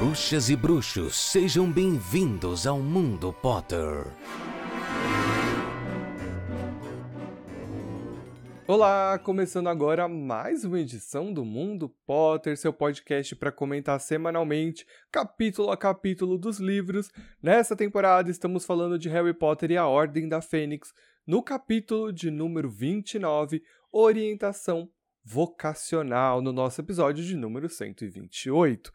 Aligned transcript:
Bruxas 0.00 0.48
e 0.48 0.56
bruxos, 0.56 1.14
sejam 1.14 1.70
bem-vindos 1.70 2.66
ao 2.66 2.78
Mundo 2.78 3.34
Potter. 3.34 4.06
Olá, 8.66 9.18
começando 9.18 9.68
agora 9.68 10.08
mais 10.08 10.64
uma 10.64 10.80
edição 10.80 11.30
do 11.30 11.44
Mundo 11.44 11.94
Potter, 12.06 12.56
seu 12.56 12.72
podcast 12.72 13.36
para 13.36 13.52
comentar 13.52 14.00
semanalmente, 14.00 14.86
capítulo 15.12 15.70
a 15.70 15.76
capítulo 15.76 16.38
dos 16.38 16.58
livros. 16.58 17.10
Nessa 17.42 17.76
temporada 17.76 18.30
estamos 18.30 18.64
falando 18.64 18.98
de 18.98 19.10
Harry 19.10 19.34
Potter 19.34 19.70
e 19.72 19.76
a 19.76 19.86
Ordem 19.86 20.26
da 20.26 20.40
Fênix, 20.40 20.94
no 21.26 21.42
capítulo 21.42 22.10
de 22.10 22.30
número 22.30 22.70
29, 22.70 23.62
Orientação 23.92 24.88
Vocacional, 25.22 26.40
no 26.40 26.54
nosso 26.54 26.80
episódio 26.80 27.22
de 27.22 27.36
número 27.36 27.68
128. 27.68 28.90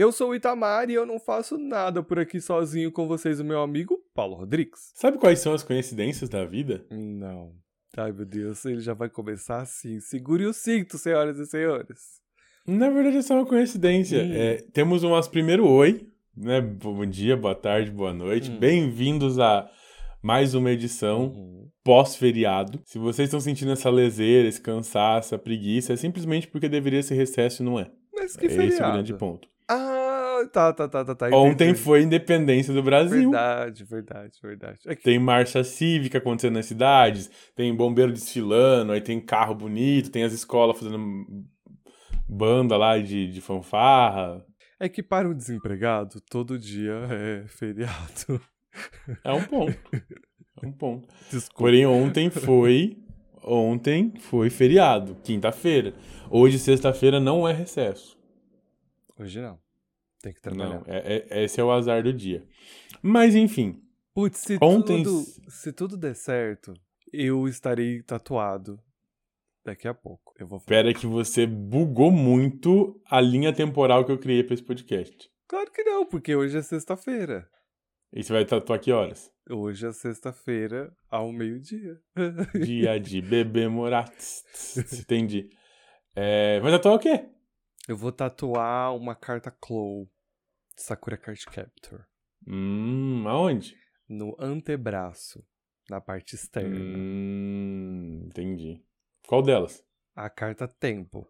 Eu 0.00 0.12
sou 0.12 0.30
o 0.30 0.34
Itamar 0.36 0.88
e 0.88 0.94
eu 0.94 1.04
não 1.04 1.18
faço 1.18 1.58
nada 1.58 2.04
por 2.04 2.20
aqui 2.20 2.40
sozinho 2.40 2.92
com 2.92 3.08
vocês, 3.08 3.40
o 3.40 3.44
meu 3.44 3.60
amigo 3.60 3.98
Paulo 4.14 4.36
Rodrigues. 4.36 4.92
Sabe 4.94 5.18
quais 5.18 5.40
são 5.40 5.52
as 5.52 5.64
coincidências 5.64 6.30
da 6.30 6.44
vida? 6.44 6.86
Não. 6.88 7.52
Ai, 7.96 8.12
meu 8.12 8.24
Deus, 8.24 8.64
ele 8.64 8.78
já 8.80 8.94
vai 8.94 9.08
começar 9.08 9.60
assim. 9.60 9.98
Segure 9.98 10.46
o 10.46 10.52
cinto, 10.52 10.96
senhoras 10.96 11.36
e 11.40 11.46
senhores. 11.46 12.20
Na 12.64 12.88
verdade, 12.90 13.16
é 13.16 13.22
só 13.22 13.34
uma 13.34 13.44
coincidência. 13.44 14.22
Hum. 14.22 14.32
É, 14.34 14.58
temos 14.72 15.02
um 15.02 15.08
nosso 15.08 15.32
primeiro 15.32 15.66
oi, 15.66 16.06
né? 16.36 16.60
Bom 16.60 17.04
dia, 17.04 17.36
boa 17.36 17.56
tarde, 17.56 17.90
boa 17.90 18.14
noite. 18.14 18.52
Hum. 18.52 18.58
Bem-vindos 18.60 19.36
a 19.40 19.68
mais 20.22 20.54
uma 20.54 20.70
edição 20.70 21.32
Uhum. 21.34 21.68
pós-feriado. 21.82 22.80
Se 22.84 23.00
vocês 23.00 23.26
estão 23.26 23.40
sentindo 23.40 23.72
essa 23.72 23.90
leseira, 23.90 24.46
esse 24.46 24.60
cansaço, 24.60 25.34
essa 25.34 25.38
preguiça, 25.42 25.92
é 25.92 25.96
simplesmente 25.96 26.46
porque 26.46 26.68
deveria 26.68 27.02
ser 27.02 27.16
recesso 27.16 27.64
e 27.64 27.66
não 27.66 27.80
é. 27.80 27.90
Mas 28.14 28.36
que 28.36 28.46
Esse 28.46 28.54
é 28.54 28.58
o 28.58 28.62
feriado. 28.62 28.92
grande 28.92 29.14
ponto. 29.14 29.48
Ah, 29.70 30.40
tá, 30.52 30.72
tá, 30.72 30.88
tá, 30.88 31.04
tá, 31.04 31.14
tá. 31.14 31.28
Ontem 31.36 31.74
foi 31.74 32.00
a 32.00 32.02
independência 32.02 32.72
do 32.72 32.82
Brasil. 32.82 33.30
Verdade, 33.30 33.84
verdade, 33.84 34.32
verdade. 34.42 34.78
É 34.86 34.94
que- 34.96 35.02
Tem 35.02 35.18
marcha 35.18 35.62
cívica 35.62 36.18
acontecendo 36.18 36.54
nas 36.54 36.66
cidades, 36.66 37.30
tem 37.54 37.74
bombeiro 37.74 38.12
desfilando, 38.12 38.92
aí 38.92 39.00
tem 39.00 39.20
carro 39.20 39.54
bonito, 39.54 40.10
tem 40.10 40.24
as 40.24 40.32
escolas 40.32 40.78
fazendo 40.78 40.98
banda 42.28 42.76
lá 42.76 42.98
de, 42.98 43.28
de 43.30 43.40
fanfarra. 43.40 44.44
É 44.80 44.88
que 44.88 45.02
para 45.02 45.28
o 45.28 45.34
desempregado, 45.34 46.20
todo 46.30 46.58
dia 46.58 46.94
é 47.10 47.44
feriado. 47.48 48.40
É 49.24 49.32
um 49.32 49.42
ponto. 49.44 49.76
É 50.62 50.66
um 50.66 50.72
ponto. 50.72 51.08
Desculpa. 51.30 51.58
Porém, 51.58 51.84
ontem 51.86 52.30
foi. 52.30 52.96
Ontem 53.42 54.12
foi 54.20 54.50
feriado, 54.50 55.16
quinta-feira. 55.24 55.94
Hoje, 56.30 56.58
sexta-feira, 56.58 57.18
não 57.18 57.48
é 57.48 57.52
recesso. 57.52 58.17
Hoje 59.18 59.40
não. 59.40 59.58
Tem 60.22 60.32
que 60.32 60.40
trabalhar. 60.40 60.80
Não, 60.80 60.82
é, 60.86 61.24
é- 61.30 61.44
esse 61.44 61.60
é 61.60 61.64
o 61.64 61.70
azar 61.70 62.02
do 62.02 62.12
dia. 62.12 62.46
Mas, 63.02 63.34
enfim. 63.34 63.82
Putz, 64.14 64.38
se, 64.38 64.58
Ontem- 64.60 65.02
tudo, 65.02 65.24
se 65.48 65.72
tudo 65.72 65.96
der 65.96 66.14
certo, 66.14 66.74
eu 67.12 67.46
estarei 67.46 68.02
tatuado 68.02 68.80
daqui 69.64 69.86
a 69.86 69.94
pouco. 69.94 70.34
Eu 70.38 70.46
vou 70.46 70.58
Espera 70.58 70.92
que 70.92 71.06
você 71.06 71.46
bugou 71.46 72.10
muito 72.10 73.00
a 73.06 73.20
linha 73.20 73.52
temporal 73.52 74.04
que 74.04 74.10
eu 74.10 74.18
criei 74.18 74.42
para 74.42 74.54
esse 74.54 74.62
podcast. 74.62 75.30
Claro 75.46 75.70
que 75.70 75.82
não, 75.84 76.04
porque 76.06 76.34
hoje 76.34 76.58
é 76.58 76.62
sexta-feira. 76.62 77.48
E 78.12 78.22
você 78.22 78.32
vai 78.32 78.44
tatuar 78.44 78.80
que 78.80 78.90
horas? 78.90 79.30
Hoje 79.50 79.86
é 79.86 79.92
sexta-feira 79.92 80.92
ao 81.10 81.30
meio-dia. 81.32 81.98
Dia 82.54 82.98
de 82.98 83.20
bebê 83.22 83.68
morar. 83.68 84.10
Entendi. 85.00 85.48
É, 86.16 86.58
vai 86.60 86.72
tatuar 86.72 86.94
o 86.94 86.98
quê? 86.98 87.28
Eu 87.88 87.96
vou 87.96 88.12
tatuar 88.12 88.94
uma 88.94 89.14
carta 89.16 89.50
Claw 89.50 90.04
de 90.76 90.82
Sakura 90.82 91.16
Card 91.16 91.42
Captor 91.46 92.06
Hum, 92.46 93.26
aonde? 93.26 93.74
no 94.08 94.36
antebraço, 94.38 95.42
na 95.88 96.00
parte 96.00 96.34
externa. 96.34 96.78
Hum, 96.78 98.24
entendi. 98.26 98.84
Qual 99.26 99.42
delas? 99.42 99.82
A 100.14 100.28
carta 100.30 100.68
Tempo. 100.68 101.26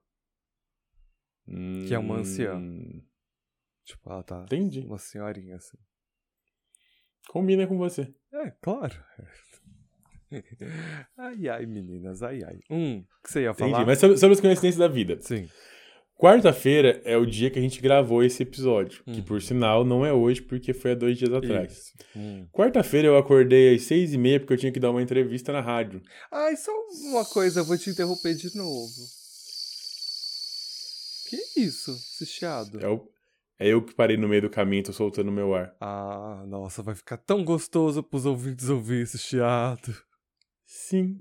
Que 1.86 1.94
é 1.94 1.98
uma 1.98 2.16
anciã. 2.16 2.56
Hum, 2.56 3.02
Tipo, 3.84 4.10
ela 4.12 4.22
tá 4.22 4.42
Entendi. 4.42 4.80
uma 4.80 4.98
senhorinha 4.98 5.56
assim. 5.56 5.78
Combina 7.28 7.66
com 7.66 7.78
você. 7.78 8.14
É, 8.32 8.50
claro. 8.60 8.94
ai, 11.16 11.48
ai, 11.48 11.64
meninas, 11.66 12.22
ai, 12.22 12.42
ai. 12.44 12.60
Hum, 12.70 12.98
o 12.98 13.22
que 13.22 13.32
você 13.32 13.42
ia 13.44 13.50
Entendi. 13.50 13.70
falar? 13.72 13.86
Mas 13.86 13.98
sobre, 13.98 14.18
sobre 14.18 14.34
as 14.34 14.40
coincidências 14.40 14.76
da 14.76 14.88
vida. 14.88 15.18
Sim. 15.22 15.48
Quarta-feira 16.18 17.00
é 17.04 17.16
o 17.16 17.24
dia 17.24 17.48
que 17.48 17.60
a 17.60 17.62
gente 17.62 17.80
gravou 17.80 18.24
esse 18.24 18.42
episódio. 18.42 19.04
Que, 19.04 19.20
Uhum. 19.20 19.22
por 19.22 19.40
sinal, 19.40 19.84
não 19.84 20.04
é 20.04 20.12
hoje, 20.12 20.42
porque 20.42 20.72
foi 20.74 20.90
há 20.90 20.94
dois 20.96 21.16
dias 21.16 21.32
atrás. 21.32 21.72
Isso. 21.72 21.92
Hum. 22.16 22.46
Quarta-feira 22.52 23.06
eu 23.06 23.16
acordei 23.16 23.74
às 23.76 23.82
seis 23.82 24.12
e 24.12 24.18
meia 24.18 24.40
porque 24.40 24.52
eu 24.54 24.58
tinha 24.58 24.72
que 24.72 24.80
dar 24.80 24.90
uma 24.90 25.00
entrevista 25.00 25.52
na 25.52 25.60
rádio. 25.60 26.02
Ai, 26.32 26.56
só 26.56 26.72
uma 27.10 27.24
coisa, 27.24 27.60
eu 27.60 27.64
vou 27.64 27.78
te 27.78 27.88
interromper 27.90 28.34
de 28.34 28.56
novo. 28.56 28.90
Que 31.28 31.60
isso? 31.60 31.92
Esse 31.92 32.26
chiado? 32.26 32.80
É, 32.80 32.88
o- 32.88 33.08
é 33.58 33.68
eu 33.68 33.80
que 33.84 33.94
parei 33.94 34.16
no 34.16 34.26
meio 34.26 34.42
do 34.42 34.50
caminho 34.50 34.80
e 34.80 34.84
tô 34.84 34.92
soltando 34.92 35.30
meu 35.30 35.54
ar. 35.54 35.72
Ah, 35.80 36.42
nossa, 36.48 36.82
vai 36.82 36.96
ficar 36.96 37.18
tão 37.18 37.44
gostoso 37.44 38.02
pros 38.02 38.26
ouvintes 38.26 38.68
ouvir 38.68 39.02
esse 39.02 39.18
chiado. 39.18 39.94
Sim. 40.66 41.18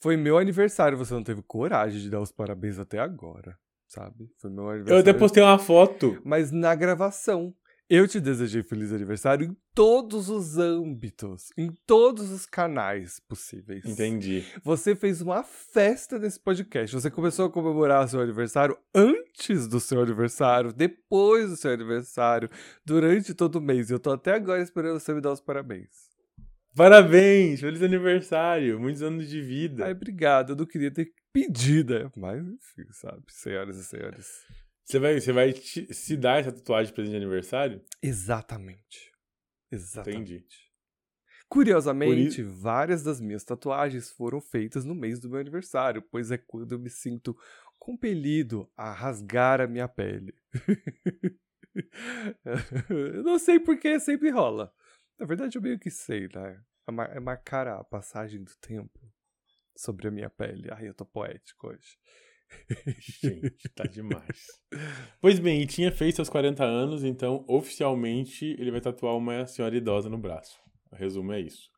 Foi 0.00 0.16
meu 0.18 0.36
aniversário, 0.36 0.98
você 0.98 1.14
não 1.14 1.22
teve 1.22 1.40
coragem 1.42 2.00
de 2.00 2.10
dar 2.10 2.20
os 2.20 2.30
parabéns 2.30 2.78
até 2.78 2.98
agora, 2.98 3.56
sabe? 3.88 4.30
Foi 4.38 4.50
meu 4.50 4.64
Eu 4.64 4.70
aniversário. 4.70 5.00
até 5.00 5.12
postei 5.12 5.42
uma 5.42 5.58
foto. 5.58 6.20
Mas 6.24 6.52
na 6.52 6.74
gravação, 6.74 7.54
eu 7.90 8.06
te 8.06 8.20
desejei 8.20 8.62
feliz 8.62 8.92
aniversário 8.92 9.46
em 9.46 9.56
todos 9.74 10.28
os 10.28 10.58
âmbitos, 10.58 11.48
em 11.56 11.72
todos 11.86 12.30
os 12.30 12.44
canais 12.44 13.18
possíveis. 13.26 13.84
Entendi. 13.86 14.44
Você 14.62 14.94
fez 14.94 15.22
uma 15.22 15.42
festa 15.42 16.18
nesse 16.18 16.38
podcast. 16.38 16.94
Você 16.94 17.10
começou 17.10 17.46
a 17.46 17.50
comemorar 17.50 18.06
seu 18.08 18.20
aniversário 18.20 18.76
antes 18.94 19.66
do 19.66 19.80
seu 19.80 20.02
aniversário, 20.02 20.72
depois 20.72 21.48
do 21.48 21.56
seu 21.56 21.70
aniversário, 21.72 22.50
durante 22.84 23.32
todo 23.32 23.56
o 23.56 23.60
mês. 23.60 23.90
Eu 23.90 23.98
tô 23.98 24.10
até 24.10 24.34
agora 24.34 24.60
esperando 24.60 25.00
você 25.00 25.14
me 25.14 25.20
dar 25.22 25.32
os 25.32 25.40
parabéns. 25.40 26.08
Parabéns! 26.76 27.60
Feliz 27.60 27.82
aniversário! 27.82 28.78
Muitos 28.78 29.02
anos 29.02 29.28
de 29.28 29.40
vida. 29.40 29.86
Ai, 29.86 29.92
obrigado. 29.92 30.50
Eu 30.52 30.56
não 30.56 30.66
queria 30.66 30.90
ter 30.92 31.10
pedido, 31.32 31.98
né? 31.98 32.10
mas 32.16 32.46
enfim, 32.46 32.84
sabe, 32.92 33.22
senhoras 33.28 33.76
e 33.78 33.84
senhores. 33.84 34.28
Você 34.84 34.98
vai, 34.98 35.20
você 35.20 35.32
vai 35.32 35.52
te- 35.52 35.92
se 35.92 36.16
dar 36.16 36.40
essa 36.40 36.50
tatuagem 36.52 36.86
de 36.88 36.94
presente 36.94 37.10
de 37.12 37.16
aniversário? 37.16 37.84
Exatamente. 38.02 39.12
Exatamente. 39.70 40.34
Entendi. 40.34 40.46
Curiosamente, 41.48 42.42
várias 42.42 43.02
das 43.02 43.20
minhas 43.20 43.42
tatuagens 43.44 44.10
foram 44.10 44.40
feitas 44.40 44.84
no 44.84 44.94
mês 44.94 45.18
do 45.18 45.30
meu 45.30 45.40
aniversário, 45.40 46.02
pois 46.02 46.30
é 46.30 46.36
quando 46.38 46.72
eu 46.72 46.78
me 46.78 46.90
sinto 46.90 47.36
compelido 47.78 48.70
a 48.76 48.92
rasgar 48.92 49.60
a 49.60 49.66
minha 49.66 49.88
pele. 49.88 50.34
eu 52.44 53.22
não 53.24 53.38
sei 53.38 53.58
porque 53.60 53.98
sempre 54.00 54.30
rola. 54.30 54.72
Na 55.18 55.26
verdade, 55.26 55.56
eu 55.56 55.62
meio 55.62 55.78
que 55.78 55.90
sei, 55.90 56.28
né? 56.34 56.62
É 56.86 57.16
é 57.16 57.20
marcar 57.20 57.66
a 57.68 57.84
passagem 57.84 58.42
do 58.42 58.52
tempo 58.60 58.98
sobre 59.78 60.08
a 60.08 60.10
minha 60.10 60.28
pele. 60.28 60.68
Ai, 60.72 60.88
eu 60.88 60.94
tô 60.94 61.04
poético 61.04 61.68
hoje. 61.68 61.96
Gente, 62.98 63.68
tá 63.74 63.84
demais. 63.86 64.60
Pois 65.20 65.38
bem, 65.38 65.62
e 65.62 65.66
tinha 65.66 65.92
feito 65.92 66.16
seus 66.16 66.28
40 66.28 66.64
anos, 66.64 67.04
então 67.04 67.44
oficialmente 67.46 68.56
ele 68.58 68.70
vai 68.70 68.80
tatuar 68.80 69.16
uma 69.16 69.46
senhora 69.46 69.76
idosa 69.76 70.08
no 70.08 70.18
braço. 70.18 70.58
O 70.90 70.96
resumo 70.96 71.32
é 71.32 71.40
isso. 71.40 71.70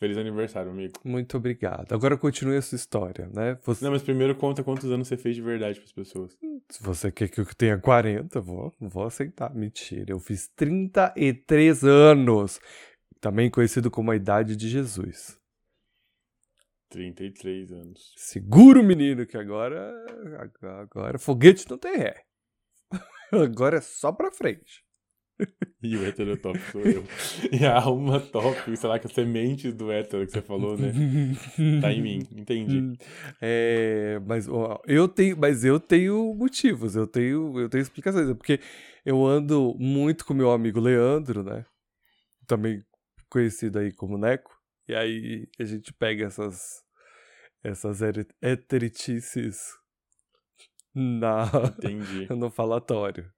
Feliz 0.00 0.16
aniversário, 0.18 0.72
amigo. 0.72 0.94
Muito 1.04 1.36
obrigado. 1.36 1.92
Agora 1.92 2.18
continue 2.18 2.56
a 2.56 2.62
sua 2.62 2.74
história, 2.74 3.30
né? 3.32 3.56
Você, 3.64 3.84
Não, 3.84 3.92
mas 3.92 4.02
primeiro 4.02 4.34
conta 4.34 4.64
quantos 4.64 4.90
anos 4.90 5.06
você 5.06 5.16
fez 5.16 5.36
de 5.36 5.42
verdade 5.42 5.78
pras 5.78 5.92
pessoas. 5.92 6.36
Se 6.70 6.82
você 6.82 7.12
quer 7.12 7.28
que 7.28 7.40
eu 7.40 7.46
tenha 7.54 7.78
40, 7.78 8.40
vou, 8.40 8.74
vou 8.80 9.04
aceitar. 9.04 9.54
Mentira, 9.54 10.06
eu 10.12 10.18
fiz 10.18 10.48
33 10.56 11.84
anos. 11.84 12.58
Também 13.20 13.48
conhecido 13.48 13.92
como 13.92 14.10
a 14.10 14.16
idade 14.16 14.56
de 14.56 14.68
Jesus. 14.68 15.40
33 16.92 17.72
anos. 17.72 18.12
Segura 18.16 18.78
o 18.78 18.84
menino 18.84 19.26
que 19.26 19.36
agora. 19.36 19.92
Agora, 20.62 21.18
foguete 21.18 21.68
não 21.70 21.78
tem 21.78 21.96
ré. 21.96 22.22
Agora 23.32 23.78
é 23.78 23.80
só 23.80 24.12
pra 24.12 24.30
frente. 24.30 24.84
E 25.82 25.96
o 25.96 26.06
hétero 26.06 26.36
top 26.36 26.60
sou 26.70 26.80
eu. 26.82 27.02
E 27.50 27.66
a 27.66 27.80
alma 27.80 28.20
top, 28.20 28.76
sei 28.76 28.88
lá, 28.88 29.00
que 29.00 29.08
a 29.08 29.10
semente 29.10 29.72
do 29.72 29.90
hétero 29.90 30.24
que 30.24 30.30
você 30.30 30.40
falou, 30.40 30.78
né? 30.78 30.92
Tá 31.80 31.92
em 31.92 32.00
mim, 32.00 32.22
entendi. 32.30 32.96
É, 33.42 34.20
mas 34.24 34.48
ó, 34.48 34.80
eu 34.86 35.08
tenho, 35.08 35.36
mas 35.36 35.64
eu 35.64 35.80
tenho 35.80 36.32
motivos, 36.34 36.94
eu 36.94 37.04
tenho, 37.04 37.58
eu 37.58 37.68
tenho 37.68 37.82
explicações, 37.82 38.28
é 38.28 38.34
porque 38.34 38.60
eu 39.04 39.26
ando 39.26 39.74
muito 39.76 40.24
com 40.24 40.34
meu 40.34 40.52
amigo 40.52 40.78
Leandro, 40.78 41.42
né? 41.42 41.64
Também 42.46 42.80
conhecido 43.28 43.80
aí 43.80 43.92
como 43.92 44.16
Neco. 44.16 44.61
E 44.88 44.94
aí 44.94 45.48
a 45.58 45.64
gente 45.64 45.92
pega 45.92 46.26
essas 46.26 46.82
essas 47.62 48.00
heteritices 48.42 49.58
na 50.94 51.50
Entendi. 51.78 52.26
no 52.34 52.50
falatório. 52.50 53.30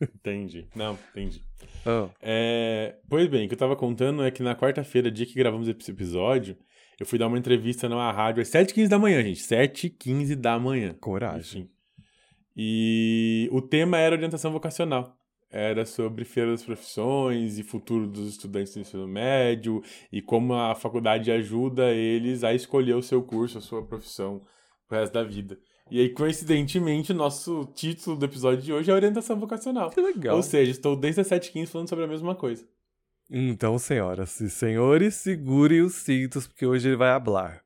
Entendi. 0.00 0.66
Não, 0.74 0.98
entendi. 1.10 1.44
Ah, 1.84 2.08
É, 2.22 2.96
Pois 3.08 3.28
bem, 3.28 3.44
o 3.44 3.48
que 3.48 3.54
eu 3.54 3.58
tava 3.58 3.76
contando 3.76 4.22
é 4.22 4.30
que 4.30 4.42
na 4.42 4.56
quarta-feira, 4.56 5.10
dia 5.10 5.26
que 5.26 5.34
gravamos 5.34 5.68
esse 5.68 5.90
episódio, 5.90 6.56
eu 6.98 7.04
fui 7.04 7.18
dar 7.18 7.26
uma 7.26 7.38
entrevista 7.38 7.88
numa 7.88 8.10
rádio 8.10 8.40
às 8.40 8.48
7h15 8.48 8.88
da 8.88 8.98
manhã, 8.98 9.22
gente. 9.22 9.42
7h15 9.42 10.34
da 10.34 10.58
manhã. 10.58 10.94
coragem. 10.94 11.62
Enfim. 11.62 11.70
E 12.56 13.48
o 13.52 13.62
tema 13.62 13.98
era 13.98 14.14
orientação 14.14 14.50
vocacional. 14.50 15.16
Era 15.50 15.84
sobre 15.84 16.24
feira 16.24 16.52
das 16.52 16.62
profissões 16.62 17.58
e 17.58 17.64
futuro 17.64 18.06
dos 18.06 18.28
estudantes 18.28 18.72
do 18.72 18.80
ensino 18.80 19.08
médio 19.08 19.82
e 20.12 20.22
como 20.22 20.54
a 20.54 20.74
faculdade 20.76 21.32
ajuda 21.32 21.90
eles 21.90 22.44
a 22.44 22.54
escolher 22.54 22.94
o 22.94 23.02
seu 23.02 23.20
curso, 23.20 23.58
a 23.58 23.60
sua 23.60 23.84
profissão 23.84 24.42
pro 24.86 24.98
resto 24.98 25.12
da 25.12 25.24
vida. 25.24 25.58
E 25.90 26.00
aí, 26.00 26.08
coincidentemente, 26.10 27.10
o 27.10 27.16
nosso 27.16 27.68
título 27.74 28.16
do 28.16 28.24
episódio 28.24 28.62
de 28.62 28.72
hoje 28.72 28.92
é 28.92 28.94
orientação 28.94 29.40
vocacional. 29.40 29.90
Que 29.90 30.00
legal. 30.00 30.36
Ou 30.36 30.42
seja, 30.42 30.70
estou 30.70 30.94
desde 30.94 31.22
as 31.22 31.28
7h15 31.28 31.66
falando 31.66 31.88
sobre 31.88 32.04
a 32.04 32.08
mesma 32.08 32.34
coisa. 32.36 32.64
Então, 33.28 33.76
senhoras 33.76 34.40
e 34.40 34.48
senhores, 34.48 35.14
segurem 35.14 35.82
os 35.82 35.94
cintos, 35.94 36.46
porque 36.46 36.64
hoje 36.64 36.88
ele 36.88 36.96
vai 36.96 37.10
hablar. 37.10 37.60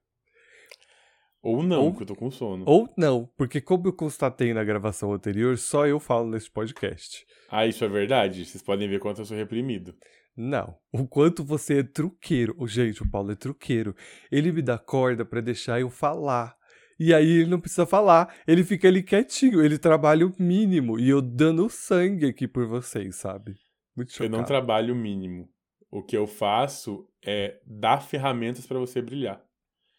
Ou 1.44 1.62
não, 1.62 1.90
porque 1.90 2.02
eu 2.04 2.06
tô 2.06 2.16
com 2.16 2.30
sono. 2.30 2.64
Ou 2.66 2.88
não, 2.96 3.28
porque 3.36 3.60
como 3.60 3.86
eu 3.88 3.92
constatei 3.92 4.54
na 4.54 4.64
gravação 4.64 5.12
anterior, 5.12 5.58
só 5.58 5.86
eu 5.86 6.00
falo 6.00 6.30
nesse 6.30 6.50
podcast. 6.50 7.24
Ah, 7.50 7.66
isso 7.66 7.84
é 7.84 7.88
verdade? 7.88 8.44
Vocês 8.46 8.62
podem 8.62 8.88
ver 8.88 8.98
quanto 8.98 9.20
eu 9.20 9.24
sou 9.26 9.36
reprimido. 9.36 9.94
Não. 10.36 10.74
O 10.92 11.06
quanto 11.06 11.44
você 11.44 11.80
é 11.80 11.82
truqueiro. 11.82 12.56
Gente, 12.66 13.02
o 13.02 13.10
Paulo 13.10 13.30
é 13.30 13.36
truqueiro. 13.36 13.94
Ele 14.32 14.50
me 14.50 14.62
dá 14.62 14.76
corda 14.78 15.24
pra 15.24 15.40
deixar 15.40 15.78
eu 15.80 15.90
falar. 15.90 16.56
E 16.98 17.12
aí 17.14 17.28
ele 17.40 17.50
não 17.50 17.60
precisa 17.60 17.84
falar. 17.86 18.34
Ele 18.46 18.64
fica 18.64 18.88
ali 18.88 19.02
quietinho. 19.02 19.62
Ele 19.62 19.78
trabalha 19.78 20.26
o 20.26 20.32
mínimo. 20.38 20.98
E 20.98 21.08
eu 21.08 21.20
dando 21.22 21.68
sangue 21.68 22.26
aqui 22.26 22.48
por 22.48 22.66
vocês, 22.66 23.16
sabe? 23.16 23.54
Muito 23.94 24.10
Eu 24.10 24.14
chocado. 24.16 24.36
não 24.36 24.44
trabalho 24.44 24.94
o 24.94 24.96
mínimo. 24.96 25.48
O 25.90 26.02
que 26.02 26.16
eu 26.16 26.26
faço 26.26 27.06
é 27.24 27.60
dar 27.64 28.00
ferramentas 28.02 28.66
pra 28.66 28.78
você 28.78 29.00
brilhar. 29.00 29.40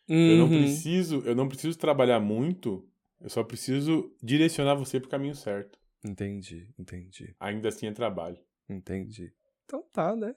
Eu 0.08 0.38
não 0.38 0.46
Uhum. 0.46 0.60
preciso, 0.60 1.24
eu 1.26 1.36
não 1.36 1.48
preciso 1.48 1.78
trabalhar 1.78 2.20
muito, 2.20 2.88
eu 3.22 3.30
só 3.30 3.44
preciso 3.44 4.16
direcionar 4.22 4.76
você 4.76 5.00
pro 5.00 5.10
caminho 5.10 5.34
certo. 5.36 5.80
Entendi, 6.06 6.70
entendi, 6.78 7.36
Ainda 7.40 7.70
assim 7.70 7.88
é 7.88 7.92
trabalho. 7.92 8.38
entendi. 8.70 9.34
Então 9.66 9.84
tá, 9.92 10.16
né? 10.16 10.36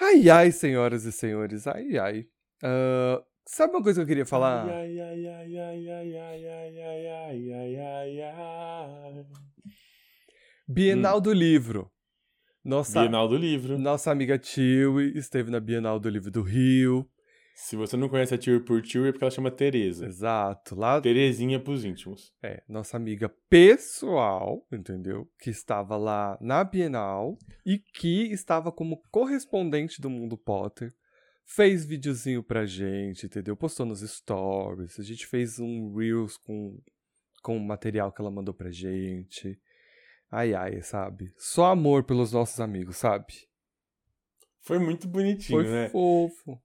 Ai, 0.00 0.30
ai, 0.30 0.52
senhoras 0.52 1.04
e 1.04 1.12
senhores. 1.12 1.66
Ai, 1.66 1.98
ai. 1.98 2.26
Ah, 2.62 3.22
sabe 3.46 3.74
uma 3.74 3.82
coisa 3.82 4.00
que 4.00 4.04
eu 4.04 4.08
queria 4.08 4.24
falar? 4.26 4.68
Ai, 4.68 4.98
ai, 5.00 5.26
ai, 5.26 5.58
ai, 5.58 5.88
ai, 5.88 6.16
ai, 6.16 6.46
ai, 6.46 6.78
ai, 6.78 7.08
ai, 7.08 7.52
ai, 7.52 7.76
ai, 7.80 8.22
ai. 8.22 9.26
Bienal 10.66 11.20
do 11.20 11.32
Livro. 11.32 11.90
Nossa, 12.64 13.00
Bienal 13.00 13.26
do 13.28 13.36
Livro. 13.36 13.76
nossa 13.78 14.10
amiga 14.12 14.38
Tilly 14.38 15.18
esteve 15.18 15.50
na 15.50 15.58
Bienal 15.58 15.98
do 15.98 16.08
Livro 16.08 16.30
do 16.30 16.42
Rio. 16.42 17.08
Se 17.54 17.76
você 17.76 17.96
não 17.96 18.08
conhece 18.08 18.34
a 18.34 18.38
Tio 18.38 18.64
por 18.64 18.82
Tio, 18.82 19.06
é 19.06 19.12
porque 19.12 19.24
ela 19.24 19.30
chama 19.30 19.50
Tereza. 19.50 20.06
Exato. 20.06 20.74
Lá, 20.74 21.00
Terezinha 21.00 21.60
pros 21.60 21.84
íntimos. 21.84 22.32
é, 22.42 22.62
nossa 22.68 22.96
amiga 22.96 23.28
pessoal, 23.48 24.66
entendeu? 24.72 25.28
Que 25.38 25.50
estava 25.50 25.96
lá 25.96 26.36
na 26.40 26.64
Bienal 26.64 27.38
e 27.64 27.78
que 27.78 28.32
estava 28.32 28.72
como 28.72 29.02
correspondente 29.10 30.00
do 30.00 30.10
Mundo 30.10 30.36
Potter. 30.36 30.92
Fez 31.44 31.84
videozinho 31.84 32.42
pra 32.42 32.64
gente, 32.64 33.26
entendeu? 33.26 33.56
Postou 33.56 33.84
nos 33.84 34.00
stories. 34.00 34.98
A 34.98 35.02
gente 35.02 35.26
fez 35.26 35.58
um 35.58 35.94
Reels 35.94 36.36
com, 36.38 36.78
com 37.42 37.56
o 37.56 37.60
material 37.60 38.10
que 38.12 38.20
ela 38.20 38.30
mandou 38.30 38.54
pra 38.54 38.70
gente. 38.70 39.58
Ai, 40.30 40.54
ai, 40.54 40.80
sabe? 40.82 41.32
Só 41.36 41.66
amor 41.66 42.04
pelos 42.04 42.32
nossos 42.32 42.58
amigos, 42.60 42.96
sabe? 42.96 43.34
Foi 44.60 44.78
muito 44.78 45.06
bonitinho, 45.06 45.60
Foi 45.62 45.70
né? 45.70 45.88
fofo. 45.90 46.58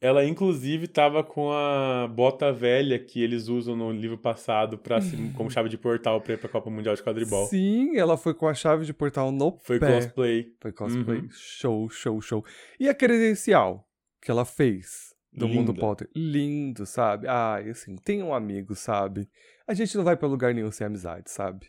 Ela, 0.00 0.24
inclusive, 0.26 0.86
tava 0.88 1.24
com 1.24 1.50
a 1.50 2.06
bota 2.06 2.52
velha 2.52 2.98
que 2.98 3.22
eles 3.22 3.48
usam 3.48 3.74
no 3.74 3.90
livro 3.90 4.18
passado 4.18 4.76
pra, 4.76 5.00
se- 5.00 5.16
como 5.34 5.50
chave 5.50 5.68
de 5.70 5.78
portal 5.78 6.20
pra 6.20 6.34
ir 6.34 6.38
pra 6.38 6.48
Copa 6.50 6.68
Mundial 6.70 6.94
de 6.94 7.02
Quadribol. 7.02 7.46
Sim, 7.46 7.96
ela 7.96 8.16
foi 8.18 8.34
com 8.34 8.46
a 8.46 8.52
chave 8.54 8.84
de 8.84 8.92
portal 8.92 9.32
no 9.32 9.58
Foi 9.62 9.78
pé. 9.80 9.94
cosplay. 9.94 10.46
Foi 10.60 10.72
cosplay. 10.72 11.18
Uhum. 11.20 11.28
Show, 11.30 11.88
show, 11.88 12.20
show. 12.20 12.44
E 12.78 12.88
a 12.88 12.94
credencial 12.94 13.88
que 14.20 14.30
ela 14.30 14.44
fez 14.44 15.14
do 15.32 15.48
Mundo 15.48 15.72
Linda. 15.72 15.80
Potter? 15.80 16.08
Lindo, 16.14 16.84
sabe? 16.84 17.26
Ai, 17.26 17.70
assim, 17.70 17.96
tem 17.96 18.22
um 18.22 18.34
amigo, 18.34 18.74
sabe? 18.74 19.26
A 19.66 19.72
gente 19.74 19.96
não 19.96 20.04
vai 20.04 20.16
pra 20.16 20.28
lugar 20.28 20.52
nenhum 20.54 20.70
sem 20.70 20.86
amizade, 20.86 21.30
sabe? 21.30 21.66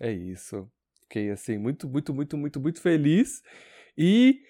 É 0.00 0.12
isso. 0.12 0.68
Fiquei, 1.02 1.30
assim, 1.30 1.58
muito, 1.58 1.88
muito, 1.88 2.14
muito, 2.14 2.36
muito, 2.36 2.60
muito 2.60 2.80
feliz. 2.80 3.42
E 3.98 4.40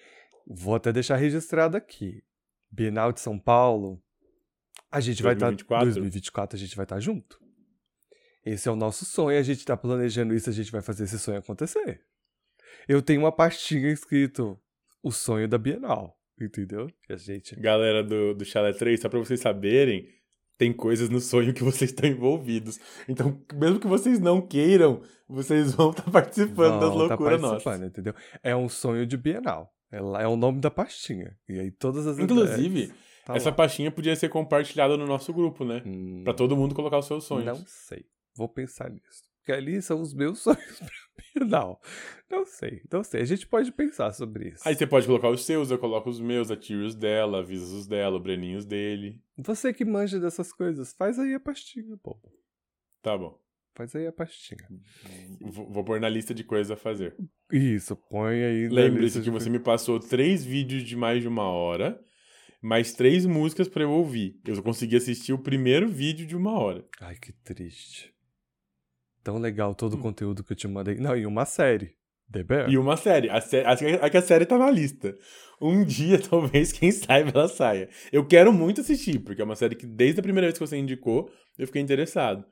vou 0.45 0.75
até 0.75 0.91
deixar 0.93 1.15
registrado 1.17 1.75
aqui. 1.77 2.21
Bienal 2.69 3.11
de 3.11 3.19
São 3.19 3.39
Paulo, 3.39 4.01
a 4.91 4.99
gente 4.99 5.21
vai 5.23 5.33
estar... 5.33 5.47
2024? 5.47 5.85
2024 5.85 6.55
a 6.55 6.59
gente 6.59 6.75
vai 6.75 6.85
estar 6.85 6.99
junto. 6.99 7.39
Esse 8.45 8.69
é 8.69 8.71
o 8.71 8.75
nosso 8.75 9.03
sonho, 9.03 9.37
a 9.37 9.43
gente 9.43 9.65
tá 9.65 9.75
planejando 9.75 10.33
isso, 10.33 10.49
a 10.49 10.53
gente 10.53 10.71
vai 10.71 10.81
fazer 10.81 11.03
esse 11.03 11.19
sonho 11.19 11.39
acontecer. 11.39 12.01
Eu 12.87 13.01
tenho 13.01 13.21
uma 13.21 13.31
pastinha 13.31 13.91
escrito 13.91 14.57
o 15.03 15.11
sonho 15.11 15.47
da 15.47 15.57
Bienal, 15.57 16.17
entendeu? 16.39 16.89
E 17.09 17.13
a 17.13 17.17
gente. 17.17 17.55
Galera 17.59 18.03
do, 18.03 18.33
do 18.33 18.45
Chalé 18.45 18.71
3, 18.71 19.01
só 19.01 19.09
pra 19.09 19.19
vocês 19.19 19.41
saberem, 19.41 20.07
tem 20.57 20.71
coisas 20.71 21.09
no 21.09 21.19
sonho 21.19 21.53
que 21.53 21.63
vocês 21.63 21.91
estão 21.91 22.09
envolvidos. 22.09 22.79
Então, 23.07 23.43
mesmo 23.53 23.79
que 23.79 23.87
vocês 23.87 24.19
não 24.19 24.41
queiram, 24.41 25.01
vocês 25.27 25.73
vão 25.73 25.91
estar 25.91 26.09
participando 26.09 26.79
das 26.79 26.89
vão 26.89 27.07
tá 27.07 27.15
loucuras 27.15 27.41
participando, 27.41 27.79
nossas. 27.79 27.89
entendeu? 27.89 28.13
É 28.41 28.55
um 28.55 28.69
sonho 28.69 29.05
de 29.05 29.17
Bienal. 29.17 29.73
É, 29.91 30.01
lá- 30.01 30.21
é 30.21 30.27
o 30.27 30.35
nome 30.35 30.59
da 30.59 30.69
pastinha. 30.71 31.37
E 31.47 31.59
aí 31.59 31.71
todas 31.71 32.05
as 32.07 32.19
Inclusive, 32.19 32.83
ideias, 32.83 32.93
tá 33.25 33.35
Essa 33.35 33.49
lá. 33.49 33.55
pastinha 33.55 33.91
podia 33.91 34.15
ser 34.15 34.29
compartilhada 34.29 34.97
no 34.97 35.05
nosso 35.05 35.33
grupo, 35.33 35.63
né? 35.63 35.81
Hum, 35.85 36.23
Pra 36.23 36.33
todo 36.33 36.55
mundo 36.57 36.75
colocar 36.75 36.97
os 36.97 37.05
seus 37.05 37.23
sonhos. 37.23 37.45
Não 37.45 37.65
sei. 37.67 38.05
Vou 38.35 38.49
pensar 38.49 38.89
nisso. 38.89 39.23
Porque 39.39 39.51
ali 39.53 39.81
são 39.81 40.01
os 40.01 40.13
meus 40.13 40.39
sonhos 40.43 40.79
pra 40.79 40.89
Bienal. 41.33 41.81
Não 42.29 42.45
sei, 42.45 42.81
não 42.91 43.01
sei. 43.03 43.21
A 43.21 43.25
gente 43.25 43.47
pode 43.47 43.71
pensar 43.71 44.11
sobre 44.13 44.49
isso. 44.49 44.67
Aí 44.67 44.75
você 44.75 44.85
pode 44.85 45.07
colocar 45.07 45.29
os 45.29 45.45
seus, 45.45 45.71
eu 45.71 45.77
coloco 45.79 46.09
os 46.09 46.19
meus, 46.19 46.51
a 46.51 46.55
Tyrius 46.57 46.93
dela, 46.93 47.39
a 47.39 47.41
Visos 47.41 47.87
dela, 47.87 48.17
o 48.17 48.19
Breninhos 48.19 48.65
dele. 48.65 49.21
Você 49.37 49.73
que 49.73 49.85
manja 49.85 50.19
dessas 50.19 50.51
coisas, 50.51 50.93
faz 50.93 51.17
aí 51.17 51.33
a 51.33 51.39
pastinha, 51.39 51.95
pô. 51.97 52.19
Tá 53.01 53.17
bom. 53.17 53.39
Faz 53.77 53.95
aí 53.95 54.07
a 54.07 54.11
pastinha. 54.11 54.67
Vou, 55.39 55.71
vou 55.71 55.83
pôr 55.83 55.99
na 55.99 56.09
lista 56.09 56.33
de 56.33 56.43
coisas 56.43 56.71
a 56.71 56.75
fazer. 56.75 57.15
Isso, 57.53 57.95
põe 57.95 58.43
aí. 58.43 58.67
Lembre-se 58.69 59.19
que 59.19 59.25
de 59.25 59.29
você 59.29 59.51
me 59.51 59.59
passou 59.59 59.99
três 59.99 60.43
vídeos 60.43 60.81
de 60.81 60.95
mais 60.95 61.21
de 61.21 61.27
uma 61.27 61.43
hora, 61.43 61.99
mais 62.59 62.93
três 62.93 63.23
músicas 63.27 63.67
pra 63.67 63.83
eu 63.83 63.91
ouvir. 63.91 64.41
Eu 64.47 64.63
consegui 64.63 64.95
assistir 64.95 65.31
o 65.31 65.37
primeiro 65.37 65.87
vídeo 65.87 66.25
de 66.25 66.35
uma 66.35 66.57
hora. 66.59 66.83
Ai, 66.99 67.17
que 67.21 67.31
triste. 67.31 68.11
Tão 69.23 69.37
legal 69.37 69.75
todo 69.75 69.95
Hum. 69.95 69.99
o 69.99 70.01
conteúdo 70.01 70.43
que 70.43 70.53
eu 70.53 70.57
te 70.57 70.67
mandei. 70.67 70.95
Não, 70.95 71.15
e 71.15 71.27
uma 71.27 71.45
série. 71.45 71.95
The 72.31 72.43
Bear. 72.43 72.71
E 72.71 72.79
uma 72.79 72.97
série. 72.97 73.29
A, 73.29 73.39
sé 73.39 73.63
a, 73.63 73.73
a 73.73 74.09
que 74.09 74.17
a 74.17 74.21
série 74.23 74.47
tá 74.47 74.57
na 74.57 74.71
lista. 74.71 75.15
Um 75.61 75.85
dia, 75.85 76.17
talvez, 76.27 76.71
quem 76.71 76.91
sabe, 76.91 77.29
ela 77.31 77.47
saia. 77.47 77.89
Eu 78.11 78.25
quero 78.25 78.51
muito 78.51 78.81
assistir, 78.81 79.19
porque 79.19 79.39
é 79.41 79.45
uma 79.45 79.55
série 79.55 79.75
que 79.75 79.85
desde 79.85 80.19
a 80.19 80.23
primeira 80.23 80.47
vez 80.47 80.57
que 80.57 80.65
você 80.65 80.77
indicou, 80.77 81.29
eu 81.59 81.67
fiquei 81.67 81.81
interessado. 81.81 82.43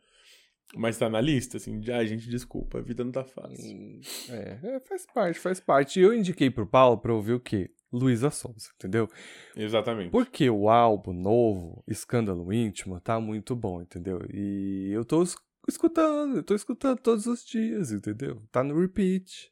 Mas 0.73 0.97
tá 0.97 1.09
na 1.09 1.21
lista, 1.21 1.57
assim, 1.57 1.79
de, 1.79 1.91
ai, 1.91 2.07
gente, 2.07 2.27
desculpa, 2.29 2.79
a 2.79 2.81
vida 2.81 3.03
não 3.03 3.11
tá 3.11 3.23
fácil. 3.23 3.75
Hum, 3.75 4.01
É, 4.29 4.59
é, 4.63 4.79
faz 4.79 5.05
parte, 5.05 5.39
faz 5.39 5.59
parte. 5.59 5.99
E 5.99 6.03
eu 6.03 6.13
indiquei 6.13 6.49
pro 6.49 6.65
Paulo 6.65 6.97
pra 6.97 7.13
ouvir 7.13 7.33
o 7.33 7.39
quê? 7.39 7.69
Luísa 7.93 8.29
Sonza, 8.29 8.69
entendeu? 8.75 9.07
Exatamente. 9.55 10.09
Porque 10.11 10.49
o 10.49 10.67
álbum 10.69 11.13
novo, 11.13 11.81
Escândalo 11.87 12.51
Íntimo, 12.51 12.99
tá 12.99 13.19
muito 13.21 13.55
bom, 13.55 13.81
entendeu? 13.81 14.19
E 14.33 14.89
eu 14.91 15.05
tô 15.05 15.23
es- 15.23 15.37
escutando, 15.69 16.37
eu 16.37 16.43
tô 16.43 16.55
escutando 16.55 16.99
todos 16.99 17.25
os 17.25 17.45
dias, 17.45 17.91
entendeu? 17.91 18.41
Tá 18.51 18.63
no 18.63 18.77
repeat. 18.77 19.49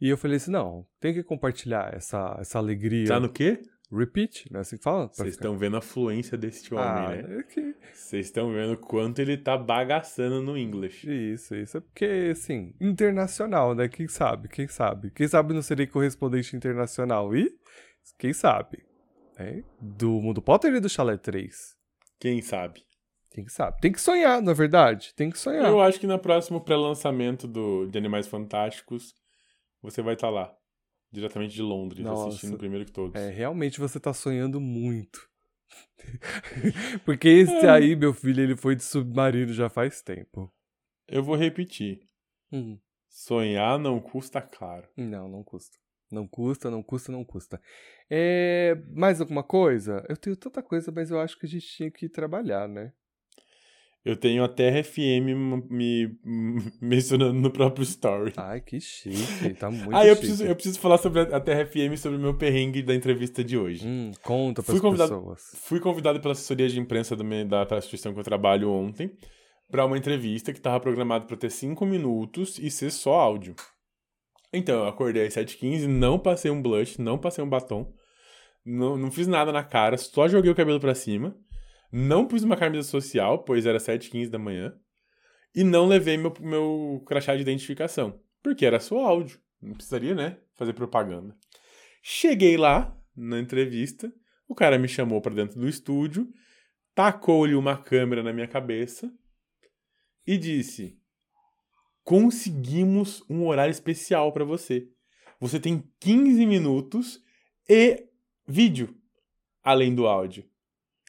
E 0.00 0.08
eu 0.10 0.18
falei 0.18 0.36
assim, 0.36 0.50
não, 0.50 0.86
tem 1.00 1.14
que 1.14 1.22
compartilhar 1.22 1.94
essa, 1.94 2.36
essa 2.38 2.58
alegria. 2.58 3.06
Tá 3.06 3.18
no 3.20 3.32
quê? 3.32 3.62
Repeat, 3.96 4.50
não 4.50 4.58
é 4.58 4.60
assim 4.62 4.76
que 4.76 4.82
fala? 4.82 5.08
Vocês 5.08 5.34
estão 5.34 5.56
vendo 5.56 5.76
a 5.76 5.80
fluência 5.80 6.36
desse 6.36 6.74
homem, 6.74 6.86
ah, 6.86 7.22
né? 7.22 7.44
é. 7.56 7.74
Vocês 7.92 8.26
estão 8.26 8.52
vendo 8.52 8.76
quanto 8.76 9.20
ele 9.20 9.36
tá 9.36 9.56
bagaçando 9.56 10.42
no 10.42 10.58
English. 10.58 11.06
Isso, 11.08 11.54
isso. 11.54 11.78
É 11.78 11.80
porque, 11.80 12.30
assim, 12.32 12.74
internacional, 12.80 13.74
né? 13.74 13.88
Quem 13.88 14.08
sabe, 14.08 14.48
quem 14.48 14.66
sabe? 14.66 15.10
Quem 15.10 15.28
sabe 15.28 15.54
não 15.54 15.62
serei 15.62 15.86
correspondente 15.86 16.56
internacional. 16.56 17.34
E, 17.36 17.54
quem 18.18 18.32
sabe? 18.32 18.84
É? 19.36 19.62
Do 19.80 20.20
Mundo 20.20 20.42
Potter 20.42 20.74
e 20.74 20.80
do 20.80 20.88
Chalé 20.88 21.16
3? 21.16 21.76
Quem 22.18 22.40
sabe? 22.42 22.82
Quem 23.30 23.48
sabe? 23.48 23.80
Tem 23.80 23.90
que 23.90 24.00
sonhar, 24.00 24.40
na 24.40 24.52
verdade. 24.52 25.12
Tem 25.14 25.30
que 25.30 25.38
sonhar. 25.38 25.66
Eu 25.66 25.80
acho 25.80 25.98
que 25.98 26.06
no 26.06 26.18
próximo 26.18 26.60
pré-lançamento 26.60 27.48
de 27.88 27.98
Animais 27.98 28.28
Fantásticos, 28.28 29.12
você 29.82 30.00
vai 30.00 30.14
estar 30.14 30.30
lá. 30.30 30.54
Diretamente 31.14 31.54
de 31.54 31.62
Londres, 31.62 32.04
Nossa. 32.04 32.28
assistindo 32.28 32.58
primeiro 32.58 32.84
que 32.84 32.90
todos. 32.90 33.14
É, 33.14 33.30
realmente 33.30 33.78
você 33.78 34.00
tá 34.00 34.12
sonhando 34.12 34.60
muito. 34.60 35.30
Porque 37.04 37.28
esse 37.28 37.64
É. 37.64 37.70
aí, 37.70 37.94
meu 37.94 38.12
filho, 38.12 38.42
ele 38.42 38.56
foi 38.56 38.74
de 38.74 38.82
submarino 38.82 39.52
já 39.52 39.68
faz 39.68 40.02
tempo. 40.02 40.52
Eu 41.06 41.22
vou 41.22 41.36
repetir. 41.36 42.00
Hum. 42.52 42.78
Sonhar 43.08 43.78
não 43.78 44.00
custa 44.00 44.42
caro. 44.42 44.88
Não, 44.96 45.28
não 45.28 45.44
custa. 45.44 45.78
Não 46.10 46.26
custa, 46.26 46.68
não 46.70 46.82
custa, 46.82 47.12
não 47.12 47.24
custa. 47.24 47.60
É, 48.10 48.74
mais 48.92 49.20
alguma 49.20 49.44
coisa? 49.44 50.04
Eu 50.08 50.16
tenho 50.16 50.36
tanta 50.36 50.62
coisa, 50.62 50.90
mas 50.90 51.10
eu 51.10 51.20
acho 51.20 51.38
que 51.38 51.46
a 51.46 51.48
gente 51.48 51.66
tinha 51.66 51.90
que 51.90 52.08
trabalhar, 52.08 52.68
né? 52.68 52.92
Eu 54.04 54.16
tenho 54.16 54.44
a 54.44 54.48
Terra 54.48 54.82
FM 54.82 55.32
me, 55.34 55.64
me 55.70 56.16
mencionando 56.80 57.32
no 57.40 57.50
próprio 57.50 57.82
story. 57.84 58.32
Ai, 58.36 58.60
que 58.60 58.78
chique. 58.78 59.54
Tá 59.54 59.70
muito 59.72 59.94
ah, 59.96 60.04
eu 60.06 60.14
chique. 60.14 60.26
preciso, 60.26 60.44
eu 60.44 60.54
preciso 60.54 60.78
falar 60.78 60.98
sobre 60.98 61.20
a 61.22 61.40
Terra 61.40 61.64
FM, 61.64 61.96
sobre 61.96 62.18
o 62.18 62.20
meu 62.20 62.34
perrengue 62.36 62.82
da 62.82 62.94
entrevista 62.94 63.42
de 63.42 63.56
hoje. 63.56 63.86
Hum, 63.86 64.12
conta 64.22 64.62
Fui 64.62 64.78
convidado- 64.78 65.14
pessoas. 65.14 65.42
Fui 65.62 65.80
convidado 65.80 66.20
pela 66.20 66.32
assessoria 66.32 66.68
de 66.68 66.78
imprensa 66.78 67.16
do 67.16 67.24
meu- 67.24 67.46
da 67.46 67.66
instituição 67.78 68.12
que 68.12 68.20
eu 68.20 68.24
trabalho 68.24 68.70
ontem 68.70 69.10
para 69.70 69.86
uma 69.86 69.96
entrevista 69.96 70.52
que 70.52 70.58
estava 70.58 70.78
programada 70.78 71.24
para 71.24 71.36
ter 71.38 71.50
5 71.50 71.86
minutos 71.86 72.58
e 72.58 72.70
ser 72.70 72.90
só 72.90 73.14
áudio. 73.14 73.54
Então, 74.52 74.80
eu 74.82 74.86
acordei 74.88 75.26
às 75.26 75.32
7h15, 75.34 75.86
não 75.88 76.18
passei 76.18 76.50
um 76.50 76.60
blush, 76.62 76.98
não 77.00 77.16
passei 77.18 77.42
um 77.42 77.48
batom, 77.48 77.90
não, 78.64 78.96
não 78.96 79.10
fiz 79.10 79.26
nada 79.26 79.50
na 79.50 79.64
cara, 79.64 79.96
só 79.96 80.28
joguei 80.28 80.50
o 80.50 80.54
cabelo 80.54 80.78
para 80.78 80.94
cima, 80.94 81.34
não 81.96 82.26
pus 82.26 82.42
uma 82.42 82.56
camisa 82.56 82.88
social, 82.88 83.44
pois 83.44 83.66
era 83.66 83.78
7h15 83.78 84.28
da 84.28 84.38
manhã, 84.38 84.76
e 85.54 85.62
não 85.62 85.86
levei 85.86 86.16
meu, 86.16 86.34
meu 86.40 87.04
crachá 87.06 87.36
de 87.36 87.42
identificação, 87.42 88.20
porque 88.42 88.66
era 88.66 88.80
só 88.80 88.98
áudio, 88.98 89.38
não 89.62 89.74
precisaria, 89.74 90.12
né, 90.12 90.38
fazer 90.56 90.72
propaganda. 90.72 91.36
Cheguei 92.02 92.56
lá, 92.56 93.00
na 93.16 93.38
entrevista, 93.38 94.12
o 94.48 94.56
cara 94.56 94.76
me 94.76 94.88
chamou 94.88 95.20
para 95.20 95.36
dentro 95.36 95.60
do 95.60 95.68
estúdio, 95.68 96.28
tacou-lhe 96.96 97.54
uma 97.54 97.80
câmera 97.80 98.24
na 98.24 98.32
minha 98.32 98.48
cabeça 98.48 99.08
e 100.26 100.36
disse: 100.36 100.98
Conseguimos 102.02 103.22
um 103.30 103.46
horário 103.46 103.70
especial 103.70 104.32
para 104.32 104.44
você. 104.44 104.88
Você 105.38 105.60
tem 105.60 105.88
15 106.00 106.44
minutos 106.44 107.22
e 107.68 108.08
vídeo, 108.48 108.96
além 109.62 109.94
do 109.94 110.08
áudio. 110.08 110.44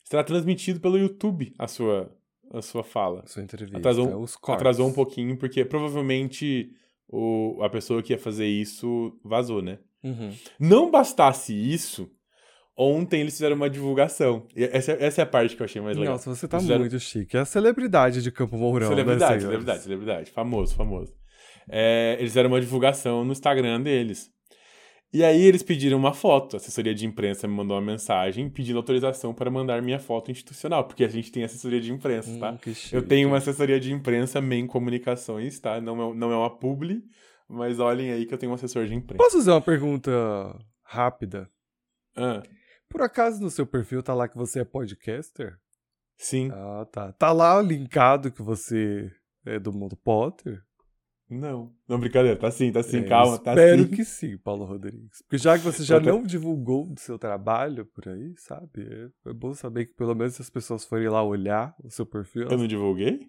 Será 0.05 0.23
transmitido 0.23 0.79
pelo 0.79 0.97
YouTube 0.97 1.53
a 1.59 1.67
sua, 1.67 2.09
a 2.53 2.61
sua 2.61 2.83
fala. 2.83 3.25
Sua 3.27 3.41
entrevista. 3.43 3.77
Atrasou- 3.77 4.21
os 4.21 4.35
cortes. 4.37 4.61
Atrasou 4.61 4.87
um 4.87 4.93
pouquinho, 4.93 5.35
porque 5.37 5.65
provavelmente 5.65 6.69
o, 7.09 7.59
a 7.61 7.69
pessoa 7.69 8.01
que 8.01 8.13
ia 8.13 8.19
fazer 8.19 8.45
isso 8.47 9.19
vazou, 9.23 9.61
né? 9.61 9.79
Uhum. 10.03 10.31
Não 10.59 10.91
bastasse 10.91 11.53
isso, 11.53 12.07
ontem 12.77 13.21
eles 13.21 13.33
fizeram 13.33 13.55
uma 13.55 13.69
divulgação. 13.69 14.47
Essa, 14.55 14.91
essa 14.93 15.21
é 15.21 15.23
a 15.23 15.27
parte 15.27 15.55
que 15.55 15.61
eu 15.61 15.65
achei 15.65 15.81
mais 15.81 15.97
legal. 15.97 16.13
Nossa, 16.13 16.33
você 16.35 16.47
tá 16.47 16.59
fizeram- 16.59 16.81
muito 16.81 16.99
chique. 16.99 17.35
É 17.35 17.39
a 17.39 17.45
celebridade 17.45 18.21
de 18.21 18.31
Campo 18.31 18.57
Mourão, 18.57 18.87
celebridade, 18.87 19.33
né, 19.35 19.39
celebridade, 19.41 19.81
celebridade. 19.83 20.31
Famoso, 20.31 20.75
famoso. 20.75 21.13
É, 21.67 22.15
eles 22.19 22.29
fizeram 22.31 22.49
uma 22.49 22.61
divulgação 22.61 23.25
no 23.25 23.31
Instagram 23.31 23.81
deles. 23.81 24.29
E 25.15 25.23
aí 25.23 25.41
eles 25.43 25.63
pediram 25.63 25.97
uma 25.97 26.13
foto. 26.13 26.55
A 26.55 26.57
assessoria 26.57 26.93
de 26.93 27.05
imprensa 27.05 27.47
me 27.47 27.53
mandou 27.53 27.77
uma 27.77 27.81
mensagem 27.93 28.49
pedindo 28.49 28.75
autorização 28.77 29.33
para 29.33 29.49
mandar 29.49 29.81
minha 29.81 29.97
foto 29.97 30.29
institucional, 30.29 30.83
porque 30.85 31.05
a 31.05 31.07
gente 31.07 31.31
tem 31.31 31.41
assessoria 31.45 31.79
de 31.79 31.89
imprensa, 31.89 32.29
Hum, 32.31 32.39
tá? 32.39 32.57
chique. 32.73 32.93
Eu 32.93 33.07
tenho 33.07 33.29
uma 33.29 33.37
assessoria 33.37 33.79
de 33.79 33.93
imprensa, 33.93 34.41
MEM 34.41 34.67
Comunicações, 34.67 35.57
tá? 35.57 35.79
Não 35.79 36.11
é, 36.11 36.13
não 36.13 36.31
é 36.33 36.35
uma 36.35 36.49
publi, 36.49 37.01
mas 37.47 37.79
olhem 37.79 38.11
aí 38.11 38.25
que 38.25 38.33
eu 38.33 38.37
tenho 38.37 38.51
um 38.51 38.55
assessor 38.55 38.85
de 38.87 38.93
imprensa. 38.93 39.23
Posso 39.23 39.37
fazer 39.37 39.51
uma 39.51 39.61
pergunta 39.61 40.11
rápida? 40.83 41.49
Ah, 42.17 42.43
Por 42.89 43.01
acaso 43.01 43.41
no 43.41 43.49
seu 43.49 43.65
perfil 43.65 44.03
tá 44.03 44.13
lá 44.13 44.27
que 44.27 44.35
você 44.37 44.59
é 44.59 44.65
podcaster? 44.65 45.57
sim. 46.17 46.49
Ah, 46.51 46.85
tá. 46.91 47.13
Tá 47.13 47.31
lá 47.31 47.61
linkado 47.61 48.31
que 48.33 48.41
você 48.41 49.09
é 49.45 49.59
do 49.59 49.71
mundo 49.71 49.95
Potter? 49.95 50.61
Não. 51.29 51.73
Não, 51.87 51.99
brincadeira. 51.99 52.37
Tá 52.39 52.51
sim, 52.51 52.71
tá 52.71 52.83
sim. 52.83 52.97
É, 52.99 53.03
Calma, 53.03 53.39
tá 53.39 53.51
Espero 53.53 53.83
sim. 53.83 53.89
que 53.89 54.05
sim, 54.05 54.37
Paulo 54.37 54.63
Rodrigues. 54.65 55.21
Porque 55.23 55.37
já 55.39 55.57
que 55.57 55.63
você 55.63 55.83
já 55.83 55.99
não 55.99 56.21
divulgou 56.21 56.83
o 56.91 56.99
seu 56.99 57.17
trabalho 57.17 57.85
por 57.85 58.07
aí, 58.07 58.33
sabe? 58.37 58.87
É, 59.25 59.29
é 59.29 59.33
bom 59.33 59.53
saber 59.53 59.85
que 59.87 59.93
pelo 59.95 60.13
menos 60.13 60.35
se 60.35 60.41
as 60.43 60.49
pessoas 60.51 60.85
forem 60.85 61.09
lá 61.09 61.23
olhar 61.23 61.75
o 61.83 61.89
seu 61.89 62.05
perfil, 62.05 62.43
Eu 62.43 62.47
elas- 62.49 62.59
não 62.59 62.67
divulguei? 62.67 63.27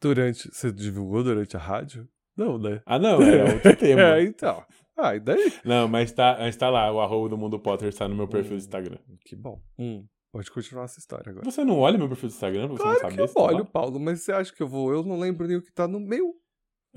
durante. 0.00 0.48
Você 0.52 0.70
divulgou 0.72 1.22
durante 1.24 1.56
a 1.56 1.60
rádio? 1.60 2.08
Não, 2.36 2.58
né? 2.58 2.82
Ah, 2.86 2.98
não. 2.98 3.20
Era 3.22 3.44
outro 3.54 3.76
tema. 3.76 4.00
É, 4.02 4.22
então. 4.22 4.64
Ah, 4.96 5.14
e 5.16 5.20
daí? 5.20 5.52
Não, 5.64 5.88
mas 5.88 6.12
tá, 6.12 6.36
mas 6.38 6.56
tá 6.56 6.68
lá. 6.70 6.92
O 6.92 7.00
arroba 7.00 7.28
do 7.28 7.38
Mundo 7.38 7.58
Potter 7.58 7.88
está 7.88 8.06
no 8.08 8.14
meu 8.14 8.28
perfil 8.28 8.50
do 8.50 8.54
Hum. 8.54 8.58
Instagram. 8.58 8.98
Que 9.24 9.34
bom. 9.36 9.60
Hum, 9.78 10.04
pode 10.32 10.50
continuar 10.50 10.84
essa 10.84 10.98
história 10.98 11.30
agora. 11.30 11.44
Você 11.50 11.64
não 11.64 11.78
olha 11.78 11.96
meu 11.98 12.08
perfil 12.08 12.28
do 12.28 12.32
Instagram 12.32 12.66
pra 12.68 12.76
você 12.76 12.82
Claro 12.82 12.92
não 12.94 13.04
que 13.08 13.10
saber 13.10 13.22
eu 13.22 13.28
se 13.28 13.34
tá 13.34 13.40
olho, 13.42 13.64
Paulo, 13.64 13.98
mas 14.00 14.20
você 14.20 14.32
acha 14.32 14.52
que 14.54 14.62
eu 14.62 14.68
vou? 14.68 14.92
Eu 14.92 15.02
não 15.02 15.18
lembro 15.18 15.46
nem 15.48 15.56
o 15.56 15.62
que 15.62 15.72
tá 15.72 15.88
no 15.88 15.98
meu. 16.00 16.34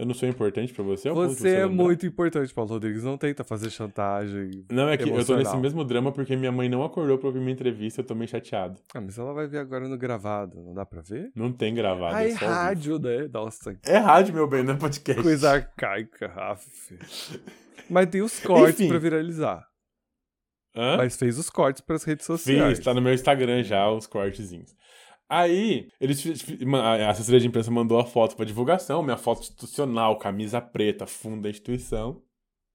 Eu 0.01 0.07
não 0.07 0.15
sou 0.15 0.27
importante 0.27 0.73
pra 0.73 0.83
você? 0.83 1.07
ao 1.09 1.13
ponto 1.15 1.29
de 1.35 1.35
Você 1.41 1.57
é 1.57 1.65
muito 1.67 2.07
importante, 2.07 2.51
Paulo 2.51 2.71
Rodrigues. 2.71 3.03
Não 3.03 3.19
tenta 3.19 3.43
fazer 3.43 3.69
chantagem. 3.69 4.65
Não, 4.71 4.89
é 4.89 4.97
que 4.97 5.03
eu 5.03 5.09
tô 5.09 5.17
nesse 5.17 5.31
emocional. 5.31 5.61
mesmo 5.61 5.83
drama 5.85 6.11
porque 6.11 6.35
minha 6.35 6.51
mãe 6.51 6.67
não 6.67 6.83
acordou 6.83 7.19
pra 7.19 7.27
ouvir 7.27 7.39
minha 7.39 7.51
entrevista. 7.53 8.01
Eu 8.01 8.05
tô 8.05 8.15
meio 8.15 8.27
chateado. 8.27 8.81
Ah, 8.95 8.99
mas 8.99 9.19
ela 9.19 9.31
vai 9.31 9.47
ver 9.47 9.59
agora 9.59 9.87
no 9.87 9.95
gravado, 9.99 10.59
não 10.59 10.73
dá 10.73 10.87
pra 10.87 11.01
ver? 11.01 11.31
Não 11.35 11.51
tem 11.51 11.75
gravado. 11.75 12.15
Ah, 12.15 12.23
é 12.25 12.31
é 12.31 12.33
rádio, 12.33 12.97
né? 12.97 13.29
Nossa, 13.31 13.77
É 13.85 13.97
rádio, 13.97 14.33
meu 14.33 14.47
bem, 14.47 14.63
não 14.63 14.73
é 14.73 14.77
podcast. 14.77 15.21
coisa 15.21 15.51
arcaica, 15.51 16.33
Aff. 16.35 16.97
Mas 17.87 18.07
tem 18.09 18.23
os 18.23 18.39
cortes 18.39 18.79
Enfim. 18.79 18.89
pra 18.89 18.97
viralizar. 18.97 19.67
Hã? 20.75 20.97
Mas 20.97 21.15
fez 21.15 21.37
os 21.37 21.49
cortes 21.49 21.81
pras 21.81 22.03
redes 22.03 22.25
sociais. 22.25 22.77
Fiz, 22.77 22.83
tá 22.85 22.91
no 22.93 23.01
meu 23.01 23.13
Instagram 23.13 23.61
já, 23.61 23.87
os 23.91 24.07
cortezinhos. 24.07 24.73
Aí, 25.33 25.87
eles, 25.97 26.25
a 26.75 27.09
assessoria 27.09 27.39
de 27.39 27.47
imprensa 27.47 27.71
mandou 27.71 27.97
a 27.97 28.05
foto 28.05 28.35
pra 28.35 28.43
divulgação, 28.43 29.01
minha 29.01 29.15
foto 29.15 29.39
institucional, 29.39 30.17
camisa 30.17 30.59
preta, 30.59 31.07
fundo 31.07 31.43
da 31.43 31.49
instituição. 31.49 32.21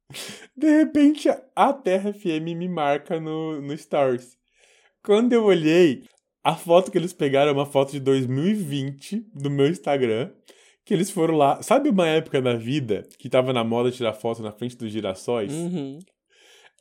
De 0.56 0.66
repente, 0.66 1.28
a 1.54 1.72
Terra 1.75 2.14
FM 2.14 2.56
me 2.56 2.66
marca 2.66 3.20
no, 3.20 3.60
no 3.60 3.76
Stories. 3.76 4.38
Quando 5.04 5.34
eu 5.34 5.44
olhei, 5.44 6.04
a 6.42 6.56
foto 6.56 6.90
que 6.90 6.96
eles 6.96 7.12
pegaram 7.12 7.50
é 7.50 7.52
uma 7.52 7.66
foto 7.66 7.92
de 7.92 8.00
2020 8.00 9.26
do 9.34 9.50
meu 9.50 9.68
Instagram. 9.68 10.32
Que 10.82 10.94
eles 10.94 11.10
foram 11.10 11.36
lá. 11.36 11.60
Sabe 11.60 11.90
uma 11.90 12.06
época 12.06 12.40
da 12.40 12.54
vida 12.56 13.06
que 13.18 13.28
tava 13.28 13.52
na 13.52 13.64
moda 13.64 13.90
tirar 13.90 14.14
foto 14.14 14.40
na 14.40 14.52
frente 14.52 14.78
dos 14.78 14.90
girassóis? 14.90 15.52
Uhum. 15.52 15.98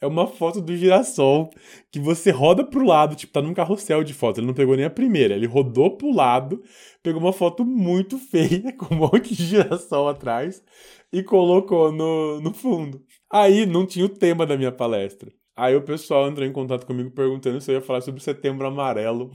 É 0.06 0.08
uma 0.08 0.28
foto 0.28 0.62
do 0.62 0.78
girassol 0.78 1.50
que 1.92 2.00
você 2.00 2.30
roda 2.30 2.64
pro 2.64 2.86
lado, 2.86 3.16
tipo, 3.16 3.34
tá 3.34 3.42
num 3.42 3.56
carrossel 3.56 4.04
de 4.04 4.14
foto. 4.14 4.40
Ele 4.40 4.46
não 4.46 4.54
pegou 4.54 4.76
nem 4.76 4.86
a 4.86 4.90
primeira, 4.90 5.34
ele 5.34 5.48
rodou 5.48 5.98
pro 5.98 6.14
lado, 6.14 6.62
pegou 7.02 7.20
uma 7.20 7.34
foto 7.34 7.66
muito 7.66 8.20
feia, 8.20 8.72
com 8.78 8.94
um 8.94 9.00
monte 9.00 9.36
de 9.36 9.44
girassol 9.44 10.08
atrás, 10.08 10.64
e 11.12 11.24
colocou 11.24 11.92
no, 11.92 12.40
no 12.40 12.54
fundo. 12.54 13.04
Aí 13.32 13.66
não 13.66 13.84
tinha 13.84 14.06
o 14.06 14.10
tema 14.10 14.46
da 14.46 14.56
minha 14.56 14.72
palestra. 14.72 15.32
Aí 15.56 15.76
o 15.76 15.82
pessoal 15.82 16.30
entrou 16.30 16.46
em 16.46 16.54
contato 16.54 16.86
comigo 16.86 17.10
perguntando 17.10 17.60
se 17.60 17.72
eu 17.72 17.76
ia 17.76 17.82
falar 17.82 18.02
sobre 18.02 18.22
setembro 18.22 18.68
amarelo. 18.68 19.32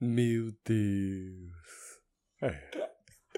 Meu 0.00 0.50
Deus. 0.66 1.52
É. 2.42 2.58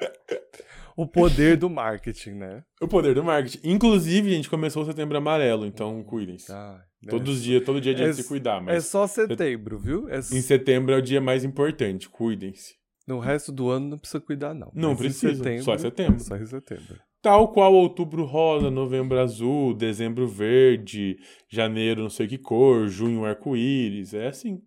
O 0.96 1.06
poder 1.06 1.56
do 1.56 1.70
marketing, 1.70 2.32
né? 2.32 2.64
O 2.80 2.86
poder 2.88 3.14
do 3.14 3.24
marketing. 3.24 3.60
Inclusive, 3.64 4.30
gente, 4.30 4.50
começou 4.50 4.82
o 4.82 4.86
setembro 4.86 5.16
amarelo, 5.16 5.64
então 5.66 6.02
cuidem-se. 6.02 6.52
Ah, 6.52 6.82
Todos 7.08 7.36
os 7.38 7.42
dias, 7.42 7.64
todo 7.64 7.80
dia 7.80 7.92
é 7.92 7.94
dia 7.94 8.06
é- 8.06 8.10
de 8.10 8.16
se 8.16 8.28
cuidar, 8.28 8.58
É 8.58 8.60
mas 8.60 8.86
só 8.86 9.06
setembro, 9.06 9.78
viu? 9.78 10.08
É 10.08 10.18
em 10.18 10.40
setembro 10.40 10.94
é 10.94 10.98
o 10.98 11.02
dia 11.02 11.20
mais 11.20 11.44
importante, 11.44 12.08
cuidem-se. 12.08 12.74
No 13.06 13.18
resto 13.18 13.50
do 13.50 13.68
ano 13.68 13.88
não 13.88 13.98
precisa 13.98 14.20
cuidar, 14.20 14.54
não. 14.54 14.70
Não 14.74 14.90
Mas 14.90 14.98
precisa, 14.98 15.42
só 15.62 15.74
em 15.74 15.78
setembro. 15.78 16.20
Só 16.20 16.36
em 16.36 16.46
setembro. 16.46 17.00
Tal 17.20 17.52
qual 17.52 17.72
outubro 17.74 18.24
rosa, 18.24 18.70
novembro 18.70 19.18
azul, 19.18 19.74
dezembro 19.74 20.26
verde, 20.28 21.16
janeiro 21.48 22.02
não 22.02 22.10
sei 22.10 22.26
que 22.28 22.38
cor, 22.38 22.86
junho 22.88 23.24
arco-íris, 23.24 24.14
é 24.14 24.28
assim. 24.28 24.60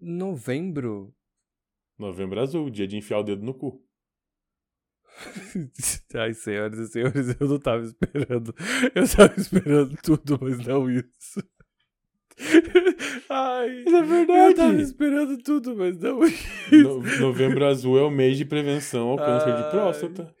Novembro. 0.00 1.12
Novembro 1.98 2.40
azul, 2.40 2.70
dia 2.70 2.86
de 2.86 2.96
enfiar 2.96 3.18
o 3.20 3.22
dedo 3.22 3.42
no 3.44 3.54
cu. 3.54 3.82
Ai, 6.14 6.34
senhoras 6.34 6.78
e 6.78 6.86
senhores, 6.88 7.36
eu 7.40 7.48
não 7.48 7.58
tava 7.58 7.84
esperando. 7.84 8.54
Eu 8.94 9.08
tava 9.08 9.34
esperando 9.40 9.96
tudo, 10.02 10.38
mas 10.40 10.58
não 10.66 10.90
isso. 10.90 11.42
Ai, 13.30 13.82
Mas 13.84 13.94
é 13.94 14.02
verdade. 14.02 14.40
eu 14.50 14.54
tava 14.54 14.82
esperando 14.82 15.38
tudo, 15.38 15.74
mas 15.74 15.98
não 15.98 16.22
isso. 16.24 16.46
No- 16.70 17.02
novembro 17.20 17.64
azul 17.66 17.98
é 17.98 18.02
o 18.02 18.10
mês 18.10 18.36
de 18.36 18.44
prevenção 18.44 19.08
ao 19.08 19.16
câncer 19.16 19.52
Ai. 19.52 19.62
de 19.62 19.70
próstata. 19.70 20.34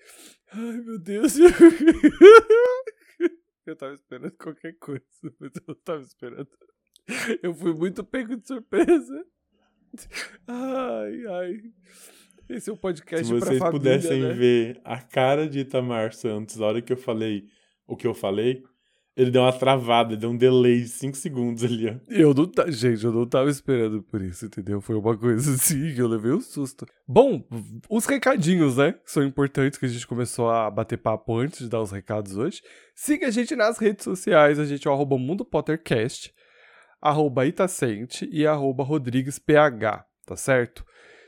Ai, 0.52 0.76
meu 0.82 0.98
Deus. 0.98 1.34
Eu 3.66 3.74
tava 3.74 3.94
esperando 3.94 4.30
qualquer 4.36 4.74
coisa, 4.78 5.02
mas 5.40 5.50
eu 5.56 5.62
não 5.66 5.74
tava 5.74 6.00
esperando. 6.02 6.48
Eu 7.42 7.52
fui 7.52 7.74
muito 7.74 8.04
pego 8.04 8.36
de 8.36 8.46
surpresa. 8.46 9.26
Ai, 10.46 11.26
ai. 11.26 11.62
Esse 12.48 12.70
é 12.70 12.72
um 12.72 12.76
podcast 12.76 13.26
Se 13.26 13.32
vocês 13.32 13.58
família, 13.58 13.70
pudessem 13.70 14.22
né? 14.22 14.32
ver 14.32 14.80
a 14.84 14.98
cara 14.98 15.48
de 15.48 15.60
Itamar 15.60 16.12
Santos 16.12 16.56
na 16.56 16.66
hora 16.66 16.82
que 16.82 16.92
eu 16.92 16.96
falei 16.96 17.44
o 17.86 17.96
que 17.96 18.06
eu 18.06 18.14
falei, 18.14 18.62
Ele 19.16 19.30
deu 19.30 19.42
uma 19.42 19.52
travada, 19.52 20.16
deu 20.16 20.30
um 20.30 20.36
delay 20.36 20.80
de 20.80 20.88
5 20.88 21.16
segundos 21.16 21.64
ali, 21.64 21.88
ó. 21.88 21.94
Eu 22.08 22.34
não 22.34 22.46
tá, 22.46 22.70
gente, 22.70 23.04
eu 23.04 23.12
não 23.12 23.26
tava 23.26 23.48
esperando 23.48 24.02
por 24.02 24.20
isso, 24.20 24.46
entendeu? 24.46 24.80
Foi 24.80 24.96
uma 24.96 25.16
coisa 25.16 25.54
assim 25.54 25.94
que 25.94 26.00
eu 26.00 26.08
levei 26.08 26.32
um 26.32 26.40
susto. 26.40 26.86
Bom, 27.06 27.46
os 27.88 28.04
recadinhos, 28.06 28.76
né? 28.76 28.94
São 29.04 29.22
importantes 29.22 29.78
que 29.78 29.86
a 29.86 29.88
gente 29.88 30.06
começou 30.06 30.50
a 30.50 30.70
bater 30.70 30.98
papo 30.98 31.36
antes 31.38 31.60
de 31.60 31.68
dar 31.68 31.80
os 31.80 31.92
recados 31.92 32.36
hoje. 32.36 32.60
Siga 32.94 33.28
a 33.28 33.30
gente 33.30 33.56
nas 33.56 33.78
redes 33.78 34.04
sociais, 34.04 34.58
a 34.58 34.64
gente 34.64 34.86
é 34.86 34.90
o 34.90 34.94
arroba 34.94 35.16
Mundo 35.16 35.44
Pottercast, 35.44 36.34
arroba 37.00 37.46
Itacente 37.46 38.28
e 38.30 38.46
arroba 38.46 38.84
RodriguesPH, 38.84 40.04
tá 40.26 40.36
certo? 40.36 40.84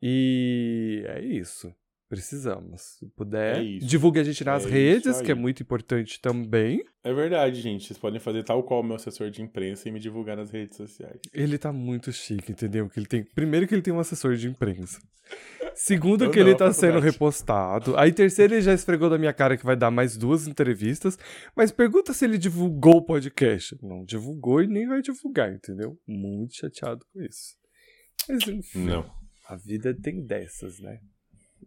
E 0.02 1.04
é 1.06 1.20
isso. 1.20 1.73
Precisamos. 2.11 2.83
Se 2.99 3.07
puder, 3.17 3.64
É 3.64 3.79
divulgue 3.79 4.19
a 4.19 4.25
gente 4.25 4.43
nas 4.43 4.67
É 4.67 4.69
redes, 4.69 5.21
que 5.21 5.31
é 5.31 5.35
muito 5.35 5.62
importante 5.62 6.21
também. 6.21 6.85
É 7.05 7.14
verdade, 7.14 7.61
gente. 7.61 7.87
Vocês 7.87 8.00
podem 8.00 8.19
fazer 8.19 8.43
tal 8.43 8.64
qual 8.64 8.81
o 8.81 8.83
meu 8.83 8.97
assessor 8.97 9.31
de 9.31 9.40
imprensa 9.40 9.88
e 9.88 9.93
me 9.93 10.00
divulgar 10.00 10.37
nas 10.37 10.50
redes 10.50 10.76
sociais. 10.76 11.21
Ele 11.33 11.57
tá 11.57 11.73
muito 11.73 12.12
chique, 12.12 12.50
entendeu? 12.50 12.90
Que 12.90 12.99
ele 12.99 13.07
tem, 13.07 13.23
primeiro 13.23 13.69
que 13.69 13.73
ele 13.76 13.81
tem 13.81 13.95
um 13.95 14.00
assessor 14.00 14.35
de 14.35 14.49
imprensa. 14.49 15.00
Segundo 15.76 16.25
Eu 16.25 16.33
que 16.33 16.40
ele 16.40 16.50
não, 16.50 16.59
tá 16.59 16.73
sendo 16.73 16.99
repostado. 16.99 17.97
Aí 17.97 18.12
terceiro 18.12 18.55
ele 18.55 18.61
já 18.61 18.75
esfregou 18.75 19.09
da 19.09 19.17
minha 19.17 19.33
cara 19.33 19.57
que 19.57 19.64
vai 19.64 19.76
dar 19.76 19.93
mais 19.93 20.17
duas 20.17 20.49
entrevistas, 20.49 21.17
mas 21.57 21.71
pergunta 21.71 22.12
se 22.12 22.25
ele 22.25 22.38
divulgou 22.38 22.97
o 22.97 23.05
podcast. 23.05 23.79
Não 23.81 24.05
divulgou 24.05 24.61
e 24.61 24.67
nem 24.67 24.88
vai 24.88 25.00
divulgar, 25.00 25.55
entendeu? 25.55 25.97
Muito 26.09 26.57
chateado 26.57 27.07
com 27.12 27.23
isso. 27.23 27.55
Mas 28.29 28.49
enfim, 28.49 28.85
Não. 28.85 29.09
a 29.49 29.55
vida 29.55 29.95
tem 29.95 30.26
dessas, 30.26 30.81
né? 30.81 30.99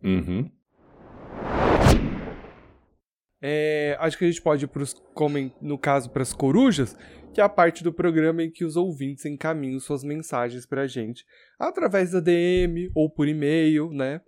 Uhum. 0.04 0.50
É, 3.42 3.98
acho 4.00 4.18
que 4.18 4.24
a 4.24 4.28
gente 4.30 4.42
pode 4.42 4.64
ir 4.64 4.68
pros 4.68 4.94
comen- 5.14 5.54
no 5.62 5.78
caso 5.78 6.10
para 6.10 6.22
as 6.24 6.34
corujas, 6.34 6.96
que 7.34 7.42
é 7.42 7.44
a 7.44 7.50
parte 7.50 7.84
do 7.84 7.92
programa 7.92 8.42
em 8.44 8.50
que 8.52 8.64
os 8.64 8.76
ouvintes 8.78 9.26
encaminham 9.26 9.80
suas 9.80 10.04
mensagens 10.04 10.66
pra 10.66 10.88
gente 10.88 11.26
através 11.60 12.12
da 12.12 12.20
DM 12.22 12.90
ou 12.96 13.10
por 13.10 13.28
e-mail, 13.28 13.90
né? 13.92 14.22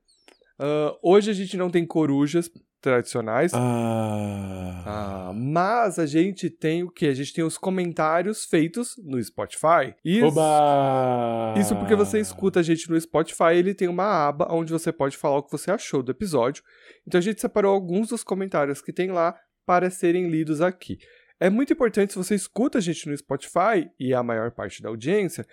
Ah, 0.59 0.93
hoje 1.01 1.31
a 1.31 1.33
gente 1.33 1.55
não 1.55 1.69
tem 1.69 1.85
corujas 1.85 2.49
tradicionais, 2.89 3.51
Ah. 3.53 4.83
ah, 4.85 5.33
mas 5.33 5.97
a 5.97 6.05
gente 6.05 6.49
tem 6.49 6.83
o 6.83 6.89
que? 6.91 7.07
A 7.07 7.13
gente 7.13 7.33
tem 7.33 7.43
os 7.43 7.57
comentários 7.57 8.45
feitos 8.45 8.95
no 9.03 9.21
Spotify. 9.21 9.95
Isso, 10.03 10.27
Oba! 10.27 11.53
isso 11.59 11.75
porque 11.75 11.95
você 11.95 12.19
escuta 12.19 12.59
a 12.59 12.63
gente 12.63 12.89
no 12.89 12.99
Spotify, 12.99 13.53
ele 13.55 13.73
tem 13.73 13.87
uma 13.87 14.27
aba 14.27 14.47
onde 14.51 14.71
você 14.71 14.91
pode 14.91 15.17
falar 15.17 15.37
o 15.39 15.43
que 15.43 15.51
você 15.51 15.71
achou 15.71 16.03
do 16.03 16.11
episódio. 16.11 16.63
Então 17.07 17.17
a 17.17 17.21
gente 17.21 17.41
separou 17.41 17.73
alguns 17.73 18.09
dos 18.09 18.23
comentários 18.23 18.81
que 18.81 18.93
tem 18.93 19.11
lá 19.11 19.35
para 19.65 19.89
serem 19.89 20.29
lidos 20.29 20.61
aqui. 20.61 20.97
É 21.39 21.49
muito 21.49 21.73
importante 21.73 22.13
se 22.13 22.17
você 22.17 22.35
escuta 22.35 22.77
a 22.77 22.81
gente 22.81 23.09
no 23.09 23.17
Spotify, 23.17 23.89
e 23.99 24.13
é 24.13 24.15
a 24.15 24.23
maior 24.23 24.51
parte 24.51 24.81
da 24.81 24.89
audiência, 24.89 25.45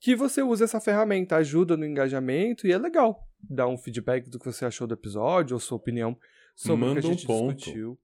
que 0.00 0.14
você 0.14 0.42
use 0.42 0.62
essa 0.62 0.80
ferramenta, 0.80 1.36
ajuda 1.36 1.76
no 1.76 1.84
engajamento 1.84 2.66
e 2.66 2.72
é 2.72 2.78
legal 2.78 3.26
dar 3.48 3.66
um 3.68 3.76
feedback 3.76 4.30
do 4.30 4.38
que 4.38 4.46
você 4.46 4.64
achou 4.64 4.86
do 4.86 4.94
episódio 4.94 5.54
ou 5.54 5.60
sua 5.60 5.76
opinião 5.76 6.16
sobre 6.56 6.84
o 6.84 6.88
Manda 6.88 7.00
que 7.00 7.06
a 7.06 7.10
um 7.10 7.12
gente 7.12 7.26
ponto. 7.26 7.54
discutiu. 7.56 7.98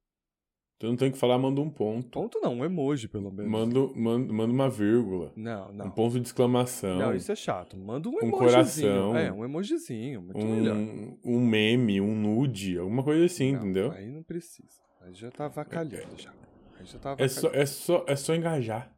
Tu 0.79 0.87
não 0.89 0.97
tem 0.97 1.13
que 1.13 1.17
falar, 1.19 1.39
manda 1.39 1.61
um 1.61 1.71
ponto. 1.71 2.09
Ponto 2.11 2.41
não, 2.41 2.55
um 2.59 2.65
emoji 2.65 3.07
pelo 3.09 3.31
menos. 3.33 3.51
Manda, 3.51 3.81
manda, 3.95 4.33
manda 4.33 4.53
uma 4.53 4.69
vírgula. 4.69 5.33
Não, 5.37 5.73
não. 5.73 5.87
Um 5.87 5.91
ponto 5.91 6.19
de 6.21 6.27
exclamação. 6.27 6.99
Não, 6.99 7.15
isso 7.15 7.31
é 7.31 7.37
chato. 7.37 7.77
Manda 7.77 8.09
um, 8.09 8.15
Um 8.15 8.19
emojizinho. 8.19 8.37
coração. 8.39 9.17
É, 9.17 9.33
um 9.33 9.45
emojizinho, 9.45 10.23
muito 10.23 10.45
melhor. 10.45 10.77
um, 10.77 11.19
um 11.25 11.41
meme, 11.41 12.01
um 12.01 12.15
nude, 12.17 12.79
alguma 12.79 13.03
coisa 13.05 13.25
assim, 13.27 13.53
Não, 13.53 13.61
entendeu? 13.61 13.93
Aí 13.93 14.11
não 14.11 14.25
precisa. 14.25 14.83
Aí 15.01 15.15
já 15.15 15.31
tá 15.31 15.45
avacalhando 15.45 16.17
já. 16.21 16.33
Aí 16.79 16.85
já 16.85 16.99
tá 16.99 17.15
É 17.17 17.29
só, 17.29 17.49
é, 17.53 17.65
só, 17.65 18.05
é 18.09 18.17
só 18.17 18.35
engajar. 18.35 18.93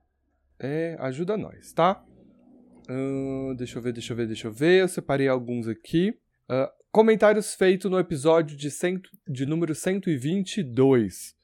É, 0.59 0.97
ajuda 1.01 1.37
nós, 1.37 1.71
tá? 1.75 2.03
Ahn, 2.89 3.55
deixa 3.57 3.79
eu 3.79 3.83
ver, 3.83 3.93
deixa 3.93 4.13
eu 4.13 4.17
ver, 4.17 4.27
deixa 4.27 4.47
eu 4.49 4.53
ver. 4.53 4.81
Eu 4.83 4.89
separei 4.89 5.29
alguns 5.29 5.69
aqui. 5.69 6.15
Ah, 6.49 6.73
comentários 6.95 7.55
feitos 7.57 7.91
no 7.91 7.99
episódio 7.99 8.57
de, 8.57 8.71
cento, 8.71 9.11
de 9.27 9.45
número 9.45 9.75
122. 9.75 11.35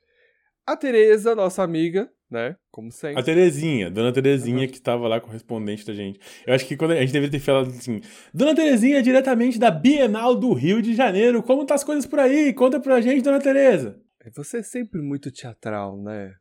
A 0.65 0.77
Tereza, 0.77 1.35
nossa 1.35 1.65
amiga, 1.65 2.09
né? 2.31 2.55
Como 2.71 2.93
sempre. 2.93 3.21
A 3.21 3.25
Terezinha, 3.25 3.91
Dona 3.91 4.13
Terezinha, 4.13 4.61
Uhum. 4.61 4.69
que 4.69 4.75
estava 4.77 5.09
lá 5.09 5.21
correspondente 5.21 5.85
da 5.85 5.93
gente. 5.93 6.21
Eu 6.47 6.55
acho 6.55 6.65
que 6.65 6.77
quando 6.77 6.93
a 6.93 7.01
gente 7.01 7.13
deveria 7.13 7.33
ter 7.33 7.45
falado 7.45 7.67
assim: 7.69 8.01
Dona 8.33 8.55
Terezinha, 8.55 9.03
diretamente 9.03 9.59
da 9.59 9.73
Bienal 9.73 10.37
do 10.37 10.53
Rio 10.53 10.81
de 10.81 10.95
Janeiro, 10.95 11.43
como 11.43 11.67
tá 11.67 11.75
as 11.75 11.83
coisas 11.83 12.07
por 12.07 12.21
aí? 12.21 12.53
Conta 12.55 12.79
pra 12.79 13.01
gente, 13.01 13.23
Dona 13.23 13.41
Tereza. 13.41 14.01
Você 14.37 14.59
é 14.59 14.63
sempre 14.63 15.03
muito 15.03 15.33
teatral, 15.33 16.01
né? 16.01 16.33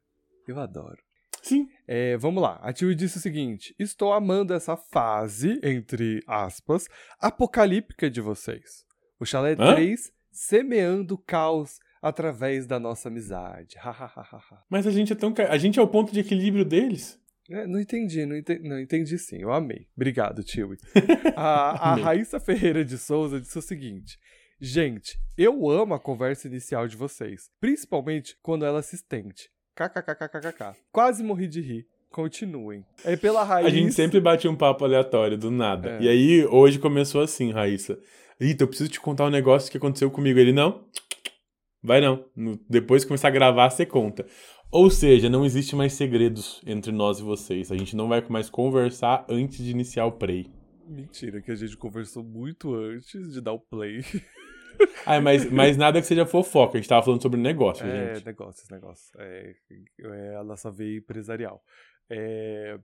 Eu 0.48 0.60
adoro. 0.60 0.98
Sim. 1.42 1.66
É, 1.88 2.16
vamos 2.18 2.44
lá. 2.44 2.60
A 2.62 2.72
Tio 2.72 2.94
disse 2.94 3.18
o 3.18 3.22
seguinte: 3.22 3.74
Estou 3.80 4.14
amando 4.14 4.54
essa 4.54 4.78
fase, 4.78 5.60
entre 5.64 6.20
aspas, 6.28 6.86
apocalíptica 7.20 8.08
de 8.08 8.22
vocês. 8.22 8.88
O 9.20 9.26
Chalé 9.26 9.56
Hã? 9.60 9.74
3 9.76 10.12
semeando 10.32 11.18
caos 11.18 11.80
através 12.02 12.66
da 12.66 12.80
nossa 12.80 13.10
amizade. 13.10 13.76
Mas 14.70 14.88
a 14.88 14.92
gente 14.92 15.14
é 15.14 15.16
tão. 15.16 15.34
A 15.50 15.58
gente 15.58 15.80
é 15.80 15.82
o 15.82 15.88
ponto 15.88 16.14
de 16.14 16.20
equilíbrio 16.22 16.64
deles. 16.64 17.20
É, 17.50 17.66
não 17.66 17.80
entendi, 17.80 18.26
não 18.26 18.38
entendi, 18.38 18.70
não 18.70 18.80
entendi 18.80 19.18
sim, 19.18 19.42
eu 19.42 19.52
amei. 19.52 19.88
Obrigado, 19.96 20.44
Tio. 20.44 20.78
A, 21.36 21.94
a. 21.94 21.96
Raíssa 21.96 22.40
Ferreira 22.40 22.86
de 22.86 22.98
Souza 22.98 23.42
disse 23.42 23.58
o 23.58 23.62
seguinte: 23.62 24.20
Gente, 24.62 25.20
eu 25.38 25.70
amo 25.70 25.94
a 25.94 26.00
conversa 26.00 26.48
inicial 26.48 26.88
de 26.88 26.96
vocês, 26.96 27.50
principalmente 27.60 28.38
quando 28.42 28.66
ela 28.66 28.82
se 28.82 28.96
estende. 28.96 29.50
KKKKKK. 29.76 30.76
Quase 30.92 31.24
morri 31.24 31.48
de 31.48 31.62
rir. 31.62 31.88
Continuem. 32.12 32.84
É 33.06 33.16
pela 33.16 33.44
Raíssa. 33.44 33.70
A 33.70 33.72
gente 33.72 33.94
sempre 33.94 34.20
bate 34.20 34.48
um 34.48 34.56
papo 34.56 34.84
aleatório, 34.84 35.38
do 35.38 35.50
nada. 35.50 35.92
É. 35.92 36.02
E 36.02 36.10
aí, 36.10 36.46
hoje 36.46 36.78
começou 36.80 37.22
assim, 37.22 37.52
Raíssa. 37.52 37.98
Rita, 38.40 38.64
eu 38.64 38.68
preciso 38.68 38.90
te 38.90 39.00
contar 39.00 39.26
um 39.26 39.30
negócio 39.30 39.70
que 39.72 39.78
aconteceu 39.78 40.10
comigo. 40.10 40.40
Ele, 40.40 40.54
não? 40.54 40.88
Vai 41.84 42.02
não. 42.02 42.26
Depois 42.70 43.04
que 43.04 43.08
começar 43.10 43.28
a 43.28 43.32
gravar, 43.32 43.70
você 43.70 43.86
conta. 43.86 44.26
Ou 44.72 44.90
seja, 44.90 45.30
não 45.30 45.46
existe 45.46 45.76
mais 45.76 45.94
segredos 45.94 46.62
entre 46.66 46.92
nós 46.92 47.20
e 47.20 47.24
vocês. 47.24 47.72
A 47.72 47.78
gente 47.78 47.96
não 47.96 48.08
vai 48.08 48.24
mais 48.30 48.50
conversar 48.50 49.26
antes 49.28 49.58
de 49.58 49.72
iniciar 49.72 50.06
o 50.06 50.12
play. 50.12 50.50
Mentira, 50.88 51.42
que 51.42 51.52
a 51.52 51.56
gente 51.56 51.76
conversou 51.78 52.24
muito 52.24 52.74
antes 52.74 53.34
de 53.34 53.42
dar 53.42 53.54
o 53.54 53.60
play. 53.60 54.00
Ah, 55.06 55.20
mas, 55.20 55.52
mas 55.52 55.76
nada 55.76 56.00
que 56.00 56.08
seja 56.08 56.26
fofoca. 56.26 56.78
A 56.78 56.80
gente 56.80 56.88
tava 56.88 57.04
falando 57.04 57.22
sobre 57.22 57.38
negócio, 57.38 57.86
É, 57.86 58.16
gente. 58.16 58.26
negócios, 58.26 58.70
negócios. 58.70 59.12
É, 59.18 59.54
é 60.00 60.36
a 60.38 60.44
nossa 60.44 60.72
veia 60.72 61.00
empresarial. 61.00 61.62
É, 62.10 62.80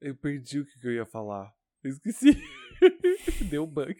eu 0.00 0.16
perdi 0.16 0.58
o 0.58 0.66
que 0.66 0.80
que 0.80 0.88
eu 0.88 0.92
ia 0.92 1.06
falar. 1.06 1.52
Eu 1.84 1.90
esqueci. 1.90 2.36
Deu 3.48 3.62
um 3.62 3.68
bug. 3.68 3.94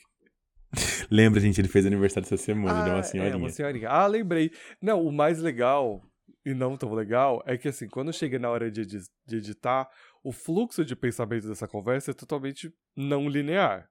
Lembra, 1.11 1.41
gente, 1.41 1.61
ele 1.61 1.69
fez 1.69 1.87
aniversário 1.87 2.27
essa 2.27 2.37
semana, 2.37 2.81
ele 2.81 2.91
é 2.91 2.93
uma 2.93 2.99
É, 3.01 3.03
senhorinha. 3.03 3.37
uma 3.37 3.51
senhorinha. 3.51 3.89
Ah, 3.89 4.07
lembrei. 4.07 4.51
Não, 4.81 5.03
o 5.05 5.13
mais 5.13 5.39
legal, 5.41 6.03
e 6.45 6.55
não 6.55 6.77
tão 6.77 6.93
legal, 6.95 7.43
é 7.47 7.57
que 7.57 7.69
assim, 7.69 7.89
quando 7.89 8.13
chega 8.13 8.39
na 8.39 8.51
hora 8.51 8.71
de, 8.71 8.85
de 8.87 9.37
editar, 9.37 9.89
o 10.23 10.33
fluxo 10.33 10.85
de 10.85 10.95
pensamento 10.95 11.49
dessa 11.49 11.67
conversa 11.67 12.11
é 12.11 12.15
totalmente 12.15 12.73
não 12.97 13.29
linear. 13.29 13.89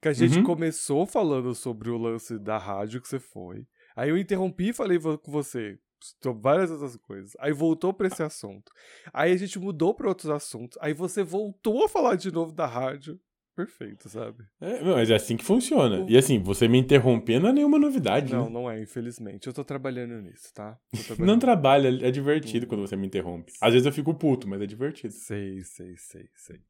Que 0.00 0.08
a 0.08 0.12
gente 0.12 0.38
Uhum. 0.38 0.44
começou 0.44 1.06
falando 1.06 1.54
sobre 1.54 1.90
o 1.90 1.96
lance 1.96 2.38
da 2.38 2.58
rádio 2.58 3.00
que 3.00 3.08
você 3.08 3.18
foi. 3.18 3.66
Aí 3.96 4.10
eu 4.10 4.18
interrompi 4.18 4.68
e 4.68 4.72
falei 4.72 4.98
com 4.98 5.32
você 5.32 5.78
sobre 6.22 6.42
várias 6.42 6.70
outras 6.70 6.96
coisas. 6.98 7.32
Aí 7.40 7.50
voltou 7.52 7.94
pra 7.94 8.06
esse 8.06 8.22
assunto. 8.22 8.70
Aí 9.12 9.32
a 9.32 9.36
gente 9.36 9.58
mudou 9.58 9.94
pra 9.94 10.08
outros 10.08 10.28
assuntos. 10.30 10.76
Aí 10.82 10.92
você 10.92 11.22
voltou 11.22 11.84
a 11.84 11.88
falar 11.88 12.16
de 12.16 12.30
novo 12.30 12.52
da 12.52 12.66
rádio. 12.66 13.18
Perfeito, 13.56 14.08
sabe? 14.10 14.44
É, 14.60 14.82
mas 14.82 15.08
é 15.10 15.14
assim 15.14 15.34
que 15.36 15.42
funciona. 15.44 16.04
E 16.10 16.16
assim, 16.18 16.38
você 16.38 16.68
me 16.68 16.76
interromper 16.78 17.40
não 17.40 17.48
é 17.48 17.52
nenhuma 17.54 17.78
novidade, 17.78 18.30
Não, 18.32 18.44
né? 18.44 18.50
não 18.50 18.70
é, 18.70 18.80
infelizmente. 18.82 19.46
Eu 19.46 19.52
tô 19.54 19.64
trabalhando 19.64 20.20
nisso, 20.20 20.52
tá? 20.52 20.78
Tô 20.92 20.98
Não 20.98 21.38
trabalhando. 21.38 21.40
trabalha, 21.40 22.06
é 22.06 22.10
divertido 22.10 22.66
quando 22.66 22.82
você 22.86 22.94
me 22.96 23.06
interrompe. 23.06 23.54
Às 23.60 23.72
vezes 23.72 23.86
eu 23.86 23.92
fico 23.92 24.12
puto, 24.12 24.46
mas 24.46 24.60
é 24.60 24.66
divertido. 24.66 25.14
Sei, 25.14 25.62
sei, 25.62 25.96
sei, 25.96 26.28
sei. 26.34 26.60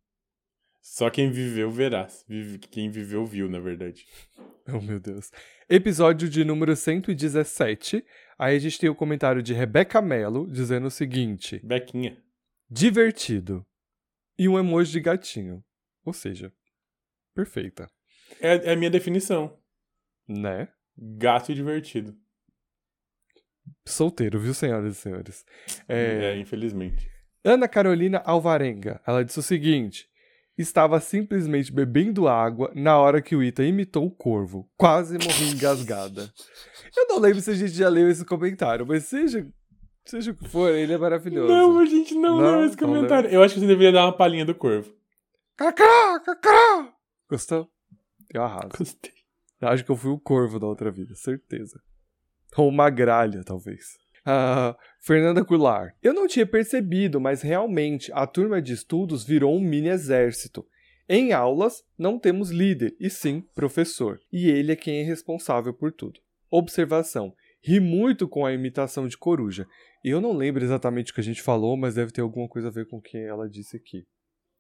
Só 0.81 1.11
quem 1.11 1.29
viveu 1.33 1.69
verá. 1.73 2.07
Vive- 2.29 2.59
Quem 2.59 2.89
viveu 2.89 3.27
viu, 3.27 3.49
na 3.51 3.59
verdade. 3.59 4.07
Oh, 4.69 4.81
meu 4.81 4.99
Deus. 4.99 5.31
Episódio 5.69 6.29
de 6.29 6.45
número 6.45 6.75
117. 6.75 8.05
Aí 8.37 8.57
a 8.57 8.59
gente 8.59 8.81
tem 8.81 8.91
o 8.91 8.97
comentário 8.97 9.41
de 9.41 9.55
Rebeca 9.55 10.03
Mello 10.03 10.45
dizendo 10.51 10.89
o 10.89 10.91
seguinte: 10.91 11.61
Bequinha. 11.63 12.17
divertido. 12.69 13.65
E 14.37 14.49
um 14.49 14.59
emoji 14.59 14.91
de 14.93 15.01
gatinho. 15.01 15.65
Ou 16.05 16.13
seja, 16.13 16.53
perfeita. 17.37 17.87
É, 18.41 18.71
é 18.71 18.73
a 18.73 18.77
minha 18.77 18.91
definição. 18.91 19.57
Né? 20.27 20.69
Gato 20.97 21.53
e 21.53 21.55
divertido. 21.55 22.17
Solteiro, 23.85 24.41
viu, 24.41 24.55
senhoras 24.55 24.97
e 24.97 25.01
senhores? 25.01 25.45
É, 25.89 26.37
infelizmente. 26.39 27.09
Ana 27.45 27.69
Carolina 27.69 28.23
Alvarenga, 28.25 29.01
ela 29.07 29.25
disse 29.25 29.39
o 29.39 29.43
seguinte: 29.43 30.09
estava 30.57 30.99
simplesmente 31.01 31.73
bebendo 31.73 32.27
água 32.27 32.73
na 32.75 32.99
hora 32.99 33.21
que 33.21 33.37
o 33.37 33.43
Ita 33.43 33.63
imitou 33.63 34.07
o 34.07 34.11
corvo. 34.11 34.69
Quase 34.77 35.19
morri 35.19 35.51
engasgada. 35.53 36.33
Eu 36.97 37.07
não 37.09 37.19
lembro 37.19 37.41
se 37.41 37.51
a 37.51 37.55
gente 37.55 37.73
já 37.73 37.89
leu 37.89 38.09
esse 38.09 38.25
comentário, 38.25 38.87
mas 38.87 39.05
seja, 39.05 39.47
seja 40.05 40.31
o 40.31 40.35
que 40.35 40.49
for, 40.49 40.71
ele 40.71 40.95
é 40.95 40.99
maravilhoso. 40.99 41.53
Não, 41.53 41.79
a 41.79 41.85
gente 41.85 42.15
não, 42.15 42.41
Não, 42.41 42.59
leu 42.59 42.67
esse 42.67 42.77
comentário. 42.77 43.29
Eu 43.31 43.43
acho 43.43 43.55
que 43.55 43.61
você 43.61 43.67
deveria 43.67 43.93
dar 43.93 44.07
uma 44.07 44.17
palhinha 44.17 44.45
do 44.45 44.55
corvo. 44.55 44.93
Cacá, 45.57 46.21
cacá! 46.21 46.96
Gostou? 47.29 47.71
Eu 48.33 48.43
arraso. 48.43 48.77
Gostei. 48.77 49.13
Eu 49.61 49.69
acho 49.69 49.85
que 49.85 49.91
eu 49.91 49.97
fui 49.97 50.11
o 50.11 50.19
corvo 50.19 50.59
da 50.59 50.67
outra 50.67 50.91
vida, 50.91 51.15
certeza. 51.15 51.81
Ou 52.57 52.69
uma 52.69 52.91
gralha, 52.91 53.43
talvez. 53.45 53.97
Ah, 54.25 54.77
Fernanda 55.01 55.43
Goulart. 55.43 55.95
Eu 56.03 56.13
não 56.13 56.27
tinha 56.27 56.47
percebido, 56.47 57.21
mas 57.21 57.43
realmente 57.43 58.11
a 58.13 58.27
turma 58.27 58.61
de 58.61 58.73
estudos 58.73 59.25
virou 59.25 59.57
um 59.57 59.61
mini 59.61 59.89
exército. 59.89 60.67
Em 61.09 61.33
aulas, 61.33 61.85
não 61.97 62.19
temos 62.19 62.51
líder, 62.51 62.97
e 62.99 63.09
sim 63.09 63.41
professor. 63.55 64.19
E 64.33 64.51
ele 64.51 64.73
é 64.73 64.77
quem 64.77 65.01
é 65.01 65.05
responsável 65.05 65.73
por 65.73 65.93
tudo. 65.93 66.21
Observação. 66.51 67.33
Ri 67.63 67.81
muito 67.81 68.29
com 68.29 68.45
a 68.45 68.53
imitação 68.53 69.07
de 69.07 69.17
coruja. 69.17 69.67
Eu 70.03 70.21
não 70.21 70.33
lembro 70.33 70.63
exatamente 70.63 71.13
o 71.13 71.15
que 71.15 71.21
a 71.21 71.25
gente 71.25 71.43
falou, 71.43 71.77
mas 71.77 71.95
deve 71.95 72.13
ter 72.13 72.21
alguma 72.21 72.49
coisa 72.49 72.69
a 72.69 72.73
ver 72.73 72.87
com 72.89 72.99
o 72.99 73.03
que 73.03 73.17
ela 73.17 73.49
disse 73.49 73.77
aqui. 73.77 74.05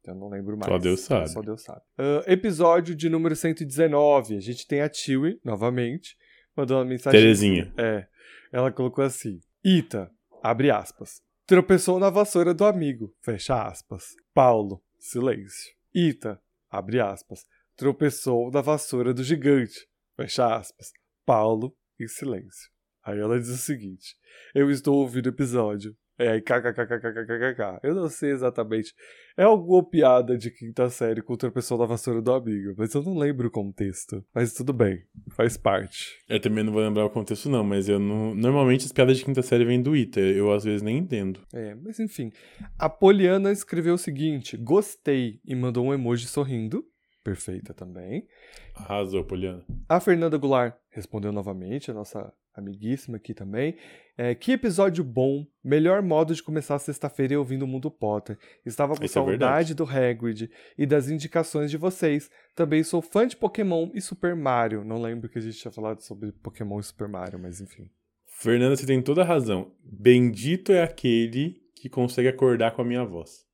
Eu 0.06 0.14
não 0.14 0.28
lembro 0.28 0.56
mais. 0.56 0.70
Só 0.70 0.78
Deus 0.78 1.00
sabe. 1.00 1.30
Só 1.30 1.42
Deus 1.42 1.62
sabe. 1.62 1.82
Ah, 1.98 2.22
episódio 2.26 2.94
de 2.94 3.08
número 3.08 3.34
119. 3.34 4.36
A 4.36 4.40
gente 4.40 4.66
tem 4.66 4.80
a 4.80 4.88
Tiwi, 4.88 5.40
novamente, 5.44 6.16
mandou 6.56 6.78
uma 6.78 6.84
mensagem. 6.84 7.18
Terezinha. 7.18 7.72
É. 7.76 8.06
Ela 8.52 8.70
colocou 8.70 9.04
assim: 9.04 9.40
Ita, 9.64 10.10
abre 10.42 10.70
aspas. 10.70 11.20
Tropeçou 11.46 11.98
na 11.98 12.10
vassoura 12.10 12.54
do 12.54 12.64
amigo, 12.64 13.14
fecha 13.20 13.62
aspas. 13.66 14.14
Paulo, 14.32 14.82
silêncio. 14.98 15.74
Ita, 15.94 16.40
abre 16.70 17.00
aspas. 17.00 17.44
Tropeçou 17.76 18.50
na 18.50 18.60
vassoura 18.60 19.12
do 19.12 19.22
gigante, 19.22 19.86
fecha 20.16 20.56
aspas. 20.56 20.90
Paulo, 21.24 21.76
em 22.00 22.06
silêncio. 22.06 22.70
Aí 23.04 23.18
ela 23.18 23.38
diz 23.38 23.48
o 23.48 23.56
seguinte: 23.56 24.16
Eu 24.54 24.70
estou 24.70 24.96
ouvindo 24.96 25.26
o 25.26 25.30
episódio. 25.30 25.96
É, 26.18 26.40
kkkkkkk. 26.40 27.80
Eu 27.82 27.94
não 27.94 28.08
sei 28.08 28.30
exatamente. 28.30 28.94
É 29.36 29.44
alguma 29.44 29.84
piada 29.84 30.36
de 30.36 30.50
quinta 30.50 30.88
série 30.88 31.20
contra 31.20 31.48
o 31.48 31.52
pessoal 31.52 31.78
da 31.78 31.86
vassoura 31.86 32.22
do 32.22 32.32
amigo, 32.32 32.74
mas 32.76 32.94
eu 32.94 33.02
não 33.02 33.18
lembro 33.18 33.48
o 33.48 33.50
contexto. 33.50 34.24
Mas 34.34 34.54
tudo 34.54 34.72
bem, 34.72 35.02
faz 35.32 35.56
parte. 35.58 36.16
Eu 36.28 36.40
também 36.40 36.64
não 36.64 36.72
vou 36.72 36.82
lembrar 36.82 37.04
o 37.04 37.10
contexto, 37.10 37.50
não, 37.50 37.62
mas 37.62 37.88
eu 37.88 37.98
não. 37.98 38.34
Normalmente 38.34 38.86
as 38.86 38.92
piadas 38.92 39.18
de 39.18 39.24
quinta 39.24 39.42
série 39.42 39.64
vêm 39.64 39.82
do 39.82 39.94
Ita, 39.94 40.20
eu 40.20 40.50
às 40.52 40.64
vezes 40.64 40.80
nem 40.80 40.96
entendo. 40.96 41.40
É, 41.52 41.74
mas 41.74 42.00
enfim. 42.00 42.32
A 42.78 42.88
Poliana 42.88 43.52
escreveu 43.52 43.94
o 43.94 43.98
seguinte: 43.98 44.56
gostei 44.56 45.40
e 45.44 45.54
mandou 45.54 45.84
um 45.84 45.92
emoji 45.92 46.26
sorrindo. 46.26 46.84
Perfeita 47.26 47.74
também. 47.74 48.24
Arrasou, 48.72 49.24
Poliana. 49.24 49.64
A 49.88 49.98
Fernanda 49.98 50.38
Goulart 50.38 50.76
respondeu 50.90 51.32
novamente, 51.32 51.90
a 51.90 51.94
nossa 51.94 52.32
amiguíssima 52.54 53.16
aqui 53.16 53.34
também. 53.34 53.76
É, 54.16 54.32
que 54.32 54.52
episódio 54.52 55.02
bom, 55.02 55.44
melhor 55.62 56.02
modo 56.02 56.32
de 56.32 56.40
começar 56.40 56.76
a 56.76 56.78
sexta-feira 56.78 57.34
e 57.34 57.36
ouvindo 57.36 57.64
o 57.64 57.66
Mundo 57.66 57.90
Potter. 57.90 58.38
Estava 58.64 58.94
com 58.94 59.04
Isso 59.04 59.18
é 59.18 59.22
saudade 59.22 59.38
verdade. 59.40 59.74
do 59.74 59.82
Hagrid 59.84 60.48
e 60.78 60.86
das 60.86 61.10
indicações 61.10 61.68
de 61.68 61.76
vocês. 61.76 62.30
Também 62.54 62.84
sou 62.84 63.02
fã 63.02 63.26
de 63.26 63.36
Pokémon 63.36 63.90
e 63.92 64.00
Super 64.00 64.36
Mario. 64.36 64.84
Não 64.84 65.02
lembro 65.02 65.28
que 65.28 65.40
a 65.40 65.42
gente 65.42 65.58
tinha 65.58 65.72
falado 65.72 66.02
sobre 66.02 66.30
Pokémon 66.30 66.78
e 66.78 66.84
Super 66.84 67.08
Mario, 67.08 67.40
mas 67.40 67.60
enfim. 67.60 67.90
Fernanda, 68.24 68.76
você 68.76 68.86
tem 68.86 69.02
toda 69.02 69.22
a 69.22 69.26
razão. 69.26 69.72
Bendito 69.82 70.70
é 70.70 70.80
aquele 70.80 71.60
que 71.74 71.88
consegue 71.88 72.28
acordar 72.28 72.70
com 72.70 72.82
a 72.82 72.84
minha 72.84 73.04
voz. 73.04 73.45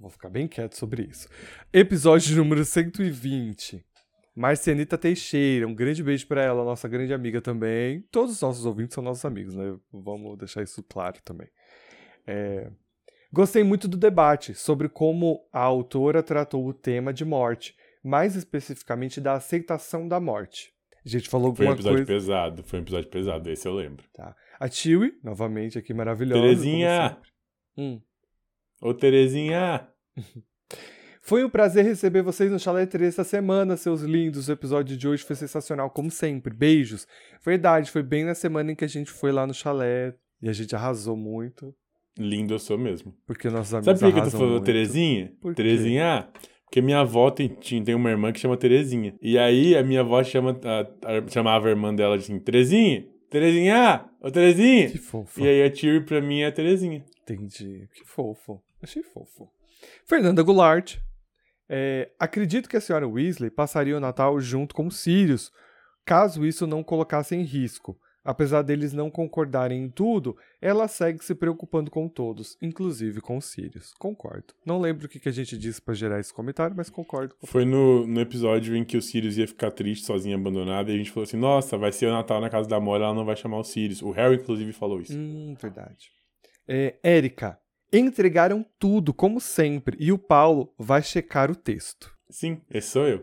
Vou 0.00 0.10
ficar 0.10 0.28
bem 0.28 0.46
quieto 0.46 0.74
sobre 0.74 1.02
isso. 1.02 1.28
Episódio 1.72 2.36
número 2.36 2.64
120. 2.64 3.84
Marcianita 4.34 4.96
Teixeira, 4.96 5.66
um 5.66 5.74
grande 5.74 6.02
beijo 6.02 6.26
pra 6.28 6.42
ela, 6.42 6.64
nossa 6.64 6.88
grande 6.88 7.12
amiga 7.12 7.40
também. 7.40 8.02
Todos 8.12 8.34
os 8.34 8.40
nossos 8.40 8.64
ouvintes 8.64 8.94
são 8.94 9.02
nossos 9.02 9.24
amigos, 9.24 9.56
né? 9.56 9.76
Vamos 9.92 10.38
deixar 10.38 10.62
isso 10.62 10.82
claro 10.84 11.18
também. 11.24 11.48
É, 12.24 12.70
Gostei 13.30 13.62
muito 13.62 13.86
do 13.86 13.96
debate 13.96 14.54
sobre 14.54 14.88
como 14.88 15.46
a 15.52 15.60
autora 15.60 16.22
tratou 16.22 16.66
o 16.66 16.72
tema 16.72 17.12
de 17.12 17.24
morte, 17.26 17.74
mais 18.02 18.34
especificamente 18.36 19.20
da 19.20 19.34
aceitação 19.34 20.08
da 20.08 20.18
morte. 20.18 20.72
A 21.04 21.08
gente 21.08 21.28
falou 21.28 21.54
Foi 21.54 21.66
um 21.66 21.70
alguma 21.70 21.90
episódio 21.90 22.06
coisa. 22.06 22.20
pesado, 22.26 22.62
foi 22.64 22.78
um 22.78 22.82
episódio 22.82 23.10
pesado, 23.10 23.50
esse 23.50 23.68
eu 23.68 23.74
lembro. 23.74 24.04
Tá. 24.14 24.34
A 24.58 24.68
Tiwi, 24.68 25.18
novamente 25.22 25.78
aqui 25.78 25.92
maravilhosa. 25.92 26.40
Terezinha! 26.40 27.18
Hum. 27.76 28.00
Ô, 28.80 28.94
Terezinha! 28.94 29.86
Foi 31.20 31.44
um 31.44 31.50
prazer 31.50 31.84
receber 31.84 32.22
vocês 32.22 32.50
no 32.50 32.58
Chalé 32.58 32.86
3 32.86 33.08
essa 33.14 33.24
semana, 33.24 33.76
seus 33.76 34.00
lindos. 34.02 34.48
O 34.48 34.52
episódio 34.52 34.96
de 34.96 35.06
hoje 35.06 35.24
foi 35.24 35.36
sensacional, 35.36 35.90
como 35.90 36.10
sempre. 36.10 36.54
Beijos. 36.54 37.06
Verdade, 37.44 37.90
foi 37.90 38.02
bem 38.02 38.24
na 38.24 38.34
semana 38.34 38.72
em 38.72 38.74
que 38.74 38.84
a 38.84 38.88
gente 38.88 39.10
foi 39.10 39.30
lá 39.32 39.46
no 39.46 39.52
chalé 39.52 40.14
e 40.40 40.48
a 40.48 40.52
gente 40.52 40.74
arrasou 40.74 41.16
muito, 41.16 41.74
Lindo 42.18 42.54
eu 42.54 42.58
sou 42.58 42.76
mesmo. 42.78 43.14
porque 43.26 43.48
nossos 43.50 43.74
amigos 43.74 43.84
Sabe 43.86 43.98
por 43.98 44.04
que 44.06 44.06
eu 44.06 44.12
tô 44.14 44.20
arrasam 44.20 44.40
falando 44.40 44.52
muito. 44.54 44.64
Terezinha? 44.66 45.32
Por 45.40 45.54
quê? 45.54 45.62
Terezinha? 45.62 46.28
Porque 46.64 46.80
minha 46.82 47.00
avó 47.00 47.30
tem, 47.30 47.48
tinha- 47.48 47.82
tem 47.84 47.94
uma 47.94 48.10
irmã 48.10 48.32
que 48.32 48.40
chama 48.40 48.56
Terezinha. 48.56 49.14
E 49.22 49.38
aí 49.38 49.76
a 49.76 49.82
minha 49.82 50.00
avó 50.00 50.22
chama, 50.24 50.58
a- 50.64 50.80
a- 51.18 51.28
chamava 51.28 51.66
a 51.66 51.70
irmã 51.70 51.94
dela 51.94 52.16
de 52.16 52.24
assim, 52.24 52.38
Terezinha! 52.40 53.06
Terezinha! 53.30 54.04
Ô 54.20 54.30
Terezinha! 54.30 54.90
Que 54.90 54.98
fofo. 54.98 55.40
E 55.40 55.46
aí 55.48 55.62
a 55.62 55.70
Tiri 55.70 56.00
pra 56.04 56.20
mim 56.20 56.40
é 56.40 56.46
a 56.46 56.52
Terezinha. 56.52 57.04
Entendi. 57.22 57.86
Que 57.94 58.04
fofo. 58.04 58.60
Achei 58.82 59.02
fofo. 59.02 59.48
Fernanda 60.06 60.42
Goulart. 60.42 60.96
É, 61.68 62.10
acredito 62.18 62.68
que 62.68 62.76
a 62.76 62.80
senhora 62.80 63.06
Weasley 63.06 63.50
passaria 63.50 63.96
o 63.96 64.00
Natal 64.00 64.40
junto 64.40 64.74
com 64.74 64.86
os 64.86 64.96
Sirius, 64.98 65.52
caso 66.04 66.46
isso 66.46 66.66
não 66.66 66.82
colocasse 66.82 67.34
em 67.36 67.42
risco. 67.42 67.98
Apesar 68.24 68.60
deles 68.62 68.92
não 68.92 69.10
concordarem 69.10 69.84
em 69.84 69.88
tudo, 69.88 70.36
ela 70.60 70.86
segue 70.88 71.24
se 71.24 71.34
preocupando 71.34 71.90
com 71.90 72.08
todos, 72.08 72.58
inclusive 72.60 73.20
com 73.22 73.38
os 73.38 73.46
Sirius. 73.46 73.94
Concordo. 73.98 74.52
Não 74.66 74.78
lembro 74.80 75.06
o 75.06 75.08
que 75.08 75.18
que 75.20 75.28
a 75.30 75.32
gente 75.32 75.56
disse 75.56 75.80
pra 75.80 75.94
gerar 75.94 76.20
esse 76.20 76.32
comentário, 76.34 76.76
mas 76.76 76.90
concordo. 76.90 77.34
com- 77.36 77.46
Foi 77.46 77.64
no, 77.64 78.06
no 78.06 78.20
episódio 78.20 78.76
em 78.76 78.84
que 78.84 78.96
o 78.98 79.02
Sirius 79.02 79.38
ia 79.38 79.46
ficar 79.48 79.70
triste, 79.70 80.04
sozinho, 80.04 80.36
abandonado, 80.36 80.90
e 80.90 80.94
a 80.94 80.96
gente 80.98 81.10
falou 81.10 81.24
assim, 81.24 81.38
nossa, 81.38 81.78
vai 81.78 81.90
ser 81.92 82.06
o 82.06 82.12
Natal 82.12 82.40
na 82.40 82.50
casa 82.50 82.68
da 82.68 82.78
Mora, 82.80 83.04
ela 83.04 83.14
não 83.14 83.24
vai 83.24 83.36
chamar 83.36 83.58
o 83.58 83.64
Sirius. 83.64 84.02
O 84.02 84.10
Harry, 84.10 84.36
inclusive, 84.36 84.72
falou 84.72 85.00
isso. 85.00 85.14
Hum, 85.16 85.54
verdade. 85.58 86.10
É, 86.66 86.96
Érica. 87.02 87.58
Entregaram 87.92 88.64
tudo, 88.78 89.14
como 89.14 89.40
sempre, 89.40 89.96
e 89.98 90.12
o 90.12 90.18
Paulo 90.18 90.72
vai 90.78 91.02
checar 91.02 91.50
o 91.50 91.54
texto. 91.56 92.14
Sim, 92.30 92.60
esse 92.70 92.88
sou 92.90 93.06
eu. 93.08 93.20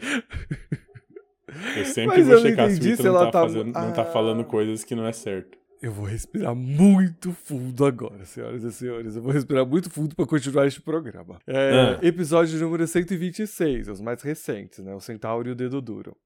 Eu 1.78 1.86
sempre 1.86 2.18
Mas 2.18 2.26
vou 2.28 2.36
eu 2.36 2.42
não 2.42 2.50
checar 2.50 2.68
se 2.70 2.74
o 2.74 2.76
entendi 2.78 2.90
Vitor 2.92 2.98
se 2.98 3.04
não, 3.04 3.16
ela 3.16 3.26
tá 3.26 3.32
tá- 3.32 3.42
fazendo, 3.42 3.66
não 3.74 3.94
tá 3.94 4.02
Ah. 4.02 4.06
falando 4.06 4.44
coisas 4.44 4.84
que 4.84 4.96
não 4.96 5.06
é 5.06 5.14
certo. 5.14 5.58
Eu 5.82 5.92
vou 5.92 6.06
respirar 6.06 6.56
muito 6.56 7.32
fundo 7.32 7.86
agora, 7.86 8.26
senhoras 8.26 8.64
e 8.64 8.72
senhores. 8.72 9.16
Eu 9.16 9.22
vou 9.22 9.32
respirar 9.32 9.66
muito 9.68 9.88
fundo 9.90 10.16
para 10.16 10.26
continuar 10.26 10.66
este 10.66 10.82
programa. 10.82 11.38
É, 11.46 11.72
Ah. 11.72 12.00
Episódio 12.02 12.58
número 12.60 12.88
126, 12.88 13.88
os 13.90 14.02
mais 14.02 14.24
recentes, 14.24 14.80
né? 14.80 14.96
O 14.96 15.00
Centauro 15.00 15.48
e 15.48 15.52
o 15.52 15.56
Dedo 15.56 15.80
Duro. 15.82 16.18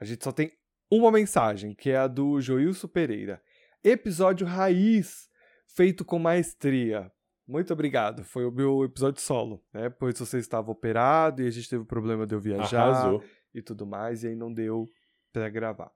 A 0.00 0.04
gente 0.04 0.24
só 0.24 0.32
tem 0.32 0.50
uma 0.90 1.12
mensagem, 1.12 1.72
que 1.74 1.90
é 1.90 1.96
a 1.98 2.08
do 2.08 2.40
Joilson 2.40 2.88
Pereira. 2.88 3.40
Episódio 3.84 4.44
raiz, 4.46 5.28
feito 5.76 6.04
com 6.04 6.18
maestria. 6.18 7.08
Muito 7.46 7.72
obrigado. 7.72 8.24
Foi 8.24 8.44
o 8.44 8.50
meu 8.50 8.84
episódio 8.84 9.20
solo, 9.20 9.62
né? 9.72 9.88
Pois 9.88 10.18
você 10.18 10.38
estava 10.38 10.70
operado 10.70 11.42
e 11.42 11.46
a 11.46 11.50
gente 11.50 11.68
teve 11.68 11.82
o 11.82 11.86
problema 11.86 12.26
de 12.26 12.34
eu 12.34 12.40
viajar 12.40 12.88
Arrasou. 12.88 13.22
e 13.54 13.62
tudo 13.62 13.86
mais, 13.86 14.24
e 14.24 14.28
aí 14.28 14.34
não 14.36 14.52
deu 14.52 14.88
pra 15.32 15.48
gravar. 15.48 15.90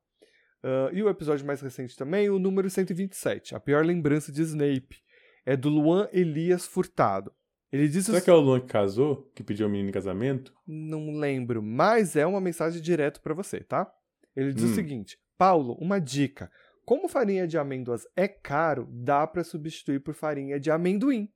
Ah, 0.63 0.91
e 0.93 1.03
o 1.03 1.09
episódio 1.09 1.47
mais 1.47 1.61
recente 1.61 1.97
também, 1.97 2.31
o 2.31 2.39
número 2.39 2.69
127, 2.71 3.55
a 3.55 3.61
pior 3.61 3.85
lembrança 3.85 4.31
de 4.31 4.43
Snape, 4.43 5.03
é 5.45 5.57
do 5.57 5.69
Luan 5.69 6.09
Elias 6.13 6.67
Furtado. 6.67 7.33
Ele 7.73 7.89
disse 7.89 8.07
Será 8.07 8.19
o... 8.19 8.23
que 8.23 8.31
é 8.31 8.33
o 8.35 8.41
Luan 8.41 8.61
que 8.61 8.67
casou, 8.67 9.31
que 9.35 9.43
pediu 9.43 9.67
a 9.67 9.69
menina 9.69 9.89
em 9.89 9.93
casamento? 9.93 10.53
Não 10.67 11.13
lembro, 11.13 11.63
mas 11.63 12.15
é 12.17 12.27
uma 12.27 12.41
mensagem 12.41 12.81
direto 12.83 13.21
pra 13.23 13.33
você, 13.35 13.61
tá? 13.61 13.91
Ele 14.37 14.53
diz 14.53 14.65
o 14.65 14.67
Hum. 14.69 14.75
seguinte: 14.75 15.19
Paulo, 15.39 15.75
uma 15.81 16.01
dica. 16.01 16.51
Como 16.85 17.09
farinha 17.09 17.47
de 17.47 17.57
amêndoas 17.57 18.05
é 18.17 18.27
caro, 18.27 18.89
dá 18.91 19.25
pra 19.27 19.45
substituir 19.45 20.01
por 20.01 20.15
farinha 20.15 20.59
de 20.59 20.71
amendoim 20.71 21.29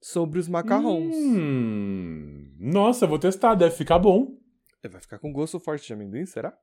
sobre 0.00 0.38
os 0.38 0.48
macarrons. 0.48 1.14
Hum, 1.14 2.54
nossa, 2.58 3.06
vou 3.06 3.18
testar, 3.18 3.54
deve 3.54 3.74
ficar 3.74 3.98
bom. 3.98 4.38
Vai 4.90 5.00
ficar 5.00 5.18
com 5.18 5.32
gosto 5.32 5.60
forte 5.60 5.86
de 5.86 5.92
amendoim, 5.92 6.24
será? 6.24 6.56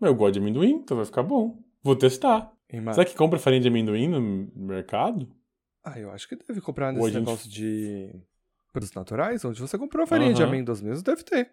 Eu 0.00 0.14
gosto 0.14 0.34
de 0.34 0.38
amendoim, 0.38 0.70
então 0.74 0.96
vai 0.96 1.06
ficar 1.06 1.22
bom. 1.24 1.58
Vou 1.82 1.96
testar. 1.96 2.52
Será 2.92 3.04
que 3.04 3.16
compra 3.16 3.38
farinha 3.38 3.62
de 3.62 3.68
amendoim 3.68 4.06
no 4.08 4.20
mercado? 4.54 5.28
Ah, 5.84 5.98
eu 5.98 6.10
acho 6.10 6.28
que 6.28 6.36
deve 6.36 6.60
comprar 6.60 6.92
nesse 6.92 7.06
gente- 7.10 7.18
negócio 7.18 7.50
de 7.50 8.10
produtos 8.72 8.94
naturais, 8.94 9.44
onde 9.44 9.60
você 9.60 9.76
comprou 9.78 10.06
farinha 10.06 10.32
de 10.34 10.42
amêndoas 10.42 10.80
mesmo, 10.80 11.02
deve 11.02 11.22
ter. 11.24 11.50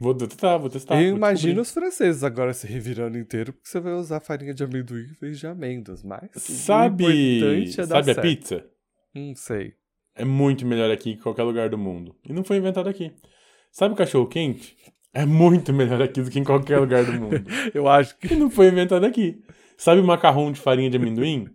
Vou 0.00 0.14
testar, 0.14 0.56
vou 0.56 0.70
testar. 0.70 1.00
Eu 1.02 1.16
imagino 1.16 1.60
os 1.60 1.70
franceses 1.70 2.24
agora 2.24 2.52
se 2.52 2.66
revirando 2.66 3.18
inteiro, 3.18 3.52
porque 3.52 3.68
você 3.68 3.78
vai 3.80 3.92
usar 3.92 4.20
farinha 4.20 4.54
de 4.54 4.64
amendoim 4.64 5.02
em 5.04 5.14
vez 5.20 5.38
de 5.38 5.46
amêndoas, 5.46 6.02
mas 6.02 6.30
Sabe, 6.36 7.64
é 7.64 7.70
sabe 7.84 8.10
a 8.10 8.14
certo. 8.14 8.22
pizza? 8.22 8.66
Não 9.14 9.34
sei. 9.34 9.74
É 10.14 10.24
muito 10.24 10.64
melhor 10.64 10.90
aqui 10.90 11.16
que 11.16 11.22
qualquer 11.22 11.42
lugar 11.42 11.68
do 11.68 11.78
mundo. 11.78 12.14
E 12.28 12.32
não 12.32 12.44
foi 12.44 12.58
inventado 12.58 12.88
aqui. 12.88 13.12
Sabe 13.70 13.94
o 13.94 13.96
cachorro 13.96 14.26
quente? 14.26 14.76
É 15.12 15.24
muito 15.24 15.72
melhor 15.72 16.00
aqui 16.02 16.22
do 16.22 16.30
que 16.30 16.38
em 16.38 16.44
qualquer 16.44 16.78
lugar 16.78 17.04
do 17.04 17.12
mundo. 17.12 17.44
Eu 17.74 17.88
acho 17.88 18.16
que 18.18 18.32
E 18.32 18.36
não 18.36 18.50
foi 18.50 18.68
inventado 18.68 19.04
aqui. 19.04 19.42
Sabe 19.76 20.00
o 20.00 20.04
macarrão 20.04 20.52
de 20.52 20.60
farinha 20.60 20.88
de 20.88 20.96
amendoim? 20.96 21.48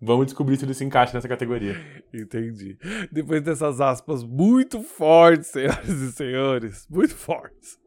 Vamos 0.00 0.26
descobrir 0.26 0.56
se 0.56 0.64
ele 0.64 0.74
se 0.74 0.84
encaixa 0.84 1.12
nessa 1.12 1.28
categoria. 1.28 1.76
Entendi. 2.14 2.78
Depois 3.10 3.42
dessas 3.42 3.80
aspas 3.80 4.22
muito 4.22 4.80
fortes, 4.82 5.48
senhoras 5.48 5.88
e 5.88 6.12
senhores, 6.12 6.86
muito 6.88 7.14
fortes. 7.14 7.78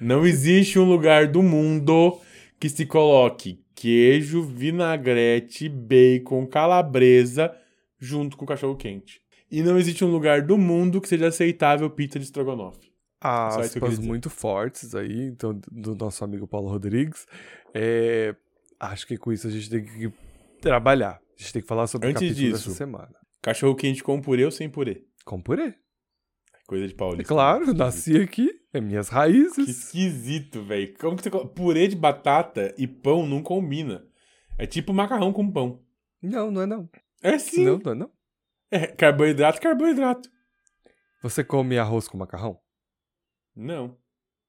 Não 0.00 0.26
existe 0.26 0.78
um 0.78 0.84
lugar 0.84 1.28
do 1.28 1.42
mundo 1.42 2.18
que 2.58 2.68
se 2.68 2.84
coloque 2.84 3.60
queijo, 3.74 4.42
vinagrete, 4.42 5.68
bacon, 5.68 6.46
calabresa 6.46 7.54
junto 7.98 8.36
com 8.36 8.44
cachorro 8.44 8.76
quente. 8.76 9.20
E 9.50 9.62
não 9.62 9.76
existe 9.78 10.04
um 10.04 10.10
lugar 10.10 10.42
do 10.42 10.56
mundo 10.56 11.00
que 11.00 11.08
seja 11.08 11.26
aceitável 11.28 11.90
pizza 11.90 12.18
de 12.18 12.24
estrogonofe. 12.24 12.78
Que 12.80 12.90
Aspas 13.26 13.90
dizer. 13.96 14.02
muito 14.06 14.30
fortes 14.30 14.94
aí, 14.94 15.26
então, 15.26 15.60
do 15.70 15.94
nosso 15.94 16.24
amigo 16.24 16.46
Paulo 16.46 16.68
Rodrigues. 16.70 17.26
É, 17.74 18.34
acho 18.78 19.06
que 19.06 19.16
com 19.18 19.32
isso 19.32 19.46
a 19.46 19.50
gente 19.50 19.68
tem 19.68 19.84
que 19.84 20.12
trabalhar. 20.60 21.20
A 21.36 21.40
gente 21.42 21.52
tem 21.52 21.62
que 21.62 21.68
falar 21.68 21.86
sobre 21.86 22.08
Antes 22.08 22.22
o 22.22 22.24
capítulo 22.26 22.52
disso, 22.52 22.68
dessa 22.68 22.78
semana. 22.78 23.14
Cachorro 23.42 23.74
quente 23.74 24.02
com 24.02 24.20
purê 24.20 24.44
ou 24.44 24.50
sem 24.50 24.68
purê? 24.70 25.04
Com 25.24 25.40
purê. 25.40 25.74
Coisa 26.66 26.86
de 26.86 26.94
É 26.94 26.96
paulista. 26.96 27.24
claro, 27.34 27.62
Esquisito. 27.62 27.78
nasci 27.78 28.16
aqui, 28.18 28.50
é 28.72 28.80
minhas 28.80 29.08
Que 29.08 29.14
raízes. 29.14 29.68
esquisito, 29.68 30.62
velho. 30.62 30.94
Como 30.98 31.16
que 31.16 31.22
você 31.24 31.30
coloca... 31.30 31.48
Purê 31.52 31.88
de 31.88 31.96
batata 31.96 32.72
e 32.78 32.86
pão 32.86 33.26
não 33.26 33.42
combina. 33.42 34.04
É 34.56 34.66
tipo 34.66 34.92
macarrão 34.94 35.32
com 35.32 35.50
pão. 35.50 35.80
Não, 36.22 36.50
não 36.50 36.62
é 36.62 36.66
não. 36.66 36.88
É 37.22 37.38
sim. 37.38 37.64
Não, 37.64 37.78
não 37.78 37.92
é 37.92 37.94
não. 37.94 38.10
É 38.70 38.86
carboidrato, 38.94 39.60
carboidrato. 39.60 40.28
Você 41.22 41.44
come 41.44 41.78
arroz 41.78 42.08
com 42.08 42.16
macarrão? 42.16 42.58
Não. 43.54 43.98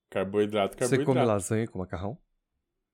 Carboidrato, 0.09 0.73
Você 0.75 0.79
carboidrato. 0.79 1.05
come 1.05 1.25
lasanha 1.25 1.67
com 1.67 1.79
macarrão? 1.79 2.17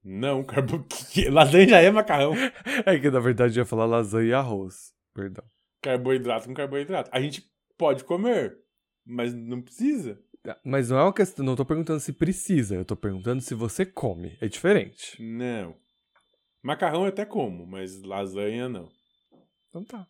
Não, 0.03 0.43
carbo... 0.43 0.85
lasanha 1.31 1.67
já 1.67 1.81
é 1.81 1.91
macarrão. 1.91 2.33
É 2.85 2.99
que 2.99 3.09
na 3.09 3.19
verdade 3.19 3.57
eu 3.57 3.61
ia 3.61 3.65
falar 3.65 3.85
lasanha 3.85 4.29
e 4.29 4.33
arroz. 4.33 4.93
Perdão. 5.13 5.43
Carboidrato 5.81 6.47
com 6.47 6.53
carboidrato. 6.53 7.09
A 7.13 7.19
gente 7.19 7.43
pode 7.77 8.03
comer, 8.03 8.57
mas 9.05 9.33
não 9.33 9.61
precisa. 9.61 10.19
Mas 10.63 10.89
não 10.89 10.97
é 10.97 11.03
uma 11.03 11.13
questão. 11.13 11.43
Não 11.45 11.55
tô 11.55 11.65
perguntando 11.65 11.99
se 11.99 12.13
precisa, 12.13 12.75
eu 12.75 12.85
tô 12.85 12.95
perguntando 12.95 13.41
se 13.41 13.53
você 13.53 13.85
come. 13.85 14.37
É 14.39 14.47
diferente. 14.47 15.21
Não. 15.21 15.75
Macarrão 16.63 17.01
eu 17.01 17.09
até 17.09 17.25
como, 17.25 17.65
mas 17.65 18.01
lasanha 18.03 18.69
não. 18.69 18.89
Então 19.69 19.83
tá. 19.83 20.07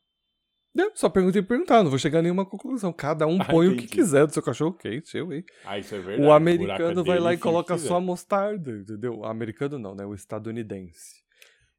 Não, 0.78 0.92
só 0.96 1.10
perguntei 1.10 1.42
por 1.42 1.48
perguntar, 1.48 1.82
não 1.82 1.90
vou 1.90 1.98
chegar 1.98 2.20
a 2.20 2.22
nenhuma 2.22 2.46
conclusão. 2.46 2.94
Cada 2.94 3.26
um 3.26 3.42
Ah, 3.42 3.46
põe 3.46 3.68
o 3.68 3.72
entendi. 3.74 3.88
que 3.88 3.96
quiser 3.96 4.28
do 4.28 4.32
seu 4.32 4.44
cachorro 4.44 4.74
quente, 4.74 5.18
eu, 5.18 5.34
hein? 5.34 5.44
Ah, 5.66 5.80
isso 5.80 5.96
é 5.96 5.98
verdade. 5.98 6.22
O 6.22 6.26
buraco 6.26 6.38
americano 6.38 7.02
é 7.02 7.04
vai 7.04 7.20
lá 7.20 7.34
e 7.34 7.36
o 7.36 7.40
coloca 7.40 7.76
só 7.80 8.00
mostarda, 8.00 8.70
entendeu? 8.78 9.18
O 9.18 9.26
americano 9.26 9.80
não, 9.80 9.96
né? 9.96 10.06
O 10.06 10.13
estadunidense. 10.13 11.24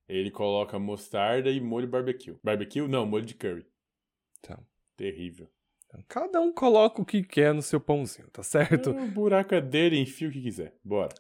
Ele 0.08 0.32
coloca 0.32 0.80
mostarda 0.80 1.48
e 1.48 1.60
molho 1.60 1.86
barbecue. 1.86 2.34
Barbecue? 2.42 2.88
Não, 2.88 3.06
molho 3.06 3.24
de 3.24 3.34
curry. 3.34 3.64
Então, 4.40 4.58
Terrível. 4.96 5.48
cada 6.08 6.40
um 6.40 6.52
coloca 6.52 7.00
o 7.00 7.04
que 7.04 7.22
quer 7.22 7.54
no 7.54 7.62
seu 7.62 7.78
pãozinho, 7.78 8.28
tá 8.32 8.42
certo? 8.42 8.90
É, 8.90 9.00
o 9.04 9.06
buraco 9.06 9.54
é 9.54 9.60
dele, 9.60 10.00
enfia 10.00 10.28
o 10.28 10.32
que 10.32 10.42
quiser. 10.42 10.74
Bora. 10.84 11.14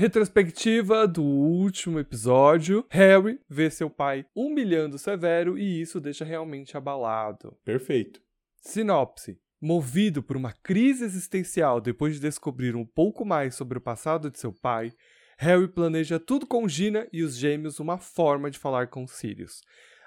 Retrospectiva 0.00 1.06
do 1.06 1.22
último 1.22 1.98
episódio. 1.98 2.86
Harry 2.88 3.38
vê 3.46 3.70
seu 3.70 3.90
pai 3.90 4.24
humilhando 4.34 4.98
Severo 4.98 5.58
e 5.58 5.78
isso 5.78 6.00
deixa 6.00 6.24
realmente 6.24 6.74
abalado. 6.74 7.54
Perfeito. 7.66 8.18
Sinopse. 8.62 9.38
Movido 9.60 10.22
por 10.22 10.38
uma 10.38 10.54
crise 10.54 11.04
existencial 11.04 11.82
depois 11.82 12.14
de 12.14 12.20
descobrir 12.20 12.74
um 12.74 12.86
pouco 12.86 13.26
mais 13.26 13.54
sobre 13.54 13.76
o 13.76 13.80
passado 13.82 14.30
de 14.30 14.38
seu 14.38 14.54
pai, 14.54 14.90
Harry 15.36 15.68
planeja 15.68 16.18
tudo 16.18 16.46
com 16.46 16.66
Gina 16.66 17.06
e 17.12 17.22
os 17.22 17.36
gêmeos 17.36 17.78
uma 17.78 17.98
forma 17.98 18.50
de 18.50 18.58
falar 18.58 18.86
com 18.86 19.06
Sirius. 19.06 19.60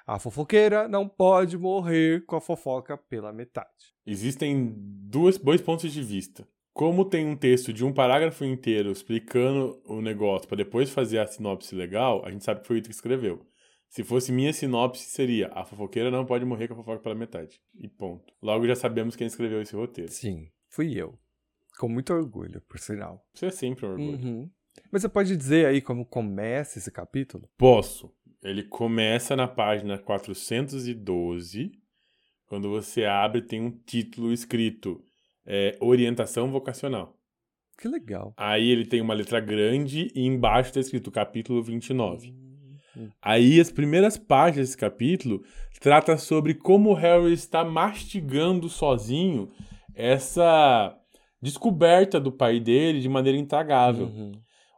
A 0.08 0.17
fofoqueira 0.17 0.88
não 0.88 1.08
pode 1.08 1.56
morrer 1.56 2.25
com 2.25 2.36
a 2.36 2.41
fofoca 2.41 2.97
pela 2.97 3.32
metade. 3.32 3.93
Existem 4.08 4.73
duas, 4.75 5.38
dois 5.38 5.62
pontos 5.62 5.93
de 5.93 6.01
vista. 6.01 6.47
Como 6.73 7.05
tem 7.05 7.27
um 7.27 7.36
texto 7.36 7.71
de 7.71 7.86
um 7.86 7.93
parágrafo 7.93 8.43
inteiro 8.43 8.91
explicando 8.91 9.79
o 9.86 10.01
negócio 10.01 10.47
para 10.47 10.57
depois 10.57 10.89
fazer 10.89 11.19
a 11.19 11.27
sinopse 11.27 11.75
legal, 11.75 12.25
a 12.25 12.31
gente 12.31 12.43
sabe 12.43 12.62
que 12.62 12.67
foi 12.67 12.77
o 12.77 12.79
Ito 12.79 12.89
que 12.89 12.95
escreveu. 12.95 13.45
Se 13.88 14.03
fosse 14.03 14.31
minha 14.31 14.51
sinopse, 14.51 15.03
seria 15.03 15.51
a 15.53 15.63
fofoqueira 15.63 16.09
não 16.09 16.25
pode 16.25 16.43
morrer 16.43 16.67
com 16.67 16.73
a 16.73 16.77
fofoca 16.77 17.03
pela 17.03 17.13
metade. 17.13 17.62
E 17.75 17.88
ponto. 17.88 18.33
Logo 18.41 18.65
já 18.65 18.75
sabemos 18.75 19.15
quem 19.15 19.27
escreveu 19.27 19.62
esse 19.62 19.75
roteiro. 19.75 20.12
Sim, 20.12 20.49
fui 20.67 20.99
eu. 20.99 21.15
Com 21.77 21.88
muito 21.88 22.12
orgulho, 22.12 22.59
por 22.62 22.79
sinal. 22.79 23.23
Isso 23.36 23.45
é 23.45 23.51
sempre 23.51 23.86
um 23.86 23.91
orgulho. 23.91 24.17
Uhum. 24.17 24.51
Mas 24.91 25.03
você 25.03 25.09
pode 25.09 25.38
dizer 25.38 25.67
aí 25.67 25.79
como 25.79 26.07
começa 26.07 26.79
esse 26.79 26.91
capítulo? 26.91 27.47
Posso. 27.55 28.12
Ele 28.41 28.63
começa 28.63 29.36
na 29.36 29.47
página 29.47 29.99
412. 29.99 31.71
Quando 32.47 32.69
você 32.71 33.05
abre, 33.05 33.43
tem 33.43 33.62
um 33.62 33.71
título 33.71 34.33
escrito 34.33 35.05
é, 35.45 35.77
Orientação 35.79 36.51
Vocacional. 36.51 37.15
Que 37.77 37.88
legal. 37.88 38.34
Aí 38.38 38.69
ele 38.69 38.86
tem 38.86 39.01
uma 39.01 39.13
letra 39.13 39.39
grande 39.39 40.12
e 40.15 40.25
embaixo 40.25 40.69
está 40.69 40.79
escrito 40.79 41.12
capítulo 41.12 41.62
29. 41.62 42.34
Hum. 42.95 43.10
Aí 43.21 43.60
as 43.60 43.71
primeiras 43.71 44.17
páginas 44.17 44.67
desse 44.67 44.77
capítulo 44.77 45.43
trata 45.82 46.17
sobre 46.17 46.53
como 46.53 46.91
o 46.91 46.93
Harry 46.93 47.34
está 47.34 47.65
mastigando 47.65 48.69
sozinho 48.69 49.49
essa 49.95 50.97
descoberta 51.41 52.19
do 52.19 52.32
pai 52.32 52.60
dele 52.60 53.01
de 53.01 53.10
maneira 53.10 53.38
intragável. 53.38 54.06
Uhum. 54.06 54.32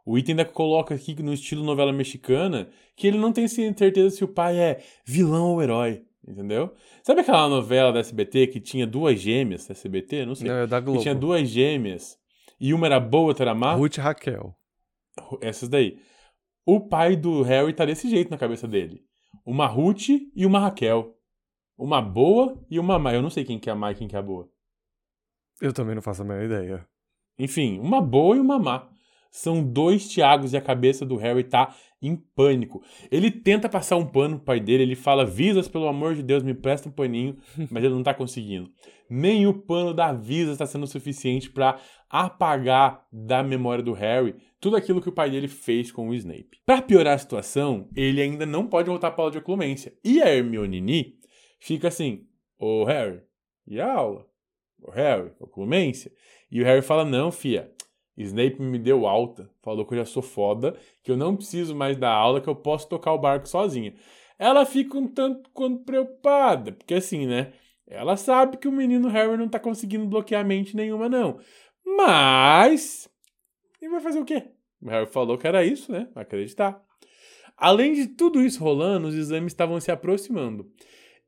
O 0.04 0.18
item 0.18 0.32
ainda 0.32 0.44
coloca 0.44 0.94
aqui 0.94 1.20
no 1.22 1.32
estilo 1.32 1.64
novela 1.64 1.92
mexicana 1.92 2.68
que 2.96 3.06
ele 3.06 3.18
não 3.18 3.32
tem 3.32 3.46
certeza 3.46 4.10
se 4.10 4.24
o 4.24 4.28
pai 4.28 4.58
é 4.58 4.82
vilão 5.04 5.52
ou 5.52 5.62
herói, 5.62 6.02
entendeu? 6.26 6.74
Sabe 7.02 7.20
aquela 7.20 7.48
novela 7.48 7.92
da 7.92 8.00
SBT 8.00 8.48
que 8.48 8.60
tinha 8.60 8.86
duas 8.86 9.20
gêmeas 9.20 9.66
da 9.66 9.72
SBT? 9.72 10.26
Não 10.26 10.34
sei. 10.34 10.48
Não, 10.48 10.56
é 10.56 10.66
da 10.66 10.80
que 10.80 10.86
Globo. 10.86 11.00
tinha 11.02 11.14
duas 11.14 11.48
gêmeas 11.48 12.18
e 12.60 12.72
uma 12.72 12.86
era 12.86 12.98
boa, 12.98 13.28
outra 13.28 13.44
era 13.44 13.54
má? 13.54 13.74
Ruth 13.74 13.98
e 13.98 14.00
Raquel. 14.00 14.54
Essas 15.40 15.68
daí. 15.68 15.98
O 16.64 16.80
pai 16.80 17.14
do 17.16 17.42
Harry 17.42 17.72
tá 17.72 17.84
desse 17.84 18.08
jeito 18.08 18.30
na 18.30 18.38
cabeça 18.38 18.66
dele. 18.66 19.04
Uma 19.44 19.66
Ruth 19.66 20.08
e 20.08 20.44
uma 20.46 20.58
Raquel. 20.58 21.14
Uma 21.78 22.00
boa 22.00 22.58
e 22.70 22.78
uma 22.78 22.98
má. 22.98 23.14
Eu 23.14 23.22
não 23.22 23.30
sei 23.30 23.44
quem 23.44 23.58
que 23.58 23.68
é 23.68 23.72
a 23.72 23.76
má 23.76 23.92
e 23.92 23.94
quem 23.94 24.08
que 24.08 24.16
é 24.16 24.18
a 24.18 24.22
boa. 24.22 24.48
Eu 25.60 25.72
também 25.72 25.94
não 25.94 26.02
faço 26.02 26.22
a 26.22 26.24
menor 26.24 26.42
ideia. 26.42 26.86
Enfim, 27.38 27.78
uma 27.78 28.00
boa 28.00 28.36
e 28.36 28.40
uma 28.40 28.58
má. 28.58 28.88
São 29.30 29.62
dois 29.62 30.08
Tiagos 30.08 30.54
e 30.54 30.56
a 30.56 30.62
cabeça 30.62 31.04
do 31.04 31.16
Harry 31.16 31.44
tá 31.44 31.74
em 32.00 32.16
pânico. 32.16 32.82
Ele 33.10 33.30
tenta 33.30 33.68
passar 33.68 33.96
um 33.96 34.06
pano 34.06 34.36
pro 34.36 34.44
pai 34.44 34.60
dele, 34.60 34.82
ele 34.82 34.94
fala: 34.94 35.24
Visas, 35.24 35.68
pelo 35.68 35.88
amor 35.88 36.14
de 36.14 36.22
Deus, 36.22 36.42
me 36.42 36.54
presta 36.54 36.88
um 36.88 36.92
paninho, 36.92 37.36
mas 37.70 37.82
ele 37.82 37.94
não 37.94 38.02
tá 38.02 38.12
conseguindo. 38.12 38.70
Nem 39.08 39.46
o 39.46 39.54
pano 39.54 39.94
da 39.94 40.12
Visas 40.12 40.52
está 40.52 40.66
sendo 40.66 40.86
suficiente 40.86 41.50
para 41.50 41.80
apagar 42.10 43.06
da 43.12 43.42
memória 43.42 43.82
do 43.82 43.92
Harry 43.92 44.34
tudo 44.60 44.76
aquilo 44.76 45.00
que 45.00 45.08
o 45.08 45.12
pai 45.12 45.30
dele 45.30 45.48
fez 45.48 45.92
com 45.92 46.08
o 46.08 46.14
Snape. 46.14 46.60
Para 46.64 46.82
piorar 46.82 47.14
a 47.14 47.18
situação, 47.18 47.88
ele 47.94 48.20
ainda 48.20 48.44
não 48.44 48.66
pode 48.66 48.88
voltar 48.88 49.10
para 49.12 49.22
aula 49.22 49.32
de 49.32 49.38
oclumência. 49.38 49.94
E 50.04 50.20
a 50.20 50.34
Hermione 50.34 51.14
fica 51.60 51.88
assim: 51.88 52.26
Ô 52.58 52.84
Harry, 52.84 53.20
e 53.66 53.80
a 53.80 53.92
aula? 53.92 54.26
Ô 54.82 54.90
Harry, 54.90 55.32
oclumência? 55.40 56.10
E 56.50 56.60
o 56.60 56.64
Harry 56.64 56.82
fala: 56.82 57.04
Não, 57.04 57.30
fia. 57.30 57.72
Snape 58.16 58.60
me 58.62 58.78
deu 58.78 59.06
alta, 59.06 59.50
falou 59.62 59.84
que 59.84 59.92
eu 59.92 59.98
já 59.98 60.04
sou 60.04 60.22
foda, 60.22 60.74
que 61.02 61.10
eu 61.10 61.16
não 61.16 61.36
preciso 61.36 61.74
mais 61.74 61.96
da 61.96 62.10
aula, 62.10 62.40
que 62.40 62.48
eu 62.48 62.56
posso 62.56 62.88
tocar 62.88 63.12
o 63.12 63.18
barco 63.18 63.46
sozinha. 63.46 63.94
Ela 64.38 64.64
fica 64.64 64.96
um 64.96 65.06
tanto 65.06 65.50
quanto 65.50 65.84
preocupada, 65.84 66.72
porque 66.72 66.94
assim, 66.94 67.26
né? 67.26 67.52
Ela 67.86 68.16
sabe 68.16 68.56
que 68.56 68.66
o 68.66 68.72
menino 68.72 69.08
Harry 69.08 69.36
não 69.36 69.48
tá 69.48 69.60
conseguindo 69.60 70.06
bloquear 70.06 70.44
mente 70.44 70.74
nenhuma, 70.74 71.08
não. 71.08 71.38
Mas. 71.84 73.08
Ele 73.80 73.92
vai 73.92 74.00
fazer 74.00 74.18
o 74.18 74.24
quê? 74.24 74.42
O 74.82 74.88
Harry 74.88 75.06
falou 75.06 75.38
que 75.38 75.46
era 75.46 75.64
isso, 75.64 75.92
né? 75.92 76.08
Acreditar. 76.14 76.82
Além 77.56 77.92
de 77.92 78.08
tudo 78.08 78.42
isso 78.42 78.62
rolando, 78.62 79.08
os 79.08 79.14
exames 79.14 79.52
estavam 79.52 79.78
se 79.80 79.90
aproximando. 79.90 80.70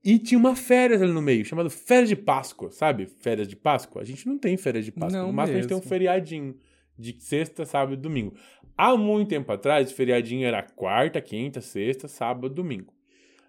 E 0.04 0.18
tinha 0.18 0.38
uma 0.38 0.56
férias 0.56 1.00
ali 1.00 1.12
no 1.12 1.22
meio, 1.22 1.44
chamada 1.44 1.70
Férias 1.70 2.08
de 2.08 2.16
Páscoa, 2.16 2.70
sabe? 2.70 3.06
Férias 3.06 3.48
de 3.48 3.56
Páscoa. 3.56 4.02
A 4.02 4.04
gente 4.04 4.26
não 4.26 4.38
tem 4.38 4.56
férias 4.56 4.84
de 4.84 4.92
Páscoa. 4.92 5.20
Não 5.20 5.28
no 5.28 5.32
máximo 5.32 5.58
a 5.58 5.60
gente 5.60 5.68
tem 5.68 5.76
um 5.76 5.80
mesmo. 5.80 5.88
feriadinho 5.88 6.56
de 6.98 7.20
sexta, 7.20 7.64
sábado 7.64 7.94
e 7.94 7.96
domingo. 7.96 8.34
Há 8.76 8.96
muito 8.96 9.28
tempo 9.28 9.50
atrás, 9.52 9.90
o 9.90 9.94
feriadinho 9.94 10.46
era 10.46 10.62
quarta, 10.62 11.20
quinta, 11.20 11.60
sexta, 11.60 12.08
sábado, 12.08 12.48
domingo. 12.48 12.92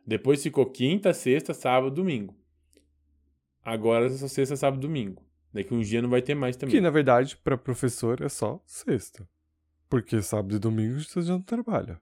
Depois 0.06 0.42
ficou 0.42 0.66
quinta, 0.66 1.14
sexta, 1.14 1.54
sábado, 1.54 1.94
domingo. 1.94 2.36
Agora 3.64 4.08
é 4.08 4.10
só 4.10 4.28
sexta, 4.28 4.56
sábado, 4.56 4.82
domingo. 4.82 5.24
Daqui 5.54 5.74
uns 5.74 5.88
dias 5.88 6.02
não 6.02 6.10
vai 6.10 6.22
ter 6.22 6.36
mais 6.36 6.56
também. 6.56 6.76
Que 6.76 6.82
na 6.82 6.90
verdade, 6.90 7.38
pra 7.38 7.58
professor, 7.58 8.22
é 8.22 8.30
só 8.30 8.62
sexta. 8.66 9.28
Porque 9.90 10.22
sábado 10.22 10.56
e 10.56 10.60
domingo 10.60 11.00
você 11.00 11.22
já 11.22 11.34
não 11.34 11.42
trabalha. 11.42 12.00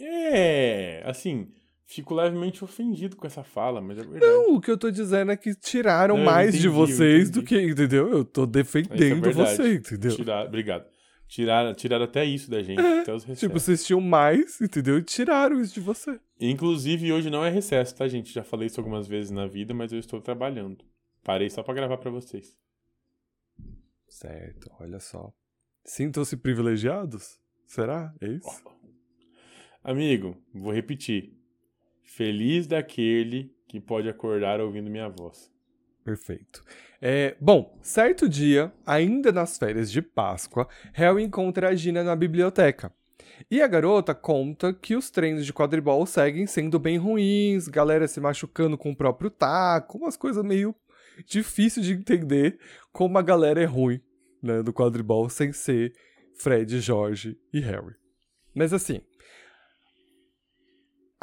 É, 0.00 1.02
assim, 1.04 1.52
fico 1.94 2.14
levemente 2.14 2.64
ofendido 2.64 3.16
com 3.16 3.26
essa 3.26 3.44
fala, 3.44 3.80
mas 3.80 3.98
é 3.98 4.02
verdade. 4.02 4.26
Não, 4.26 4.54
o 4.54 4.60
que 4.60 4.70
eu 4.70 4.78
tô 4.78 4.90
dizendo 4.90 5.32
é 5.32 5.36
que 5.36 5.54
tiraram 5.54 6.16
Não, 6.16 6.24
mais 6.24 6.52
de 6.52 6.58
entendi, 6.58 6.66
eu 6.68 6.72
vocês 6.72 7.30
do 7.30 7.42
que, 7.42 7.60
entendeu? 7.60 8.08
Eu 8.10 8.24
tô 8.24 8.46
defendendo 8.46 9.28
é 9.28 9.32
você, 9.32 9.74
entendeu? 9.74 10.14
Tirar, 10.14 10.46
obrigado. 10.46 10.86
Tiraram, 11.28 11.74
tiraram 11.74 12.04
até 12.04 12.24
isso 12.24 12.50
da 12.50 12.62
gente, 12.62 12.78
até 12.78 13.14
os 13.14 13.24
recessos. 13.24 13.40
Tipo, 13.40 13.58
vocês 13.58 13.84
tinham 13.84 14.00
mais, 14.00 14.60
entendeu? 14.60 14.98
E 14.98 15.02
tiraram 15.02 15.60
isso 15.60 15.72
de 15.72 15.80
você. 15.80 16.20
Inclusive, 16.38 17.12
hoje 17.12 17.30
não 17.30 17.44
é 17.44 17.48
recesso, 17.48 17.94
tá, 17.96 18.06
gente? 18.06 18.32
Já 18.32 18.44
falei 18.44 18.66
isso 18.66 18.78
algumas 18.78 19.08
vezes 19.08 19.30
na 19.30 19.46
vida, 19.46 19.72
mas 19.72 19.92
eu 19.92 19.98
estou 19.98 20.20
trabalhando. 20.20 20.84
Parei 21.24 21.48
só 21.48 21.62
pra 21.62 21.72
gravar 21.72 21.96
pra 21.96 22.10
vocês. 22.10 22.54
Certo, 24.08 24.70
olha 24.78 25.00
só. 25.00 25.32
Sintam-se 25.84 26.36
privilegiados? 26.36 27.40
Será? 27.66 28.12
É 28.20 28.28
isso? 28.28 28.62
Amigo, 29.82 30.36
vou 30.54 30.72
repetir. 30.72 31.41
Feliz 32.14 32.66
daquele 32.66 33.50
que 33.66 33.80
pode 33.80 34.06
acordar 34.06 34.60
ouvindo 34.60 34.90
minha 34.90 35.08
voz. 35.08 35.50
Perfeito. 36.04 36.62
É, 37.00 37.34
bom, 37.40 37.78
certo 37.80 38.28
dia, 38.28 38.70
ainda 38.84 39.32
nas 39.32 39.56
férias 39.56 39.90
de 39.90 40.02
Páscoa, 40.02 40.68
Harry 40.92 41.22
encontra 41.22 41.70
a 41.70 41.74
Gina 41.74 42.04
na 42.04 42.14
biblioteca. 42.14 42.92
E 43.50 43.62
a 43.62 43.66
garota 43.66 44.14
conta 44.14 44.74
que 44.74 44.94
os 44.94 45.08
treinos 45.08 45.46
de 45.46 45.54
quadribol 45.54 46.04
seguem 46.04 46.46
sendo 46.46 46.78
bem 46.78 46.98
ruins, 46.98 47.66
galera 47.66 48.06
se 48.06 48.20
machucando 48.20 48.76
com 48.76 48.90
o 48.90 48.96
próprio 48.96 49.30
taco, 49.30 49.96
umas 49.96 50.16
coisas 50.16 50.44
meio 50.44 50.74
difícil 51.26 51.82
de 51.82 51.94
entender 51.94 52.58
como 52.92 53.16
a 53.16 53.22
galera 53.22 53.62
é 53.62 53.66
ruim 53.66 54.02
né, 54.42 54.62
do 54.62 54.70
quadribol 54.70 55.30
sem 55.30 55.50
ser 55.50 55.94
Fred, 56.34 56.78
Jorge 56.78 57.38
e 57.50 57.60
Harry. 57.60 57.94
Mas 58.54 58.74
assim, 58.74 59.00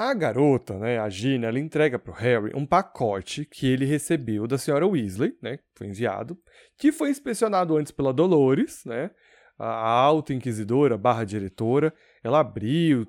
a 0.01 0.13
garota, 0.13 0.79
né, 0.79 0.97
a 0.97 1.09
Gina, 1.09 1.47
ela 1.47 1.59
entrega 1.59 1.99
pro 1.99 2.13
Harry 2.13 2.53
um 2.55 2.65
pacote 2.65 3.43
que 3.43 3.67
ele 3.67 3.83
recebeu 3.83 4.47
da 4.47 4.57
senhora 4.57 4.87
Weasley, 4.87 5.35
né, 5.41 5.59
foi 5.75 5.87
enviado, 5.87 6.37
que 6.77 6.89
foi 6.89 7.09
inspecionado 7.09 7.75
antes 7.75 7.91
pela 7.91 8.13
Dolores, 8.13 8.85
né, 8.85 9.11
a 9.57 9.89
alta 9.89 10.33
inquisidora 10.33 10.97
barra 10.97 11.25
diretora. 11.25 11.93
Ela 12.23 12.39
abriu 12.39 13.05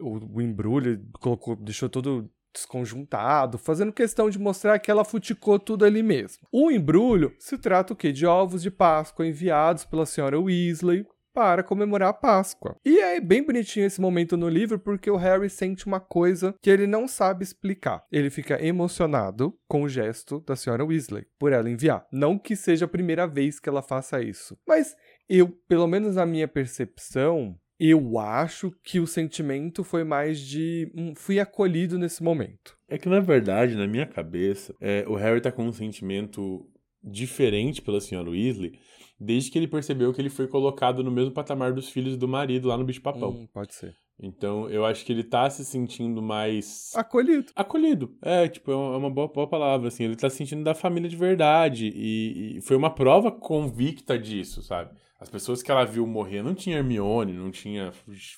o, 0.00 0.38
o 0.38 0.42
embrulho, 0.42 1.00
colocou, 1.20 1.54
deixou 1.54 1.88
todo 1.88 2.28
desconjuntado, 2.52 3.56
fazendo 3.56 3.92
questão 3.92 4.28
de 4.28 4.36
mostrar 4.36 4.80
que 4.80 4.90
ela 4.90 5.04
futicou 5.04 5.60
tudo 5.60 5.84
ali 5.84 6.02
mesmo. 6.02 6.44
O 6.50 6.72
embrulho 6.72 7.36
se 7.38 7.56
trata 7.56 7.92
o 7.92 7.96
quê? 7.96 8.10
De 8.10 8.26
ovos 8.26 8.62
de 8.62 8.70
Páscoa 8.70 9.24
enviados 9.24 9.84
pela 9.84 10.04
senhora 10.04 10.40
Weasley 10.40 11.06
para 11.36 11.62
comemorar 11.62 12.08
a 12.08 12.14
Páscoa. 12.14 12.76
E 12.82 12.98
é 12.98 13.20
bem 13.20 13.44
bonitinho 13.44 13.84
esse 13.84 14.00
momento 14.00 14.38
no 14.38 14.48
livro 14.48 14.78
porque 14.78 15.10
o 15.10 15.16
Harry 15.16 15.50
sente 15.50 15.86
uma 15.86 16.00
coisa 16.00 16.54
que 16.62 16.70
ele 16.70 16.86
não 16.86 17.06
sabe 17.06 17.44
explicar. 17.44 18.02
Ele 18.10 18.30
fica 18.30 18.64
emocionado 18.64 19.54
com 19.68 19.82
o 19.82 19.88
gesto 19.88 20.40
da 20.40 20.56
senhora 20.56 20.82
Weasley 20.82 21.26
por 21.38 21.52
ela 21.52 21.68
enviar. 21.68 22.06
Não 22.10 22.38
que 22.38 22.56
seja 22.56 22.86
a 22.86 22.88
primeira 22.88 23.26
vez 23.26 23.60
que 23.60 23.68
ela 23.68 23.82
faça 23.82 24.22
isso, 24.22 24.56
mas 24.66 24.96
eu, 25.28 25.50
pelo 25.68 25.86
menos 25.86 26.14
na 26.14 26.24
minha 26.24 26.48
percepção, 26.48 27.54
eu 27.78 28.18
acho 28.18 28.72
que 28.82 28.98
o 28.98 29.06
sentimento 29.06 29.84
foi 29.84 30.04
mais 30.04 30.40
de 30.40 30.90
hum, 30.96 31.12
fui 31.14 31.38
acolhido 31.38 31.98
nesse 31.98 32.22
momento. 32.22 32.78
É 32.88 32.96
que, 32.96 33.10
na 33.10 33.20
verdade, 33.20 33.76
na 33.76 33.86
minha 33.86 34.06
cabeça, 34.06 34.74
é, 34.80 35.04
o 35.06 35.14
Harry 35.16 35.42
tá 35.42 35.52
com 35.52 35.66
um 35.66 35.72
sentimento 35.72 36.66
diferente 37.04 37.82
pela 37.82 38.00
senhora 38.00 38.30
Weasley 38.30 38.78
desde 39.18 39.50
que 39.50 39.58
ele 39.58 39.68
percebeu 39.68 40.12
que 40.12 40.20
ele 40.20 40.30
foi 40.30 40.46
colocado 40.46 41.02
no 41.02 41.10
mesmo 41.10 41.32
patamar 41.32 41.72
dos 41.72 41.88
filhos 41.88 42.16
do 42.16 42.28
marido 42.28 42.68
lá 42.68 42.76
no 42.76 42.84
bicho-papão. 42.84 43.30
Hum, 43.30 43.48
pode 43.52 43.74
ser. 43.74 43.96
Então, 44.18 44.68
eu 44.70 44.84
acho 44.86 45.04
que 45.04 45.12
ele 45.12 45.22
tá 45.22 45.48
se 45.50 45.62
sentindo 45.62 46.22
mais 46.22 46.90
Acolhido. 46.94 47.52
acolhido. 47.54 48.16
É, 48.22 48.48
tipo, 48.48 48.70
é 48.70 48.74
uma 48.74 48.94
é 48.94 48.96
uma 48.96 49.10
boa, 49.10 49.28
boa 49.28 49.46
palavra, 49.46 49.88
assim. 49.88 50.04
Ele 50.04 50.16
tá 50.16 50.30
se 50.30 50.36
sentindo 50.36 50.64
da 50.64 50.74
família 50.74 51.08
de 51.08 51.16
verdade. 51.16 51.92
E, 51.94 52.56
e 52.56 52.60
foi 52.62 52.76
uma 52.76 52.88
prova 52.88 53.30
convicta 53.30 54.18
disso, 54.18 54.62
sabe? 54.62 54.96
As 55.20 55.28
pessoas 55.28 55.62
que 55.62 55.70
ela 55.70 55.84
viu 55.84 56.06
morrer 56.06 56.42
não 56.42 56.54
tinha 56.54 56.78
Hermione, 56.78 57.32
não 57.32 57.50
tinha 57.50 57.92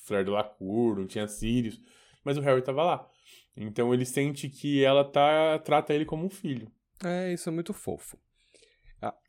Fleur 0.04 0.24
de 0.24 0.30
Lacour, 0.30 0.96
não 0.96 1.06
tinha 1.06 1.28
Sirius, 1.28 1.80
mas 2.24 2.36
o 2.36 2.40
Harry 2.40 2.62
tava 2.62 2.82
lá. 2.82 3.08
Então 3.56 3.92
ele 3.92 4.04
sente 4.04 4.48
que 4.48 4.84
ela 4.84 5.04
tá 5.04 5.58
trata 5.58 5.92
ele 5.92 6.04
como 6.04 6.24
um 6.24 6.30
filho. 6.30 6.70
É, 7.04 7.32
isso 7.32 7.48
é 7.48 7.52
muito 7.52 7.72
fofo. 7.72 8.16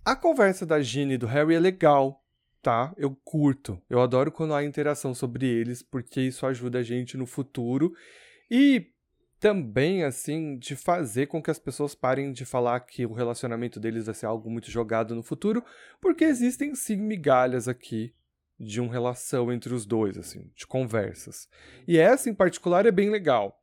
A, 0.10 0.16
conversa 0.16 0.66
da 0.66 0.82
Ginny 0.82 1.14
e 1.14 1.18
do 1.20 1.28
Harry 1.28 1.54
é 1.54 1.60
legal, 1.60 2.26
tá? 2.64 2.92
Eu 2.98 3.16
curto. 3.24 3.80
Eu 3.88 4.02
adoro 4.02 4.32
quando 4.32 4.56
há 4.56 4.64
interação 4.64 5.14
sobre 5.14 5.46
eles, 5.46 5.84
porque 5.84 6.20
isso 6.20 6.48
ajuda 6.48 6.80
a 6.80 6.84
gente 6.84 7.16
no 7.16 7.28
futuro. 7.28 7.94
E 8.50 8.88
também, 9.40 10.04
assim, 10.04 10.58
de 10.58 10.76
fazer 10.76 11.28
com 11.28 11.44
que 11.44 11.52
as 11.52 11.60
pessoas 11.60 11.94
parem 11.94 12.32
de 12.32 12.44
falar 12.44 12.80
que 12.80 13.06
o 13.06 13.14
relacionamento 13.14 13.80
deles 13.80 14.08
vai 14.08 14.16
ser 14.16 14.26
algo 14.26 14.50
muito 14.50 14.72
jogado 14.72 15.14
no 15.14 15.22
futuro, 15.22 15.64
porque 16.02 16.24
existem 16.24 16.74
sim 16.74 16.96
migalhas 16.96 17.68
aqui 17.68 18.12
de 18.60 18.82
uma 18.82 18.92
relação 18.92 19.54
entre 19.54 19.76
os 19.76 19.86
dois, 19.86 20.18
assim, 20.18 20.50
de 20.56 20.66
conversas. 20.66 21.48
E 21.88 22.00
essa 22.00 22.32
em 22.32 22.34
particular 22.34 22.88
é 22.88 22.92
bem 22.92 23.12
legal. 23.12 23.62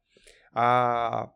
A, 0.54 1.28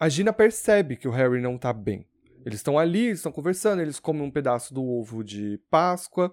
a 0.00 0.08
Gina 0.08 0.32
percebe 0.32 0.96
que 0.96 1.06
o 1.06 1.12
Harry 1.12 1.42
não 1.42 1.58
tá 1.58 1.70
bem. 1.70 2.08
Eles 2.44 2.58
estão 2.58 2.78
ali, 2.78 3.10
estão 3.10 3.32
conversando, 3.32 3.80
eles 3.80 3.98
comem 3.98 4.22
um 4.22 4.30
pedaço 4.30 4.74
do 4.74 4.84
ovo 4.84 5.24
de 5.24 5.58
Páscoa. 5.70 6.32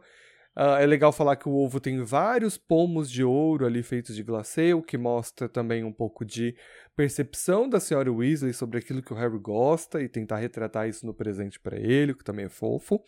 Uh, 0.55 0.75
é 0.81 0.85
legal 0.85 1.13
falar 1.13 1.37
que 1.37 1.47
o 1.47 1.55
ovo 1.55 1.79
tem 1.79 2.03
vários 2.03 2.57
pomos 2.57 3.09
de 3.09 3.23
ouro 3.23 3.65
ali 3.65 3.81
feitos 3.81 4.13
de 4.13 4.21
glacê, 4.21 4.73
o 4.73 4.81
que 4.81 4.97
mostra 4.97 5.47
também 5.47 5.85
um 5.85 5.93
pouco 5.93 6.25
de 6.25 6.53
percepção 6.93 7.69
da 7.69 7.79
senhora 7.79 8.11
Weasley 8.11 8.53
sobre 8.53 8.77
aquilo 8.77 9.01
que 9.01 9.13
o 9.13 9.15
Harry 9.15 9.39
gosta 9.39 10.01
e 10.01 10.09
tentar 10.09 10.37
retratar 10.37 10.89
isso 10.89 11.05
no 11.05 11.13
presente 11.13 11.57
para 11.57 11.79
ele, 11.79 12.11
o 12.11 12.17
que 12.17 12.23
também 12.23 12.45
é 12.45 12.49
fofo. 12.49 13.01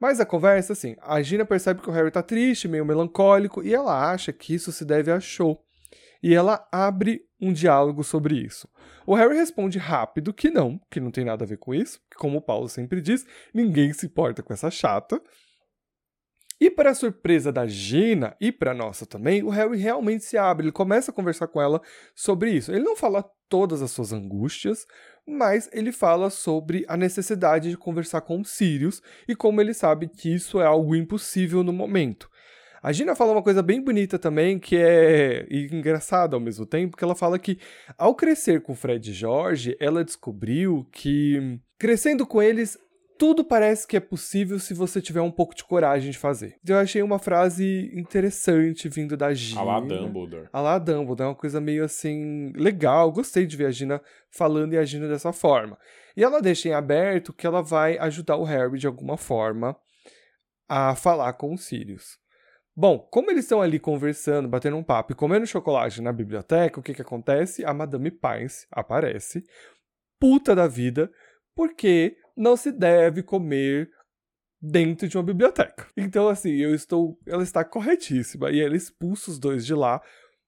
Mas 0.00 0.18
a 0.18 0.26
conversa, 0.26 0.72
assim, 0.72 0.96
a 1.02 1.20
Gina 1.20 1.44
percebe 1.44 1.82
que 1.82 1.90
o 1.90 1.92
Harry 1.92 2.10
tá 2.10 2.22
triste, 2.22 2.66
meio 2.66 2.86
melancólico, 2.86 3.62
e 3.62 3.74
ela 3.74 4.10
acha 4.10 4.32
que 4.32 4.54
isso 4.54 4.72
se 4.72 4.84
deve 4.84 5.12
a 5.12 5.20
show. 5.20 5.62
E 6.22 6.34
ela 6.34 6.66
abre 6.72 7.22
um 7.42 7.52
diálogo 7.52 8.04
sobre 8.04 8.36
isso. 8.36 8.68
O 9.04 9.16
Harry 9.16 9.36
responde 9.36 9.76
rápido 9.76 10.32
que 10.32 10.48
não, 10.48 10.80
que 10.88 11.00
não 11.00 11.10
tem 11.10 11.24
nada 11.24 11.44
a 11.44 11.48
ver 11.48 11.58
com 11.58 11.74
isso, 11.74 12.00
que 12.08 12.16
como 12.16 12.38
o 12.38 12.42
Paulo 12.42 12.68
sempre 12.68 13.00
diz, 13.00 13.26
ninguém 13.52 13.92
se 13.92 14.06
importa 14.06 14.44
com 14.44 14.52
essa 14.52 14.70
chata. 14.70 15.20
E 16.60 16.70
para 16.70 16.94
surpresa 16.94 17.50
da 17.50 17.66
Gina 17.66 18.36
e 18.40 18.52
para 18.52 18.72
nossa 18.72 19.04
também, 19.04 19.42
o 19.42 19.48
Harry 19.48 19.76
realmente 19.76 20.24
se 20.24 20.38
abre, 20.38 20.66
ele 20.66 20.72
começa 20.72 21.10
a 21.10 21.14
conversar 21.14 21.48
com 21.48 21.60
ela 21.60 21.82
sobre 22.14 22.52
isso. 22.52 22.70
Ele 22.70 22.84
não 22.84 22.94
fala 22.94 23.28
todas 23.48 23.82
as 23.82 23.90
suas 23.90 24.12
angústias, 24.12 24.86
mas 25.26 25.68
ele 25.72 25.90
fala 25.90 26.30
sobre 26.30 26.84
a 26.86 26.96
necessidade 26.96 27.70
de 27.70 27.76
conversar 27.76 28.20
com 28.20 28.44
Sirius 28.44 29.02
e 29.26 29.34
como 29.34 29.60
ele 29.60 29.74
sabe 29.74 30.06
que 30.06 30.32
isso 30.32 30.60
é 30.60 30.64
algo 30.64 30.94
impossível 30.94 31.64
no 31.64 31.72
momento. 31.72 32.30
A 32.82 32.90
Gina 32.90 33.14
fala 33.14 33.30
uma 33.30 33.42
coisa 33.42 33.62
bem 33.62 33.80
bonita 33.80 34.18
também, 34.18 34.58
que 34.58 34.76
é 34.76 35.46
engraçada 35.48 36.34
ao 36.34 36.40
mesmo 36.40 36.66
tempo, 36.66 36.96
que 36.96 37.04
ela 37.04 37.14
fala 37.14 37.38
que 37.38 37.58
ao 37.96 38.12
crescer 38.12 38.60
com 38.60 38.74
Fred 38.74 39.08
e 39.08 39.14
Jorge, 39.14 39.76
ela 39.78 40.04
descobriu 40.04 40.84
que 40.90 41.60
crescendo 41.78 42.26
com 42.26 42.42
eles 42.42 42.76
tudo 43.16 43.44
parece 43.44 43.86
que 43.86 43.96
é 43.96 44.00
possível 44.00 44.58
se 44.58 44.74
você 44.74 45.00
tiver 45.00 45.20
um 45.20 45.30
pouco 45.30 45.54
de 45.54 45.62
coragem 45.62 46.10
de 46.10 46.18
fazer. 46.18 46.56
Eu 46.66 46.76
achei 46.76 47.00
uma 47.02 47.20
frase 47.20 47.88
interessante 47.94 48.88
vindo 48.88 49.16
da 49.16 49.32
Gina. 49.32 49.60
A 49.60 49.64
lá 49.64 49.78
Dumbledore. 49.78 50.48
A 50.52 50.60
lá 50.60 50.76
Dumbledore, 50.76 51.22
é 51.22 51.30
uma 51.30 51.36
coisa 51.36 51.60
meio 51.60 51.84
assim, 51.84 52.52
legal. 52.56 53.12
Gostei 53.12 53.46
de 53.46 53.56
ver 53.56 53.66
a 53.66 53.70
Gina 53.70 54.02
falando 54.28 54.72
e 54.72 54.78
agindo 54.78 55.08
dessa 55.08 55.32
forma. 55.32 55.78
E 56.16 56.24
ela 56.24 56.42
deixa 56.42 56.68
em 56.68 56.72
aberto 56.72 57.32
que 57.32 57.46
ela 57.46 57.62
vai 57.62 57.96
ajudar 57.98 58.38
o 58.38 58.42
Harry 58.42 58.76
de 58.76 58.88
alguma 58.88 59.16
forma 59.16 59.76
a 60.68 60.96
falar 60.96 61.32
com 61.34 61.54
o 61.54 61.58
Sirius. 61.58 62.21
Bom, 62.74 62.98
como 63.10 63.30
eles 63.30 63.44
estão 63.44 63.60
ali 63.60 63.78
conversando, 63.78 64.48
batendo 64.48 64.76
um 64.76 64.82
papo 64.82 65.12
e 65.12 65.16
comendo 65.16 65.46
chocolate 65.46 66.00
na 66.00 66.12
biblioteca, 66.12 66.80
o 66.80 66.82
que 66.82 66.94
que 66.94 67.02
acontece? 67.02 67.64
A 67.64 67.74
Madame 67.74 68.10
Pines 68.10 68.66
aparece, 68.70 69.44
puta 70.18 70.54
da 70.54 70.66
vida, 70.66 71.12
porque 71.54 72.16
não 72.34 72.56
se 72.56 72.72
deve 72.72 73.22
comer 73.22 73.90
dentro 74.60 75.06
de 75.06 75.18
uma 75.18 75.24
biblioteca. 75.24 75.86
Então, 75.96 76.28
assim, 76.28 76.52
eu 76.52 76.74
estou. 76.74 77.18
Ela 77.26 77.42
está 77.42 77.64
corretíssima 77.64 78.50
e 78.50 78.60
ela 78.60 78.76
expulsa 78.76 79.30
os 79.30 79.38
dois 79.38 79.66
de 79.66 79.74
lá. 79.74 80.00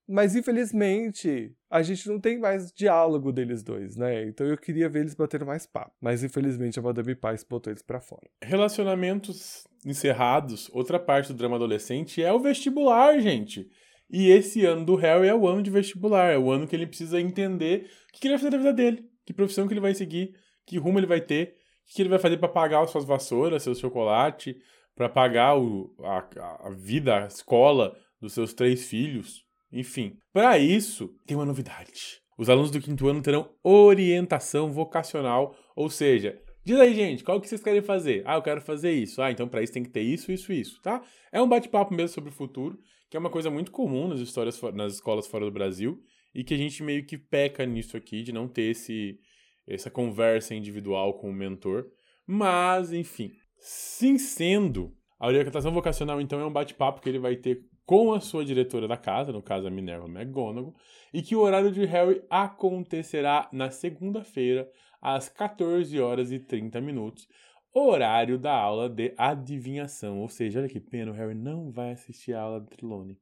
Mas 0.08 0.36
infelizmente 0.36 1.54
a 1.74 1.82
gente 1.82 2.08
não 2.08 2.20
tem 2.20 2.38
mais 2.38 2.72
diálogo 2.72 3.32
deles 3.32 3.60
dois, 3.64 3.96
né? 3.96 4.28
Então 4.28 4.46
eu 4.46 4.56
queria 4.56 4.88
ver 4.88 5.00
eles 5.00 5.14
batendo 5.16 5.44
mais 5.44 5.66
papo. 5.66 5.92
Mas 6.00 6.22
infelizmente 6.22 6.78
a 6.78 6.82
Madame 6.82 7.16
Paz 7.16 7.42
botou 7.42 7.72
eles 7.72 7.82
pra 7.82 8.00
fora. 8.00 8.30
Relacionamentos 8.40 9.66
encerrados, 9.84 10.70
outra 10.72 11.00
parte 11.00 11.32
do 11.32 11.36
drama 11.36 11.56
adolescente 11.56 12.22
é 12.22 12.32
o 12.32 12.38
vestibular, 12.38 13.18
gente. 13.18 13.68
E 14.08 14.30
esse 14.30 14.64
ano 14.64 14.86
do 14.86 14.94
Harry 14.94 15.26
é 15.26 15.34
o 15.34 15.48
ano 15.48 15.64
de 15.64 15.70
vestibular, 15.70 16.30
é 16.30 16.38
o 16.38 16.48
ano 16.48 16.68
que 16.68 16.76
ele 16.76 16.86
precisa 16.86 17.20
entender 17.20 17.90
o 18.08 18.20
que 18.20 18.28
ele 18.28 18.34
vai 18.34 18.38
fazer 18.38 18.50
da 18.50 18.58
vida 18.58 18.72
dele, 18.72 19.10
que 19.26 19.34
profissão 19.34 19.66
que 19.66 19.74
ele 19.74 19.80
vai 19.80 19.94
seguir, 19.94 20.32
que 20.64 20.78
rumo 20.78 21.00
ele 21.00 21.08
vai 21.08 21.20
ter, 21.20 21.56
O 21.90 21.92
que 21.92 22.02
ele 22.02 22.08
vai 22.08 22.20
fazer 22.20 22.36
para 22.36 22.48
pagar 22.48 22.84
as 22.84 22.90
suas 22.90 23.04
vassouras, 23.04 23.64
seu 23.64 23.74
chocolate, 23.74 24.56
para 24.94 25.08
pagar 25.08 25.58
o, 25.58 25.92
a, 26.04 26.68
a 26.68 26.70
vida, 26.70 27.24
a 27.24 27.26
escola 27.26 27.96
dos 28.20 28.32
seus 28.32 28.54
três 28.54 28.86
filhos? 28.86 29.43
Enfim, 29.74 30.16
para 30.32 30.56
isso 30.56 31.08
tem 31.26 31.36
uma 31.36 31.44
novidade. 31.44 32.20
Os 32.38 32.48
alunos 32.48 32.70
do 32.70 32.80
quinto 32.80 33.08
ano 33.08 33.20
terão 33.20 33.50
orientação 33.60 34.72
vocacional, 34.72 35.52
ou 35.74 35.90
seja, 35.90 36.40
diz 36.64 36.78
aí, 36.78 36.94
gente, 36.94 37.24
qual 37.24 37.40
que 37.40 37.48
vocês 37.48 37.60
querem 37.60 37.82
fazer? 37.82 38.22
Ah, 38.24 38.36
eu 38.36 38.42
quero 38.42 38.60
fazer 38.60 38.92
isso. 38.92 39.20
Ah, 39.20 39.32
então 39.32 39.48
para 39.48 39.62
isso 39.62 39.72
tem 39.72 39.82
que 39.82 39.90
ter 39.90 40.02
isso, 40.02 40.30
isso, 40.30 40.52
isso, 40.52 40.80
tá? 40.80 41.02
É 41.32 41.42
um 41.42 41.48
bate-papo 41.48 41.92
mesmo 41.92 42.14
sobre 42.14 42.30
o 42.30 42.32
futuro, 42.32 42.78
que 43.10 43.16
é 43.16 43.20
uma 43.20 43.30
coisa 43.30 43.50
muito 43.50 43.72
comum 43.72 44.06
nas 44.06 44.20
histórias 44.20 44.60
nas 44.74 44.94
escolas 44.94 45.26
fora 45.26 45.44
do 45.44 45.50
Brasil 45.50 46.00
e 46.32 46.44
que 46.44 46.54
a 46.54 46.58
gente 46.58 46.80
meio 46.80 47.04
que 47.04 47.18
peca 47.18 47.66
nisso 47.66 47.96
aqui 47.96 48.22
de 48.22 48.32
não 48.32 48.46
ter 48.46 48.70
esse 48.70 49.18
essa 49.66 49.90
conversa 49.90 50.54
individual 50.54 51.14
com 51.14 51.30
o 51.30 51.34
mentor. 51.34 51.86
Mas, 52.24 52.92
enfim, 52.92 53.32
sim 53.58 54.18
sendo, 54.18 54.92
a 55.18 55.26
orientação 55.26 55.72
vocacional 55.72 56.20
então 56.20 56.38
é 56.38 56.46
um 56.46 56.52
bate-papo 56.52 57.00
que 57.00 57.08
ele 57.08 57.18
vai 57.18 57.34
ter 57.34 57.60
com 57.86 58.12
a 58.12 58.20
sua 58.20 58.44
diretora 58.44 58.88
da 58.88 58.96
casa, 58.96 59.32
no 59.32 59.42
caso 59.42 59.66
a 59.66 59.70
Minerva 59.70 60.06
McGonagall, 60.06 60.74
e 61.12 61.22
que 61.22 61.36
o 61.36 61.40
horário 61.40 61.70
de 61.70 61.84
Harry 61.84 62.22
acontecerá 62.30 63.48
na 63.52 63.70
segunda-feira, 63.70 64.70
às 65.00 65.28
14 65.28 66.00
horas 66.00 66.32
e 66.32 66.38
30 66.38 66.80
minutos, 66.80 67.28
horário 67.72 68.38
da 68.38 68.54
aula 68.54 68.88
de 68.88 69.12
adivinhação. 69.18 70.20
Ou 70.20 70.28
seja, 70.28 70.60
olha 70.60 70.68
que 70.68 70.80
pena, 70.80 71.10
o 71.10 71.14
Harry 71.14 71.34
não 71.34 71.70
vai 71.70 71.92
assistir 71.92 72.32
a 72.32 72.40
aula 72.40 72.60
de 72.60 72.68
Trelawney. 72.68 73.18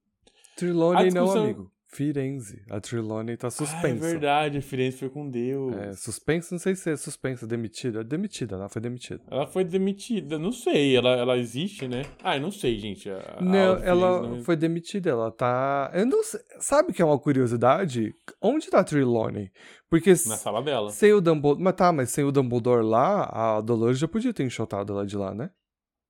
Trelawney 0.56 1.04
discussão... 1.04 1.34
não, 1.34 1.42
amigo. 1.42 1.72
Firenze. 1.92 2.62
A 2.70 2.80
Trelawney 2.80 3.36
tá 3.36 3.50
suspensa. 3.50 3.86
Ah, 3.86 4.08
é 4.08 4.10
verdade, 4.12 4.58
a 4.58 4.62
Firenze 4.62 4.96
foi 4.96 5.10
com 5.10 5.28
Deus. 5.28 5.76
É, 5.76 5.92
suspensa, 5.92 6.54
não 6.54 6.58
sei 6.58 6.74
se 6.74 6.90
é 6.90 6.96
suspensa, 6.96 7.46
demitida. 7.46 8.00
É 8.00 8.04
demitida, 8.04 8.56
ela 8.56 8.68
foi 8.68 8.80
demitida. 8.80 9.22
Ela 9.30 9.46
foi 9.46 9.62
demitida, 9.62 10.38
não 10.38 10.52
sei, 10.52 10.96
ela, 10.96 11.10
ela 11.10 11.36
existe, 11.36 11.86
né? 11.86 12.02
Ah, 12.24 12.36
eu 12.36 12.40
não 12.40 12.50
sei, 12.50 12.78
gente. 12.78 13.10
A, 13.10 13.38
não, 13.42 13.76
ela 13.76 14.22
não... 14.22 14.42
foi 14.42 14.56
demitida, 14.56 15.10
ela 15.10 15.30
tá. 15.30 15.90
Eu 15.94 16.06
não 16.06 16.24
sei. 16.24 16.40
Sabe 16.58 16.94
que 16.94 17.02
é 17.02 17.04
uma 17.04 17.18
curiosidade? 17.18 18.14
Onde 18.40 18.70
tá 18.70 18.80
a 18.80 18.84
Trelawney? 18.84 19.50
Porque. 19.90 20.10
Na 20.10 20.36
sala 20.36 20.62
dela. 20.62 20.88
Sem 20.90 21.12
o 21.12 21.20
Dumbledore. 21.20 21.62
Mas 21.62 21.74
tá, 21.74 21.92
mas 21.92 22.10
sem 22.10 22.24
o 22.24 22.32
Dumbledore 22.32 22.82
lá, 22.82 23.56
a 23.56 23.60
Dolores 23.60 23.98
já 23.98 24.08
podia 24.08 24.32
ter 24.32 24.44
enxotado 24.44 24.94
ela 24.94 25.04
de 25.04 25.16
lá, 25.16 25.34
né? 25.34 25.50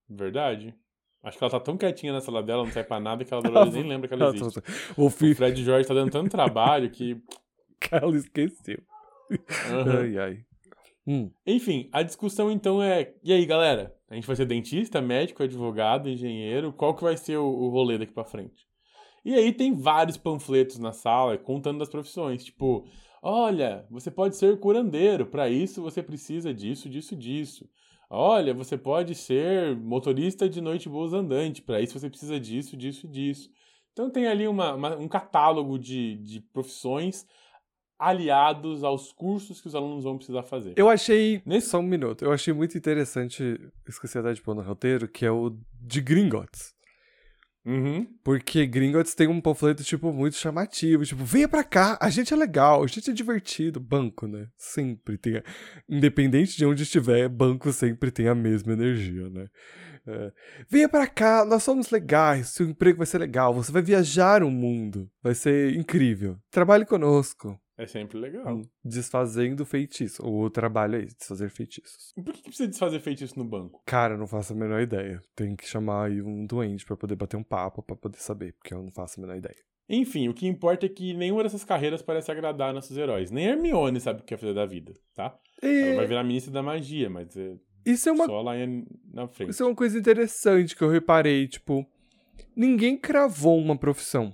Verdade. 0.09 0.75
Acho 1.23 1.39
que 1.39 1.45
ela 1.45 1.51
tá 1.51 1.61
tão 1.61 1.77
quietinha 1.77 2.13
na 2.13 2.21
sala 2.21 2.43
dela, 2.43 2.65
não 2.65 2.73
sai 2.73 2.83
pra 2.83 2.99
nada, 2.99 3.25
que 3.25 3.33
ela 3.33 3.43
nem 3.71 3.85
lembra 3.85 4.09
que 4.09 4.15
ela 4.15 4.35
existe. 4.35 4.61
O, 4.97 5.07
o 5.07 5.11
Fred 5.11 5.63
George 5.63 5.87
tá 5.87 5.95
dando 5.95 6.11
tanto 6.11 6.31
trabalho 6.31 6.91
que. 6.91 7.15
que 7.81 7.89
ela 7.95 8.17
esqueceu. 8.17 8.83
Uhum. 9.31 9.99
Ai, 10.01 10.19
ai. 10.19 10.45
Hum. 11.07 11.31
Enfim, 11.47 11.89
a 11.93 12.03
discussão 12.03 12.51
então 12.51 12.83
é. 12.83 13.15
E 13.23 13.33
aí, 13.33 13.47
galera? 13.47 13.95
A 14.09 14.15
gente 14.15 14.27
vai 14.27 14.37
ser 14.37 14.47
dentista, 14.47 15.01
médico, 15.01 15.43
advogado, 15.43 16.09
engenheiro? 16.09 16.73
Qual 16.73 16.95
que 16.95 17.03
vai 17.03 17.17
ser 17.17 17.39
o, 17.39 17.47
o 17.47 17.69
rolê 17.71 17.99
daqui 17.99 18.13
pra 18.13 18.25
frente? 18.25 18.67
E 19.25 19.35
aí 19.35 19.53
tem 19.53 19.75
vários 19.75 20.17
panfletos 20.17 20.79
na 20.79 20.93
sala 20.93 21.39
contando 21.39 21.79
das 21.79 21.89
profissões. 21.89 22.45
Tipo, 22.45 22.85
olha, 23.23 23.87
você 23.91 24.11
pode 24.11 24.37
ser 24.37 24.59
curandeiro. 24.59 25.27
Para 25.27 25.49
isso 25.49 25.81
você 25.81 26.03
precisa 26.03 26.53
disso, 26.53 26.89
disso, 26.89 27.17
disso. 27.17 27.69
Olha, 28.15 28.53
você 28.53 28.77
pode 28.77 29.15
ser 29.15 29.75
motorista 29.75 30.47
de 30.47 30.61
noite 30.61 30.87
boas 30.87 31.15
andante, 31.15 31.63
para 31.63 31.81
isso 31.81 31.99
você 31.99 32.11
precisa 32.11 32.39
disso, 32.39 32.77
disso 32.77 33.07
e 33.07 33.09
disso. 33.09 33.51
Então 33.91 34.11
tem 34.11 34.27
ali 34.27 34.47
uma, 34.47 34.75
uma, 34.75 34.97
um 34.99 35.09
catálogo 35.09 35.79
de, 35.79 36.19
de 36.19 36.43
profissões 36.53 37.27
aliados 37.99 38.85
aos 38.85 39.13
cursos 39.13 39.63
que 39.63 39.67
os 39.67 39.75
alunos 39.75 40.05
vão 40.05 40.19
precisar 40.19 40.43
fazer. 40.43 40.75
Eu 40.77 40.91
achei. 40.91 41.41
Nesse... 41.47 41.71
Só 41.71 41.79
um 41.79 41.83
minuto. 41.85 42.23
Eu 42.23 42.33
achei 42.33 42.53
muito 42.53 42.77
interessante, 42.77 43.59
esqueci 43.89 44.19
até 44.19 44.35
de 44.35 44.43
pôr 44.43 44.55
no 44.55 44.61
roteiro, 44.61 45.09
que 45.09 45.25
é 45.25 45.31
o 45.31 45.57
de 45.81 46.03
Gringotts. 46.03 46.72
Uhum. 47.65 48.07
Porque 48.25 48.67
Gringotts 48.67 49.15
tem 49.15 49.29
um 49.29 49.41
panfleto, 49.41 49.85
tipo, 49.85 50.13
muito 50.13 50.37
chamativo. 50.37 51.05
Tipo, 51.05 51.25
venha 51.25 51.49
pra 51.49 51.63
cá, 51.63 51.97
a 52.01 52.11
gente 52.11 52.35
é 52.35 52.37
legal, 52.37 52.83
a 52.83 52.87
gente 52.87 53.11
é 53.11 53.13
divertido. 53.13 53.79
Banco, 53.79 54.27
né? 54.27 54.49
Sempre 54.57 55.17
tem. 55.17 55.37
A... 55.37 55.45
Independente 55.89 56.57
de 56.57 56.67
onde 56.67 56.83
estiver, 56.83 57.29
banco 57.29 57.73
sempre 57.73 58.11
tem 58.11 58.29
a 58.29 58.35
mesma 58.35 58.73
energia, 58.73 59.29
né? 59.31 59.47
É. 60.07 60.33
Venha 60.69 60.89
pra 60.89 61.07
cá, 61.07 61.45
nós 61.45 61.63
somos 61.63 61.91
legais, 61.91 62.49
seu 62.49 62.67
emprego 62.67 62.99
vai 62.99 63.07
ser 63.07 63.19
legal, 63.19 63.55
você 63.55 63.71
vai 63.71 63.83
viajar 63.83 64.43
o 64.43 64.51
mundo, 64.51 65.09
vai 65.23 65.35
ser 65.35 65.77
incrível. 65.77 66.37
Trabalhe 66.51 66.85
conosco. 66.85 67.57
É 67.77 67.87
sempre 67.87 68.19
legal. 68.19 68.61
Desfazendo 68.85 69.65
feitiço. 69.65 70.23
O 70.27 70.51
trabalho 70.51 70.97
é 70.97 71.05
desfazer 71.05 71.51
feitiços. 71.51 72.13
Por 72.15 72.33
que 72.35 72.43
precisa 72.43 72.69
desfazer 72.69 73.01
feitiço 73.01 73.39
no 73.39 73.45
banco? 73.45 73.83
Cara, 73.87 74.15
eu 74.15 74.19
não 74.19 74.27
faço 74.27 74.53
a 74.53 74.57
menor 74.57 74.83
ideia. 74.83 75.21
Tem 75.35 75.57
que 75.57 75.67
chamar 75.67 76.07
aí 76.07 76.21
um 76.21 76.47
doente 76.47 76.85
para 76.85 76.97
poder 76.97 77.17
bater 77.17 77.37
um 77.37 77.43
papo, 77.43 77.83
para 77.83 77.97
poder 77.97 78.19
saber, 78.19 78.53
porque 78.55 78.75
eu 78.75 78.83
não 78.83 78.93
faço 78.93 79.19
a 79.19 79.23
menor 79.23 79.37
ideia. 79.37 79.57
Enfim, 79.89 80.29
o 80.29 80.35
que 80.35 80.47
importa 80.47 80.87
é 80.87 80.89
que 80.89 81.13
nenhuma 81.15 81.43
dessas 81.43 81.65
carreiras 81.65 82.03
parece 82.03 82.31
agradar 82.31 82.73
nossos 82.73 82.97
heróis. 82.97 83.31
Nem 83.31 83.47
Hermione 83.47 84.01
sabe 84.01 84.21
o 84.21 84.25
que 84.25 84.35
é 84.35 84.37
fazer 84.37 84.55
da 84.55 84.65
vida, 84.65 84.95
tá? 85.15 85.37
E... 85.63 85.67
Ela 85.67 85.97
vai 85.97 86.07
virar 86.07 86.25
ministra 86.25 86.53
da 86.53 86.63
magia, 86.63 87.11
mas 87.11 87.37
é 87.37 87.57
isso 87.85 88.09
é 88.09 88.13
uma... 88.13 88.27
só 88.27 88.41
lá 88.41 88.53
na 89.13 89.27
frente. 89.29 89.51
Isso 89.51 89.63
é 89.63 89.67
uma 89.67 89.75
coisa 89.75 89.99
interessante 89.99 90.77
que 90.77 90.83
eu 90.83 90.89
reparei, 90.89 91.49
tipo, 91.49 91.87
ninguém 92.55 92.97
cravou 92.97 93.59
uma 93.59 93.77
profissão 93.77 94.33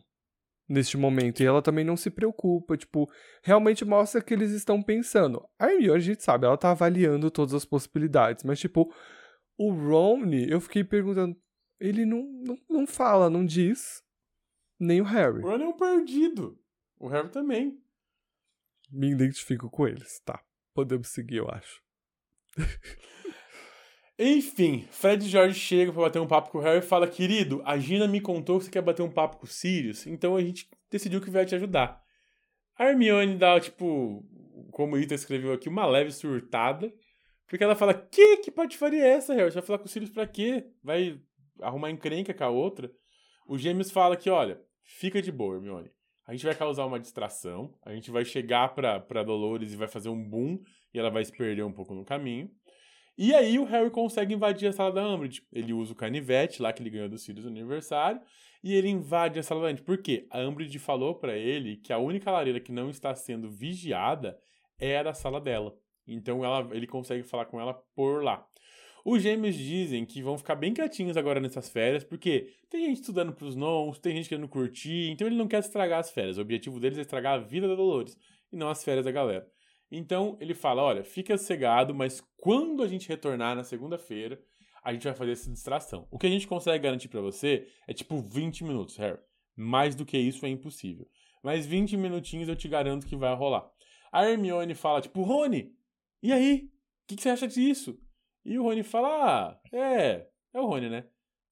neste 0.68 0.96
momento. 0.96 1.40
E 1.40 1.46
ela 1.46 1.62
também 1.62 1.84
não 1.84 1.96
se 1.96 2.10
preocupa, 2.10 2.76
tipo, 2.76 3.10
realmente 3.42 3.84
mostra 3.84 4.20
que 4.20 4.34
eles 4.34 4.50
estão 4.50 4.82
pensando. 4.82 5.48
A 5.58 5.72
Hermione, 5.72 5.96
a 5.96 5.98
gente 5.98 6.22
sabe, 6.22 6.46
ela 6.46 6.58
tá 6.58 6.70
avaliando 6.70 7.30
todas 7.30 7.54
as 7.54 7.64
possibilidades, 7.64 8.44
mas, 8.44 8.60
tipo, 8.60 8.92
o 9.56 9.72
Ron, 9.72 10.26
eu 10.48 10.60
fiquei 10.60 10.84
perguntando, 10.84 11.36
ele 11.80 12.04
não, 12.04 12.22
não, 12.22 12.58
não 12.68 12.86
fala, 12.86 13.30
não 13.30 13.44
diz, 13.44 14.02
nem 14.78 15.00
o 15.00 15.04
Harry. 15.04 15.42
O 15.42 15.48
Ron 15.48 15.62
é 15.62 15.68
um 15.68 15.76
perdido. 15.76 16.60
O 16.98 17.08
Harry 17.08 17.30
também. 17.30 17.80
Me 18.90 19.10
identifico 19.10 19.70
com 19.70 19.86
eles, 19.86 20.20
tá. 20.24 20.42
Podemos 20.74 21.08
seguir, 21.08 21.36
eu 21.36 21.48
acho. 21.50 21.82
Enfim, 24.18 24.84
Fred 24.90 25.24
e 25.24 25.28
George 25.28 25.60
chegam 25.60 25.94
para 25.94 26.02
bater 26.02 26.18
um 26.20 26.26
papo 26.26 26.50
com 26.50 26.58
o 26.58 26.60
Harry 26.60 26.80
e 26.80 26.82
fala: 26.82 27.06
Querido, 27.06 27.62
a 27.64 27.78
Gina 27.78 28.08
me 28.08 28.20
contou 28.20 28.58
que 28.58 28.64
você 28.64 28.70
quer 28.70 28.82
bater 28.82 29.02
um 29.02 29.10
papo 29.10 29.36
com 29.36 29.44
o 29.44 29.48
Sirius, 29.48 30.08
então 30.08 30.34
a 30.34 30.40
gente 30.40 30.68
decidiu 30.90 31.20
que 31.20 31.30
vai 31.30 31.46
te 31.46 31.54
ajudar. 31.54 32.02
A 32.76 32.86
Hermione 32.86 33.36
dá, 33.36 33.60
tipo, 33.60 34.24
como 34.72 34.96
o 34.96 34.98
Ita 34.98 35.14
escreveu 35.14 35.52
aqui, 35.52 35.68
uma 35.68 35.86
leve 35.86 36.10
surtada, 36.10 36.92
porque 37.46 37.62
ela 37.62 37.76
fala: 37.76 37.94
Que 37.94 38.38
que 38.38 38.50
patifaria 38.50 39.04
é 39.04 39.10
essa, 39.10 39.34
Harry? 39.34 39.52
Você 39.52 39.60
vai 39.60 39.66
falar 39.66 39.78
com 39.78 39.84
o 39.84 39.88
Sirius 39.88 40.10
pra 40.10 40.26
quê? 40.26 40.66
Vai 40.82 41.20
arrumar 41.60 41.90
encrenca 41.90 42.34
com 42.34 42.44
a 42.44 42.48
outra? 42.48 42.90
O 43.46 43.56
Gêmeos 43.56 43.92
fala 43.92 44.16
que: 44.16 44.28
Olha, 44.28 44.60
fica 44.82 45.22
de 45.22 45.30
boa, 45.30 45.54
Hermione. 45.54 45.92
A 46.26 46.32
gente 46.32 46.44
vai 46.44 46.54
causar 46.56 46.84
uma 46.84 46.98
distração, 46.98 47.72
a 47.82 47.94
gente 47.94 48.10
vai 48.10 48.24
chegar 48.24 48.74
pra, 48.74 48.98
pra 49.00 49.22
Dolores 49.22 49.72
e 49.72 49.76
vai 49.76 49.88
fazer 49.88 50.08
um 50.08 50.28
boom, 50.28 50.60
e 50.92 50.98
ela 50.98 51.08
vai 51.08 51.24
se 51.24 51.32
perder 51.32 51.62
um 51.62 51.72
pouco 51.72 51.94
no 51.94 52.04
caminho. 52.04 52.50
E 53.18 53.34
aí 53.34 53.58
o 53.58 53.64
Harry 53.64 53.90
consegue 53.90 54.32
invadir 54.32 54.68
a 54.68 54.72
sala 54.72 54.92
da 54.92 55.04
Umbridge. 55.04 55.42
Ele 55.52 55.72
usa 55.72 55.92
o 55.92 55.96
canivete 55.96 56.62
lá 56.62 56.72
que 56.72 56.80
ele 56.80 56.90
ganhou 56.90 57.08
do 57.08 57.18
Sirius 57.18 57.44
no 57.44 57.50
aniversário 57.50 58.20
e 58.62 58.72
ele 58.72 58.88
invade 58.88 59.40
a 59.40 59.42
sala 59.42 59.62
da 59.62 59.66
Umbridge. 59.66 59.82
Por 59.82 59.98
quê? 59.98 60.28
A 60.30 60.38
Umbridge 60.38 60.78
falou 60.78 61.16
para 61.16 61.36
ele 61.36 61.78
que 61.78 61.92
a 61.92 61.98
única 61.98 62.30
lareira 62.30 62.60
que 62.60 62.70
não 62.70 62.88
está 62.88 63.12
sendo 63.16 63.50
vigiada 63.50 64.38
é 64.78 64.96
a 64.98 65.12
sala 65.12 65.40
dela. 65.40 65.76
Então 66.06 66.44
ela, 66.44 66.68
ele 66.72 66.86
consegue 66.86 67.24
falar 67.24 67.46
com 67.46 67.60
ela 67.60 67.74
por 67.96 68.22
lá. 68.22 68.46
Os 69.04 69.20
gêmeos 69.20 69.56
dizem 69.56 70.04
que 70.04 70.22
vão 70.22 70.38
ficar 70.38 70.54
bem 70.54 70.72
quietinhos 70.72 71.16
agora 71.16 71.40
nessas 71.40 71.68
férias, 71.68 72.04
porque 72.04 72.52
tem 72.70 72.86
gente 72.86 73.00
estudando 73.00 73.32
pros 73.32 73.56
nons, 73.56 73.98
tem 73.98 74.14
gente 74.14 74.28
querendo 74.28 74.46
curtir, 74.46 75.10
então 75.10 75.26
ele 75.26 75.36
não 75.36 75.48
quer 75.48 75.58
estragar 75.58 75.98
as 75.98 76.10
férias. 76.10 76.38
O 76.38 76.42
objetivo 76.42 76.78
deles 76.78 76.98
é 76.98 77.00
estragar 77.00 77.34
a 77.34 77.38
vida 77.38 77.66
da 77.66 77.74
Dolores 77.74 78.16
e 78.52 78.56
não 78.56 78.68
as 78.68 78.84
férias 78.84 79.04
da 79.04 79.10
galera. 79.10 79.46
Então 79.90 80.36
ele 80.40 80.54
fala: 80.54 80.82
olha, 80.82 81.04
fica 81.04 81.36
cegado, 81.38 81.94
mas 81.94 82.22
quando 82.36 82.82
a 82.82 82.88
gente 82.88 83.08
retornar 83.08 83.56
na 83.56 83.64
segunda-feira, 83.64 84.40
a 84.82 84.92
gente 84.92 85.04
vai 85.04 85.14
fazer 85.14 85.32
essa 85.32 85.50
distração. 85.50 86.06
O 86.10 86.18
que 86.18 86.26
a 86.26 86.30
gente 86.30 86.46
consegue 86.46 86.84
garantir 86.84 87.08
para 87.08 87.20
você 87.20 87.66
é 87.86 87.92
tipo 87.92 88.20
20 88.20 88.64
minutos, 88.64 88.96
Harry. 88.96 89.18
Mais 89.56 89.94
do 89.94 90.06
que 90.06 90.16
isso 90.16 90.46
é 90.46 90.48
impossível. 90.48 91.08
Mas 91.42 91.66
20 91.66 91.96
minutinhos 91.96 92.48
eu 92.48 92.56
te 92.56 92.68
garanto 92.68 93.06
que 93.06 93.16
vai 93.16 93.34
rolar. 93.34 93.68
A 94.12 94.24
Hermione 94.24 94.74
fala, 94.74 95.00
tipo, 95.00 95.22
Rony, 95.22 95.74
e 96.22 96.32
aí? 96.32 96.70
O 97.04 97.06
que, 97.08 97.16
que, 97.16 97.22
você 97.22 97.30
acha 97.30 97.48
disso? 97.48 97.98
E 98.44 98.58
o 98.58 98.62
Rony 98.62 98.82
fala, 98.82 99.08
ah, 99.08 99.60
é, 99.72 100.26
é 100.54 100.60
o 100.60 100.66
Rony, 100.66 100.88
né? 100.88 101.04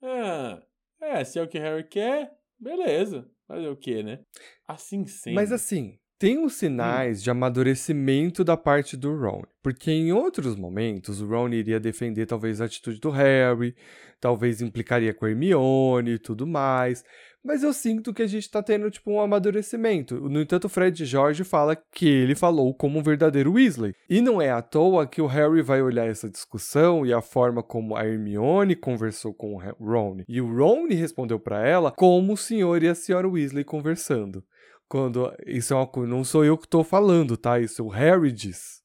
Ah, 0.03 0.62
é, 1.01 1.24
se 1.24 1.39
é 1.39 1.43
o 1.43 1.49
que 1.49 1.59
Harry 1.59 1.84
quer, 1.84 2.32
beleza. 2.59 3.30
Fazer 3.47 3.68
o 3.68 3.76
quê, 3.76 4.03
né? 4.03 4.24
Assim 4.66 5.07
sendo. 5.07 5.34
Mas 5.34 5.53
assim, 5.53 5.99
tem 6.19 6.45
os 6.45 6.55
sinais 6.55 7.21
hum. 7.21 7.23
de 7.25 7.31
amadurecimento 7.31 8.43
da 8.43 8.57
parte 8.57 8.97
do 8.97 9.17
Ron. 9.17 9.43
Porque 9.62 9.91
em 9.91 10.12
outros 10.12 10.57
momentos 10.57 11.21
o 11.21 11.27
Ron 11.27 11.49
iria 11.51 11.81
defender 11.81 12.27
talvez 12.27 12.61
a 12.61 12.64
atitude 12.64 13.01
do 13.01 13.11
Harry, 13.11 13.75
talvez 14.21 14.61
implicaria 14.61 15.12
com 15.12 15.27
a 15.27 15.31
Hermione 15.31 16.12
e 16.12 16.19
tudo 16.19 16.47
mais. 16.47 17.05
Mas 17.47 17.62
eu 17.62 17.73
sinto 17.73 18.12
que 18.12 18.23
a 18.23 18.27
gente 18.27 18.51
tá 18.51 18.61
tendo, 18.61 18.91
tipo, 18.91 19.09
um 19.09 19.21
amadurecimento. 19.21 20.29
No 20.29 20.41
entanto, 20.41 20.64
o 20.64 20.69
Fred 20.69 21.05
George 21.05 21.45
fala 21.45 21.77
que 21.95 22.09
ele 22.09 22.35
falou 22.35 22.75
como 22.75 22.99
um 22.99 23.03
verdadeiro 23.05 23.53
Weasley. 23.53 23.95
E 24.11 24.21
não 24.21 24.43
é 24.43 24.51
à 24.51 24.61
toa 24.61 25.07
que 25.07 25.23
o 25.23 25.27
Harry 25.27 25.62
vai 25.62 25.81
olhar 25.81 26.09
essa 26.09 26.29
discussão 26.29 27.07
e 27.07 27.12
a 27.12 27.21
forma 27.21 27.62
como 27.62 27.95
a 27.95 28.05
Hermione 28.05 28.75
conversou 28.75 29.33
com 29.33 29.55
o 29.55 29.61
Ron. 29.79 30.25
E 30.27 30.41
o 30.41 30.57
Ron 30.57 30.89
respondeu 30.89 31.39
para 31.39 31.64
ela 31.64 31.93
como 31.93 32.33
o 32.33 32.37
senhor 32.37 32.83
e 32.83 32.89
a 32.89 32.97
senhora 32.97 33.29
Weasley 33.29 33.62
conversando. 33.62 34.43
Quando. 34.89 35.32
Isso 35.47 35.72
é 35.72 35.76
uma 35.76 35.87
coisa. 35.87 36.11
Não 36.11 36.24
sou 36.24 36.45
eu 36.45 36.57
que 36.57 36.68
tô 36.68 36.84
falando, 36.84 37.37
tá? 37.37 37.61
Isso 37.61 37.84
o 37.84 37.89
Harry 37.89 38.32
diz. 38.32 38.82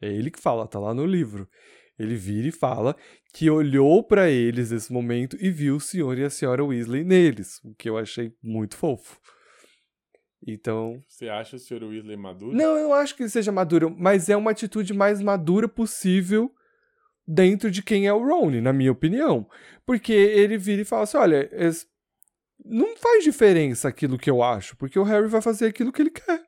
É 0.00 0.08
ele 0.08 0.30
que 0.30 0.40
fala, 0.40 0.66
tá 0.66 0.78
lá 0.78 0.94
no 0.94 1.04
livro. 1.04 1.48
Ele 1.98 2.14
vira 2.14 2.48
e 2.48 2.52
fala 2.52 2.96
que 3.34 3.50
olhou 3.50 4.02
para 4.02 4.30
eles 4.30 4.70
nesse 4.70 4.92
momento 4.92 5.36
e 5.38 5.50
viu 5.50 5.76
o 5.76 5.80
senhor 5.80 6.16
e 6.18 6.24
a 6.24 6.30
senhora 6.30 6.64
Weasley 6.64 7.04
neles, 7.04 7.60
o 7.62 7.74
que 7.74 7.88
eu 7.88 7.98
achei 7.98 8.32
muito 8.42 8.76
fofo. 8.76 9.20
Então. 10.46 10.98
Você 11.06 11.28
acha 11.28 11.56
o 11.56 11.58
senhor 11.58 11.82
Weasley 11.82 12.16
maduro? 12.16 12.56
Não, 12.56 12.76
eu 12.78 12.94
acho 12.94 13.14
que 13.14 13.22
ele 13.22 13.30
seja 13.30 13.52
maduro, 13.52 13.94
mas 13.96 14.30
é 14.30 14.36
uma 14.36 14.50
atitude 14.50 14.94
mais 14.94 15.20
madura 15.20 15.68
possível 15.68 16.50
dentro 17.26 17.70
de 17.70 17.82
quem 17.82 18.06
é 18.06 18.12
o 18.12 18.26
Ron, 18.26 18.62
na 18.62 18.72
minha 18.72 18.90
opinião. 18.90 19.46
Porque 19.84 20.12
ele 20.12 20.56
vira 20.56 20.82
e 20.82 20.86
fala 20.86 21.02
assim: 21.02 21.18
olha, 21.18 21.50
não 22.64 22.96
faz 22.96 23.24
diferença 23.24 23.88
aquilo 23.88 24.18
que 24.18 24.30
eu 24.30 24.42
acho, 24.42 24.76
porque 24.76 24.98
o 24.98 25.02
Harry 25.02 25.28
vai 25.28 25.40
fazer 25.40 25.66
aquilo 25.66 25.92
que 25.92 26.02
ele 26.02 26.10
quer. 26.10 26.42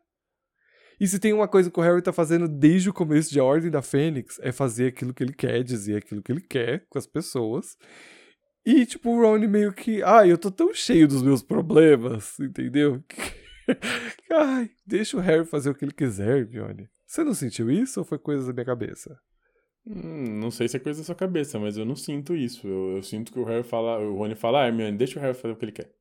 E 1.01 1.09
se 1.09 1.19
tem 1.19 1.33
uma 1.33 1.49
coisa 1.49 1.71
que 1.71 1.81
o 1.81 1.83
Harry 1.83 2.01
tá 2.01 2.13
fazendo 2.13 2.47
desde 2.47 2.89
o 2.89 2.93
começo 2.93 3.31
de 3.31 3.41
A 3.41 3.45
Ordem 3.45 3.71
da 3.71 3.83
Fênix, 3.83 4.39
é 4.41 4.53
fazer 4.53 4.87
aquilo 4.87 5.13
que 5.13 5.23
ele 5.23 5.33
quer, 5.33 5.63
dizer 5.65 5.97
aquilo 5.97 6.23
que 6.23 6.31
ele 6.31 6.41
quer 6.41 6.87
com 6.89 6.99
as 6.99 7.07
pessoas. 7.07 7.77
E, 8.65 8.87
tipo, 8.87 9.11
o 9.11 9.21
Ron 9.21 9.41
meio 9.49 9.73
que. 9.73 10.03
Ai, 10.05 10.31
eu 10.31 10.39
tô 10.39 10.51
tão 10.51 10.73
cheio 10.73 11.09
dos 11.09 11.23
meus 11.23 11.43
problemas, 11.43 12.39
entendeu? 12.39 13.03
Ai, 14.31 14.71
deixa 14.87 15.17
o 15.17 15.21
Harry 15.21 15.45
fazer 15.45 15.71
o 15.71 15.75
que 15.75 15.85
ele 15.85 15.93
quiser, 15.93 16.39
Hermione. 16.39 16.89
Você 17.05 17.25
não 17.25 17.35
sentiu 17.35 17.71
isso 17.71 17.99
ou 17.99 18.07
foi 18.07 18.19
coisa 18.19 18.47
da 18.47 18.53
minha 18.53 18.65
cabeça? 18.65 19.19
Hum, 19.85 20.39
não 20.41 20.51
sei 20.53 20.69
se 20.69 20.77
é 20.77 20.81
coisa 20.81 21.01
da 21.01 21.05
sua 21.05 21.15
cabeça, 21.15 21.59
mas 21.59 21.77
eu 21.77 21.85
não 21.85 21.97
sinto 21.97 22.37
isso. 22.37 22.67
Eu, 22.69 22.97
eu 22.97 23.03
sinto 23.03 23.33
que 23.33 23.41
o 23.41 23.45
Harry 23.45 23.65
fala, 23.65 23.99
o 23.99 24.17
Rony 24.17 24.37
fala, 24.37 24.63
ah, 24.63 24.69
Hermione, 24.69 24.97
deixa 24.97 25.19
o 25.19 25.23
Harry 25.23 25.35
fazer 25.35 25.53
o 25.53 25.57
que 25.57 25.65
ele 25.65 25.73
quer. 25.73 25.93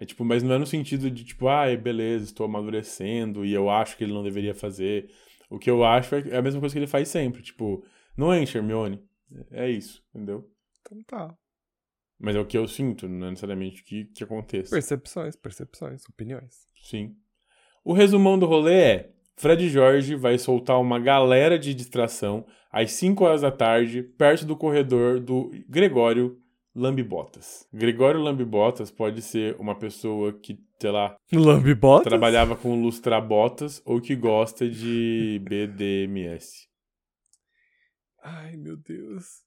É, 0.00 0.04
tipo, 0.04 0.24
mas 0.24 0.42
não 0.42 0.54
é 0.54 0.58
no 0.58 0.66
sentido 0.66 1.10
de, 1.10 1.24
tipo, 1.24 1.48
ah, 1.48 1.74
beleza, 1.76 2.26
estou 2.26 2.46
amadurecendo 2.46 3.44
e 3.44 3.52
eu 3.52 3.68
acho 3.68 3.96
que 3.96 4.04
ele 4.04 4.12
não 4.12 4.22
deveria 4.22 4.54
fazer. 4.54 5.10
O 5.50 5.58
que 5.58 5.68
eu 5.68 5.84
acho 5.84 6.14
é, 6.14 6.28
é 6.28 6.36
a 6.36 6.42
mesma 6.42 6.60
coisa 6.60 6.72
que 6.72 6.78
ele 6.78 6.86
faz 6.86 7.08
sempre. 7.08 7.42
Tipo, 7.42 7.84
não 8.16 8.34
enche, 8.34 8.56
Hermione. 8.56 9.02
É 9.50 9.68
isso, 9.68 10.02
entendeu? 10.14 10.48
Então 10.80 11.02
tá. 11.04 11.36
Mas 12.18 12.36
é 12.36 12.40
o 12.40 12.46
que 12.46 12.56
eu 12.56 12.66
sinto, 12.66 13.08
não 13.08 13.26
é 13.26 13.30
necessariamente 13.30 13.82
o 13.82 13.84
que, 13.84 14.04
que 14.06 14.24
aconteça. 14.24 14.70
Percepções, 14.70 15.36
percepções, 15.36 16.02
opiniões. 16.08 16.66
Sim. 16.82 17.16
O 17.84 17.92
resumão 17.92 18.38
do 18.38 18.46
rolê 18.46 18.74
é: 18.74 19.12
Fred 19.36 19.68
Jorge 19.68 20.14
vai 20.14 20.38
soltar 20.38 20.80
uma 20.80 20.98
galera 20.98 21.58
de 21.58 21.74
distração 21.74 22.46
às 22.70 22.92
5 22.92 23.24
horas 23.24 23.40
da 23.42 23.50
tarde, 23.50 24.02
perto 24.02 24.44
do 24.44 24.56
corredor 24.56 25.20
do 25.20 25.50
Gregório 25.68 26.40
Lambibotas. 26.78 27.66
Gregório 27.72 28.20
Lambibotas 28.20 28.88
pode 28.90 29.20
ser 29.20 29.56
uma 29.58 29.76
pessoa 29.76 30.32
que, 30.32 30.56
sei 30.80 30.90
lá, 30.92 31.16
Lambibotas? 31.32 32.04
trabalhava 32.08 32.54
com 32.54 32.80
lustrabotas 32.80 33.82
ou 33.84 34.00
que 34.00 34.14
gosta 34.14 34.68
de 34.68 35.40
BDMS. 35.42 36.68
Ai, 38.22 38.56
meu 38.56 38.76
Deus. 38.76 39.42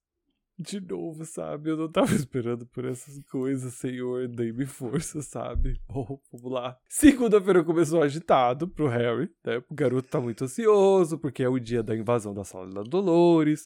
De 0.60 0.80
novo, 0.80 1.26
sabe? 1.26 1.72
Eu 1.72 1.78
não 1.78 1.90
tava 1.90 2.14
esperando 2.14 2.68
por 2.68 2.86
essas 2.86 3.18
coisas, 3.32 3.74
senhor. 3.76 4.28
Dei-me 4.28 4.66
força, 4.66 5.22
sabe? 5.22 5.80
Oh, 5.90 6.20
vamos 6.32 6.52
lá. 6.52 6.78
Segunda-feira 6.90 7.64
começou 7.64 8.02
agitado 8.04 8.68
pro 8.68 8.88
Harry, 8.88 9.30
né? 9.44 9.62
O 9.70 9.74
garoto 9.74 10.10
tá 10.10 10.20
muito 10.20 10.44
ansioso, 10.44 11.18
porque 11.18 11.44
é 11.44 11.50
o 11.50 11.60
dia 11.60 11.82
da 11.82 11.96
invasão 11.96 12.34
da 12.34 12.44
sala 12.44 12.70
da 12.70 12.84
Dolores. 12.84 13.66